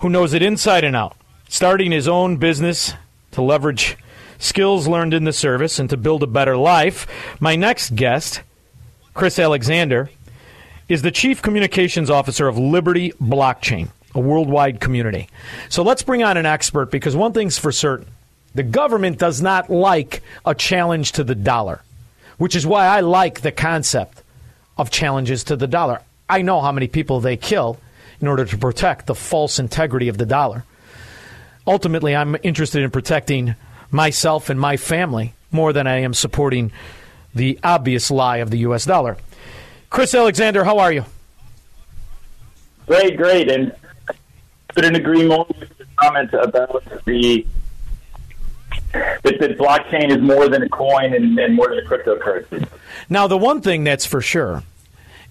who 0.00 0.08
knows 0.08 0.34
it 0.34 0.42
inside 0.42 0.84
and 0.84 0.96
out, 0.96 1.16
starting 1.48 1.90
his 1.90 2.08
own 2.08 2.36
business 2.36 2.94
to 3.32 3.42
leverage 3.42 3.96
skills 4.38 4.86
learned 4.86 5.14
in 5.14 5.24
the 5.24 5.32
service 5.32 5.78
and 5.78 5.90
to 5.90 5.96
build 5.96 6.22
a 6.22 6.26
better 6.26 6.56
life. 6.56 7.06
My 7.40 7.56
next 7.56 7.94
guest, 7.96 8.42
Chris 9.14 9.38
Alexander, 9.38 10.10
is 10.88 11.02
the 11.02 11.10
Chief 11.10 11.42
Communications 11.42 12.10
Officer 12.10 12.48
of 12.48 12.58
Liberty 12.58 13.12
Blockchain, 13.20 13.88
a 14.14 14.20
worldwide 14.20 14.80
community. 14.80 15.28
So 15.68 15.82
let's 15.82 16.02
bring 16.02 16.22
on 16.22 16.36
an 16.36 16.46
expert 16.46 16.90
because 16.90 17.14
one 17.14 17.32
thing's 17.32 17.58
for 17.58 17.72
certain 17.72 18.06
the 18.54 18.62
government 18.62 19.18
does 19.18 19.42
not 19.42 19.70
like 19.70 20.22
a 20.44 20.54
challenge 20.54 21.12
to 21.12 21.22
the 21.22 21.34
dollar, 21.34 21.82
which 22.38 22.56
is 22.56 22.66
why 22.66 22.86
I 22.86 23.00
like 23.00 23.42
the 23.42 23.52
concept 23.52 24.22
of 24.76 24.90
challenges 24.90 25.44
to 25.44 25.56
the 25.56 25.66
dollar. 25.66 26.00
I 26.28 26.42
know 26.42 26.60
how 26.60 26.72
many 26.72 26.88
people 26.88 27.20
they 27.20 27.36
kill 27.36 27.78
in 28.20 28.28
order 28.28 28.44
to 28.44 28.58
protect 28.58 29.06
the 29.06 29.14
false 29.14 29.58
integrity 29.58 30.08
of 30.08 30.18
the 30.18 30.26
dollar. 30.26 30.64
Ultimately, 31.66 32.14
I'm 32.14 32.36
interested 32.42 32.82
in 32.82 32.90
protecting 32.90 33.54
myself 33.90 34.50
and 34.50 34.60
my 34.60 34.76
family 34.76 35.34
more 35.50 35.72
than 35.72 35.86
I 35.86 36.00
am 36.00 36.14
supporting 36.14 36.72
the 37.34 37.58
obvious 37.62 38.10
lie 38.10 38.38
of 38.38 38.50
the 38.50 38.58
U.S. 38.58 38.84
dollar. 38.84 39.16
Chris 39.90 40.14
Alexander, 40.14 40.64
how 40.64 40.78
are 40.78 40.92
you? 40.92 41.04
Great, 42.86 43.16
great, 43.16 43.50
and 43.50 43.74
couldn't 44.74 44.96
agree 44.96 45.26
more 45.26 45.46
with 45.58 45.76
the 45.78 45.86
comment 45.96 46.32
about 46.32 46.82
the 47.04 47.46
that, 48.92 49.22
that 49.22 49.58
blockchain 49.58 50.10
is 50.10 50.22
more 50.22 50.48
than 50.48 50.62
a 50.62 50.68
coin 50.68 51.12
and, 51.14 51.38
and 51.38 51.54
more 51.54 51.68
than 51.68 51.78
a 51.78 51.82
cryptocurrency. 51.82 52.66
Now, 53.08 53.26
the 53.26 53.36
one 53.36 53.60
thing 53.60 53.84
that's 53.84 54.06
for 54.06 54.22
sure 54.22 54.62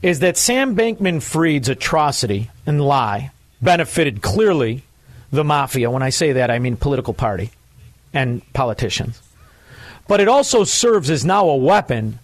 is 0.01 0.19
that 0.19 0.37
Sam 0.37 0.75
Bankman 0.75 1.21
Fried's 1.21 1.69
atrocity 1.69 2.49
and 2.65 2.81
lie 2.81 3.31
benefited 3.61 4.21
clearly 4.21 4.83
the 5.31 5.43
mafia. 5.43 5.89
When 5.89 6.03
I 6.03 6.09
say 6.09 6.33
that, 6.33 6.51
I 6.51 6.59
mean 6.59 6.77
political 6.77 7.13
party 7.13 7.51
and 8.13 8.41
politicians. 8.53 9.21
But 10.07 10.19
it 10.19 10.27
also 10.27 10.63
serves 10.63 11.09
as 11.09 11.25
now 11.25 11.49
a 11.49 11.57
weapon 11.57 12.19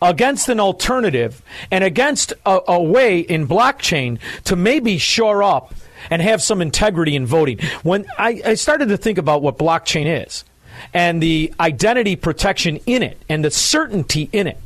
against 0.00 0.48
an 0.48 0.60
alternative 0.60 1.42
and 1.70 1.82
against 1.82 2.32
a, 2.46 2.60
a 2.68 2.82
way 2.82 3.20
in 3.20 3.48
blockchain 3.48 4.18
to 4.44 4.56
maybe 4.56 4.98
shore 4.98 5.42
up 5.42 5.74
and 6.10 6.22
have 6.22 6.42
some 6.42 6.60
integrity 6.62 7.16
in 7.16 7.26
voting. 7.26 7.58
When 7.82 8.06
I, 8.18 8.40
I 8.44 8.54
started 8.54 8.88
to 8.88 8.96
think 8.96 9.18
about 9.18 9.42
what 9.42 9.58
blockchain 9.58 10.24
is 10.24 10.44
and 10.92 11.22
the 11.22 11.52
identity 11.58 12.14
protection 12.16 12.76
in 12.86 13.02
it 13.02 13.20
and 13.28 13.44
the 13.44 13.50
certainty 13.50 14.28
in 14.32 14.46
it, 14.46 14.58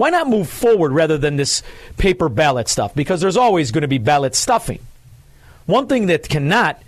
why 0.00 0.08
not 0.08 0.26
move 0.26 0.48
forward 0.48 0.92
rather 0.92 1.18
than 1.18 1.36
this 1.36 1.62
paper 1.98 2.30
ballot 2.30 2.68
stuff? 2.68 2.94
Because 2.94 3.20
there's 3.20 3.36
always 3.36 3.70
going 3.70 3.82
to 3.82 3.88
be 3.88 3.98
ballot 3.98 4.34
stuffing. 4.34 4.78
One 5.66 5.88
thing 5.88 6.06
that 6.06 6.26
cannot 6.26 6.82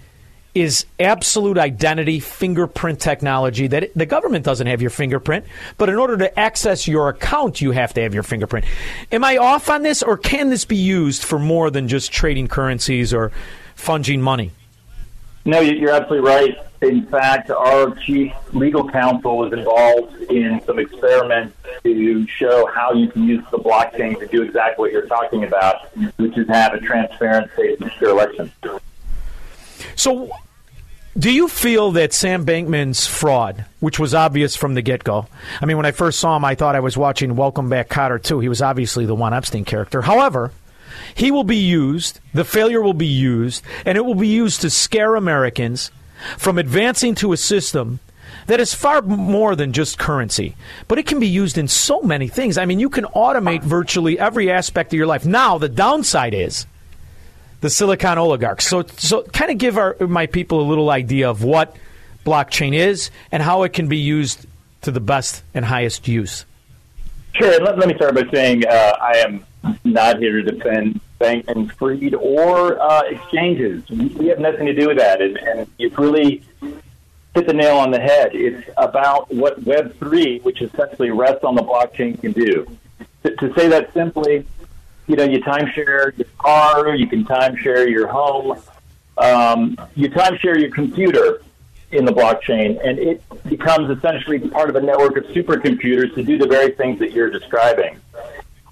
is 0.55 0.87
absolute 0.99 1.59
identity 1.59 2.21
fingerprint 2.21 3.01
technology 3.01 3.67
that 3.67 3.91
the 3.95 4.07
government 4.07 4.47
doesn't 4.47 4.67
have 4.67 4.81
your 4.81 4.91
fingerprint, 4.91 5.45
but 5.77 5.91
in 5.91 5.97
order 5.97 6.17
to 6.17 6.41
access 6.41 6.89
your 6.89 7.11
account, 7.11 7.61
you 7.61 7.73
have 7.73 7.93
to 7.95 8.01
have 8.01 8.15
your 8.15 8.23
fingerprint. 8.23 8.65
Am 9.13 9.23
I 9.25 9.37
off 9.37 9.69
on 9.69 9.83
this, 9.83 10.03
or 10.03 10.17
can 10.17 10.49
this 10.49 10.65
be 10.65 10.77
used 10.77 11.23
for 11.23 11.39
more 11.39 11.71
than 11.71 11.89
just 11.89 12.13
trading 12.13 12.49
currencies 12.49 13.13
or 13.13 13.31
funging 13.77 14.21
money? 14.23 14.53
No, 15.45 15.61
you- 15.61 15.77
you're 15.77 15.93
absolutely 15.93 16.27
right. 16.27 16.57
In 16.83 17.07
fact, 17.07 17.49
our 17.51 17.95
chief 17.95 18.33
legal 18.53 18.89
counsel 18.89 19.39
was 19.39 19.53
involved 19.53 20.21
in 20.23 20.61
some 20.67 20.81
experiments 20.81 21.57
to 21.85 22.27
show 22.27 22.67
how 22.67 22.93
you 22.93 23.09
can 23.09 23.23
use 23.23 23.45
the 23.53 23.59
blockchain 23.59 24.19
to 24.19 24.27
do 24.27 24.43
exactly 24.43 24.83
what 24.83 24.93
you're 24.93 25.07
talking 25.07 25.45
about, 25.45 25.97
which 26.17 26.37
is 26.37 26.49
have 26.49 26.75
a 26.75 26.81
transparent, 26.81 27.51
safe, 27.55 27.81
and 27.81 27.93
secure 27.93 28.11
election. 28.11 28.51
So, 29.95 30.33
do 31.17 31.31
you 31.31 31.47
feel 31.47 31.93
that 31.93 32.13
Sam 32.13 32.45
Bankman's 32.45 33.07
fraud, 33.07 33.65
which 33.79 34.01
was 34.01 34.13
obvious 34.13 34.57
from 34.57 34.75
the 34.75 34.83
get 34.83 35.05
go, 35.05 35.29
I 35.61 35.67
mean, 35.67 35.77
when 35.77 35.87
I 35.87 35.93
first 35.93 36.19
saw 36.19 36.37
him, 36.37 36.45
I 36.45 36.57
thought 36.57 36.75
I 36.75 36.81
was 36.81 36.97
watching 36.97 37.37
Welcome 37.37 37.69
Back 37.69 37.91
Kotter 37.91 38.21
2. 38.21 38.41
He 38.41 38.49
was 38.49 38.61
obviously 38.61 39.07
the 39.07 39.15
one 39.15 39.33
Epstein 39.33 39.65
character. 39.65 40.03
However, 40.03 40.51
he 41.15 41.31
will 41.31 41.45
be 41.45 41.57
used, 41.57 42.19
the 42.35 42.45
failure 42.45 42.83
will 42.83 42.93
be 42.93 43.07
used, 43.07 43.63
and 43.85 43.97
it 43.97 44.05
will 44.05 44.17
be 44.17 44.29
used 44.29 44.63
to 44.63 44.71
scare 44.71 45.15
Americans 45.15 45.93
from 46.39 46.59
advancing 46.59 47.15
to 47.17 47.33
a 47.33 47.37
system 47.37 48.01
that 48.47 48.61
is 48.61 48.75
far 48.75 49.03
more 49.03 49.55
than 49.55 49.73
just 49.73 49.99
currency, 49.99 50.57
but 50.89 50.99
it 50.99 51.07
can 51.07 51.21
be 51.21 51.29
used 51.29 51.59
in 51.59 51.69
so 51.69 52.01
many 52.03 52.29
things. 52.29 52.59
I 52.59 52.65
mean, 52.65 52.81
you 52.81 52.91
can 52.91 53.05
automate 53.05 53.63
virtually 53.63 54.19
every 54.19 54.51
aspect 54.51 54.93
of 54.93 54.97
your 54.97 55.07
life. 55.07 55.25
Now, 55.25 55.59
the 55.59 55.69
downside 55.69 56.35
is 56.35 56.67
the 57.61 57.71
Silicon 57.71 58.19
oligarchs. 58.19 58.67
So, 58.67 58.83
so 58.83 59.23
kind 59.23 59.51
of 59.51 59.59
give 59.59 59.79
our, 59.79 59.97
my 60.01 60.27
people 60.27 60.61
a 60.61 60.67
little 60.69 60.91
idea 60.91 61.31
of 61.31 61.45
what 61.45 61.77
blockchain 62.25 62.75
is 62.75 63.11
and 63.31 63.43
how 63.43 63.63
it 63.63 63.73
can 63.73 63.89
be 63.89 63.99
used 63.99 64.47
to 64.83 64.91
the 64.91 65.01
best 65.01 65.43
and 65.55 65.65
highest 65.65 66.09
use. 66.09 66.45
Sure. 67.35 67.61
Let, 67.61 67.79
let 67.79 67.89
me 67.89 67.95
start 67.95 68.15
by 68.15 68.29
saying 68.33 68.67
uh, 68.67 68.97
I 69.01 69.19
am 69.19 69.47
not 69.85 70.19
here 70.19 70.43
to 70.43 70.53
defend 70.53 71.01
Bankman 71.23 71.73
Fried 71.73 72.15
or 72.15 72.81
uh, 72.81 73.03
exchanges. 73.15 73.89
We 73.89 74.07
we 74.21 74.27
have 74.27 74.41
nothing 74.41 74.67
to 74.67 74.75
do 74.75 74.89
with 74.89 74.99
that. 74.99 75.23
And, 75.23 75.37
and 75.39 75.67
you've 75.79 75.97
really 75.99 76.43
hit 77.35 77.47
the 77.47 77.55
nail 77.55 77.77
on 77.77 77.91
the 77.91 78.01
head. 78.01 78.31
It's 78.35 78.69
about 78.77 79.33
what 79.33 79.65
Web3, 79.65 80.43
which 80.43 80.61
essentially 80.61 81.11
rests 81.11 81.45
on 81.45 81.55
the 81.55 81.63
blockchain, 81.63 82.21
can 82.21 82.33
do. 82.33 82.67
To, 83.23 83.37
to 83.37 83.55
say 83.55 83.69
that 83.69 83.93
simply, 83.95 84.45
you 85.07 85.17
know, 85.17 85.25
you 85.25 85.41
timeshare 85.41 86.17
your 86.19 86.27
car, 86.39 86.95
you 86.95 87.07
can 87.07 87.25
timeshare 87.25 87.89
your 87.89 88.09
home. 88.09 88.61
um, 89.19 89.77
you 89.95 90.09
timeshare 90.11 90.59
your 90.61 90.71
computer 90.71 91.43
in 91.93 92.05
the 92.05 92.13
blockchain, 92.13 92.81
and 92.85 92.99
it 92.99 93.23
becomes 93.49 93.97
essentially 93.97 94.39
part 94.39 94.71
of 94.71 94.77
a 94.77 94.81
network 94.81 95.17
of 95.17 95.25
supercomputers 95.25 96.15
to 96.15 96.23
do 96.23 96.39
the 96.39 96.47
very 96.47 96.73
things 96.73 96.99
that 96.99 97.13
you're 97.13 97.31
describing. 97.31 97.99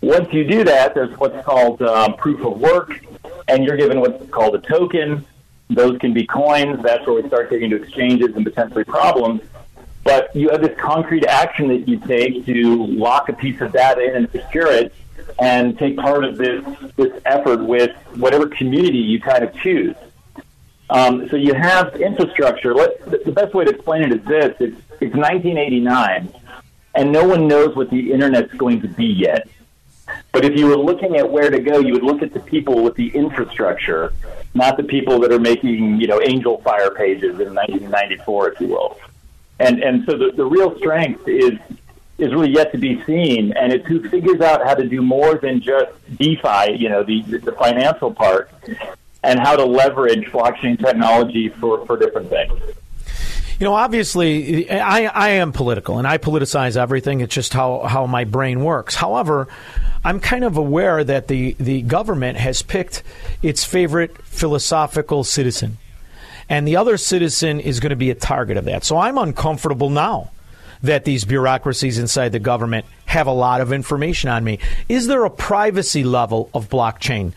Once 0.02 0.32
you 0.32 0.44
do 0.44 0.64
that, 0.64 0.94
there's 0.94 1.16
what's 1.18 1.44
called 1.44 1.82
um, 1.82 2.14
proof 2.14 2.40
of 2.44 2.58
work, 2.58 3.04
and 3.48 3.64
you're 3.64 3.76
given 3.76 4.00
what's 4.00 4.30
called 4.30 4.54
a 4.54 4.60
token. 4.60 5.24
Those 5.68 5.98
can 5.98 6.14
be 6.14 6.26
coins. 6.26 6.82
That's 6.82 7.06
where 7.06 7.20
we 7.20 7.28
start 7.28 7.50
getting 7.50 7.70
into 7.70 7.82
exchanges 7.82 8.34
and 8.34 8.44
potentially 8.44 8.84
problems. 8.84 9.42
But 10.02 10.34
you 10.34 10.48
have 10.48 10.62
this 10.62 10.76
concrete 10.78 11.26
action 11.26 11.68
that 11.68 11.86
you 11.86 12.00
take 12.00 12.46
to 12.46 12.86
lock 12.86 13.28
a 13.28 13.34
piece 13.34 13.60
of 13.60 13.72
data 13.72 14.02
in 14.02 14.16
and 14.16 14.30
secure 14.30 14.72
it, 14.72 14.94
and 15.38 15.78
take 15.78 15.96
part 15.98 16.24
of 16.24 16.38
this 16.38 16.64
this 16.96 17.12
effort 17.26 17.62
with 17.62 17.94
whatever 18.16 18.48
community 18.48 18.98
you 18.98 19.20
kind 19.20 19.44
of 19.44 19.54
choose. 19.56 19.94
Um, 20.88 21.28
so 21.28 21.36
you 21.36 21.54
have 21.54 21.94
infrastructure. 22.00 22.74
Let, 22.74 23.24
the 23.24 23.32
best 23.32 23.54
way 23.54 23.64
to 23.66 23.70
explain 23.70 24.02
it 24.02 24.12
is 24.12 24.24
this: 24.24 24.56
it's, 24.60 24.80
it's 25.00 25.14
1989, 25.14 26.32
and 26.94 27.12
no 27.12 27.28
one 27.28 27.46
knows 27.46 27.76
what 27.76 27.90
the 27.90 28.12
internet's 28.12 28.52
going 28.54 28.80
to 28.80 28.88
be 28.88 29.06
yet. 29.06 29.46
But 30.32 30.44
if 30.44 30.56
you 30.56 30.66
were 30.66 30.76
looking 30.76 31.16
at 31.16 31.30
where 31.30 31.50
to 31.50 31.60
go, 31.60 31.80
you 31.80 31.92
would 31.92 32.04
look 32.04 32.22
at 32.22 32.32
the 32.32 32.40
people 32.40 32.82
with 32.82 32.94
the 32.94 33.08
infrastructure, 33.08 34.12
not 34.54 34.76
the 34.76 34.84
people 34.84 35.18
that 35.20 35.32
are 35.32 35.40
making, 35.40 36.00
you 36.00 36.06
know, 36.06 36.20
Angelfire 36.20 36.96
pages 36.96 37.40
in 37.40 37.54
1994, 37.54 38.52
if 38.52 38.60
you 38.60 38.68
will. 38.68 38.98
And 39.58 39.82
and 39.82 40.04
so 40.06 40.16
the, 40.16 40.32
the 40.32 40.44
real 40.44 40.76
strength 40.78 41.26
is 41.26 41.58
is 42.18 42.32
really 42.32 42.50
yet 42.50 42.70
to 42.72 42.78
be 42.78 43.02
seen, 43.04 43.52
and 43.54 43.72
it's 43.72 43.86
who 43.86 44.08
figures 44.08 44.40
out 44.40 44.64
how 44.64 44.74
to 44.74 44.86
do 44.86 45.02
more 45.02 45.36
than 45.36 45.60
just 45.60 45.92
DeFi, 46.16 46.76
you 46.76 46.88
know, 46.88 47.02
the 47.02 47.22
the 47.22 47.52
financial 47.52 48.12
part, 48.12 48.50
and 49.22 49.40
how 49.40 49.56
to 49.56 49.64
leverage 49.64 50.26
blockchain 50.26 50.78
technology 50.78 51.48
for, 51.48 51.84
for 51.86 51.96
different 51.96 52.30
things. 52.30 52.52
You 53.60 53.66
know, 53.66 53.74
obviously, 53.74 54.70
I, 54.70 55.04
I 55.04 55.28
am 55.32 55.52
political 55.52 55.98
and 55.98 56.08
I 56.08 56.16
politicize 56.16 56.78
everything. 56.78 57.20
It's 57.20 57.34
just 57.34 57.52
how, 57.52 57.80
how 57.80 58.06
my 58.06 58.24
brain 58.24 58.64
works. 58.64 58.94
However, 58.94 59.48
I'm 60.02 60.18
kind 60.18 60.44
of 60.44 60.56
aware 60.56 61.04
that 61.04 61.28
the, 61.28 61.56
the 61.60 61.82
government 61.82 62.38
has 62.38 62.62
picked 62.62 63.02
its 63.42 63.62
favorite 63.62 64.16
philosophical 64.22 65.24
citizen. 65.24 65.76
And 66.48 66.66
the 66.66 66.76
other 66.76 66.96
citizen 66.96 67.60
is 67.60 67.80
going 67.80 67.90
to 67.90 67.96
be 67.96 68.08
a 68.08 68.14
target 68.14 68.56
of 68.56 68.64
that. 68.64 68.82
So 68.82 68.96
I'm 68.96 69.18
uncomfortable 69.18 69.90
now 69.90 70.30
that 70.82 71.04
these 71.04 71.26
bureaucracies 71.26 71.98
inside 71.98 72.30
the 72.30 72.38
government 72.38 72.86
have 73.04 73.26
a 73.26 73.32
lot 73.32 73.60
of 73.60 73.74
information 73.74 74.30
on 74.30 74.42
me. 74.42 74.58
Is 74.88 75.06
there 75.06 75.26
a 75.26 75.30
privacy 75.30 76.02
level 76.02 76.48
of 76.54 76.70
blockchain 76.70 77.34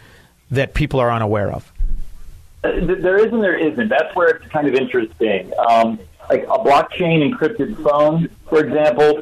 that 0.52 0.74
people 0.74 1.02
are 1.02 1.12
unaware 1.12 1.52
of? 1.52 1.70
Uh, 2.64 2.72
there 2.86 3.18
is 3.18 3.34
and 3.34 3.44
there 3.44 3.58
isn't. 3.58 3.90
That's 3.90 4.16
where 4.16 4.30
it's 4.30 4.48
kind 4.54 4.70
of 4.70 4.74
interesting. 4.74 5.52
Um, 5.70 6.00
like 6.34 6.44
a 6.46 6.64
blockchain 6.64 7.32
encrypted 7.32 7.82
phone, 7.84 8.28
for 8.50 8.66
example, 8.66 9.22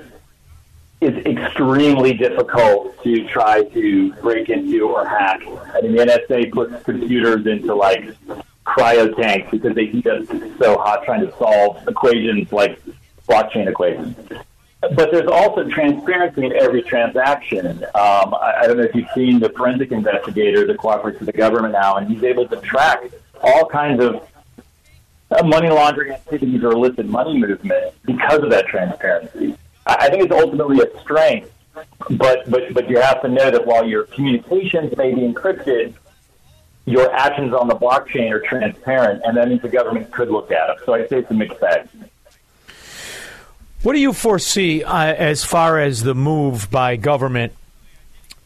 is 1.01 1.13
extremely 1.25 2.13
difficult 2.13 3.03
to 3.03 3.27
try 3.27 3.63
to 3.63 4.13
break 4.21 4.49
into 4.49 4.87
or 4.87 5.05
hack. 5.05 5.41
I 5.73 5.81
mean, 5.81 5.95
the 5.95 6.05
NSA 6.05 6.51
puts 6.53 6.83
computers 6.83 7.45
into 7.47 7.75
like 7.75 8.15
cryo 8.65 9.13
tanks 9.15 9.51
because 9.51 9.75
they 9.75 9.87
heat 9.87 10.07
up 10.07 10.25
so 10.57 10.77
hot 10.77 11.03
trying 11.03 11.25
to 11.25 11.37
solve 11.37 11.85
equations 11.87 12.51
like 12.53 12.81
blockchain 13.27 13.67
equations. 13.67 14.15
But 14.79 15.11
there's 15.11 15.29
also 15.29 15.67
transparency 15.67 16.45
in 16.45 16.53
every 16.53 16.81
transaction. 16.81 17.83
Um, 17.83 18.33
I, 18.33 18.61
I 18.61 18.67
don't 18.67 18.77
know 18.77 18.83
if 18.83 18.95
you've 18.95 19.09
seen 19.13 19.39
the 19.39 19.49
forensic 19.49 19.91
investigator 19.91 20.65
that 20.65 20.77
cooperates 20.77 21.19
with 21.19 21.27
the 21.27 21.37
government 21.37 21.73
now, 21.73 21.97
and 21.97 22.07
he's 22.07 22.23
able 22.23 22.47
to 22.47 22.55
track 22.61 23.03
all 23.43 23.65
kinds 23.65 24.01
of 24.01 24.30
money 25.45 25.69
laundering 25.69 26.11
activities 26.11 26.63
or 26.63 26.71
illicit 26.71 27.05
money 27.07 27.37
movement 27.37 27.93
because 28.05 28.43
of 28.43 28.49
that 28.49 28.67
transparency. 28.67 29.55
I 29.85 30.09
think 30.09 30.23
it's 30.23 30.33
ultimately 30.33 30.79
a 30.81 30.99
strength, 31.01 31.51
but 32.11 32.49
but 32.49 32.73
but 32.73 32.89
you 32.89 32.99
have 32.99 33.21
to 33.21 33.29
know 33.29 33.49
that 33.49 33.65
while 33.65 33.87
your 33.87 34.03
communications 34.03 34.95
may 34.97 35.13
be 35.13 35.21
encrypted, 35.21 35.93
your 36.85 37.11
actions 37.13 37.53
on 37.53 37.67
the 37.67 37.75
blockchain 37.75 38.31
are 38.31 38.41
transparent, 38.41 39.21
and 39.25 39.37
that 39.37 39.47
means 39.47 39.61
the 39.61 39.69
government 39.69 40.11
could 40.11 40.29
look 40.29 40.51
at 40.51 40.67
them. 40.67 40.77
So 40.85 40.93
I'd 40.93 41.09
say 41.09 41.19
it's 41.19 41.31
a 41.31 41.33
mixed 41.33 41.59
bag. 41.59 41.87
What 43.83 43.93
do 43.93 43.99
you 43.99 44.13
foresee 44.13 44.83
uh, 44.83 45.05
as 45.05 45.43
far 45.43 45.79
as 45.79 46.03
the 46.03 46.13
move 46.13 46.69
by 46.69 46.97
government 46.97 47.53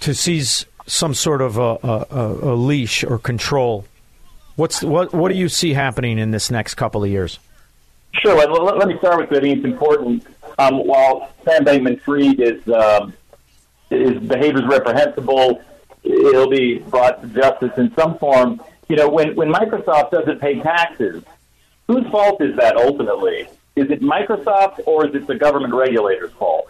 to 0.01 0.13
seize 0.13 0.65
some 0.87 1.13
sort 1.13 1.41
of 1.41 1.57
a, 1.57 1.77
a, 1.83 2.53
a 2.53 2.55
leash 2.55 3.03
or 3.03 3.17
control? 3.17 3.85
What's 4.55 4.83
what? 4.83 5.13
What 5.13 5.31
do 5.31 5.37
you 5.37 5.49
see 5.49 5.73
happening 5.73 6.17
in 6.17 6.31
this 6.31 6.49
next 6.49 6.75
couple 6.75 7.03
of 7.03 7.09
years? 7.09 7.39
Sure. 8.13 8.35
Let, 8.35 8.49
let, 8.51 8.77
let 8.77 8.87
me 8.87 8.97
start 8.97 9.17
with. 9.19 9.29
Think 9.29 9.57
it's 9.57 9.65
important. 9.65 10.25
Um, 10.57 10.87
while 10.87 11.29
Sam 11.43 11.65
Bankman-Fried 11.65 12.39
is 12.39 12.63
his 13.89 14.19
behavior 14.23 14.63
is 14.63 14.67
reprehensible, 14.67 15.61
he'll 16.03 16.49
be 16.49 16.79
brought 16.79 17.21
to 17.21 17.27
justice 17.27 17.71
in 17.77 17.93
some 17.95 18.17
form. 18.17 18.61
You 18.87 18.95
know, 18.95 19.09
when 19.09 19.35
when 19.35 19.51
Microsoft 19.51 20.11
doesn't 20.11 20.39
pay 20.39 20.59
taxes, 20.59 21.23
whose 21.87 22.07
fault 22.07 22.41
is 22.41 22.55
that 22.57 22.77
ultimately? 22.77 23.47
Is 23.75 23.91
it 23.91 24.01
Microsoft 24.01 24.79
or 24.85 25.07
is 25.07 25.15
it 25.15 25.27
the 25.27 25.35
government 25.35 25.73
regulator's 25.73 26.31
fault? 26.33 26.69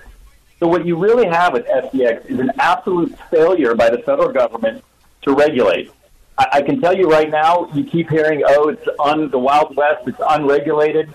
So 0.60 0.68
what 0.68 0.86
you 0.86 0.98
really 0.98 1.28
have 1.28 1.54
at 1.56 1.68
FTX 1.68 2.26
is 2.28 2.40
an 2.40 2.52
absolute 2.58 3.16
failure 3.30 3.76
by 3.76 3.90
the 3.90 4.00
federal 4.00 4.32
government 4.32 4.84
to 5.24 5.34
regulate. 5.34 5.92
I, 6.38 6.48
I 6.54 6.62
can 6.62 6.82
tell 6.82 6.96
you 6.96 7.10
right 7.10 7.30
now, 7.30 7.70
you 7.74 7.84
keep 7.84 8.10
hearing, 8.10 8.44
oh, 8.48 8.70
it's 8.70 8.88
on 9.00 9.30
the 9.30 9.40
Wild 9.40 9.76
West, 9.76 10.08
it's 10.08 10.22
unregulated. 10.30 11.14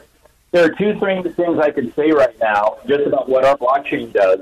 There 0.53 0.65
are 0.65 0.71
two 0.71 0.99
things, 0.99 1.35
things 1.35 1.59
I 1.59 1.71
can 1.71 1.93
say 1.95 2.11
right 2.11 2.39
now 2.41 2.79
just 2.87 3.07
about 3.07 3.29
what 3.29 3.45
our 3.45 3.57
blockchain 3.57 4.13
does 4.13 4.41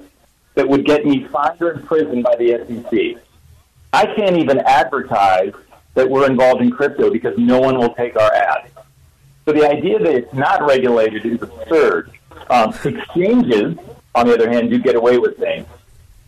that 0.55 0.68
would 0.68 0.84
get 0.84 1.05
me 1.05 1.24
fined 1.24 1.60
or 1.60 1.72
imprisoned 1.72 2.24
by 2.24 2.34
the 2.36 2.64
SEC. 2.66 3.22
I 3.92 4.06
can't 4.14 4.36
even 4.36 4.59
advertise 4.60 5.52
that 5.94 6.09
we're 6.09 6.26
involved 6.26 6.62
in 6.62 6.70
crypto 6.70 7.10
because 7.10 7.36
no 7.38 7.59
one 7.59 7.76
will 7.76 7.94
take 7.94 8.16
our 8.16 8.32
ad. 8.32 8.70
So 9.44 9.52
the 9.52 9.68
idea 9.68 9.98
that 9.98 10.14
it's 10.14 10.34
not 10.34 10.66
regulated 10.66 11.24
is 11.24 11.42
absurd. 11.42 12.12
Um, 12.50 12.74
exchanges, 12.84 13.76
on 14.14 14.26
the 14.26 14.34
other 14.34 14.50
hand, 14.50 14.70
do 14.70 14.78
get 14.78 14.94
away 14.94 15.18
with 15.18 15.38
things. 15.38 15.66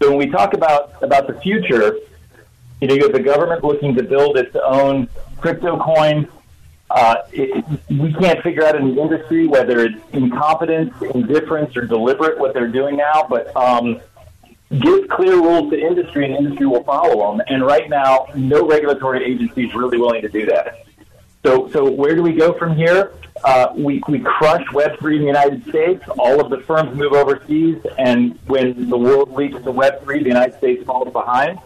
So 0.01 0.09
when 0.09 0.18
we 0.18 0.27
talk 0.27 0.55
about 0.55 1.02
about 1.02 1.27
the 1.27 1.35
future, 1.40 1.97
you 2.81 2.89
know, 2.89 2.94
you 2.94 3.02
have 3.02 3.12
the 3.12 3.23
government 3.23 3.62
looking 3.62 3.94
to 3.97 4.02
build 4.02 4.36
its 4.36 4.57
own 4.57 5.09
crypto 5.39 5.78
coin. 5.78 6.28
Uh, 6.90 7.16
it, 7.32 7.65
we 7.89 8.12
can't 8.15 8.43
figure 8.43 8.65
out 8.65 8.74
in 8.74 8.94
the 8.94 9.01
industry 9.01 9.47
whether 9.47 9.81
it's 9.81 10.01
incompetence, 10.12 10.93
indifference, 11.15 11.77
or 11.77 11.82
deliberate 11.82 12.39
what 12.39 12.52
they're 12.52 12.69
doing 12.69 12.97
now. 12.97 13.27
But 13.28 13.55
um, 13.55 14.01
give 14.78 15.09
clear 15.09 15.35
rules 15.35 15.70
to 15.70 15.78
industry, 15.78 16.24
and 16.24 16.35
industry 16.35 16.66
will 16.66 16.82
follow 16.85 17.31
them. 17.31 17.47
And 17.48 17.65
right 17.65 17.89
now, 17.89 18.27
no 18.35 18.66
regulatory 18.66 19.24
agency 19.24 19.66
is 19.66 19.74
really 19.74 19.98
willing 19.98 20.23
to 20.23 20.28
do 20.28 20.47
that. 20.47 20.85
So, 21.44 21.70
so 21.70 21.90
where 21.90 22.15
do 22.15 22.23
we 22.23 22.32
go 22.32 22.52
from 22.55 22.77
here? 22.77 23.12
Uh, 23.44 23.73
we, 23.74 24.02
we 24.09 24.19
crush 24.19 24.65
Web3 24.69 25.15
in 25.15 25.20
the 25.20 25.27
United 25.27 25.66
States. 25.69 26.02
All 26.19 26.40
of 26.40 26.51
the 26.51 26.59
firms 26.59 26.94
move 26.97 27.12
overseas, 27.12 27.78
and 27.98 28.39
when 28.47 28.90
the 28.90 28.98
world 28.98 29.32
leads 29.32 29.55
to 29.55 29.73
Web3, 29.73 30.07
the 30.23 30.28
United 30.28 30.59
States 30.59 30.85
falls 30.85 31.11
behind. 31.12 31.59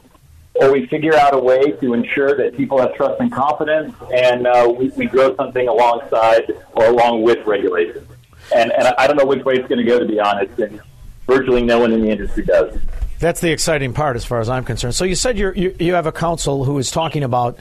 Or 0.57 0.73
we 0.73 0.87
figure 0.87 1.15
out 1.15 1.35
a 1.35 1.39
way 1.39 1.73
to 1.73 1.95
ensure 1.95 2.37
that 2.37 2.57
people 2.57 2.79
have 2.79 2.95
trust 2.95 3.21
and 3.21 3.33
confidence, 3.33 3.95
and 4.15 4.47
uh, 4.47 4.73
we, 4.77 4.89
we 4.91 5.07
grow 5.07 5.35
something 5.35 5.67
alongside 5.67 6.53
or 6.75 6.87
along 6.87 7.23
with 7.23 7.45
regulation. 7.45 8.07
And, 8.55 8.71
and 8.73 8.89
I 8.99 9.07
don't 9.07 9.17
know 9.17 9.27
which 9.27 9.45
way 9.45 9.55
it's 9.55 9.69
going 9.69 9.85
to 9.85 9.91
go, 9.91 9.99
to 9.99 10.07
be 10.07 10.21
honest, 10.21 10.59
and 10.61 10.81
virtually 11.27 11.63
no 11.63 11.81
one 11.81 11.93
in 11.93 12.03
the 12.03 12.11
industry 12.11 12.45
does. 12.45 12.79
That's 13.19 13.41
the 13.41 13.51
exciting 13.51 13.95
part, 13.95 14.17
as 14.17 14.25
far 14.25 14.41
as 14.41 14.49
I'm 14.49 14.65
concerned. 14.65 14.95
So 14.95 15.05
you 15.05 15.15
said 15.15 15.39
you 15.39 15.75
you 15.79 15.95
have 15.95 16.07
a 16.07 16.13
council 16.13 16.65
who 16.65 16.79
is 16.79 16.91
talking 16.91 17.23
about 17.23 17.59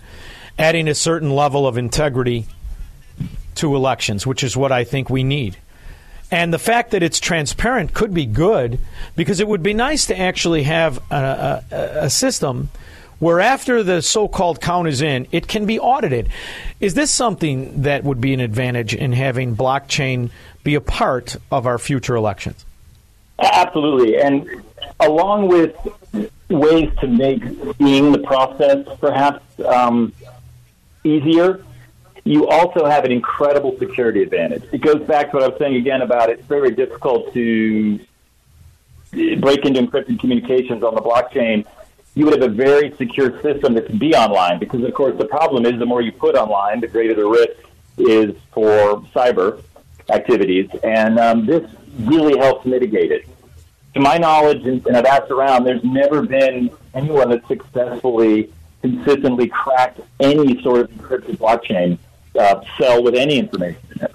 adding 0.60 0.88
a 0.88 0.96
certain 0.96 1.32
level 1.32 1.66
of 1.66 1.78
integrity 1.78 2.46
to 3.56 3.76
elections, 3.76 4.28
which 4.28 4.44
is 4.44 4.58
what 4.58 4.72
I 4.72 4.84
think 4.84 5.10
we 5.10 5.24
need. 5.24 5.58
And 6.32 6.52
the 6.54 6.60
fact 6.60 6.92
that 6.92 7.04
it's 7.04 7.20
transparent 7.20 7.94
could 7.94 8.14
be 8.14 8.26
good 8.26 8.80
because 9.16 9.40
it 9.40 9.48
would 9.48 9.64
be 9.64 9.74
nice 9.74 10.08
to 10.08 10.20
actually 10.20 10.64
have 10.64 10.98
a, 11.12 11.64
a, 11.72 11.76
a 12.06 12.10
system 12.10 12.70
where 13.24 13.40
after 13.40 13.84
the 13.84 14.02
so-called 14.02 14.60
count 14.60 14.88
is 14.88 15.02
in, 15.02 15.26
it 15.32 15.48
can 15.48 15.66
be 15.66 15.80
audited. 15.80 16.28
Is 16.82 16.94
this 16.94 17.10
something 17.10 17.84
that 17.84 18.04
would 18.04 18.20
be 18.20 18.34
an 18.34 18.42
advantage 18.42 18.94
in 18.94 19.14
having 19.14 19.56
blockchain 19.56 20.30
be 20.64 20.76
a 20.76 20.82
part 20.82 21.38
of 21.50 21.66
our 21.66 21.78
future 21.78 22.16
elections? 22.16 22.66
Absolutely, 23.40 24.18
and 24.18 24.64
along 25.00 25.48
with 25.48 25.74
ways 26.50 26.92
to 27.00 27.08
make 27.08 27.42
seeing 27.78 28.12
the 28.12 28.20
process 28.20 28.86
perhaps 29.00 29.42
um, 29.66 30.12
easier, 31.06 31.64
you 32.26 32.48
also 32.48 32.86
have 32.86 33.06
an 33.06 33.12
incredible 33.14 33.78
security 33.80 34.22
advantage. 34.22 34.64
It 34.74 34.82
goes 34.82 35.02
back 35.02 35.32
to 35.32 35.38
what 35.38 35.44
I 35.44 35.48
was 35.48 35.58
saying 35.60 35.76
again 35.76 36.02
about 36.02 36.30
it's 36.30 36.46
very 36.46 36.72
difficult 36.72 37.34
to 37.34 38.00
break 39.40 39.66
into 39.66 39.82
encrypted 39.82 40.20
communications 40.20 40.84
on 40.84 40.96
the 40.96 41.02
blockchain. 41.02 41.66
You 42.16 42.26
would 42.26 42.40
have 42.40 42.50
a 42.50 42.54
very 42.54 42.92
secure 42.96 43.42
system 43.42 43.74
that 43.74 43.88
can 43.88 43.98
be 43.98 44.14
online. 44.16 44.60
Because 44.60 44.84
of 44.84 44.94
course, 44.94 45.18
the 45.18 45.26
problem 45.26 45.66
is 45.66 45.80
the 45.80 45.86
more 45.86 46.02
you 46.02 46.12
put 46.12 46.36
online, 46.36 46.80
the 46.80 46.88
greater 46.88 47.16
the 47.16 47.26
risk 47.26 47.58
is 47.98 48.36
for 48.52 49.02
cyber 49.16 49.62
activities, 50.12 50.70
and 50.84 51.20
um, 51.20 51.46
this 51.46 51.70
really 52.02 52.38
helps 52.38 52.66
mitigate 52.66 53.12
it. 53.12 53.28
To 53.94 54.00
my 54.00 54.18
knowledge, 54.18 54.66
and, 54.66 54.86
and 54.88 54.98
I've 54.98 55.06
asked 55.06 55.32
around, 55.32 55.64
there's 55.64 55.84
never 55.84 56.24
been 56.24 56.72
anyone 56.94 57.30
that 57.30 57.48
successfully, 57.48 58.52
consistently 58.82 59.48
cracked 59.48 60.02
any 60.20 60.62
sort 60.62 60.82
of 60.82 60.92
encrypted 60.92 61.38
blockchain 61.38 61.98
uh, 62.40 62.62
cell 62.78 63.04
with 63.04 63.16
any 63.16 63.38
information 63.38 63.82
in 63.96 64.02
it. 64.06 64.12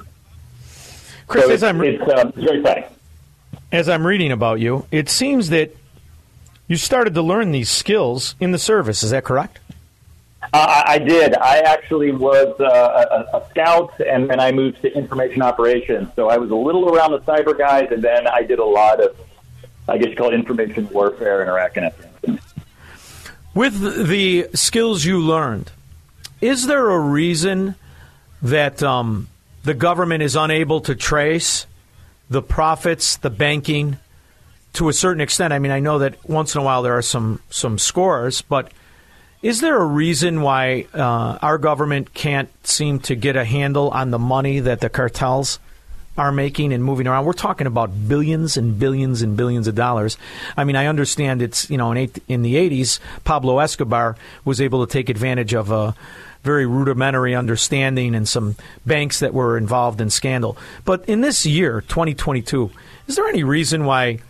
Chris, 1.28 1.44
so 1.44 1.50
as 1.52 1.62
I'm 1.62 1.80
it's, 1.82 2.02
it's, 2.02 2.66
um. 2.66 2.84
As 3.70 3.88
I'm 3.88 4.06
reading 4.06 4.32
about 4.32 4.60
you, 4.60 4.86
it 4.90 5.08
seems 5.08 5.50
that 5.50 5.76
you 6.68 6.76
started 6.76 7.14
to 7.14 7.22
learn 7.22 7.50
these 7.50 7.70
skills 7.70 8.36
in 8.38 8.52
the 8.52 8.58
service. 8.58 9.02
Is 9.02 9.10
that 9.10 9.24
correct? 9.24 9.58
Uh, 10.52 10.82
I 10.86 10.98
did. 10.98 11.34
I 11.34 11.58
actually 11.58 12.12
was 12.12 12.54
uh, 12.60 13.26
a, 13.32 13.38
a 13.38 13.48
scout, 13.50 13.98
and 14.00 14.30
then 14.30 14.38
I 14.38 14.52
moved 14.52 14.80
to 14.82 14.92
information 14.94 15.42
operations. 15.42 16.08
So 16.14 16.30
I 16.30 16.38
was 16.38 16.50
a 16.50 16.54
little 16.54 16.94
around 16.94 17.10
the 17.10 17.20
cyber 17.20 17.58
guys, 17.58 17.88
and 17.90 18.02
then 18.02 18.28
I 18.28 18.42
did 18.42 18.58
a 18.58 18.64
lot 18.64 19.00
of, 19.02 19.16
I 19.88 19.98
guess 19.98 20.10
you 20.10 20.16
call 20.16 20.28
it 20.28 20.34
information 20.34 20.88
warfare 20.90 21.42
in 21.42 21.48
Iraq 21.48 21.76
and 21.76 21.86
Afghanistan. 21.86 22.40
With 23.52 24.06
the 24.06 24.48
skills 24.54 25.04
you 25.04 25.18
learned, 25.18 25.72
is 26.40 26.66
there 26.66 26.88
a 26.88 27.00
reason 27.00 27.74
that 28.40 28.82
um, 28.82 29.28
the 29.64 29.74
government 29.74 30.22
is 30.22 30.36
unable 30.36 30.80
to 30.82 30.94
trace 30.94 31.66
the 32.30 32.42
profits, 32.42 33.16
the 33.16 33.30
banking, 33.30 33.98
to 34.78 34.88
a 34.88 34.92
certain 34.92 35.20
extent? 35.20 35.52
I 35.52 35.58
mean, 35.58 35.72
I 35.72 35.80
know 35.80 35.98
that 35.98 36.16
once 36.28 36.54
in 36.54 36.60
a 36.60 36.64
while 36.64 36.82
there 36.82 36.96
are 36.96 37.02
some 37.02 37.42
some 37.50 37.78
scores, 37.78 38.42
but 38.42 38.72
is 39.42 39.60
there 39.60 39.76
a 39.76 39.84
reason 39.84 40.40
why 40.40 40.86
uh, 40.94 41.38
our 41.42 41.58
government 41.58 42.14
can't 42.14 42.48
seem 42.64 43.00
to 43.00 43.16
get 43.16 43.34
a 43.34 43.44
handle 43.44 43.90
on 43.90 44.12
the 44.12 44.20
money 44.20 44.60
that 44.60 44.80
the 44.80 44.88
cartels 44.88 45.58
are 46.16 46.30
making 46.30 46.72
and 46.72 46.84
moving 46.84 47.08
around? 47.08 47.24
We're 47.24 47.32
talking 47.32 47.66
about 47.66 48.08
billions 48.08 48.56
and 48.56 48.78
billions 48.78 49.20
and 49.20 49.36
billions 49.36 49.66
of 49.66 49.74
dollars. 49.74 50.16
I 50.56 50.62
mean, 50.62 50.76
I 50.76 50.86
understand 50.86 51.42
it's, 51.42 51.68
you 51.68 51.76
know, 51.76 51.90
in, 51.90 51.98
eight, 51.98 52.22
in 52.28 52.42
the 52.42 52.54
80s, 52.54 53.00
Pablo 53.24 53.58
Escobar 53.58 54.16
was 54.44 54.60
able 54.60 54.86
to 54.86 54.92
take 54.92 55.08
advantage 55.08 55.54
of 55.54 55.72
a 55.72 55.96
very 56.44 56.66
rudimentary 56.66 57.34
understanding 57.34 58.14
and 58.14 58.28
some 58.28 58.54
banks 58.86 59.18
that 59.20 59.34
were 59.34 59.58
involved 59.58 60.00
in 60.00 60.08
scandal. 60.08 60.56
But 60.84 61.04
in 61.08 61.20
this 61.20 61.44
year, 61.46 61.80
2022, 61.80 62.70
is 63.08 63.16
there 63.16 63.26
any 63.26 63.42
reason 63.42 63.84
why 63.84 64.20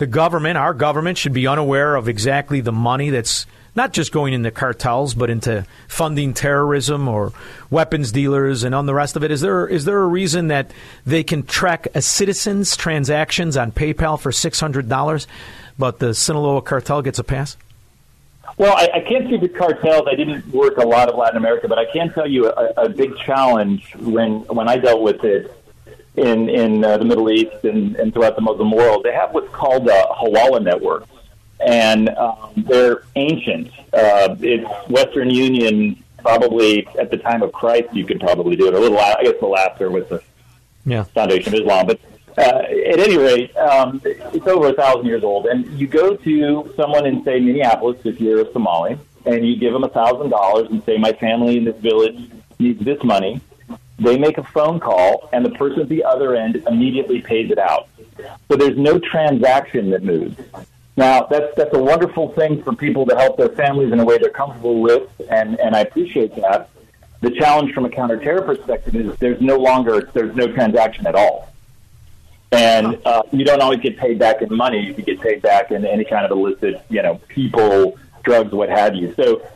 the 0.00 0.06
government, 0.06 0.56
our 0.56 0.72
government, 0.72 1.18
should 1.18 1.34
be 1.34 1.46
unaware 1.46 1.94
of 1.94 2.08
exactly 2.08 2.62
the 2.62 2.72
money 2.72 3.10
that's 3.10 3.44
not 3.76 3.92
just 3.92 4.12
going 4.12 4.32
into 4.32 4.50
cartels, 4.50 5.12
but 5.12 5.28
into 5.28 5.66
funding 5.88 6.32
terrorism 6.32 7.06
or 7.06 7.34
weapons 7.68 8.10
dealers 8.10 8.64
and 8.64 8.74
on 8.74 8.86
the 8.86 8.94
rest 8.94 9.14
of 9.14 9.22
it. 9.22 9.30
Is 9.30 9.42
there 9.42 9.68
is 9.68 9.84
there 9.84 10.00
a 10.00 10.06
reason 10.06 10.48
that 10.48 10.70
they 11.04 11.22
can 11.22 11.42
track 11.42 11.86
a 11.94 12.00
citizen's 12.00 12.78
transactions 12.78 13.58
on 13.58 13.72
PayPal 13.72 14.18
for 14.18 14.32
six 14.32 14.58
hundred 14.58 14.88
dollars, 14.88 15.26
but 15.78 15.98
the 15.98 16.14
Sinaloa 16.14 16.62
cartel 16.62 17.02
gets 17.02 17.18
a 17.18 17.24
pass? 17.24 17.58
Well, 18.56 18.74
I, 18.74 18.88
I 18.94 19.00
can't 19.00 19.26
speak 19.26 19.42
to 19.42 19.48
cartels. 19.50 20.08
I 20.10 20.14
didn't 20.14 20.46
work 20.48 20.78
a 20.78 20.86
lot 20.86 21.10
of 21.10 21.16
Latin 21.16 21.36
America, 21.36 21.68
but 21.68 21.78
I 21.78 21.84
can 21.92 22.10
tell 22.14 22.26
you 22.26 22.46
a, 22.46 22.84
a 22.84 22.88
big 22.88 23.14
challenge 23.18 23.94
when 23.96 24.40
when 24.46 24.66
I 24.66 24.78
dealt 24.78 25.02
with 25.02 25.22
it 25.24 25.59
in 26.16 26.48
in 26.48 26.84
uh, 26.84 26.98
the 26.98 27.04
Middle 27.04 27.30
East 27.30 27.64
and, 27.64 27.96
and 27.96 28.12
throughout 28.12 28.36
the 28.36 28.42
Muslim 28.42 28.70
world. 28.70 29.02
They 29.04 29.12
have 29.12 29.32
what's 29.32 29.52
called 29.52 29.88
a 29.88 30.04
hawala 30.20 30.62
network 30.62 31.06
and 31.60 32.08
um, 32.10 32.52
they're 32.56 33.02
ancient. 33.16 33.70
Uh, 33.92 34.36
it's 34.40 34.68
Western 34.88 35.30
Union, 35.30 36.02
probably 36.18 36.86
at 36.98 37.10
the 37.10 37.16
time 37.16 37.42
of 37.42 37.52
Christ, 37.52 37.92
you 37.92 38.06
could 38.06 38.20
probably 38.20 38.56
do 38.56 38.66
it. 38.68 38.74
A 38.74 38.78
little, 38.78 38.98
I 38.98 39.22
guess, 39.22 39.34
the 39.40 39.46
laughter 39.46 39.90
with 39.90 40.08
the 40.08 40.22
yeah. 40.86 41.04
foundation 41.04 41.54
of 41.54 41.60
Islam, 41.60 41.86
but. 41.86 42.00
Uh, 42.38 42.62
at 42.92 43.00
any 43.00 43.18
rate, 43.18 43.54
um, 43.56 44.00
it's 44.04 44.46
over 44.46 44.68
a 44.68 44.72
thousand 44.72 45.04
years 45.04 45.24
old, 45.24 45.46
and 45.46 45.66
you 45.78 45.86
go 45.86 46.14
to 46.14 46.72
someone 46.76 47.04
in, 47.04 47.22
say, 47.24 47.40
Minneapolis, 47.40 47.98
if 48.04 48.20
you're 48.20 48.40
a 48.40 48.52
Somali, 48.52 48.96
and 49.26 49.46
you 49.46 49.56
give 49.56 49.72
them 49.72 49.82
a 49.82 49.88
thousand 49.88 50.30
dollars 50.30 50.70
and 50.70 50.82
say, 50.84 50.96
"My 50.96 51.12
family 51.12 51.58
in 51.58 51.64
this 51.64 51.76
village 51.78 52.30
needs 52.60 52.82
this 52.84 53.02
money." 53.02 53.40
They 54.00 54.18
make 54.18 54.38
a 54.38 54.42
phone 54.42 54.80
call, 54.80 55.28
and 55.32 55.44
the 55.44 55.50
person 55.50 55.80
at 55.80 55.88
the 55.88 56.02
other 56.04 56.34
end 56.34 56.56
immediately 56.66 57.20
pays 57.20 57.50
it 57.50 57.58
out. 57.58 57.88
So 58.48 58.56
there's 58.56 58.78
no 58.78 58.98
transaction 58.98 59.90
that 59.90 60.02
moves. 60.02 60.36
Now, 60.96 61.24
that's 61.24 61.54
that's 61.54 61.74
a 61.74 61.82
wonderful 61.82 62.32
thing 62.32 62.62
for 62.62 62.74
people 62.74 63.06
to 63.06 63.16
help 63.16 63.36
their 63.36 63.50
families 63.50 63.92
in 63.92 64.00
a 64.00 64.04
way 64.04 64.18
they're 64.18 64.30
comfortable 64.30 64.80
with, 64.80 65.08
and, 65.30 65.58
and 65.60 65.76
I 65.76 65.80
appreciate 65.80 66.34
that. 66.36 66.70
The 67.20 67.30
challenge 67.30 67.74
from 67.74 67.84
a 67.84 67.90
counterterror 67.90 68.44
perspective 68.44 68.94
is 68.96 69.16
there's 69.18 69.40
no 69.40 69.56
longer 69.56 70.10
there's 70.14 70.34
no 70.34 70.50
transaction 70.52 71.06
at 71.06 71.14
all, 71.14 71.52
and 72.52 72.98
uh, 73.04 73.22
you 73.32 73.44
don't 73.44 73.60
always 73.60 73.80
get 73.80 73.98
paid 73.98 74.18
back 74.18 74.42
in 74.42 74.54
money. 74.54 74.86
You 74.86 75.02
get 75.02 75.20
paid 75.20 75.42
back 75.42 75.70
in 75.70 75.84
any 75.84 76.04
kind 76.04 76.24
of 76.24 76.32
illicit, 76.32 76.82
you 76.88 77.02
know, 77.02 77.20
people, 77.28 77.98
drugs, 78.22 78.52
what 78.52 78.68
have 78.70 78.94
you. 78.94 79.14
So, 79.14 79.46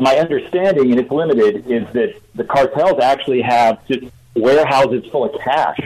my 0.00 0.16
understanding, 0.16 0.90
and 0.90 1.00
it's 1.00 1.10
limited, 1.10 1.70
is 1.70 1.86
that 1.92 2.14
the 2.34 2.44
cartels 2.44 3.00
actually 3.00 3.42
have 3.42 3.86
just 3.86 4.04
warehouses 4.34 5.04
full 5.10 5.24
of 5.24 5.40
cash 5.40 5.78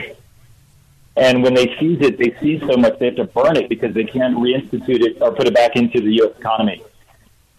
and 1.19 1.43
when 1.43 1.53
they 1.53 1.75
seize 1.77 1.99
it, 1.99 2.17
they 2.17 2.33
seize 2.39 2.61
so 2.61 2.77
much 2.77 2.97
they 2.97 3.07
have 3.07 3.17
to 3.17 3.25
burn 3.25 3.57
it 3.57 3.67
because 3.67 3.93
they 3.93 4.05
can't 4.05 4.37
reinstitute 4.37 5.01
it 5.01 5.21
or 5.21 5.33
put 5.33 5.47
it 5.47 5.53
back 5.53 5.75
into 5.75 5.99
the 5.99 6.13
U.S. 6.13 6.37
economy. 6.39 6.81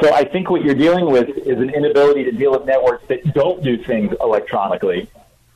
So 0.00 0.14
I 0.14 0.24
think 0.24 0.48
what 0.48 0.64
you're 0.64 0.74
dealing 0.74 1.04
with 1.04 1.28
is 1.28 1.58
an 1.58 1.68
inability 1.68 2.24
to 2.24 2.32
deal 2.32 2.52
with 2.52 2.64
networks 2.64 3.06
that 3.08 3.34
don't 3.34 3.62
do 3.62 3.76
things 3.76 4.14
electronically. 4.22 5.10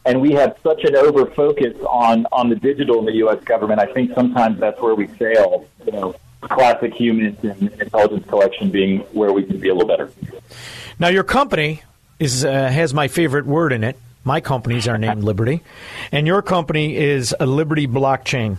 And 0.04 0.20
we 0.20 0.32
have 0.32 0.58
such 0.62 0.84
an 0.84 0.94
over 0.96 1.24
focus 1.24 1.74
on, 1.88 2.26
on 2.30 2.50
the 2.50 2.56
digital 2.56 2.98
in 2.98 3.06
the 3.06 3.14
U.S. 3.24 3.42
government. 3.42 3.80
I 3.80 3.86
think 3.86 4.14
sometimes 4.14 4.60
that's 4.60 4.78
where 4.82 4.94
we 4.94 5.06
fail. 5.06 5.66
You 5.86 5.92
know, 5.92 6.16
classic 6.48 6.94
humans 6.94 7.38
and 7.42 7.70
intelligence 7.80 8.26
collection 8.28 8.70
being 8.70 9.00
where 9.12 9.32
we 9.32 9.42
can 9.42 9.58
be 9.58 9.68
a 9.68 9.74
little 9.74 9.88
better. 9.88 10.10
Now, 10.98 11.08
your 11.08 11.24
company 11.24 11.82
is 12.18 12.44
uh, 12.44 12.68
has 12.68 12.94
my 12.94 13.08
favorite 13.08 13.46
word 13.46 13.72
in 13.72 13.84
it, 13.84 13.98
my 14.24 14.40
companies 14.40 14.88
are 14.88 14.98
named 14.98 15.24
Liberty, 15.30 15.62
and 16.12 16.26
your 16.26 16.42
company 16.42 16.96
is 16.96 17.34
a 17.38 17.46
Liberty 17.46 17.86
blockchain. 17.86 18.58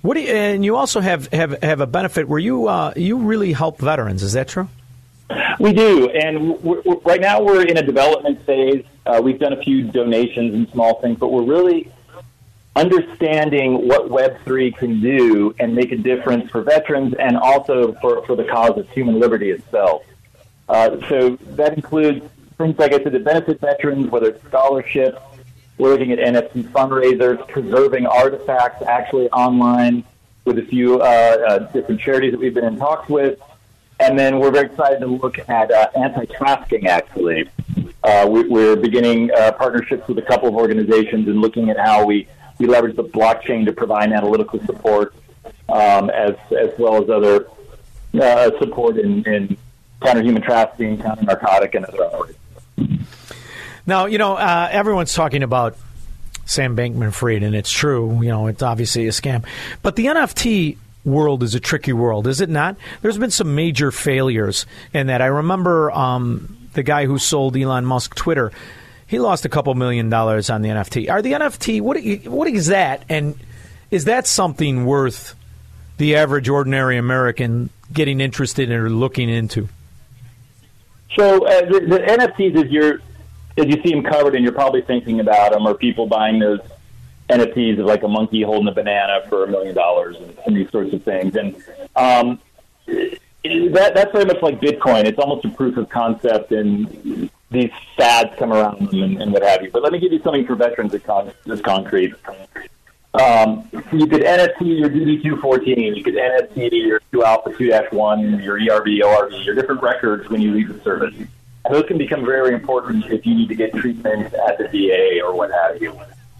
What 0.00 0.14
do 0.14 0.20
you, 0.20 0.28
and 0.28 0.64
you 0.64 0.76
also 0.76 1.00
have, 1.00 1.28
have, 1.32 1.62
have 1.62 1.80
a 1.80 1.86
benefit 1.86 2.28
where 2.28 2.38
you 2.38 2.68
uh, 2.68 2.92
you 2.96 3.18
really 3.18 3.52
help 3.52 3.78
veterans. 3.78 4.22
Is 4.22 4.32
that 4.32 4.48
true? 4.48 4.68
We 5.58 5.72
do, 5.72 6.10
and 6.10 6.62
we're, 6.62 6.80
we're, 6.82 6.96
right 7.00 7.20
now 7.20 7.42
we're 7.42 7.64
in 7.66 7.76
a 7.76 7.82
development 7.82 8.44
phase. 8.44 8.84
Uh, 9.06 9.20
we've 9.22 9.38
done 9.38 9.52
a 9.52 9.62
few 9.62 9.84
donations 9.84 10.54
and 10.54 10.68
small 10.70 11.00
things, 11.00 11.18
but 11.18 11.28
we're 11.28 11.44
really 11.44 11.92
understanding 12.76 13.86
what 13.86 14.10
Web 14.10 14.36
three 14.44 14.72
can 14.72 15.00
do 15.00 15.54
and 15.58 15.74
make 15.74 15.92
a 15.92 15.96
difference 15.96 16.50
for 16.50 16.62
veterans 16.62 17.14
and 17.14 17.36
also 17.36 17.92
for, 18.00 18.24
for 18.26 18.36
the 18.36 18.44
cause 18.44 18.76
of 18.78 18.88
human 18.90 19.20
liberty 19.20 19.50
itself. 19.50 20.02
Uh, 20.68 20.96
so 21.08 21.36
that 21.56 21.74
includes 21.74 22.24
things 22.58 22.78
like 22.78 22.92
I 22.92 23.02
said 23.02 23.12
that 23.12 23.24
benefit 23.24 23.60
veterans, 23.60 24.10
whether 24.10 24.28
it's 24.30 24.44
scholarships, 24.44 25.20
we're 25.76 25.90
looking 25.90 26.12
at 26.12 26.18
NFT 26.18 26.64
fundraisers, 26.70 27.46
preserving 27.48 28.06
artifacts 28.06 28.82
actually 28.82 29.28
online 29.30 30.04
with 30.44 30.58
a 30.58 30.62
few 30.62 31.00
uh, 31.00 31.04
uh, 31.04 31.58
different 31.72 32.00
charities 32.00 32.32
that 32.32 32.38
we've 32.38 32.54
been 32.54 32.64
in 32.64 32.76
talks 32.76 33.08
with. 33.08 33.40
And 33.98 34.18
then 34.18 34.38
we're 34.38 34.50
very 34.50 34.66
excited 34.66 35.00
to 35.00 35.06
look 35.06 35.38
at 35.48 35.70
uh, 35.70 35.88
anti-trafficking. 35.96 36.86
Actually, 36.86 37.48
uh, 38.02 38.26
we, 38.28 38.68
are 38.68 38.76
beginning 38.76 39.30
uh, 39.32 39.52
partnerships 39.52 40.06
with 40.06 40.18
a 40.18 40.22
couple 40.22 40.48
of 40.48 40.54
organizations 40.54 41.26
and 41.28 41.40
looking 41.40 41.70
at 41.70 41.78
how 41.78 42.04
we, 42.04 42.28
we 42.58 42.66
leverage 42.66 42.96
the 42.96 43.04
blockchain 43.04 43.64
to 43.66 43.72
provide 43.72 44.12
analytical 44.12 44.60
support, 44.66 45.14
um, 45.68 46.10
as 46.10 46.34
as 46.52 46.70
well 46.78 47.02
as 47.02 47.10
other 47.10 47.46
uh, 48.20 48.50
support 48.58 48.98
in, 48.98 49.24
in 49.26 49.56
counter 50.02 50.22
human 50.22 50.42
trafficking, 50.42 51.00
counter 51.00 51.24
narcotic, 51.24 51.74
and 51.74 51.84
other 51.86 52.04
operations. 52.04 52.38
Now, 53.86 54.06
you 54.06 54.18
know, 54.18 54.34
uh, 54.34 54.68
everyone's 54.70 55.12
talking 55.12 55.42
about 55.42 55.76
Sam 56.46 56.76
Bankman 56.76 57.12
Fried, 57.12 57.42
and 57.42 57.54
it's 57.54 57.70
true. 57.70 58.22
You 58.22 58.28
know, 58.28 58.46
it's 58.46 58.62
obviously 58.62 59.06
a 59.06 59.10
scam. 59.10 59.44
But 59.82 59.96
the 59.96 60.06
NFT 60.06 60.78
world 61.04 61.42
is 61.42 61.54
a 61.54 61.60
tricky 61.60 61.92
world, 61.92 62.26
is 62.26 62.40
it 62.40 62.48
not? 62.48 62.76
There's 63.02 63.18
been 63.18 63.30
some 63.30 63.54
major 63.54 63.90
failures 63.90 64.66
in 64.92 65.08
that. 65.08 65.20
I 65.20 65.26
remember 65.26 65.90
um, 65.90 66.56
the 66.72 66.82
guy 66.82 67.06
who 67.06 67.18
sold 67.18 67.56
Elon 67.56 67.84
Musk 67.84 68.14
Twitter. 68.14 68.52
He 69.14 69.20
lost 69.20 69.44
a 69.44 69.48
couple 69.48 69.72
million 69.76 70.10
dollars 70.10 70.50
on 70.50 70.62
the 70.62 70.70
NFT. 70.70 71.08
Are 71.08 71.22
the 71.22 71.34
NFT 71.34 71.80
what? 71.80 72.02
What 72.26 72.48
is 72.48 72.66
that? 72.66 73.04
And 73.08 73.38
is 73.92 74.06
that 74.06 74.26
something 74.26 74.86
worth 74.86 75.36
the 75.98 76.16
average 76.16 76.48
ordinary 76.48 76.98
American 76.98 77.70
getting 77.92 78.20
interested 78.20 78.70
in 78.70 78.76
or 78.76 78.90
looking 78.90 79.30
into? 79.30 79.68
So 81.14 81.46
uh, 81.46 81.60
the, 81.60 81.80
the 81.86 81.98
NFTs 82.00 82.64
is 82.64 82.72
your 82.72 82.94
as 83.56 83.66
you 83.66 83.80
see 83.84 83.90
them 83.92 84.02
covered 84.02 84.34
and 84.34 84.42
you're 84.42 84.52
probably 84.52 84.82
thinking 84.82 85.20
about 85.20 85.52
them, 85.52 85.64
or 85.64 85.74
people 85.74 86.08
buying 86.08 86.40
those 86.40 86.58
NFTs 87.30 87.78
of 87.78 87.86
like 87.86 88.02
a 88.02 88.08
monkey 88.08 88.42
holding 88.42 88.66
a 88.66 88.72
banana 88.72 89.20
for 89.28 89.44
a 89.44 89.46
million 89.48 89.76
dollars 89.76 90.16
and 90.44 90.56
these 90.56 90.68
sorts 90.72 90.92
of 90.92 91.04
things. 91.04 91.36
And 91.36 91.54
um, 91.94 92.40
that 92.86 93.92
that's 93.94 94.10
very 94.10 94.24
much 94.24 94.42
like 94.42 94.60
Bitcoin. 94.60 95.04
It's 95.04 95.20
almost 95.20 95.44
a 95.44 95.50
proof 95.50 95.76
of 95.76 95.88
concept, 95.88 96.50
and 96.50 97.30
these 97.54 97.70
fads 97.96 98.36
come 98.38 98.52
around 98.52 98.92
and, 98.92 99.22
and 99.22 99.32
what 99.32 99.42
have 99.42 99.62
you. 99.62 99.70
But 99.70 99.82
let 99.82 99.92
me 99.92 99.98
give 99.98 100.12
you 100.12 100.20
something 100.22 100.46
for 100.46 100.54
veterans 100.54 100.92
that's, 100.92 101.04
con- 101.04 101.32
that's 101.46 101.60
concrete. 101.60 102.14
Um, 103.14 103.68
you 103.92 104.08
could 104.08 104.22
NFT 104.22 104.80
your 104.80 104.90
DD214, 104.90 105.96
you 105.96 106.02
could 106.02 106.14
NFT 106.14 106.72
your 106.72 107.00
2 107.12 107.24
Alpha 107.24 107.56
2 107.56 107.70
1, 107.92 108.42
your 108.42 108.56
ERB, 108.56 109.02
ORB, 109.04 109.44
your 109.44 109.54
different 109.54 109.82
records 109.82 110.28
when 110.28 110.40
you 110.40 110.52
leave 110.52 110.68
the 110.68 110.82
service. 110.82 111.14
And 111.16 111.74
those 111.74 111.86
can 111.86 111.96
become 111.96 112.24
very 112.24 112.52
important 112.52 113.06
if 113.06 113.24
you 113.24 113.34
need 113.34 113.48
to 113.48 113.54
get 113.54 113.72
treatment 113.72 114.34
at 114.34 114.58
the 114.58 114.68
VA 114.68 115.24
or 115.24 115.34
what 115.34 115.52
have 115.52 115.80
you. 115.80 115.98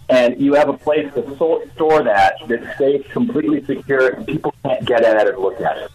And 0.09 0.39
you 0.39 0.53
have 0.53 0.67
a 0.67 0.77
place 0.77 1.11
to 1.13 1.35
so- 1.37 1.63
store 1.75 2.03
that 2.03 2.35
that 2.47 2.75
stays 2.75 3.05
completely 3.09 3.63
secure 3.63 4.09
and 4.09 4.27
people 4.27 4.53
can't 4.63 4.85
get 4.85 5.03
at 5.03 5.27
it 5.27 5.35
and 5.35 5.41
look 5.41 5.59
at 5.61 5.77
it. 5.77 5.91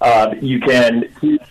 Um, 0.00 0.38
you 0.40 0.60
can 0.60 1.12
keep 1.20 1.42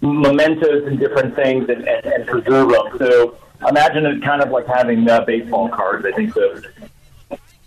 mementos 0.00 0.86
and 0.86 0.98
different 0.98 1.34
things 1.34 1.68
and, 1.68 1.86
and, 1.86 2.06
and 2.06 2.26
preserve 2.26 2.70
them. 2.70 2.98
So 2.98 3.36
imagine 3.68 4.06
it 4.06 4.22
kind 4.22 4.42
of 4.42 4.50
like 4.50 4.66
having 4.66 5.08
uh, 5.08 5.22
baseball 5.22 5.68
cards. 5.68 6.06
I 6.06 6.12
think 6.12 6.32
so. 6.32 6.60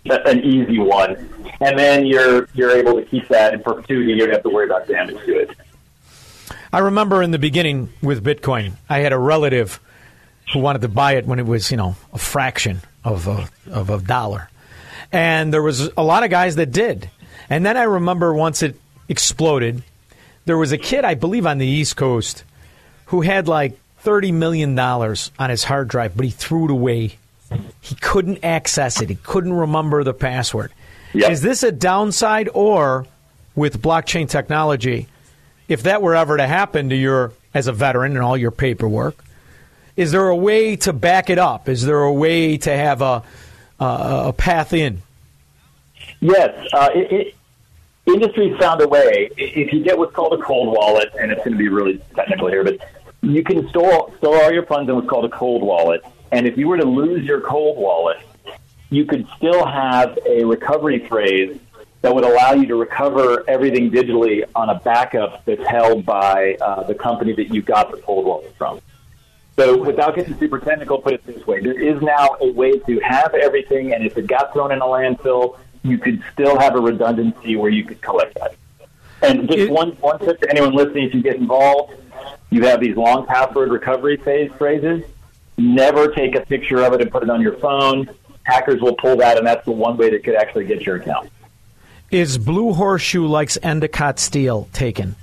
That's 0.06 0.28
an 0.28 0.40
easy 0.40 0.78
one, 0.78 1.16
and 1.62 1.78
then 1.78 2.04
you're 2.04 2.46
you're 2.52 2.72
able 2.72 2.94
to 2.96 3.06
keep 3.06 3.26
that 3.28 3.54
in 3.54 3.62
perpetuity. 3.62 4.12
You 4.12 4.18
don't 4.18 4.30
have 4.30 4.42
to 4.42 4.50
worry 4.50 4.66
about 4.66 4.86
damage 4.86 5.16
to 5.24 5.38
it. 5.38 5.56
I 6.74 6.80
remember 6.80 7.22
in 7.22 7.30
the 7.30 7.38
beginning 7.38 7.90
with 8.02 8.22
Bitcoin, 8.22 8.72
I 8.88 8.98
had 8.98 9.12
a 9.12 9.18
relative 9.18 9.80
who 10.52 10.58
wanted 10.58 10.82
to 10.82 10.88
buy 10.88 11.12
it 11.12 11.26
when 11.26 11.38
it 11.38 11.46
was, 11.46 11.70
you 11.70 11.76
know, 11.76 11.96
a 12.12 12.18
fraction 12.18 12.80
of 13.04 13.28
a, 13.28 13.48
of 13.70 13.90
a 13.90 13.98
dollar. 13.98 14.50
And 15.12 15.54
there 15.54 15.62
was 15.62 15.88
a 15.96 16.02
lot 16.02 16.24
of 16.24 16.30
guys 16.30 16.56
that 16.56 16.72
did. 16.72 17.08
And 17.48 17.64
then 17.64 17.76
I 17.76 17.84
remember 17.84 18.34
once 18.34 18.62
it 18.62 18.76
exploded, 19.08 19.82
there 20.44 20.58
was 20.58 20.72
a 20.72 20.78
kid, 20.78 21.04
I 21.04 21.14
believe, 21.14 21.46
on 21.46 21.58
the 21.58 21.66
East 21.66 21.96
Coast 21.96 22.44
who 23.06 23.22
had 23.22 23.48
like 23.48 23.78
$30 24.02 24.32
million 24.32 24.78
on 24.78 25.50
his 25.50 25.64
hard 25.64 25.88
drive, 25.88 26.16
but 26.16 26.24
he 26.24 26.30
threw 26.30 26.66
it 26.66 26.70
away. 26.70 27.16
He 27.80 27.94
couldn't 27.96 28.44
access 28.44 29.00
it, 29.00 29.08
he 29.08 29.16
couldn't 29.16 29.52
remember 29.52 30.04
the 30.04 30.14
password. 30.14 30.72
Yep. 31.12 31.30
Is 31.30 31.42
this 31.42 31.62
a 31.62 31.70
downside 31.70 32.48
or 32.52 33.06
with 33.54 33.80
blockchain 33.80 34.28
technology? 34.28 35.06
If 35.68 35.84
that 35.84 36.02
were 36.02 36.14
ever 36.14 36.36
to 36.36 36.46
happen 36.46 36.90
to 36.90 36.96
your, 36.96 37.32
as 37.54 37.68
a 37.68 37.72
veteran 37.72 38.12
and 38.12 38.22
all 38.22 38.36
your 38.36 38.50
paperwork, 38.50 39.24
is 39.96 40.10
there 40.10 40.28
a 40.28 40.36
way 40.36 40.76
to 40.76 40.92
back 40.92 41.30
it 41.30 41.38
up? 41.38 41.68
Is 41.68 41.84
there 41.84 42.02
a 42.02 42.12
way 42.12 42.56
to 42.58 42.76
have 42.76 43.00
a, 43.00 43.22
a, 43.78 43.84
a 44.26 44.34
path 44.36 44.72
in? 44.72 45.02
Yes, 46.20 46.68
uh, 46.72 46.90
it, 46.94 47.12
it, 47.12 47.34
industry's 48.06 48.56
found 48.58 48.80
a 48.80 48.88
way. 48.88 49.30
If 49.36 49.72
you 49.72 49.82
get 49.82 49.98
what's 49.98 50.14
called 50.14 50.38
a 50.38 50.42
cold 50.42 50.76
wallet, 50.76 51.10
and 51.18 51.30
it's 51.30 51.38
going 51.44 51.52
to 51.52 51.58
be 51.58 51.68
really 51.68 52.00
technical 52.14 52.48
here, 52.48 52.64
but 52.64 52.78
you 53.22 53.42
can 53.42 53.68
store 53.70 54.12
store 54.18 54.42
all 54.42 54.52
your 54.52 54.66
funds 54.66 54.88
in 54.88 54.94
what's 54.94 55.08
called 55.08 55.24
a 55.24 55.30
cold 55.30 55.62
wallet. 55.62 56.02
And 56.32 56.46
if 56.46 56.58
you 56.58 56.68
were 56.68 56.76
to 56.76 56.84
lose 56.84 57.24
your 57.24 57.40
cold 57.40 57.78
wallet, 57.78 58.18
you 58.90 59.04
could 59.04 59.26
still 59.36 59.64
have 59.64 60.18
a 60.26 60.44
recovery 60.44 61.06
phrase 61.06 61.58
that 62.02 62.14
would 62.14 62.24
allow 62.24 62.52
you 62.52 62.66
to 62.66 62.76
recover 62.76 63.48
everything 63.48 63.90
digitally 63.90 64.44
on 64.54 64.68
a 64.68 64.78
backup 64.80 65.42
that's 65.46 65.66
held 65.66 66.04
by 66.04 66.54
uh, 66.60 66.82
the 66.82 66.94
company 66.94 67.32
that 67.32 67.48
you 67.54 67.62
got 67.62 67.90
the 67.90 67.96
cold 67.98 68.26
wallet 68.26 68.54
from. 68.58 68.78
So, 69.56 69.78
without 69.78 70.16
getting 70.16 70.36
super 70.38 70.58
technical, 70.58 70.98
put 70.98 71.14
it 71.14 71.24
this 71.24 71.46
way: 71.46 71.60
there 71.60 71.80
is 71.80 72.02
now 72.02 72.36
a 72.40 72.50
way 72.50 72.78
to 72.80 73.00
have 73.00 73.34
everything, 73.34 73.94
and 73.94 74.04
if 74.04 74.18
it 74.18 74.26
got 74.26 74.52
thrown 74.52 74.72
in 74.72 74.80
a 74.80 74.84
landfill, 74.84 75.58
you 75.84 75.98
could 75.98 76.22
still 76.32 76.58
have 76.58 76.74
a 76.74 76.80
redundancy 76.80 77.54
where 77.54 77.70
you 77.70 77.84
could 77.84 78.00
collect 78.00 78.34
that. 78.34 78.56
And 79.22 79.48
just 79.48 79.70
one 79.70 79.92
one 80.00 80.18
tip 80.18 80.40
to 80.40 80.50
anyone 80.50 80.74
listening: 80.74 81.04
if 81.04 81.14
you 81.14 81.22
get 81.22 81.36
involved, 81.36 81.94
you 82.50 82.62
have 82.64 82.80
these 82.80 82.96
long 82.96 83.26
password 83.26 83.70
recovery 83.70 84.16
phase 84.16 84.50
phrases. 84.58 85.04
Never 85.56 86.08
take 86.08 86.34
a 86.34 86.40
picture 86.40 86.82
of 86.84 86.94
it 86.94 87.00
and 87.00 87.10
put 87.10 87.22
it 87.22 87.30
on 87.30 87.40
your 87.40 87.56
phone. 87.58 88.10
Hackers 88.42 88.80
will 88.80 88.96
pull 88.96 89.16
that, 89.18 89.38
and 89.38 89.46
that's 89.46 89.64
the 89.64 89.70
one 89.70 89.96
way 89.96 90.10
that 90.10 90.24
could 90.24 90.34
actually 90.34 90.64
get 90.64 90.82
your 90.82 90.96
account. 90.96 91.30
Is 92.10 92.38
Blue 92.38 92.72
Horseshoe 92.72 93.26
likes 93.26 93.56
Anacott 93.58 94.18
Steel 94.18 94.68
taken? 94.72 95.16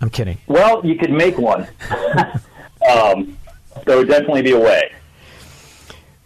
I'm 0.00 0.10
kidding. 0.10 0.38
Well, 0.46 0.84
you 0.84 0.96
could 0.96 1.10
make 1.10 1.38
one. 1.38 1.66
um, 2.90 3.36
there 3.84 3.98
would 3.98 4.08
definitely 4.08 4.42
be 4.42 4.52
a 4.52 4.58
way. 4.58 4.92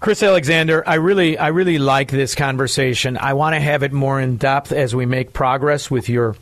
Chris 0.01 0.22
Alexander, 0.22 0.82
I 0.89 0.94
really, 0.94 1.36
I 1.36 1.48
really 1.48 1.78
like 1.78 2.10
this 2.10 2.35
conversation. 2.35 3.18
I 3.18 3.35
want 3.35 3.55
to 3.55 3.60
have 3.60 3.82
it 3.82 3.93
more 3.93 4.18
in 4.18 4.39
depth 4.39 4.72
as 4.72 4.94
we 4.94 5.05
make 5.05 5.35
progress 5.35 5.90
with 5.90 6.09
your 6.09 6.36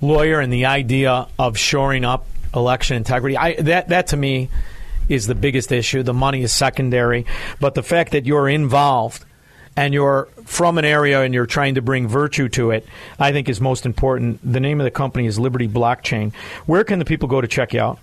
lawyer 0.00 0.38
and 0.38 0.52
the 0.52 0.66
idea 0.66 1.26
of 1.40 1.58
shoring 1.58 2.04
up 2.04 2.24
election 2.54 2.96
integrity. 2.96 3.36
I, 3.36 3.54
that, 3.54 3.88
that 3.88 4.06
to 4.08 4.16
me 4.16 4.48
is 5.08 5.26
the 5.26 5.34
biggest 5.34 5.72
issue. 5.72 6.04
The 6.04 6.14
money 6.14 6.42
is 6.42 6.52
secondary, 6.52 7.26
but 7.58 7.74
the 7.74 7.82
fact 7.82 8.12
that 8.12 8.26
you're 8.26 8.48
involved 8.48 9.24
and 9.76 9.92
you're 9.92 10.26
from 10.44 10.78
an 10.78 10.84
area 10.84 11.22
and 11.22 11.34
you're 11.34 11.46
trying 11.46 11.74
to 11.74 11.82
bring 11.82 12.06
virtue 12.06 12.48
to 12.50 12.70
it, 12.70 12.86
I 13.18 13.32
think 13.32 13.48
is 13.48 13.60
most 13.60 13.84
important. 13.84 14.38
The 14.44 14.60
name 14.60 14.80
of 14.80 14.84
the 14.84 14.92
company 14.92 15.26
is 15.26 15.36
Liberty 15.36 15.66
Blockchain. 15.66 16.32
Where 16.66 16.84
can 16.84 17.00
the 17.00 17.04
people 17.04 17.28
go 17.28 17.40
to 17.40 17.48
check 17.48 17.74
you 17.74 17.80
out? 17.80 17.98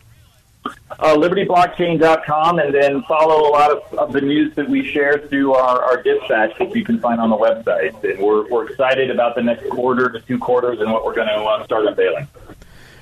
Uh, 0.66 1.16
libertyblockchain.com, 1.16 2.60
and 2.60 2.74
then 2.74 3.04
follow 3.04 3.50
a 3.50 3.52
lot 3.52 3.72
of, 3.72 3.94
of 3.94 4.14
the 4.14 4.22
news 4.22 4.54
that 4.56 4.70
we 4.70 4.90
share 4.92 5.20
through 5.28 5.54
our, 5.54 5.84
our 5.84 6.02
dispatch 6.02 6.58
that 6.60 6.76
you 6.76 6.84
can 6.84 7.00
find 7.00 7.20
on 7.20 7.30
the 7.30 7.38
website. 7.38 8.02
And 8.04 8.20
we're, 8.20 8.48
we're 8.50 8.70
excited 8.70 9.10
about 9.10 9.36
the 9.36 9.44
next 9.44 9.70
quarter 9.70 10.10
to 10.10 10.20
two 10.22 10.38
quarters 10.38 10.80
and 10.80 10.92
what 10.92 11.06
we're 11.06 11.16
going 11.16 11.28
to 11.28 11.44
uh, 11.44 11.64
start 11.66 11.86
unveiling. 11.86 12.28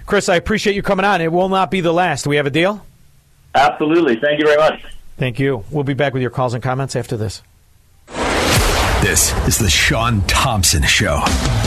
Chris, 0.05 0.29
I 0.29 0.35
appreciate 0.35 0.75
you 0.75 0.81
coming 0.81 1.05
on. 1.05 1.21
It 1.21 1.31
will 1.31 1.49
not 1.49 1.71
be 1.71 1.81
the 1.81 1.93
last. 1.93 2.23
Do 2.23 2.29
we 2.31 2.37
have 2.37 2.47
a 2.47 2.51
deal? 2.51 2.85
Absolutely. 3.53 4.15
Thank 4.15 4.39
you 4.39 4.45
very 4.45 4.57
much. 4.57 4.83
Thank 5.17 5.39
you. 5.39 5.63
We'll 5.69 5.83
be 5.83 5.93
back 5.93 6.13
with 6.13 6.21
your 6.21 6.31
calls 6.31 6.53
and 6.53 6.63
comments 6.63 6.95
after 6.95 7.17
this. 7.17 7.43
This 9.01 9.33
is 9.47 9.57
the 9.57 9.67
Sean 9.67 10.21
Thompson 10.27 10.83
Show, 10.83 11.17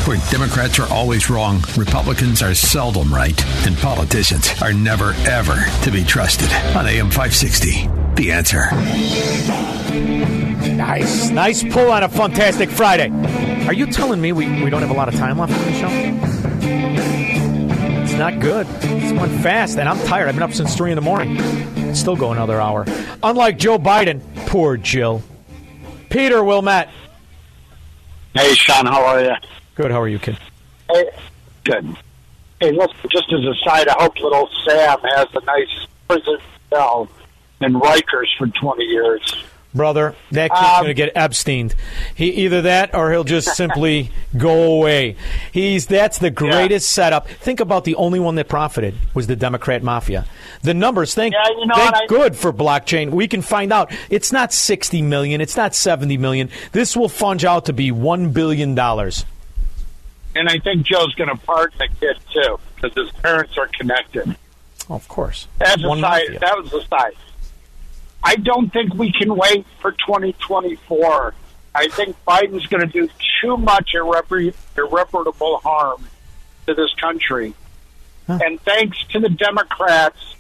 where 0.05 0.19
Democrats 0.31 0.79
are 0.79 0.89
always 0.93 1.29
wrong, 1.29 1.65
Republicans 1.77 2.43
are 2.43 2.55
seldom 2.55 3.13
right, 3.13 3.67
and 3.67 3.77
politicians 3.79 4.51
are 4.63 4.73
never, 4.73 5.15
ever 5.27 5.57
to 5.83 5.91
be 5.91 6.05
trusted. 6.05 6.49
On 6.77 6.87
AM 6.87 7.11
560, 7.11 7.89
The 8.15 8.31
Answer. 8.31 8.71
Nice. 10.77 11.31
Nice 11.31 11.65
pull 11.65 11.91
on 11.91 12.05
a 12.05 12.09
fantastic 12.09 12.71
Friday. 12.71 13.11
Are 13.67 13.75
you 13.75 13.87
telling 13.89 14.21
me 14.21 14.31
we, 14.31 14.47
we 14.63 14.71
don't 14.71 14.83
have 14.83 14.91
a 14.91 14.95
lot 14.95 15.09
of 15.09 15.17
time 15.17 15.37
left 15.37 15.53
on 15.53 15.65
the 15.65 15.73
show? 15.73 15.89
It's 18.05 18.15
not 18.15 18.39
good. 18.39 18.69
It's 18.81 19.13
went 19.19 19.43
fast, 19.43 19.77
and 19.79 19.89
I'm 19.89 19.99
tired. 20.07 20.29
I've 20.29 20.37
been 20.37 20.45
up 20.45 20.53
since 20.53 20.77
3 20.77 20.93
in 20.93 20.97
the 20.97 21.03
morning. 21.03 21.95
Still 21.97 22.15
go 22.15 22.31
another 22.31 22.61
hour. 22.61 22.87
Unlike 23.25 23.59
Joe 23.59 23.79
Biden, 23.79 24.23
poor 24.47 24.77
Jill. 24.77 25.21
Peter 26.11 26.45
Wilmette. 26.45 26.91
Hey, 28.35 28.53
Sean, 28.55 28.87
how 28.87 29.05
are 29.05 29.23
you? 29.23 29.35
Good. 29.77 29.93
How 29.93 30.03
are 30.03 30.09
you, 30.09 30.19
kid? 30.19 30.37
Hey, 30.91 31.09
good. 31.63 31.97
Hey, 32.61 32.73
look, 32.73 32.91
just 33.09 33.33
as 33.33 33.45
a 33.45 33.55
side, 33.65 33.87
I 33.87 33.95
hope 34.03 34.19
little 34.19 34.49
Sam 34.67 34.99
has 35.03 35.29
a 35.35 35.45
nice 35.45 35.87
prison 36.09 36.39
cell 36.69 37.09
in 37.61 37.75
Rikers 37.75 38.27
for 38.37 38.49
20 38.49 38.85
years. 38.85 39.45
Brother, 39.75 40.15
that 40.31 40.51
kid's 40.53 40.63
Um, 40.63 40.85
going 40.85 40.87
to 40.87 40.95
get 40.95 41.15
Epsteined. 41.17 41.75
He 42.15 42.27
either 42.45 42.63
that 42.63 42.95
or 42.95 43.11
he'll 43.11 43.25
just 43.25 43.57
simply 43.57 44.11
go 44.37 44.73
away. 44.75 45.17
He's 45.51 45.87
that's 45.87 46.19
the 46.19 46.31
greatest 46.31 46.91
setup. 46.91 47.27
Think 47.29 47.59
about 47.59 47.85
the 47.85 47.97
only 47.97 48.21
one 48.21 48.37
that 48.37 48.49
profited 48.49 48.95
was 49.15 49.27
the 49.27 49.35
Democrat 49.35 49.83
mafia. 49.83 50.27
The 50.63 50.75
numbers, 50.75 51.15
thank 51.15 51.35
Yeah, 51.35 51.49
you 51.59 51.67
know 51.67 51.75
thank 51.75 51.95
I- 51.95 52.07
good 52.07 52.37
for 52.37 52.53
blockchain. 52.53 53.11
We 53.11 53.27
can 53.27 53.43
find 53.43 53.73
out. 53.73 53.93
It's 54.11 54.31
not 54.31 54.53
60 54.53 55.03
million, 55.03 55.41
it's 55.41 55.57
not 55.57 55.75
70 55.75 56.19
million. 56.19 56.51
This 56.73 56.97
will 56.97 57.09
funge 57.09 57.43
out 57.45 57.65
to 57.67 57.73
be 57.73 57.91
1 57.91 58.31
billion 58.31 58.75
dollars. 58.77 59.25
And 60.37 60.49
I 60.49 60.59
think 60.59 60.87
Joe's 60.87 61.15
going 61.15 61.31
to 61.31 61.37
pardon 61.45 61.79
the 61.79 61.89
kid, 62.01 62.17
too, 62.33 62.59
because 62.77 62.93
his 62.97 63.11
parents 63.23 63.57
are 63.59 63.69
connected. 63.69 64.37
Oh, 64.91 64.95
of 64.95 65.07
course. 65.09 65.47
That's 65.59 65.83
a 65.83 66.01
side. 66.01 66.39
That 66.41 66.57
was 66.63 66.73
a 66.73 66.85
side. 66.87 67.13
I 68.25 68.37
don't 68.37 68.73
think 68.73 68.95
we 68.95 69.13
can 69.13 69.37
wait 69.37 69.67
for 69.81 69.93
2024. 69.93 71.35
I 71.75 71.89
think 71.89 72.17
Biden's 72.27 72.67
going 72.67 72.89
to 72.89 72.93
do 72.93 73.09
too 73.41 73.59
much 73.59 73.93
irrepar- 73.95 74.55
irreparable 74.77 75.59
harm 75.59 76.07
to 76.67 76.75
this 76.75 76.95
country. 76.95 77.55
And 78.27 78.59
thanks 78.63 79.05
to 79.09 79.21
the 79.21 79.29
Democrats, 79.29 80.37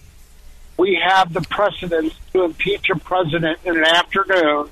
we 0.78 0.98
have 1.06 1.34
the 1.34 1.42
precedence 1.42 2.14
to 2.32 2.44
impeach 2.44 2.88
a 2.88 2.98
president 2.98 3.58
in 3.64 3.76
an 3.76 3.84
afternoon, 3.84 4.70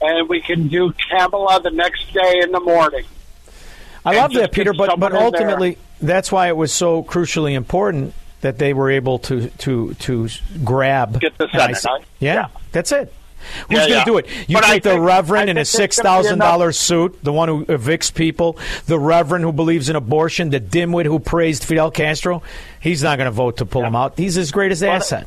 and 0.00 0.28
we 0.28 0.40
can 0.40 0.66
do 0.66 0.92
Kamala 1.08 1.60
the 1.62 1.70
next 1.70 2.12
day 2.12 2.40
in 2.42 2.50
the 2.50 2.58
morning. 2.58 3.04
I 4.04 4.16
love 4.16 4.32
that, 4.32 4.50
Peter, 4.50 4.72
but, 4.72 4.98
but 4.98 5.12
someone 5.12 5.12
in 5.12 5.18
there. 5.18 5.24
ultimately, 5.24 5.78
that's 6.00 6.32
why 6.32 6.48
it 6.48 6.56
was 6.56 6.72
so 6.72 7.04
crucially 7.04 7.52
important 7.52 8.12
that 8.42 8.58
they 8.58 8.72
were 8.74 8.90
able 8.90 9.18
to 9.20 9.48
to 9.48 9.94
to 9.94 10.28
grab 10.62 11.20
Get 11.20 11.36
the 11.38 11.48
Senate, 11.52 11.78
huh? 11.82 11.98
Yeah, 12.20 12.48
that's 12.72 12.92
it. 12.92 13.12
Who's 13.68 13.70
Yeah, 13.70 13.76
going 13.78 13.88
to 13.88 13.94
yeah. 13.96 14.04
do 14.04 14.18
it? 14.18 14.26
You 14.46 14.54
But 14.56 14.64
I 14.64 14.78
the 14.78 14.90
think- 14.90 15.04
Reverend 15.04 15.50
in 15.50 15.58
a 15.58 15.64
six 15.64 15.96
there's 15.96 16.04
gonna 16.04 16.18
be 16.20 16.22
thousand 16.24 16.38
dollar 16.38 16.70
suit, 16.70 17.24
the 17.24 17.32
one 17.32 17.48
who 17.48 17.64
evicts 17.64 18.14
people, 18.14 18.56
the 18.86 18.96
Reverend 19.00 19.42
who 19.44 19.52
believes 19.52 19.88
in 19.88 19.96
abortion, 19.96 20.50
the 20.50 20.60
dimwit 20.60 21.06
who 21.06 21.18
praised 21.18 21.64
Fidel 21.64 21.90
Castro, 21.90 22.42
he's 22.78 23.02
not 23.02 23.18
going 23.18 23.26
to 23.26 23.32
vote 23.32 23.56
to 23.56 23.66
pull 23.66 23.82
him 23.84 23.96
out. 23.96 24.16
He's 24.16 24.36
his 24.36 24.52
greatest 24.52 24.84
asset. 24.84 25.26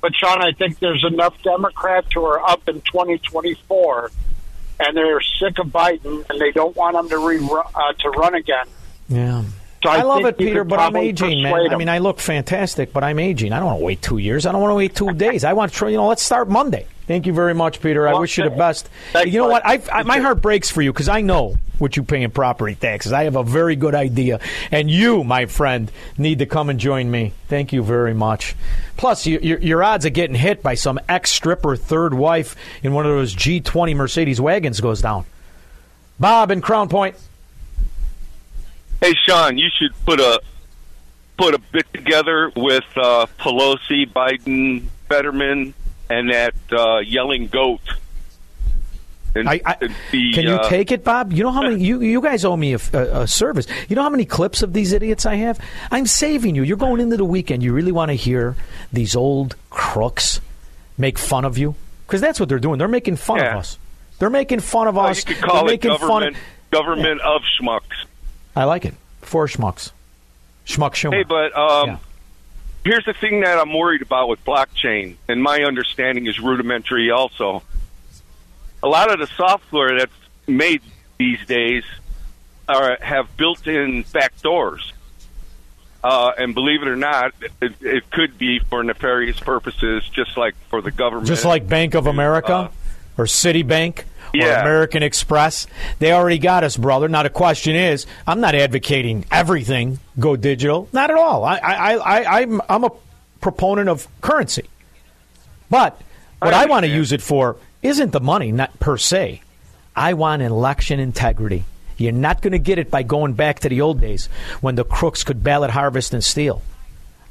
But 0.00 0.16
Sean, 0.16 0.42
I 0.42 0.50
think 0.52 0.80
there's 0.80 1.04
enough 1.04 1.40
Democrats 1.44 2.08
who 2.12 2.24
are 2.24 2.40
up 2.48 2.68
in 2.68 2.80
2024, 2.82 4.10
and 4.80 4.96
they're 4.96 5.20
sick 5.20 5.58
of 5.60 5.68
Biden, 5.68 6.28
and 6.28 6.40
they 6.40 6.50
don't 6.50 6.74
want 6.74 6.96
him 6.96 7.08
to 7.08 7.18
re 7.18 7.38
uh, 7.74 7.92
to 8.00 8.10
run 8.10 8.34
again. 8.34 8.66
Yeah. 9.08 9.42
So 9.86 9.90
I 9.92 9.98
I, 9.98 10.02
love 10.02 10.24
it, 10.24 10.36
Peter, 10.36 10.64
but 10.64 10.78
I'm 10.78 10.96
aging, 10.96 11.42
man. 11.42 11.72
I 11.72 11.76
mean, 11.76 11.88
I 11.88 11.98
look 11.98 12.18
fantastic, 12.18 12.92
but 12.92 13.04
I'm 13.04 13.18
aging. 13.18 13.52
I 13.52 13.58
don't 13.58 13.66
want 13.66 13.78
to 13.80 13.84
wait 13.84 14.02
two 14.02 14.18
years. 14.18 14.44
I 14.46 14.52
don't 14.52 14.60
want 14.60 14.72
to 14.72 14.76
wait 14.76 14.94
two 14.94 15.12
days. 15.12 15.44
I 15.44 15.52
want 15.52 15.72
to, 15.72 15.88
you 15.90 15.96
know, 15.96 16.08
let's 16.08 16.22
start 16.24 16.48
Monday. 16.48 16.86
Thank 17.06 17.26
you 17.26 17.32
very 17.32 17.54
much, 17.54 17.80
Peter. 17.80 18.08
I 18.08 18.12
Well, 18.12 18.22
wish 18.22 18.36
you 18.36 18.44
the 18.44 18.50
best. 18.50 18.88
thanks, 19.12 19.32
you 19.32 19.38
know 19.38 19.48
what? 19.48 19.64
I, 19.64 19.80
I, 19.92 20.02
my 20.02 20.18
heart 20.18 20.42
breaks 20.42 20.70
for 20.70 20.82
you 20.82 20.92
because 20.92 21.08
I 21.08 21.20
know 21.20 21.56
what 21.78 21.96
you 21.96 22.02
pay 22.02 22.22
in 22.22 22.32
property 22.32 22.74
taxes. 22.74 23.12
I 23.12 23.24
have 23.24 23.36
a 23.36 23.44
very 23.44 23.76
good 23.76 23.94
idea, 23.94 24.40
and 24.72 24.90
you, 24.90 25.22
my 25.22 25.46
friend, 25.46 25.92
need 26.18 26.40
to 26.40 26.46
come 26.46 26.68
and 26.68 26.80
join 26.80 27.08
me. 27.08 27.32
Thank 27.46 27.72
you 27.72 27.84
very 27.84 28.12
much. 28.14 28.56
Plus, 28.96 29.24
you, 29.24 29.38
your, 29.40 29.60
your 29.60 29.84
odds 29.84 30.04
of 30.04 30.14
getting 30.14 30.34
hit 30.34 30.64
by 30.64 30.74
some 30.74 30.98
ex 31.08 31.30
stripper 31.30 31.76
third 31.76 32.12
wife 32.12 32.56
in 32.82 32.92
one 32.92 33.06
of 33.06 33.12
those 33.12 33.36
G20 33.36 33.94
Mercedes 33.94 34.40
wagons 34.40 34.80
goes 34.80 35.00
down. 35.00 35.26
Bob 36.18 36.50
in 36.50 36.60
Crown 36.60 36.88
Point. 36.88 37.14
Hey, 39.00 39.14
Sean, 39.24 39.58
you 39.58 39.68
should 39.78 39.92
put 40.04 40.20
a 40.20 40.40
put 41.36 41.54
a 41.54 41.58
bit 41.58 41.86
together 41.92 42.50
with 42.56 42.84
uh, 42.96 43.26
Pelosi, 43.38 44.10
Biden, 44.10 44.84
Fetterman, 45.08 45.74
and 46.08 46.30
that 46.30 46.54
uh, 46.72 46.98
yelling 46.98 47.48
goat. 47.48 47.80
And, 49.34 49.50
I, 49.50 49.60
I, 49.66 49.76
the, 50.12 50.32
can 50.32 50.44
you 50.44 50.54
uh, 50.54 50.68
take 50.70 50.90
it, 50.90 51.04
Bob? 51.04 51.30
You 51.34 51.42
know 51.42 51.50
how 51.50 51.60
many 51.60 51.84
you 51.84 52.00
you 52.00 52.22
guys 52.22 52.44
owe 52.46 52.56
me 52.56 52.72
a, 52.74 52.78
a, 52.94 53.22
a 53.22 53.26
service. 53.26 53.66
You 53.88 53.96
know 53.96 54.02
how 54.02 54.08
many 54.08 54.24
clips 54.24 54.62
of 54.62 54.72
these 54.72 54.92
idiots 54.94 55.26
I 55.26 55.34
have? 55.36 55.60
I'm 55.90 56.06
saving 56.06 56.54
you. 56.54 56.62
You're 56.62 56.78
going 56.78 57.00
into 57.00 57.18
the 57.18 57.24
weekend. 57.24 57.62
You 57.62 57.74
really 57.74 57.92
want 57.92 58.08
to 58.10 58.14
hear 58.14 58.56
these 58.92 59.14
old 59.14 59.56
crooks 59.68 60.40
make 60.96 61.18
fun 61.18 61.44
of 61.44 61.58
you? 61.58 61.74
Because 62.06 62.22
that's 62.22 62.40
what 62.40 62.48
they're 62.48 62.58
doing. 62.58 62.78
They're 62.78 62.88
making 62.88 63.16
fun 63.16 63.38
Yeah. 63.38 63.52
of 63.52 63.58
us. 63.58 63.78
They're 64.18 64.30
making 64.30 64.60
fun 64.60 64.88
of 64.88 64.94
well, 64.94 65.08
us. 65.08 65.18
you 65.28 65.34
could 65.34 65.44
call 65.44 65.64
They're 65.66 65.74
it 65.74 65.84
making 65.84 65.98
fun 65.98 66.08
government 66.08 66.36
of. 66.36 66.70
government 66.70 67.20
of 67.20 67.42
schmucks. 67.60 68.05
I 68.56 68.64
like 68.64 68.84
it. 68.84 68.94
Four 69.20 69.46
schmucks. 69.46 69.92
Schmuck 70.66 70.94
Schumer. 70.94 71.12
Hey, 71.14 71.22
but 71.22 71.56
um, 71.56 71.88
Yeah. 71.90 71.96
here's 72.84 73.04
the 73.04 73.12
thing 73.12 73.40
that 73.42 73.58
I'm 73.58 73.72
worried 73.72 74.02
about 74.02 74.28
with 74.28 74.44
blockchain, 74.44 75.16
and 75.28 75.42
my 75.42 75.60
understanding 75.62 76.26
is 76.26 76.40
rudimentary 76.40 77.10
also. 77.10 77.62
A 78.82 78.88
lot 78.88 79.12
of 79.12 79.20
the 79.20 79.26
software 79.36 79.98
that's 79.98 80.12
made 80.48 80.80
these 81.18 81.44
days 81.46 81.84
are, 82.68 82.98
have 83.00 83.36
built-in 83.36 84.04
backdoors. 84.04 84.80
Uh, 86.02 86.32
and 86.38 86.54
believe 86.54 86.82
it 86.82 86.88
or 86.88 86.96
not, 86.96 87.32
it, 87.60 87.72
it 87.80 88.10
could 88.10 88.38
be 88.38 88.58
for 88.60 88.82
nefarious 88.84 89.38
purposes, 89.40 90.08
just 90.08 90.36
like 90.36 90.54
for 90.68 90.80
the 90.80 90.90
government. 90.90 91.26
Just 91.26 91.44
like 91.44 91.68
Bank 91.68 91.94
of 91.94 92.06
America 92.06 92.70
or 93.18 93.24
Citibank 93.24 94.04
Yeah. 94.38 94.60
American 94.60 95.02
Express. 95.02 95.66
They 95.98 96.12
already 96.12 96.38
got 96.38 96.64
us, 96.64 96.76
brother. 96.76 97.08
Now, 97.08 97.22
the 97.22 97.30
question 97.30 97.76
is 97.76 98.06
I'm 98.26 98.40
not 98.40 98.54
advocating 98.54 99.24
everything 99.30 99.98
go 100.18 100.36
digital. 100.36 100.88
Not 100.92 101.10
at 101.10 101.16
all. 101.16 101.44
I, 101.44 101.56
I, 101.56 101.94
I, 101.94 102.40
I'm, 102.40 102.60
I'm 102.68 102.84
a 102.84 102.90
proponent 103.40 103.88
of 103.88 104.08
currency. 104.20 104.68
But 105.70 106.00
what 106.38 106.54
I, 106.54 106.66
want 106.66 106.84
to 106.84 106.90
use 106.90 107.12
it 107.12 107.22
for 107.22 107.56
isn't 107.82 108.12
the 108.12 108.20
money, 108.20 108.52
not 108.52 108.78
per 108.78 108.96
se. 108.96 109.42
I 109.94 110.14
want 110.14 110.42
election 110.42 111.00
integrity. 111.00 111.64
You're 111.96 112.12
not 112.12 112.42
going 112.42 112.52
to 112.52 112.58
get 112.58 112.78
it 112.78 112.90
by 112.90 113.02
going 113.02 113.32
back 113.32 113.60
to 113.60 113.68
the 113.68 113.80
old 113.80 114.00
days 114.00 114.28
when 114.60 114.74
the 114.74 114.84
crooks 114.84 115.24
could 115.24 115.42
ballot 115.42 115.70
harvest 115.70 116.12
and 116.12 116.22
steal. 116.22 116.62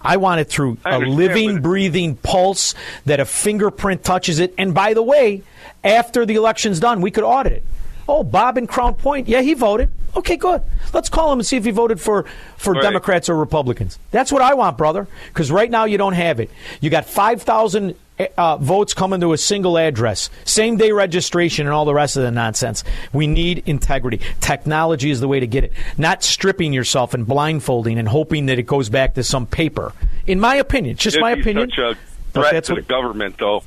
I 0.02 0.18
want 0.18 0.40
it 0.42 0.46
through 0.46 0.78
I 0.86 0.96
a 0.96 1.00
living, 1.00 1.62
breathing 1.62 2.16
pulse 2.16 2.76
that 3.06 3.20
a 3.20 3.26
fingerprint 3.26 4.04
touches 4.04 4.40
it. 4.40 4.54
And 4.58 4.74
by 4.74 4.94
the 4.94 5.04
way, 5.04 5.44
after 5.86 6.26
the 6.26 6.36
election's 6.36 6.80
done, 6.80 7.00
we 7.02 7.12
could 7.12 7.24
audit 7.24 7.54
it. 7.54 7.64
Oh, 8.08 8.24
Bob 8.24 8.58
in 8.58 8.68
Crown 8.68 8.96
Point, 8.96 9.28
yeah, 9.28 9.42
he 9.42 9.54
voted. 9.54 9.90
Okay, 10.16 10.38
good. 10.38 10.62
Let's 10.94 11.10
call 11.10 11.32
him 11.34 11.40
and 11.40 11.46
see 11.46 11.58
if 11.58 11.66
he 11.66 11.72
voted 11.72 12.00
for, 12.00 12.26
for 12.58 12.74
Right. 12.74 12.82
Democrats 12.84 13.30
or 13.30 13.36
Republicans. 13.36 14.00
That's 14.12 14.32
what 14.32 14.42
I 14.42 14.54
want, 14.54 14.78
brother. 14.78 15.08
Because 15.28 15.52
right 15.52 15.70
now 15.70 15.86
you 15.86 15.98
don't 15.98 16.14
have 16.14 16.40
it. 16.40 16.50
You 16.80 16.90
got 16.90 17.06
5,000 17.06 17.96
uh, 18.38 18.58
votes 18.58 18.94
coming 18.94 19.20
to 19.22 19.34
a 19.34 19.38
single 19.38 19.78
address, 19.78 20.30
same 20.46 20.78
day 20.78 20.92
registration, 20.94 21.66
and 21.68 21.74
all 21.74 21.84
the 21.84 21.94
rest 21.94 22.16
of 22.16 22.24
the 22.24 22.32
nonsense. 22.32 22.84
We 23.12 23.28
need 23.28 23.64
integrity. 23.66 24.22
Technology 24.40 25.10
is 25.12 25.20
the 25.20 25.28
way 25.28 25.42
to 25.42 25.48
get 25.48 25.66
it. 25.66 25.74
Not 25.98 26.24
stripping 26.24 26.72
yourself 26.72 27.14
and 27.14 27.28
blindfolding 27.28 27.98
and 28.00 28.08
hoping 28.08 28.46
that 28.46 28.58
it 28.58 28.64
goes 28.68 28.88
back 28.88 29.16
to 29.16 29.24
some 29.24 29.46
paper. 29.48 29.92
In 30.28 30.40
my 30.40 30.56
opinion, 30.56 30.94
it's 30.94 31.04
just 31.04 31.16
It'd 31.18 31.22
my 31.24 31.32
opinion. 31.32 31.70
Such 31.72 31.80
a 31.80 31.96
threat 32.32 32.54
that's 32.54 32.68
to 32.68 32.76
what- 32.76 32.84
the 32.84 32.88
government, 32.88 33.36
though. 33.38 33.64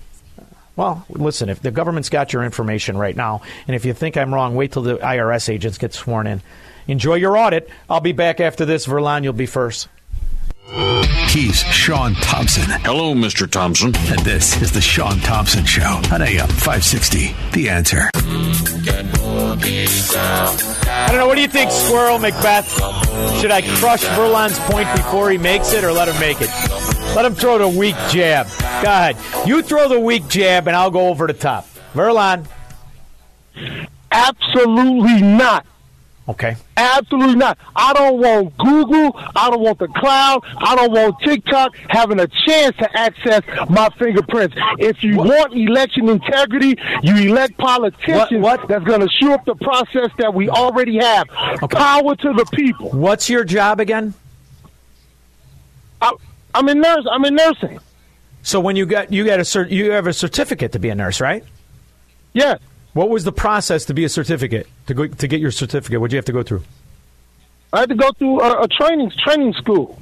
Well, 0.78 1.04
listen, 1.08 1.48
if 1.48 1.60
the 1.60 1.72
government's 1.72 2.08
got 2.08 2.32
your 2.32 2.44
information 2.44 2.96
right 2.96 3.16
now, 3.16 3.42
and 3.66 3.74
if 3.74 3.84
you 3.84 3.92
think 3.92 4.16
I'm 4.16 4.32
wrong, 4.32 4.54
wait 4.54 4.70
till 4.70 4.82
the 4.82 4.98
IRS 4.98 5.48
agents 5.48 5.76
get 5.76 5.92
sworn 5.92 6.28
in. 6.28 6.40
Enjoy 6.86 7.16
your 7.16 7.36
audit. 7.36 7.68
I'll 7.90 8.00
be 8.00 8.12
back 8.12 8.38
after 8.38 8.64
this. 8.64 8.86
Verlan, 8.86 9.24
you'll 9.24 9.32
be 9.32 9.46
first. 9.46 9.88
He's 11.28 11.62
Sean 11.64 12.14
Thompson. 12.14 12.66
Hello, 12.68 13.12
Mr. 13.12 13.50
Thompson. 13.50 13.92
And 13.96 14.20
this 14.20 14.62
is 14.62 14.70
the 14.70 14.80
Sean 14.80 15.18
Thompson 15.18 15.64
Show 15.64 16.00
on 16.12 16.22
AM 16.22 16.46
560. 16.46 17.34
The 17.52 17.70
answer. 17.70 18.08
I 18.14 18.20
don't 21.08 21.18
know. 21.18 21.26
What 21.26 21.34
do 21.34 21.40
you 21.40 21.48
think, 21.48 21.72
Squirrel 21.72 22.20
Macbeth? 22.20 22.70
Should 23.40 23.50
I 23.50 23.62
crush 23.78 24.04
Verlan's 24.04 24.60
point 24.70 24.88
before 24.96 25.28
he 25.30 25.38
makes 25.38 25.72
it 25.72 25.82
or 25.82 25.92
let 25.92 26.08
him 26.08 26.20
make 26.20 26.40
it? 26.40 26.50
Let 27.14 27.24
him 27.24 27.34
throw 27.34 27.58
the 27.58 27.68
weak 27.68 27.96
jab. 28.10 28.46
Go 28.82 28.90
ahead. 28.90 29.16
You 29.46 29.62
throw 29.62 29.88
the 29.88 29.98
weak 29.98 30.28
jab, 30.28 30.68
and 30.68 30.76
I'll 30.76 30.90
go 30.90 31.08
over 31.08 31.26
the 31.26 31.32
top. 31.32 31.66
Verlon. 31.94 32.46
Absolutely 34.12 35.22
not. 35.22 35.66
Okay. 36.28 36.56
Absolutely 36.76 37.36
not. 37.36 37.56
I 37.74 37.94
don't 37.94 38.18
want 38.20 38.56
Google. 38.58 39.18
I 39.34 39.48
don't 39.50 39.60
want 39.60 39.78
the 39.78 39.88
cloud. 39.88 40.44
I 40.58 40.76
don't 40.76 40.92
want 40.92 41.18
TikTok 41.20 41.74
having 41.88 42.20
a 42.20 42.26
chance 42.46 42.76
to 42.76 42.88
access 42.96 43.42
my 43.70 43.88
fingerprints. 43.98 44.54
If 44.78 45.02
you 45.02 45.16
want 45.16 45.54
election 45.54 46.08
integrity, 46.08 46.78
you 47.02 47.16
elect 47.30 47.56
politicians 47.56 48.28
that's 48.68 48.84
going 48.84 49.00
to 49.00 49.08
shoe 49.08 49.32
up 49.32 49.46
the 49.46 49.54
process 49.54 50.10
that 50.18 50.34
we 50.34 50.50
already 50.50 50.98
have. 50.98 51.28
Power 51.28 52.14
to 52.16 52.32
the 52.34 52.44
people. 52.52 52.90
What's 52.90 53.30
your 53.30 53.44
job 53.44 53.80
again? 53.80 54.12
I, 56.02 56.12
I'm 56.54 56.68
in 56.68 56.80
nurse. 56.80 57.06
I'm 57.10 57.24
in 57.24 57.34
nursing. 57.34 57.78
So 58.42 58.60
when 58.60 58.76
you 58.76 58.86
got 58.86 59.12
you 59.12 59.24
got 59.24 59.38
a 59.38 59.42
cert, 59.42 59.70
you 59.70 59.90
have 59.92 60.06
a 60.06 60.12
certificate 60.12 60.72
to 60.72 60.78
be 60.78 60.88
a 60.88 60.94
nurse, 60.94 61.20
right? 61.20 61.44
Yes. 62.32 62.60
What 62.94 63.10
was 63.10 63.24
the 63.24 63.32
process 63.32 63.84
to 63.86 63.94
be 63.94 64.04
a 64.04 64.08
certificate 64.08 64.66
to 64.86 64.94
go 64.94 65.06
to 65.06 65.28
get 65.28 65.40
your 65.40 65.50
certificate? 65.50 66.00
What 66.00 66.10
did 66.10 66.14
you 66.14 66.18
have 66.18 66.24
to 66.26 66.32
go 66.32 66.42
through? 66.42 66.62
I 67.72 67.80
had 67.80 67.90
to 67.90 67.94
go 67.94 68.10
through 68.12 68.40
a, 68.40 68.62
a 68.62 68.68
training 68.68 69.12
training 69.24 69.52
school. 69.54 70.00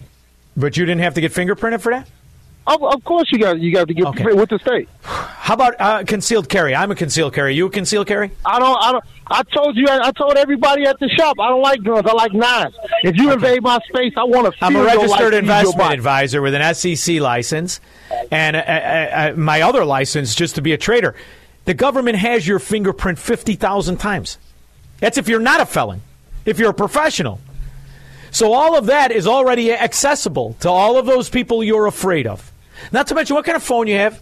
But 0.56 0.77
you 0.77 0.86
didn't 0.86 1.02
have 1.02 1.14
to 1.14 1.20
get 1.20 1.32
fingerprinted 1.32 1.81
for 1.81 1.93
that. 1.93 2.09
Of, 2.66 2.82
of 2.82 3.05
course, 3.05 3.30
you 3.30 3.38
got 3.38 3.60
you 3.60 3.72
got 3.72 3.86
to 3.86 3.94
get 3.94 4.06
Okay. 4.06 4.32
with 4.32 4.48
the 4.51 4.59
state. 4.59 4.88
How 5.02 5.55
about 5.55 5.74
uh, 5.78 6.02
concealed 6.05 6.48
carry? 6.48 6.74
I'm 6.74 6.90
a 6.90 6.97
concealed 6.97 7.32
carry. 7.32 7.55
You 7.55 7.66
a 7.66 7.70
concealed 7.70 8.09
carry? 8.09 8.32
I 8.44 8.59
don't. 8.59 8.76
I 8.82 8.93
don't. 8.93 9.05
I 9.28 9.43
told 9.55 9.76
you. 9.76 9.86
I, 9.88 10.10
told 10.12 10.36
everybody 10.36 10.84
at 10.84 10.98
the 10.98 11.09
shop. 11.09 11.36
I 11.40 11.48
don't 11.48 11.62
like 11.62 11.82
guns. 11.84 12.06
I 12.06 12.12
like 12.12 12.32
knives. 12.32 12.76
If 13.05 13.16
you 13.16 13.32
invade 13.32 13.62
my 13.62 13.78
space, 13.88 14.14
I 14.16 14.24
want 14.24 14.52
to. 14.52 14.64
I'm 14.64 14.74
a 14.74 14.82
registered 14.82 15.10
life, 15.10 15.20
use 15.20 15.30
your 15.30 15.38
investment 15.38 15.93
advisor 15.93 16.43
with 16.43 16.55
an 16.55 16.74
SEC 16.74 17.20
license, 17.20 17.80
and 18.32 18.56
uh, 18.56 18.60
uh, 18.60 18.62
uh, 19.32 19.32
my 19.36 19.62
other 19.62 19.84
license 19.84 20.34
just 20.34 20.56
to 20.56 20.62
be 20.62 20.72
a 20.72 20.78
trader. 20.78 21.14
The 21.66 21.74
government 21.74 22.18
has 22.18 22.47
your 22.47 22.59
fingerprint 22.59 23.18
fifty 23.18 23.55
thousand 23.55 23.98
times. 23.98 24.38
That's 24.98 25.18
if 25.18 25.28
you're 25.28 25.40
not 25.40 25.60
a 25.60 25.66
felon. 25.66 26.02
If 26.44 26.59
you're 26.59 26.70
a 26.70 26.74
professional. 26.74 27.40
So 28.32 28.52
all 28.52 28.76
of 28.76 28.86
that 28.86 29.12
is 29.12 29.26
already 29.26 29.72
accessible 29.72 30.56
to 30.60 30.68
all 30.68 30.98
of 30.98 31.06
those 31.06 31.30
people 31.30 31.62
you're 31.64 31.86
afraid 31.86 32.26
of. 32.26 32.52
Not 32.93 33.07
to 33.09 33.15
mention 33.15 33.35
what 33.36 33.44
kind 33.44 33.57
of 33.57 33.62
phone 33.62 33.86
you 33.86 33.97
have. 33.97 34.20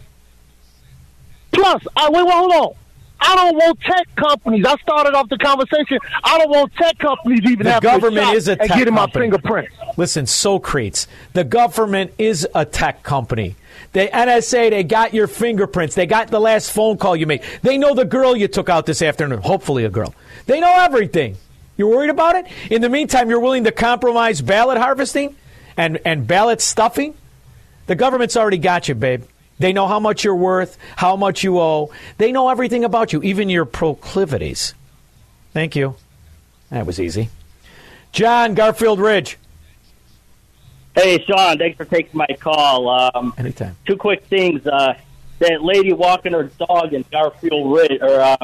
Plus, 1.51 1.83
I, 1.95 2.09
wait, 2.09 2.23
wait, 2.25 2.33
hold 2.33 2.51
on. 2.51 2.73
I 3.19 3.35
don't 3.35 3.55
want 3.55 3.79
tech 3.81 4.07
companies. 4.15 4.65
I 4.65 4.75
started 4.77 5.15
off 5.15 5.29
the 5.29 5.37
conversation. 5.37 5.97
I 6.23 6.37
don't 6.37 6.49
want 6.49 6.73
tech 6.75 6.97
companies 6.99 7.39
even 7.49 7.65
The 7.65 7.79
government 7.79 8.33
is 8.35 8.47
a 8.47 8.51
and 8.51 8.69
tech 8.69 8.77
getting 8.77 8.93
my 8.93 9.01
company. 9.01 9.23
fingerprints. 9.23 9.73
Listen, 9.97 10.25
Socrates, 10.25 11.07
the 11.33 11.43
government 11.45 12.11
is 12.17 12.47
a 12.53 12.65
tech 12.65 13.03
company. 13.03 13.55
The 13.93 14.07
NSA, 14.07 14.69
they 14.71 14.83
got 14.83 15.13
your 15.13 15.27
fingerprints. 15.27 15.95
They 15.95 16.05
got 16.05 16.27
the 16.27 16.41
last 16.41 16.71
phone 16.71 16.97
call 16.97 17.15
you 17.15 17.25
made. 17.25 17.41
They 17.61 17.77
know 17.77 17.95
the 17.95 18.05
girl 18.05 18.35
you 18.35 18.49
took 18.49 18.67
out 18.69 18.85
this 18.85 19.01
afternoon. 19.01 19.41
Hopefully, 19.41 19.85
a 19.85 19.89
girl. 19.89 20.13
They 20.45 20.59
know 20.59 20.73
everything. 20.79 21.37
You're 21.77 21.89
worried 21.89 22.09
about 22.09 22.35
it? 22.35 22.45
In 22.69 22.81
the 22.81 22.89
meantime, 22.89 23.29
you're 23.29 23.39
willing 23.39 23.63
to 23.63 23.71
compromise 23.71 24.41
ballot 24.41 24.77
harvesting 24.77 25.35
and, 25.77 25.99
and 26.05 26.27
ballot 26.27 26.61
stuffing? 26.61 27.15
The 27.87 27.95
government's 27.95 28.35
already 28.35 28.57
got 28.57 28.87
you, 28.87 28.95
babe. 28.95 29.23
They 29.59 29.71
know 29.71 29.87
how 29.87 29.99
much 29.99 30.23
you're 30.23 30.35
worth, 30.35 30.77
how 30.97 31.15
much 31.15 31.43
you 31.43 31.59
owe. 31.59 31.91
They 32.17 32.31
know 32.31 32.49
everything 32.49 32.83
about 32.83 33.13
you, 33.13 33.21
even 33.23 33.49
your 33.49 33.65
proclivities. 33.65 34.73
Thank 35.53 35.75
you. 35.75 35.95
That 36.69 36.85
was 36.85 36.99
easy. 36.99 37.29
John, 38.11 38.53
Garfield 38.53 38.99
Ridge. 38.99 39.37
Hey, 40.95 41.23
Sean, 41.25 41.57
thanks 41.57 41.77
for 41.77 41.85
taking 41.85 42.17
my 42.17 42.27
call. 42.39 42.89
Um, 42.89 43.33
Anytime. 43.37 43.75
Two 43.85 43.97
quick 43.97 44.25
things. 44.25 44.65
Uh, 44.65 44.95
that 45.39 45.61
lady 45.61 45.93
walking 45.93 46.33
her 46.33 46.45
dog 46.57 46.93
in 46.93 47.03
Garfield 47.11 47.73
Ridge, 47.73 48.01
or 48.01 48.21
um, 48.21 48.37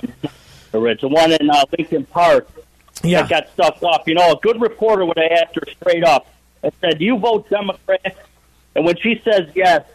Ridge, 0.73 1.01
the 1.01 1.07
one 1.07 1.31
in 1.31 1.49
uh, 1.49 1.63
Lincoln 1.77 2.05
Park, 2.05 2.49
yeah. 3.03 3.21
that 3.21 3.29
got 3.29 3.49
stuffed 3.53 3.83
up. 3.83 4.07
You 4.07 4.15
know, 4.15 4.31
a 4.31 4.35
good 4.41 4.61
reporter 4.61 5.05
would 5.05 5.17
have 5.17 5.31
asked 5.31 5.55
her 5.55 5.63
straight 5.79 6.03
up 6.03 6.27
and 6.63 6.71
said, 6.81 6.99
"Do 6.99 7.05
you 7.05 7.17
vote 7.17 7.49
Democrat?" 7.49 8.17
And 8.75 8.85
when 8.85 8.97
she 8.97 9.21
says 9.23 9.49
yes, 9.55 9.85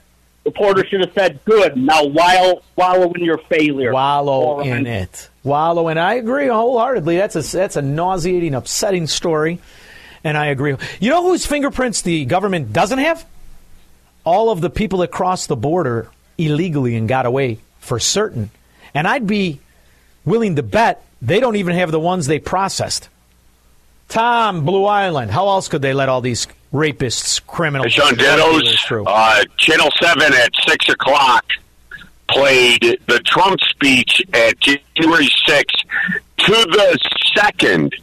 the 0.45 0.51
reporter 0.51 0.87
should 0.87 1.01
have 1.01 1.13
said, 1.15 1.45
"Good." 1.45 1.77
Now 1.77 2.05
while 2.05 2.63
wallow 2.77 3.13
in 3.13 3.25
your 3.25 3.39
failure. 3.39 3.93
Wallow 3.93 4.61
in 4.61 4.87
it. 4.87 5.31
Wallow, 5.43 5.89
and 5.89 5.99
I 5.99 6.15
agree 6.15 6.49
wholeheartedly. 6.49 7.17
That's 7.17 7.37
a 7.37 7.43
that's 7.57 7.77
a 7.77 7.83
nauseating, 7.83 8.55
upsetting 8.55 9.07
story, 9.07 9.61
and 10.25 10.37
I 10.37 10.47
agree. 10.47 10.77
You 11.01 11.11
know 11.11 11.23
whose 11.23 11.47
fingerprints 11.47 12.03
the 12.03 12.25
government 12.25 12.73
doesn't 12.73 12.99
have? 12.99 13.25
All 14.25 14.51
of 14.51 14.61
the 14.61 14.71
people 14.71 14.99
that 15.01 15.11
crossed 15.13 15.49
the 15.49 15.57
border 15.57 16.09
illegally 16.37 16.97
and 16.97 17.09
got 17.09 17.27
away 17.27 17.59
for 17.79 17.99
certain, 17.99 18.51
and 18.93 19.07
I'd 19.07 19.27
be 19.27 19.61
willing 20.25 20.57
to 20.57 20.63
bet 20.63 21.05
they 21.23 21.41
don't 21.41 21.57
even 21.57 21.77
have 21.77 21.93
the 21.93 22.01
ones 22.01 22.27
they 22.27 22.41
processed. 22.41 23.09
Tom, 24.09 24.65
Blue 24.65 24.85
Island. 24.85 25.31
How 25.31 25.49
else 25.49 25.69
could 25.69 25.83
they 25.83 25.95
let 25.95 26.09
all 26.09 26.21
these 26.21 26.47
rapists, 26.73 27.45
criminals, 27.47 27.93
Sean 27.93 28.15
drug 28.15 28.19
dealers 28.39 28.63
Dittos, 28.63 28.87
through? 28.87 29.05
uh, 29.07 29.45
Channel 29.57 29.89
7 30.01 30.23
at 30.35 30.51
6 30.67 30.89
o'clock 30.91 31.45
played 32.29 32.83
the 33.07 33.21
Trump 33.25 33.61
speech 33.61 34.21
at 34.35 34.59
January 34.61 35.29
6th 35.49 35.65
to 36.39 36.53
the 36.53 36.99
second 37.37 37.95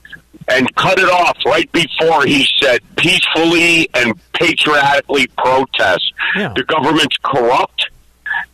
and 0.47 0.73
cut 0.75 0.97
it 0.99 1.09
off 1.09 1.37
right 1.45 1.71
before 1.71 2.25
he 2.25 2.45
said 2.61 2.79
peacefully 2.97 3.87
and 3.93 4.13
patriotically 4.33 5.27
protest. 5.37 6.13
The 6.35 6.63
government's 6.67 7.15
corrupt. 7.23 7.89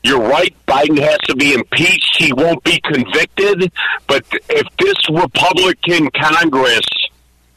You're 0.03 0.21
right. 0.21 0.53
Biden 0.67 0.99
has 0.99 1.17
to 1.25 1.35
be 1.35 1.53
impeached. 1.53 2.17
He 2.17 2.31
won't 2.33 2.63
be 2.63 2.79
convicted. 2.81 3.71
But 4.07 4.25
if 4.49 4.67
this 4.77 4.95
Republican 5.09 6.09
Congress, 6.11 6.85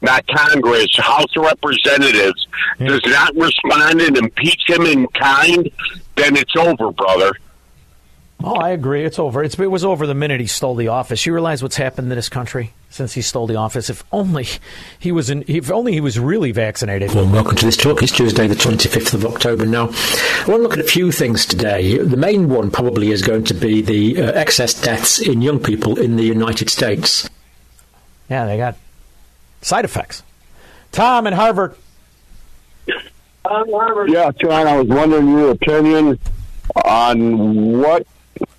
not 0.03 0.25
Congress, 0.27 0.95
House 0.97 1.35
of 1.35 1.43
Representatives, 1.43 2.47
does 2.79 3.01
not 3.05 3.35
respond 3.35 4.01
and 4.01 4.17
impeach 4.17 4.61
him 4.67 4.85
in 4.85 5.07
kind, 5.07 5.69
then 6.15 6.35
it's 6.35 6.55
over, 6.55 6.91
brother. 6.91 7.33
Oh, 8.45 8.55
I 8.55 8.71
agree. 8.71 9.05
It's 9.05 9.19
over. 9.19 9.41
It's, 9.41 9.57
it 9.57 9.71
was 9.71 9.85
over 9.85 10.05
the 10.05 10.13
minute 10.13 10.41
he 10.41 10.47
stole 10.47 10.75
the 10.75 10.89
office. 10.89 11.25
You 11.25 11.33
realize 11.33 11.63
what's 11.63 11.77
happened 11.77 12.09
to 12.09 12.15
this 12.15 12.27
country 12.27 12.73
since 12.89 13.13
he 13.13 13.21
stole 13.21 13.47
the 13.47 13.55
office? 13.55 13.89
If 13.89 14.03
only 14.11 14.47
he 14.99 15.13
was 15.13 15.29
in, 15.29 15.45
if 15.47 15.71
only 15.71 15.93
he 15.93 16.01
was 16.01 16.19
really 16.19 16.51
vaccinated. 16.51 17.13
Well, 17.13 17.25
welcome 17.31 17.55
to 17.55 17.65
this 17.65 17.77
talk. 17.77 18.03
It's 18.03 18.11
Tuesday, 18.11 18.47
the 18.47 18.55
25th 18.55 19.13
of 19.13 19.25
October 19.25 19.65
now. 19.65 19.83
I 19.85 20.45
want 20.45 20.47
to 20.47 20.57
look 20.57 20.73
at 20.73 20.79
a 20.79 20.83
few 20.83 21.09
things 21.09 21.45
today. 21.45 21.97
The 21.97 22.17
main 22.17 22.49
one 22.49 22.69
probably 22.69 23.11
is 23.11 23.21
going 23.21 23.45
to 23.45 23.53
be 23.53 23.81
the 23.81 24.21
uh, 24.21 24.31
excess 24.33 24.73
deaths 24.73 25.21
in 25.21 25.41
young 25.41 25.59
people 25.61 25.97
in 25.97 26.17
the 26.17 26.23
United 26.23 26.69
States. 26.69 27.29
Yeah, 28.29 28.45
they 28.45 28.57
got 28.57 28.75
side 29.63 29.85
effects. 29.85 30.23
Tom 30.91 31.25
in 31.25 31.33
Harvard. 31.33 31.75
Yeah, 32.87 34.31
John, 34.39 34.67
I 34.67 34.77
was 34.77 34.87
wondering 34.87 35.27
your 35.29 35.51
opinion 35.51 36.19
on 36.85 37.79
what 37.79 38.07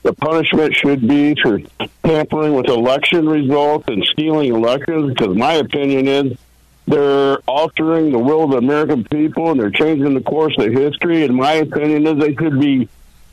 the 0.02 0.12
punishment 0.12 0.74
should 0.74 1.06
be 1.06 1.34
for 1.40 1.60
tampering 2.04 2.54
with 2.54 2.68
election 2.68 3.28
results 3.28 3.86
and 3.88 4.04
stealing 4.04 4.54
elections, 4.54 5.14
because 5.14 5.36
my 5.36 5.54
opinion 5.54 6.06
is 6.06 6.38
they're 6.86 7.38
altering 7.46 8.12
the 8.12 8.18
will 8.18 8.44
of 8.44 8.50
the 8.50 8.58
American 8.58 9.04
people 9.04 9.50
and 9.50 9.58
they're 9.58 9.70
changing 9.70 10.12
the 10.12 10.20
course 10.20 10.54
of 10.58 10.70
history. 10.70 11.24
And 11.24 11.34
my 11.34 11.54
opinion 11.54 12.06
is 12.06 12.18
they 12.18 12.34
should 12.34 12.60
be 12.60 12.88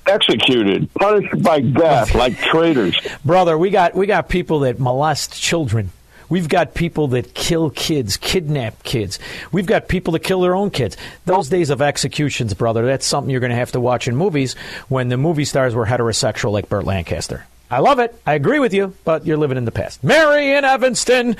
executed, 0.07 0.91
punished 0.93 1.43
by 1.43 1.59
death, 1.59 2.15
like 2.15 2.37
traitors. 2.37 2.97
Brother, 3.25 3.57
we 3.57 3.69
got 3.69 3.93
we 3.93 4.07
got 4.07 4.29
people 4.29 4.59
that 4.61 4.79
molest 4.79 5.39
children. 5.39 5.91
We've 6.31 6.47
got 6.47 6.73
people 6.73 7.09
that 7.09 7.33
kill 7.33 7.71
kids, 7.71 8.15
kidnap 8.15 8.83
kids. 8.83 9.19
We've 9.51 9.65
got 9.65 9.89
people 9.89 10.13
that 10.13 10.19
kill 10.19 10.39
their 10.39 10.55
own 10.55 10.71
kids. 10.71 10.95
Those 11.25 11.49
days 11.49 11.69
of 11.69 11.81
executions, 11.81 12.53
brother, 12.53 12.85
that's 12.85 13.05
something 13.05 13.29
you're 13.29 13.41
going 13.41 13.49
to 13.49 13.57
have 13.57 13.73
to 13.73 13.81
watch 13.81 14.07
in 14.07 14.15
movies 14.15 14.53
when 14.87 15.09
the 15.09 15.17
movie 15.17 15.43
stars 15.43 15.75
were 15.75 15.85
heterosexual 15.85 16.53
like 16.53 16.69
Burt 16.69 16.85
Lancaster. 16.85 17.45
I 17.69 17.79
love 17.79 17.99
it. 17.99 18.15
I 18.25 18.35
agree 18.35 18.59
with 18.59 18.73
you, 18.73 18.95
but 19.03 19.25
you're 19.25 19.35
living 19.35 19.57
in 19.57 19.65
the 19.65 19.73
past. 19.73 20.05
Mary 20.05 20.53
in 20.53 20.63
Evanston. 20.63 21.35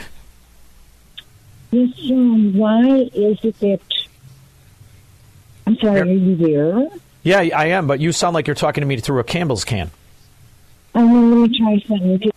Yes, 1.72 1.95
John, 1.95 2.53
why 2.57 3.09
is 3.13 3.39
it 3.43 3.57
that. 3.61 3.80
I'm 5.68 5.77
sorry, 5.77 6.01
are 6.01 6.05
you 6.05 6.35
there? 6.35 6.89
Yeah, 7.23 7.39
I 7.39 7.68
am, 7.68 7.88
but 7.88 8.01
you 8.01 8.11
sound 8.11 8.34
like 8.34 8.45
you're 8.45 8.57
talking 8.57 8.81
to 8.81 8.85
me 8.85 8.97
through 8.97 9.19
a 9.19 9.23
Campbell's 9.23 9.63
can. 9.63 9.89
Oh, 10.95 10.99
let 10.99 11.49
me 11.49 11.57
try 11.57 11.80
something. 11.88 12.30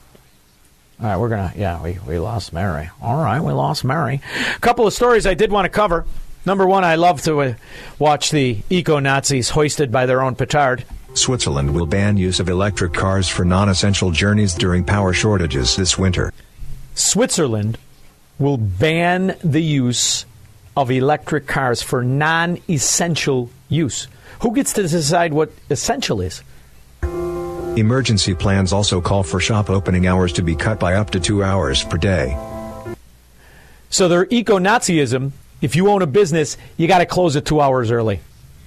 All 1.01 1.07
right, 1.07 1.17
we're 1.17 1.29
gonna. 1.29 1.53
Yeah, 1.57 1.83
we, 1.83 1.99
we 2.07 2.19
lost 2.19 2.53
Mary. 2.53 2.89
All 3.03 3.23
right, 3.23 3.41
we 3.41 3.53
lost 3.53 3.85
Mary. 3.85 4.21
A 4.55 4.61
couple 4.61 4.87
of 4.87 4.93
stories 4.93 5.27
I 5.27 5.35
did 5.35 5.51
want 5.51 5.65
to 5.65 5.69
cover. 5.69 6.07
Number 6.47 6.67
one, 6.67 6.85
I 6.85 6.97
love 6.97 7.23
to 7.23 7.41
uh, 7.41 7.55
watch 7.99 8.31
the 8.31 8.59
eco 8.71 8.99
Nazis 8.99 9.51
hoisted 9.51 9.91
by 9.91 10.07
their 10.07 10.23
own 10.23 10.35
petard. 10.35 10.85
Switzerland 11.15 11.75
will 11.75 11.87
ban 11.87 12.17
use 12.17 12.39
of 12.39 12.49
electric 12.49 12.93
cars 12.93 13.29
for 13.29 13.45
non 13.45 13.69
essential 13.69 14.11
journeys 14.11 14.55
during 14.55 14.85
power 14.85 15.13
shortages 15.13 15.77
this 15.77 15.99
winter. 15.99 16.33
Switzerland 16.95 17.79
will 18.39 18.57
ban 18.57 19.37
the 19.43 19.63
use 19.63 20.27
of 20.77 20.91
electric 20.91 21.47
cars 21.47 21.83
for 21.83 22.05
non 22.05 22.59
essential 22.69 23.51
use. 23.69 24.07
Who 24.41 24.55
gets 24.55 24.73
to 24.75 24.83
decide 24.83 25.33
what 25.33 25.51
essential 25.71 26.21
is? 26.21 26.43
Emergency 27.77 28.35
plans 28.35 28.73
also 28.73 29.01
call 29.01 29.25
for 29.25 29.41
shop 29.41 29.69
opening 29.69 30.07
hours 30.07 30.33
to 30.35 30.43
be 30.43 30.55
cut 30.55 30.79
by 30.79 30.95
up 30.95 31.11
to 31.11 31.19
two 31.19 31.43
hours 31.43 31.83
per 31.83 31.97
day. 31.97 32.37
So 33.91 34.07
their 34.09 34.27
eco 34.31 34.59
Nazism, 34.59 35.33
if 35.61 35.75
you 35.75 35.89
own 35.89 36.03
a 36.03 36.07
business, 36.07 36.57
you 36.77 36.87
got 36.87 36.99
to 36.99 37.07
close 37.07 37.35
it 37.37 37.45
two 37.45 37.61
hours 37.61 37.91
early 37.91 38.21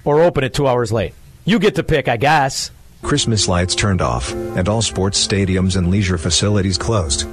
or 0.04 0.22
open 0.22 0.44
it 0.44 0.52
two 0.52 0.66
hours 0.66 0.92
late. 0.92 1.14
You 1.44 1.58
get 1.58 1.76
to 1.76 1.82
pick, 1.82 2.08
I 2.08 2.18
guess. 2.18 2.70
Christmas 3.02 3.48
lights 3.48 3.74
turned 3.74 4.02
off, 4.02 4.32
and 4.32 4.68
all 4.68 4.82
sports 4.82 5.24
stadiums 5.24 5.76
and 5.76 5.90
leisure 5.90 6.18
facilities 6.18 6.76
closed. 6.76 7.26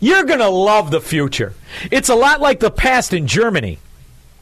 You're 0.00 0.24
going 0.24 0.40
to 0.40 0.48
love 0.48 0.90
the 0.90 1.00
future. 1.00 1.54
It's 1.90 2.08
a 2.08 2.14
lot 2.14 2.40
like 2.40 2.60
the 2.60 2.70
past 2.70 3.12
in 3.14 3.26
Germany. 3.26 3.78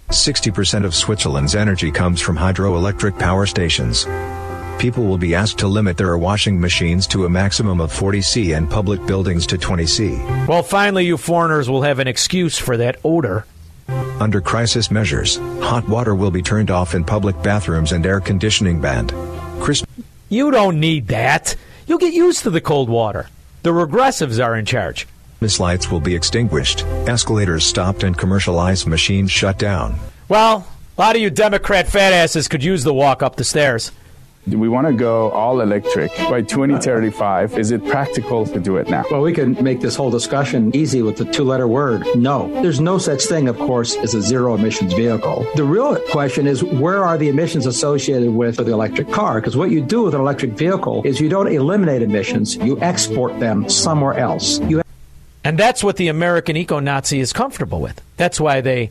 60% 0.09 0.85
of 0.85 0.95
Switzerland's 0.95 1.55
energy 1.55 1.91
comes 1.91 2.21
from 2.21 2.37
hydroelectric 2.37 3.19
power 3.19 3.47
stations. 3.47 4.07
People 4.79 5.05
will 5.05 5.19
be 5.19 5.35
asked 5.35 5.59
to 5.59 5.69
limit 5.69 5.97
their 5.97 6.17
washing 6.19 6.61
machines 6.61 7.07
to 7.09 7.25
a 7.25 7.31
maximum 7.31 7.81
of 7.81 7.91
40 7.91 8.21
C 8.23 8.53
and 8.53 8.71
public 8.71 9.05
buildings 9.07 9.47
to 9.47 9.59
20 9.59 9.87
C. 9.87 10.17
Well, 10.47 10.63
finally, 10.63 11.07
you 11.07 11.17
foreigners 11.17 11.69
will 11.71 11.83
have 11.83 11.99
an 11.99 12.07
excuse 12.07 12.59
for 12.59 12.77
that 12.77 12.97
odor. 13.03 13.47
Under 14.21 14.41
crisis 14.41 14.91
measures, 14.91 15.37
hot 15.61 15.89
water 15.89 16.15
will 16.15 16.31
be 16.31 16.43
turned 16.43 16.71
off 16.71 16.95
in 16.95 17.05
public 17.05 17.41
bathrooms 17.43 17.93
and 17.93 18.05
air 18.05 18.21
conditioning 18.21 18.81
banned. 18.81 19.13
Chris- 19.61 19.85
You 20.29 20.51
don't 20.51 20.79
need 20.79 21.09
that. 21.09 21.57
You'll 21.87 21.99
get 21.99 22.13
used 22.13 22.43
to 22.43 22.51
the 22.51 22.61
cold 22.61 22.91
water. 22.91 23.29
The 23.63 23.71
regressives 23.71 24.45
are 24.45 24.57
in 24.57 24.67
charge. 24.67 25.07
Christmas 25.39 25.61
lights 25.61 25.91
will 25.91 26.01
be 26.01 26.15
extinguished, 26.15 26.85
escalators 27.07 27.65
stopped, 27.65 28.03
and 28.03 28.17
commercial 28.17 28.59
ice 28.59 28.87
machines 28.87 29.31
shut 29.31 29.59
down. 29.59 29.97
Well, 30.29 30.67
a 30.97 31.01
lot 31.01 31.17
of 31.17 31.23
you 31.23 31.31
Democrat 31.31 31.89
fat 31.89 32.13
asses 32.13 32.49
could 32.49 32.65
use 32.65 32.85
the 32.85 32.95
walk 32.95 33.23
up 33.23 33.37
the 33.37 33.45
stairs. 33.45 33.91
We 34.47 34.69
want 34.69 34.87
to 34.87 34.93
go 34.93 35.31
all 35.31 35.61
electric 35.61 36.17
by 36.31 36.41
2035. 36.41 37.59
Is 37.59 37.73
it 37.73 37.85
practical 37.85 38.47
to 38.47 38.61
do 38.61 38.77
it 38.77 38.89
now? 38.89 39.03
Well, 39.11 39.23
we 39.23 39.33
can 39.33 39.61
make 39.63 39.81
this 39.81 39.97
whole 39.97 40.11
discussion 40.11 40.75
easy 40.75 41.03
with 41.03 41.17
the 41.17 41.25
two 41.25 41.43
letter 41.43 41.67
word 41.67 42.07
no. 42.15 42.49
There's 42.63 42.79
no 42.79 42.97
such 42.99 43.25
thing, 43.25 43.49
of 43.49 43.59
course, 43.59 43.97
as 43.97 44.15
a 44.15 44.23
zero 44.23 44.55
emissions 44.55 44.93
vehicle. 44.93 45.45
The 45.57 45.65
real 45.65 45.97
question 46.11 46.47
is 46.47 46.63
where 46.63 47.05
are 47.05 47.19
the 47.19 47.29
emissions 47.29 47.67
associated 47.67 48.31
with 48.31 48.59
the 48.59 48.71
electric 48.71 49.11
car? 49.11 49.41
Because 49.41 49.57
what 49.57 49.73
you 49.73 49.81
do 49.81 50.05
with 50.05 50.15
an 50.15 50.21
electric 50.21 50.53
vehicle 50.53 51.03
is 51.05 51.21
you 51.21 51.29
don't 51.29 51.49
eliminate 51.49 52.03
emissions, 52.03 52.55
you 52.55 52.81
export 52.81 53.41
them 53.41 53.69
somewhere 53.69 54.15
else. 54.15 54.61
You 54.61 54.83
and 55.43 55.59
that's 55.59 55.83
what 55.83 55.97
the 55.97 56.09
American 56.09 56.57
eco 56.57 56.81
Nazi 56.81 57.19
is 57.19 57.33
comfortable 57.33 57.81
with. 57.81 58.01
That's 58.17 58.41
why 58.41 58.61
they 58.61 58.91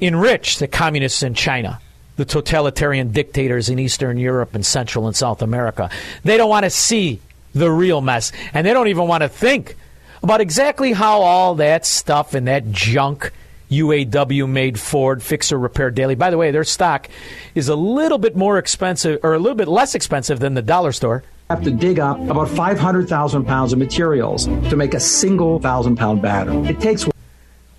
enrich 0.00 0.58
the 0.58 0.68
communists 0.68 1.22
in 1.22 1.34
China 1.34 1.80
the 2.16 2.24
totalitarian 2.24 3.12
dictators 3.12 3.68
in 3.68 3.78
Eastern 3.78 4.18
Europe 4.18 4.54
and 4.54 4.64
Central 4.64 5.06
and 5.06 5.14
South 5.14 5.42
America. 5.42 5.90
They 6.24 6.36
don't 6.36 6.50
want 6.50 6.64
to 6.64 6.70
see 6.70 7.20
the 7.54 7.70
real 7.70 8.00
mess, 8.00 8.32
and 8.52 8.66
they 8.66 8.72
don't 8.72 8.88
even 8.88 9.06
want 9.06 9.22
to 9.22 9.28
think 9.28 9.76
about 10.22 10.40
exactly 10.40 10.92
how 10.92 11.20
all 11.20 11.54
that 11.56 11.86
stuff 11.86 12.34
and 12.34 12.48
that 12.48 12.70
junk 12.72 13.32
UAW 13.70 14.48
made 14.48 14.78
Ford, 14.78 15.22
Fixer 15.22 15.58
Repair 15.58 15.90
Daily. 15.90 16.14
By 16.14 16.30
the 16.30 16.38
way, 16.38 16.50
their 16.50 16.64
stock 16.64 17.08
is 17.54 17.68
a 17.68 17.76
little 17.76 18.18
bit 18.18 18.36
more 18.36 18.58
expensive 18.58 19.20
or 19.22 19.34
a 19.34 19.38
little 19.38 19.56
bit 19.56 19.68
less 19.68 19.94
expensive 19.94 20.38
than 20.38 20.54
the 20.54 20.62
dollar 20.62 20.92
store. 20.92 21.24
Have 21.50 21.62
to 21.64 21.70
dig 21.70 21.98
up 21.98 22.18
about 22.18 22.48
500,000 22.48 23.44
pounds 23.44 23.72
of 23.72 23.78
materials 23.78 24.46
to 24.46 24.76
make 24.76 24.94
a 24.94 25.00
single 25.00 25.60
thousand 25.60 25.96
pound 25.96 26.22
battery. 26.22 26.56
It 26.68 26.80
takes 26.80 27.08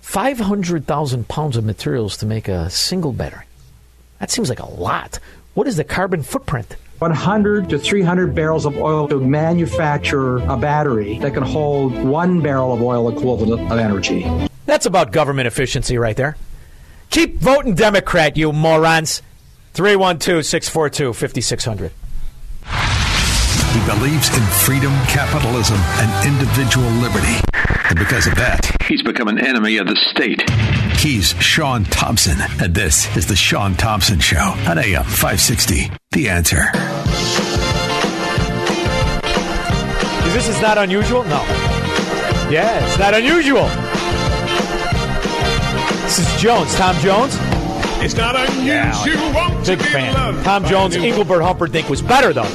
500,000 0.00 1.28
pounds 1.28 1.56
of 1.56 1.64
materials 1.64 2.16
to 2.18 2.26
make 2.26 2.48
a 2.48 2.70
single 2.70 3.12
battery. 3.12 3.44
That 4.20 4.30
seems 4.30 4.48
like 4.48 4.60
a 4.60 4.68
lot. 4.68 5.18
What 5.54 5.66
is 5.66 5.76
the 5.76 5.84
carbon 5.84 6.22
footprint? 6.22 6.76
100 6.98 7.70
to 7.70 7.78
300 7.78 8.34
barrels 8.34 8.66
of 8.66 8.76
oil 8.76 9.06
to 9.08 9.20
manufacture 9.20 10.38
a 10.38 10.56
battery 10.56 11.18
that 11.18 11.32
can 11.32 11.44
hold 11.44 11.94
one 11.94 12.40
barrel 12.40 12.72
of 12.72 12.82
oil 12.82 13.08
equivalent 13.08 13.70
of 13.70 13.78
energy. 13.78 14.26
That's 14.66 14.86
about 14.86 15.12
government 15.12 15.46
efficiency 15.46 15.96
right 15.96 16.16
there. 16.16 16.36
Keep 17.10 17.38
voting 17.38 17.74
Democrat, 17.74 18.36
you 18.36 18.52
morons. 18.52 19.22
312 19.74 20.44
642 20.44 21.12
5600. 21.12 21.92
He 23.72 23.86
believes 23.86 24.28
in 24.36 24.42
freedom, 24.66 24.92
capitalism, 25.06 25.78
and 25.78 26.28
individual 26.28 26.88
liberty. 27.00 27.36
And 27.88 27.98
because 27.98 28.26
of 28.26 28.34
that, 28.34 28.68
he's 28.82 29.02
become 29.02 29.28
an 29.28 29.38
enemy 29.38 29.76
of 29.76 29.86
the 29.86 29.96
state. 30.10 30.42
He's 30.98 31.28
Sean 31.40 31.84
Thompson, 31.84 32.36
and 32.60 32.74
this 32.74 33.16
is 33.16 33.26
The 33.26 33.36
Sean 33.36 33.74
Thompson 33.74 34.18
Show 34.18 34.54
on 34.66 34.78
AM 34.78 35.04
560. 35.04 35.90
The 36.10 36.28
answer. 36.28 36.70
Is 40.26 40.34
This 40.34 40.56
is 40.56 40.62
not 40.62 40.78
unusual? 40.78 41.24
No. 41.24 41.42
Yeah, 42.50 42.84
it's 42.86 42.98
not 42.98 43.14
unusual. 43.14 43.66
This 46.02 46.18
is 46.18 46.40
Jones, 46.40 46.74
Tom 46.74 46.96
Jones. 46.98 47.36
It's 48.02 48.14
not 48.14 48.34
unusual. 48.34 48.64
Yeah, 48.64 49.64
big 49.66 49.80
fan. 49.80 50.42
Tom 50.42 50.64
Jones, 50.64 50.96
Engelbert 50.96 51.42
Humperdinck 51.42 51.88
was 51.88 52.02
better 52.02 52.32
though. 52.32 52.50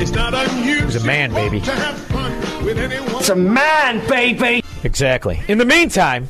It's 0.00 0.12
not 0.12 0.34
unusual. 0.34 0.74
He 0.78 0.84
was 0.84 0.96
a 0.96 1.04
man, 1.04 1.32
baby. 1.32 1.60
It's 1.64 3.28
a 3.28 3.36
man, 3.36 4.08
baby. 4.08 4.64
Exactly. 4.82 5.40
In 5.48 5.58
the 5.58 5.64
meantime, 5.64 6.28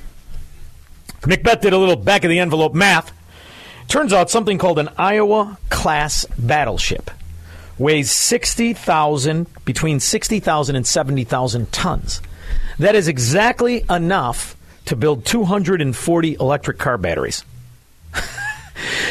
Macbeth 1.26 1.60
did 1.60 1.72
a 1.72 1.78
little 1.78 1.96
back 1.96 2.24
of 2.24 2.30
the 2.30 2.38
envelope 2.38 2.74
math. 2.74 3.12
Turns 3.88 4.12
out 4.12 4.30
something 4.30 4.58
called 4.58 4.78
an 4.78 4.88
Iowa 4.96 5.58
class 5.68 6.24
battleship 6.38 7.10
weighs 7.80 8.10
60,000 8.10 9.46
between 9.64 10.00
60,000 10.00 10.76
and 10.76 10.86
70,000 10.86 11.72
tons. 11.72 12.20
That 12.78 12.94
is 12.94 13.08
exactly 13.08 13.84
enough 13.88 14.54
to 14.84 14.96
build 14.96 15.24
240 15.24 16.34
electric 16.34 16.78
car 16.78 16.98
batteries. 16.98 17.42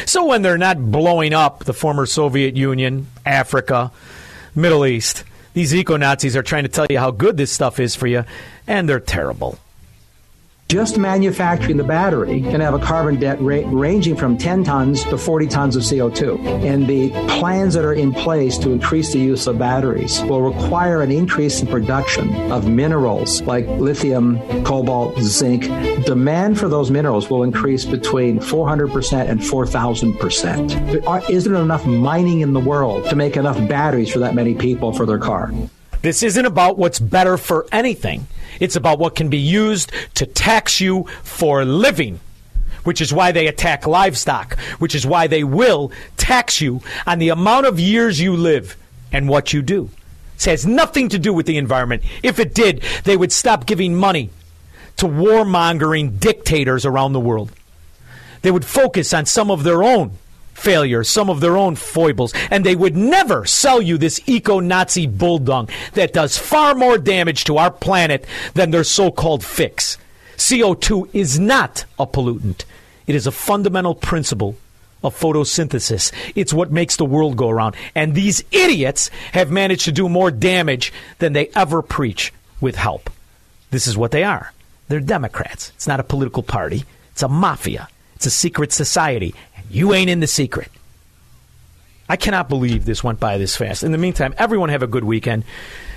so 0.06 0.24
when 0.26 0.42
they're 0.42 0.56
not 0.56 0.90
blowing 0.90 1.34
up 1.34 1.64
the 1.64 1.74
former 1.74 2.06
Soviet 2.06 2.56
Union, 2.56 3.08
Africa, 3.26 3.90
Middle 4.54 4.86
East, 4.86 5.24
these 5.52 5.74
eco 5.74 5.96
Nazis 5.96 6.36
are 6.36 6.42
trying 6.42 6.62
to 6.62 6.68
tell 6.68 6.86
you 6.88 6.98
how 6.98 7.10
good 7.10 7.36
this 7.36 7.50
stuff 7.50 7.80
is 7.80 7.96
for 7.96 8.06
you, 8.06 8.24
and 8.68 8.88
they're 8.88 9.00
terrible. 9.00 9.58
Just 10.70 10.98
manufacturing 10.98 11.78
the 11.78 11.82
battery 11.82 12.42
can 12.42 12.60
have 12.60 12.74
a 12.74 12.78
carbon 12.78 13.18
debt 13.18 13.38
ranging 13.40 14.14
from 14.14 14.38
10 14.38 14.62
tons 14.62 15.02
to 15.06 15.18
40 15.18 15.48
tons 15.48 15.74
of 15.74 15.82
CO2. 15.82 16.64
And 16.64 16.86
the 16.86 17.10
plans 17.40 17.74
that 17.74 17.84
are 17.84 17.92
in 17.92 18.12
place 18.12 18.56
to 18.58 18.70
increase 18.70 19.12
the 19.12 19.18
use 19.18 19.48
of 19.48 19.58
batteries 19.58 20.22
will 20.22 20.42
require 20.42 21.02
an 21.02 21.10
increase 21.10 21.60
in 21.60 21.66
production 21.66 22.52
of 22.52 22.68
minerals 22.68 23.42
like 23.42 23.66
lithium, 23.66 24.38
cobalt, 24.62 25.18
zinc. 25.18 25.64
Demand 26.04 26.56
for 26.56 26.68
those 26.68 26.88
minerals 26.88 27.28
will 27.28 27.42
increase 27.42 27.84
between 27.84 28.38
400% 28.38 29.28
and 29.28 29.40
4,000%. 29.40 31.04
Uh, 31.04 31.20
isn't 31.28 31.52
enough 31.52 31.84
mining 31.84 32.42
in 32.42 32.52
the 32.52 32.60
world 32.60 33.10
to 33.10 33.16
make 33.16 33.36
enough 33.36 33.56
batteries 33.68 34.12
for 34.12 34.20
that 34.20 34.36
many 34.36 34.54
people 34.54 34.92
for 34.92 35.04
their 35.04 35.18
car? 35.18 35.52
This 36.02 36.22
isn't 36.22 36.46
about 36.46 36.78
what's 36.78 37.00
better 37.00 37.36
for 37.36 37.66
anything. 37.72 38.28
It's 38.60 38.76
about 38.76 38.98
what 38.98 39.16
can 39.16 39.28
be 39.28 39.38
used 39.38 39.90
to 40.14 40.26
tax 40.26 40.80
you 40.80 41.06
for 41.24 41.64
living, 41.64 42.20
which 42.84 43.00
is 43.00 43.12
why 43.12 43.32
they 43.32 43.46
attack 43.46 43.86
livestock, 43.86 44.58
which 44.78 44.94
is 44.94 45.06
why 45.06 45.26
they 45.26 45.42
will 45.42 45.90
tax 46.16 46.60
you 46.60 46.82
on 47.06 47.18
the 47.18 47.30
amount 47.30 47.66
of 47.66 47.80
years 47.80 48.20
you 48.20 48.36
live 48.36 48.76
and 49.10 49.28
what 49.28 49.52
you 49.52 49.62
do. 49.62 49.90
It 50.36 50.44
has 50.44 50.66
nothing 50.66 51.08
to 51.10 51.18
do 51.18 51.32
with 51.32 51.46
the 51.46 51.58
environment. 51.58 52.02
If 52.22 52.38
it 52.38 52.54
did, 52.54 52.82
they 53.04 53.16
would 53.16 53.32
stop 53.32 53.66
giving 53.66 53.94
money 53.94 54.30
to 54.96 55.06
warmongering 55.06 56.18
dictators 56.18 56.86
around 56.86 57.12
the 57.12 57.20
world. 57.20 57.52
They 58.42 58.50
would 58.50 58.64
focus 58.64 59.12
on 59.12 59.26
some 59.26 59.50
of 59.50 59.64
their 59.64 59.82
own 59.82 60.12
failures, 60.60 61.08
some 61.08 61.30
of 61.30 61.40
their 61.40 61.56
own 61.56 61.76
foibles, 61.76 62.32
and 62.50 62.64
they 62.64 62.76
would 62.76 62.96
never 62.96 63.44
sell 63.46 63.80
you 63.80 63.98
this 63.98 64.20
eco 64.26 64.60
Nazi 64.60 65.06
bulldog 65.06 65.70
that 65.94 66.12
does 66.12 66.38
far 66.38 66.74
more 66.74 66.98
damage 66.98 67.44
to 67.44 67.56
our 67.56 67.70
planet 67.70 68.24
than 68.54 68.70
their 68.70 68.84
so 68.84 69.10
called 69.10 69.44
fix. 69.44 69.98
CO2 70.36 71.10
is 71.12 71.38
not 71.38 71.84
a 71.98 72.06
pollutant, 72.06 72.64
it 73.06 73.14
is 73.14 73.26
a 73.26 73.32
fundamental 73.32 73.94
principle 73.94 74.56
of 75.02 75.18
photosynthesis. 75.18 76.12
It's 76.34 76.52
what 76.52 76.70
makes 76.70 76.96
the 76.96 77.04
world 77.04 77.36
go 77.36 77.48
around. 77.48 77.74
And 77.94 78.14
these 78.14 78.44
idiots 78.50 79.10
have 79.32 79.50
managed 79.50 79.86
to 79.86 79.92
do 79.92 80.08
more 80.08 80.30
damage 80.30 80.92
than 81.18 81.32
they 81.32 81.48
ever 81.56 81.82
preach 81.82 82.32
with 82.60 82.76
help. 82.76 83.10
This 83.70 83.86
is 83.86 83.96
what 83.96 84.10
they 84.10 84.24
are. 84.24 84.52
They're 84.88 85.00
Democrats. 85.00 85.72
It's 85.76 85.86
not 85.86 86.00
a 86.00 86.04
political 86.04 86.42
party, 86.42 86.84
it's 87.12 87.22
a 87.22 87.28
mafia, 87.28 87.88
it's 88.16 88.26
a 88.26 88.30
secret 88.30 88.72
society. 88.72 89.34
You 89.70 89.94
ain't 89.94 90.10
in 90.10 90.20
the 90.20 90.26
secret. 90.26 90.68
I 92.08 92.16
cannot 92.16 92.48
believe 92.48 92.84
this 92.84 93.04
went 93.04 93.20
by 93.20 93.38
this 93.38 93.56
fast. 93.56 93.84
In 93.84 93.92
the 93.92 93.98
meantime, 93.98 94.34
everyone 94.36 94.68
have 94.70 94.82
a 94.82 94.88
good 94.88 95.04
weekend. 95.04 95.44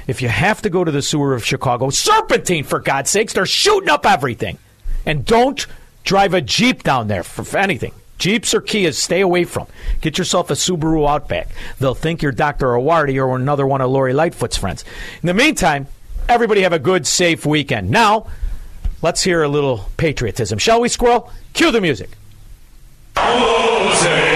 If 0.06 0.22
you 0.22 0.30
have 0.30 0.62
to 0.62 0.70
go 0.70 0.84
to 0.84 0.91
the 0.91 1.02
sewer 1.02 1.34
of 1.34 1.44
Chicago, 1.44 1.90
serpentine, 1.90 2.66
for 2.66 2.80
God's 2.80 3.10
sakes, 3.10 3.34
they're 3.34 3.48
shooting 3.48 3.90
up 3.90 4.06
everything. 4.06 4.60
And 5.08 5.26
don't 5.26 5.66
drive 6.04 6.36
a 6.36 6.41
Jeep 6.41 6.84
down 6.84 7.08
there 7.08 7.24
for, 7.24 7.58
anything. 7.58 7.94
Jeeps 8.20 8.54
or 8.54 8.62
Kias, 8.62 8.94
stay 8.94 9.22
away 9.22 9.44
from. 9.44 9.66
Get 10.02 10.20
yourself 10.20 10.52
a 10.52 10.54
Subaru 10.54 11.10
Outback. 11.10 11.50
They'll 11.80 11.95
think 11.95 12.22
you're 12.22 12.32
Dr. 12.32 12.68
Arwady 12.68 13.16
or 13.16 13.36
another 13.36 13.66
one 13.66 13.82
of 13.82 13.90
Lori 13.90 14.14
Lightfoot's 14.14 14.56
friends. 14.56 14.86
In 15.24 15.28
the 15.28 15.34
meantime, 15.34 15.88
everybody 16.30 16.62
have 16.62 16.74
a 16.74 16.80
good, 16.80 17.08
safe 17.08 17.44
weekend. 17.44 17.90
Now, 17.90 18.28
let's 19.02 19.24
hear 19.24 19.41
a 19.41 19.48
little 19.48 19.90
patriotism. 19.98 20.60
Shall 20.60 20.80
we, 20.80 20.90
Squirrel? 20.90 21.32
Cue 21.54 21.72
the 21.72 21.82
music. 21.82 22.12
Oh, 23.15 24.32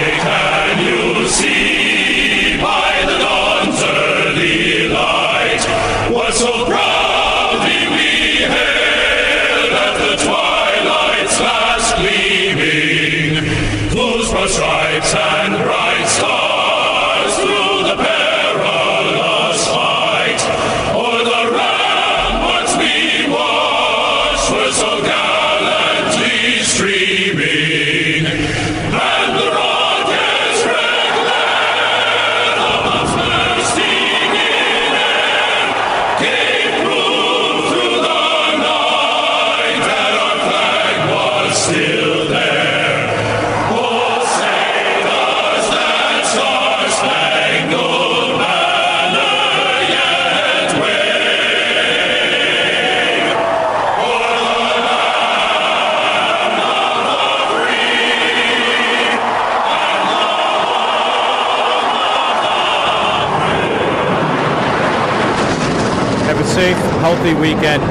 weekend. 67.34 67.82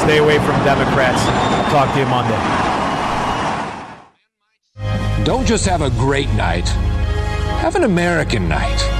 Stay 0.00 0.18
away 0.18 0.38
from 0.38 0.56
Democrats. 0.64 1.22
Talk 1.70 1.92
to 1.94 2.00
you 2.00 2.06
Monday. 2.06 2.38
Don't 5.24 5.46
just 5.46 5.66
have 5.66 5.82
a 5.82 5.90
great 5.90 6.30
night, 6.30 6.68
have 7.60 7.76
an 7.76 7.84
American 7.84 8.48
night. 8.48 8.99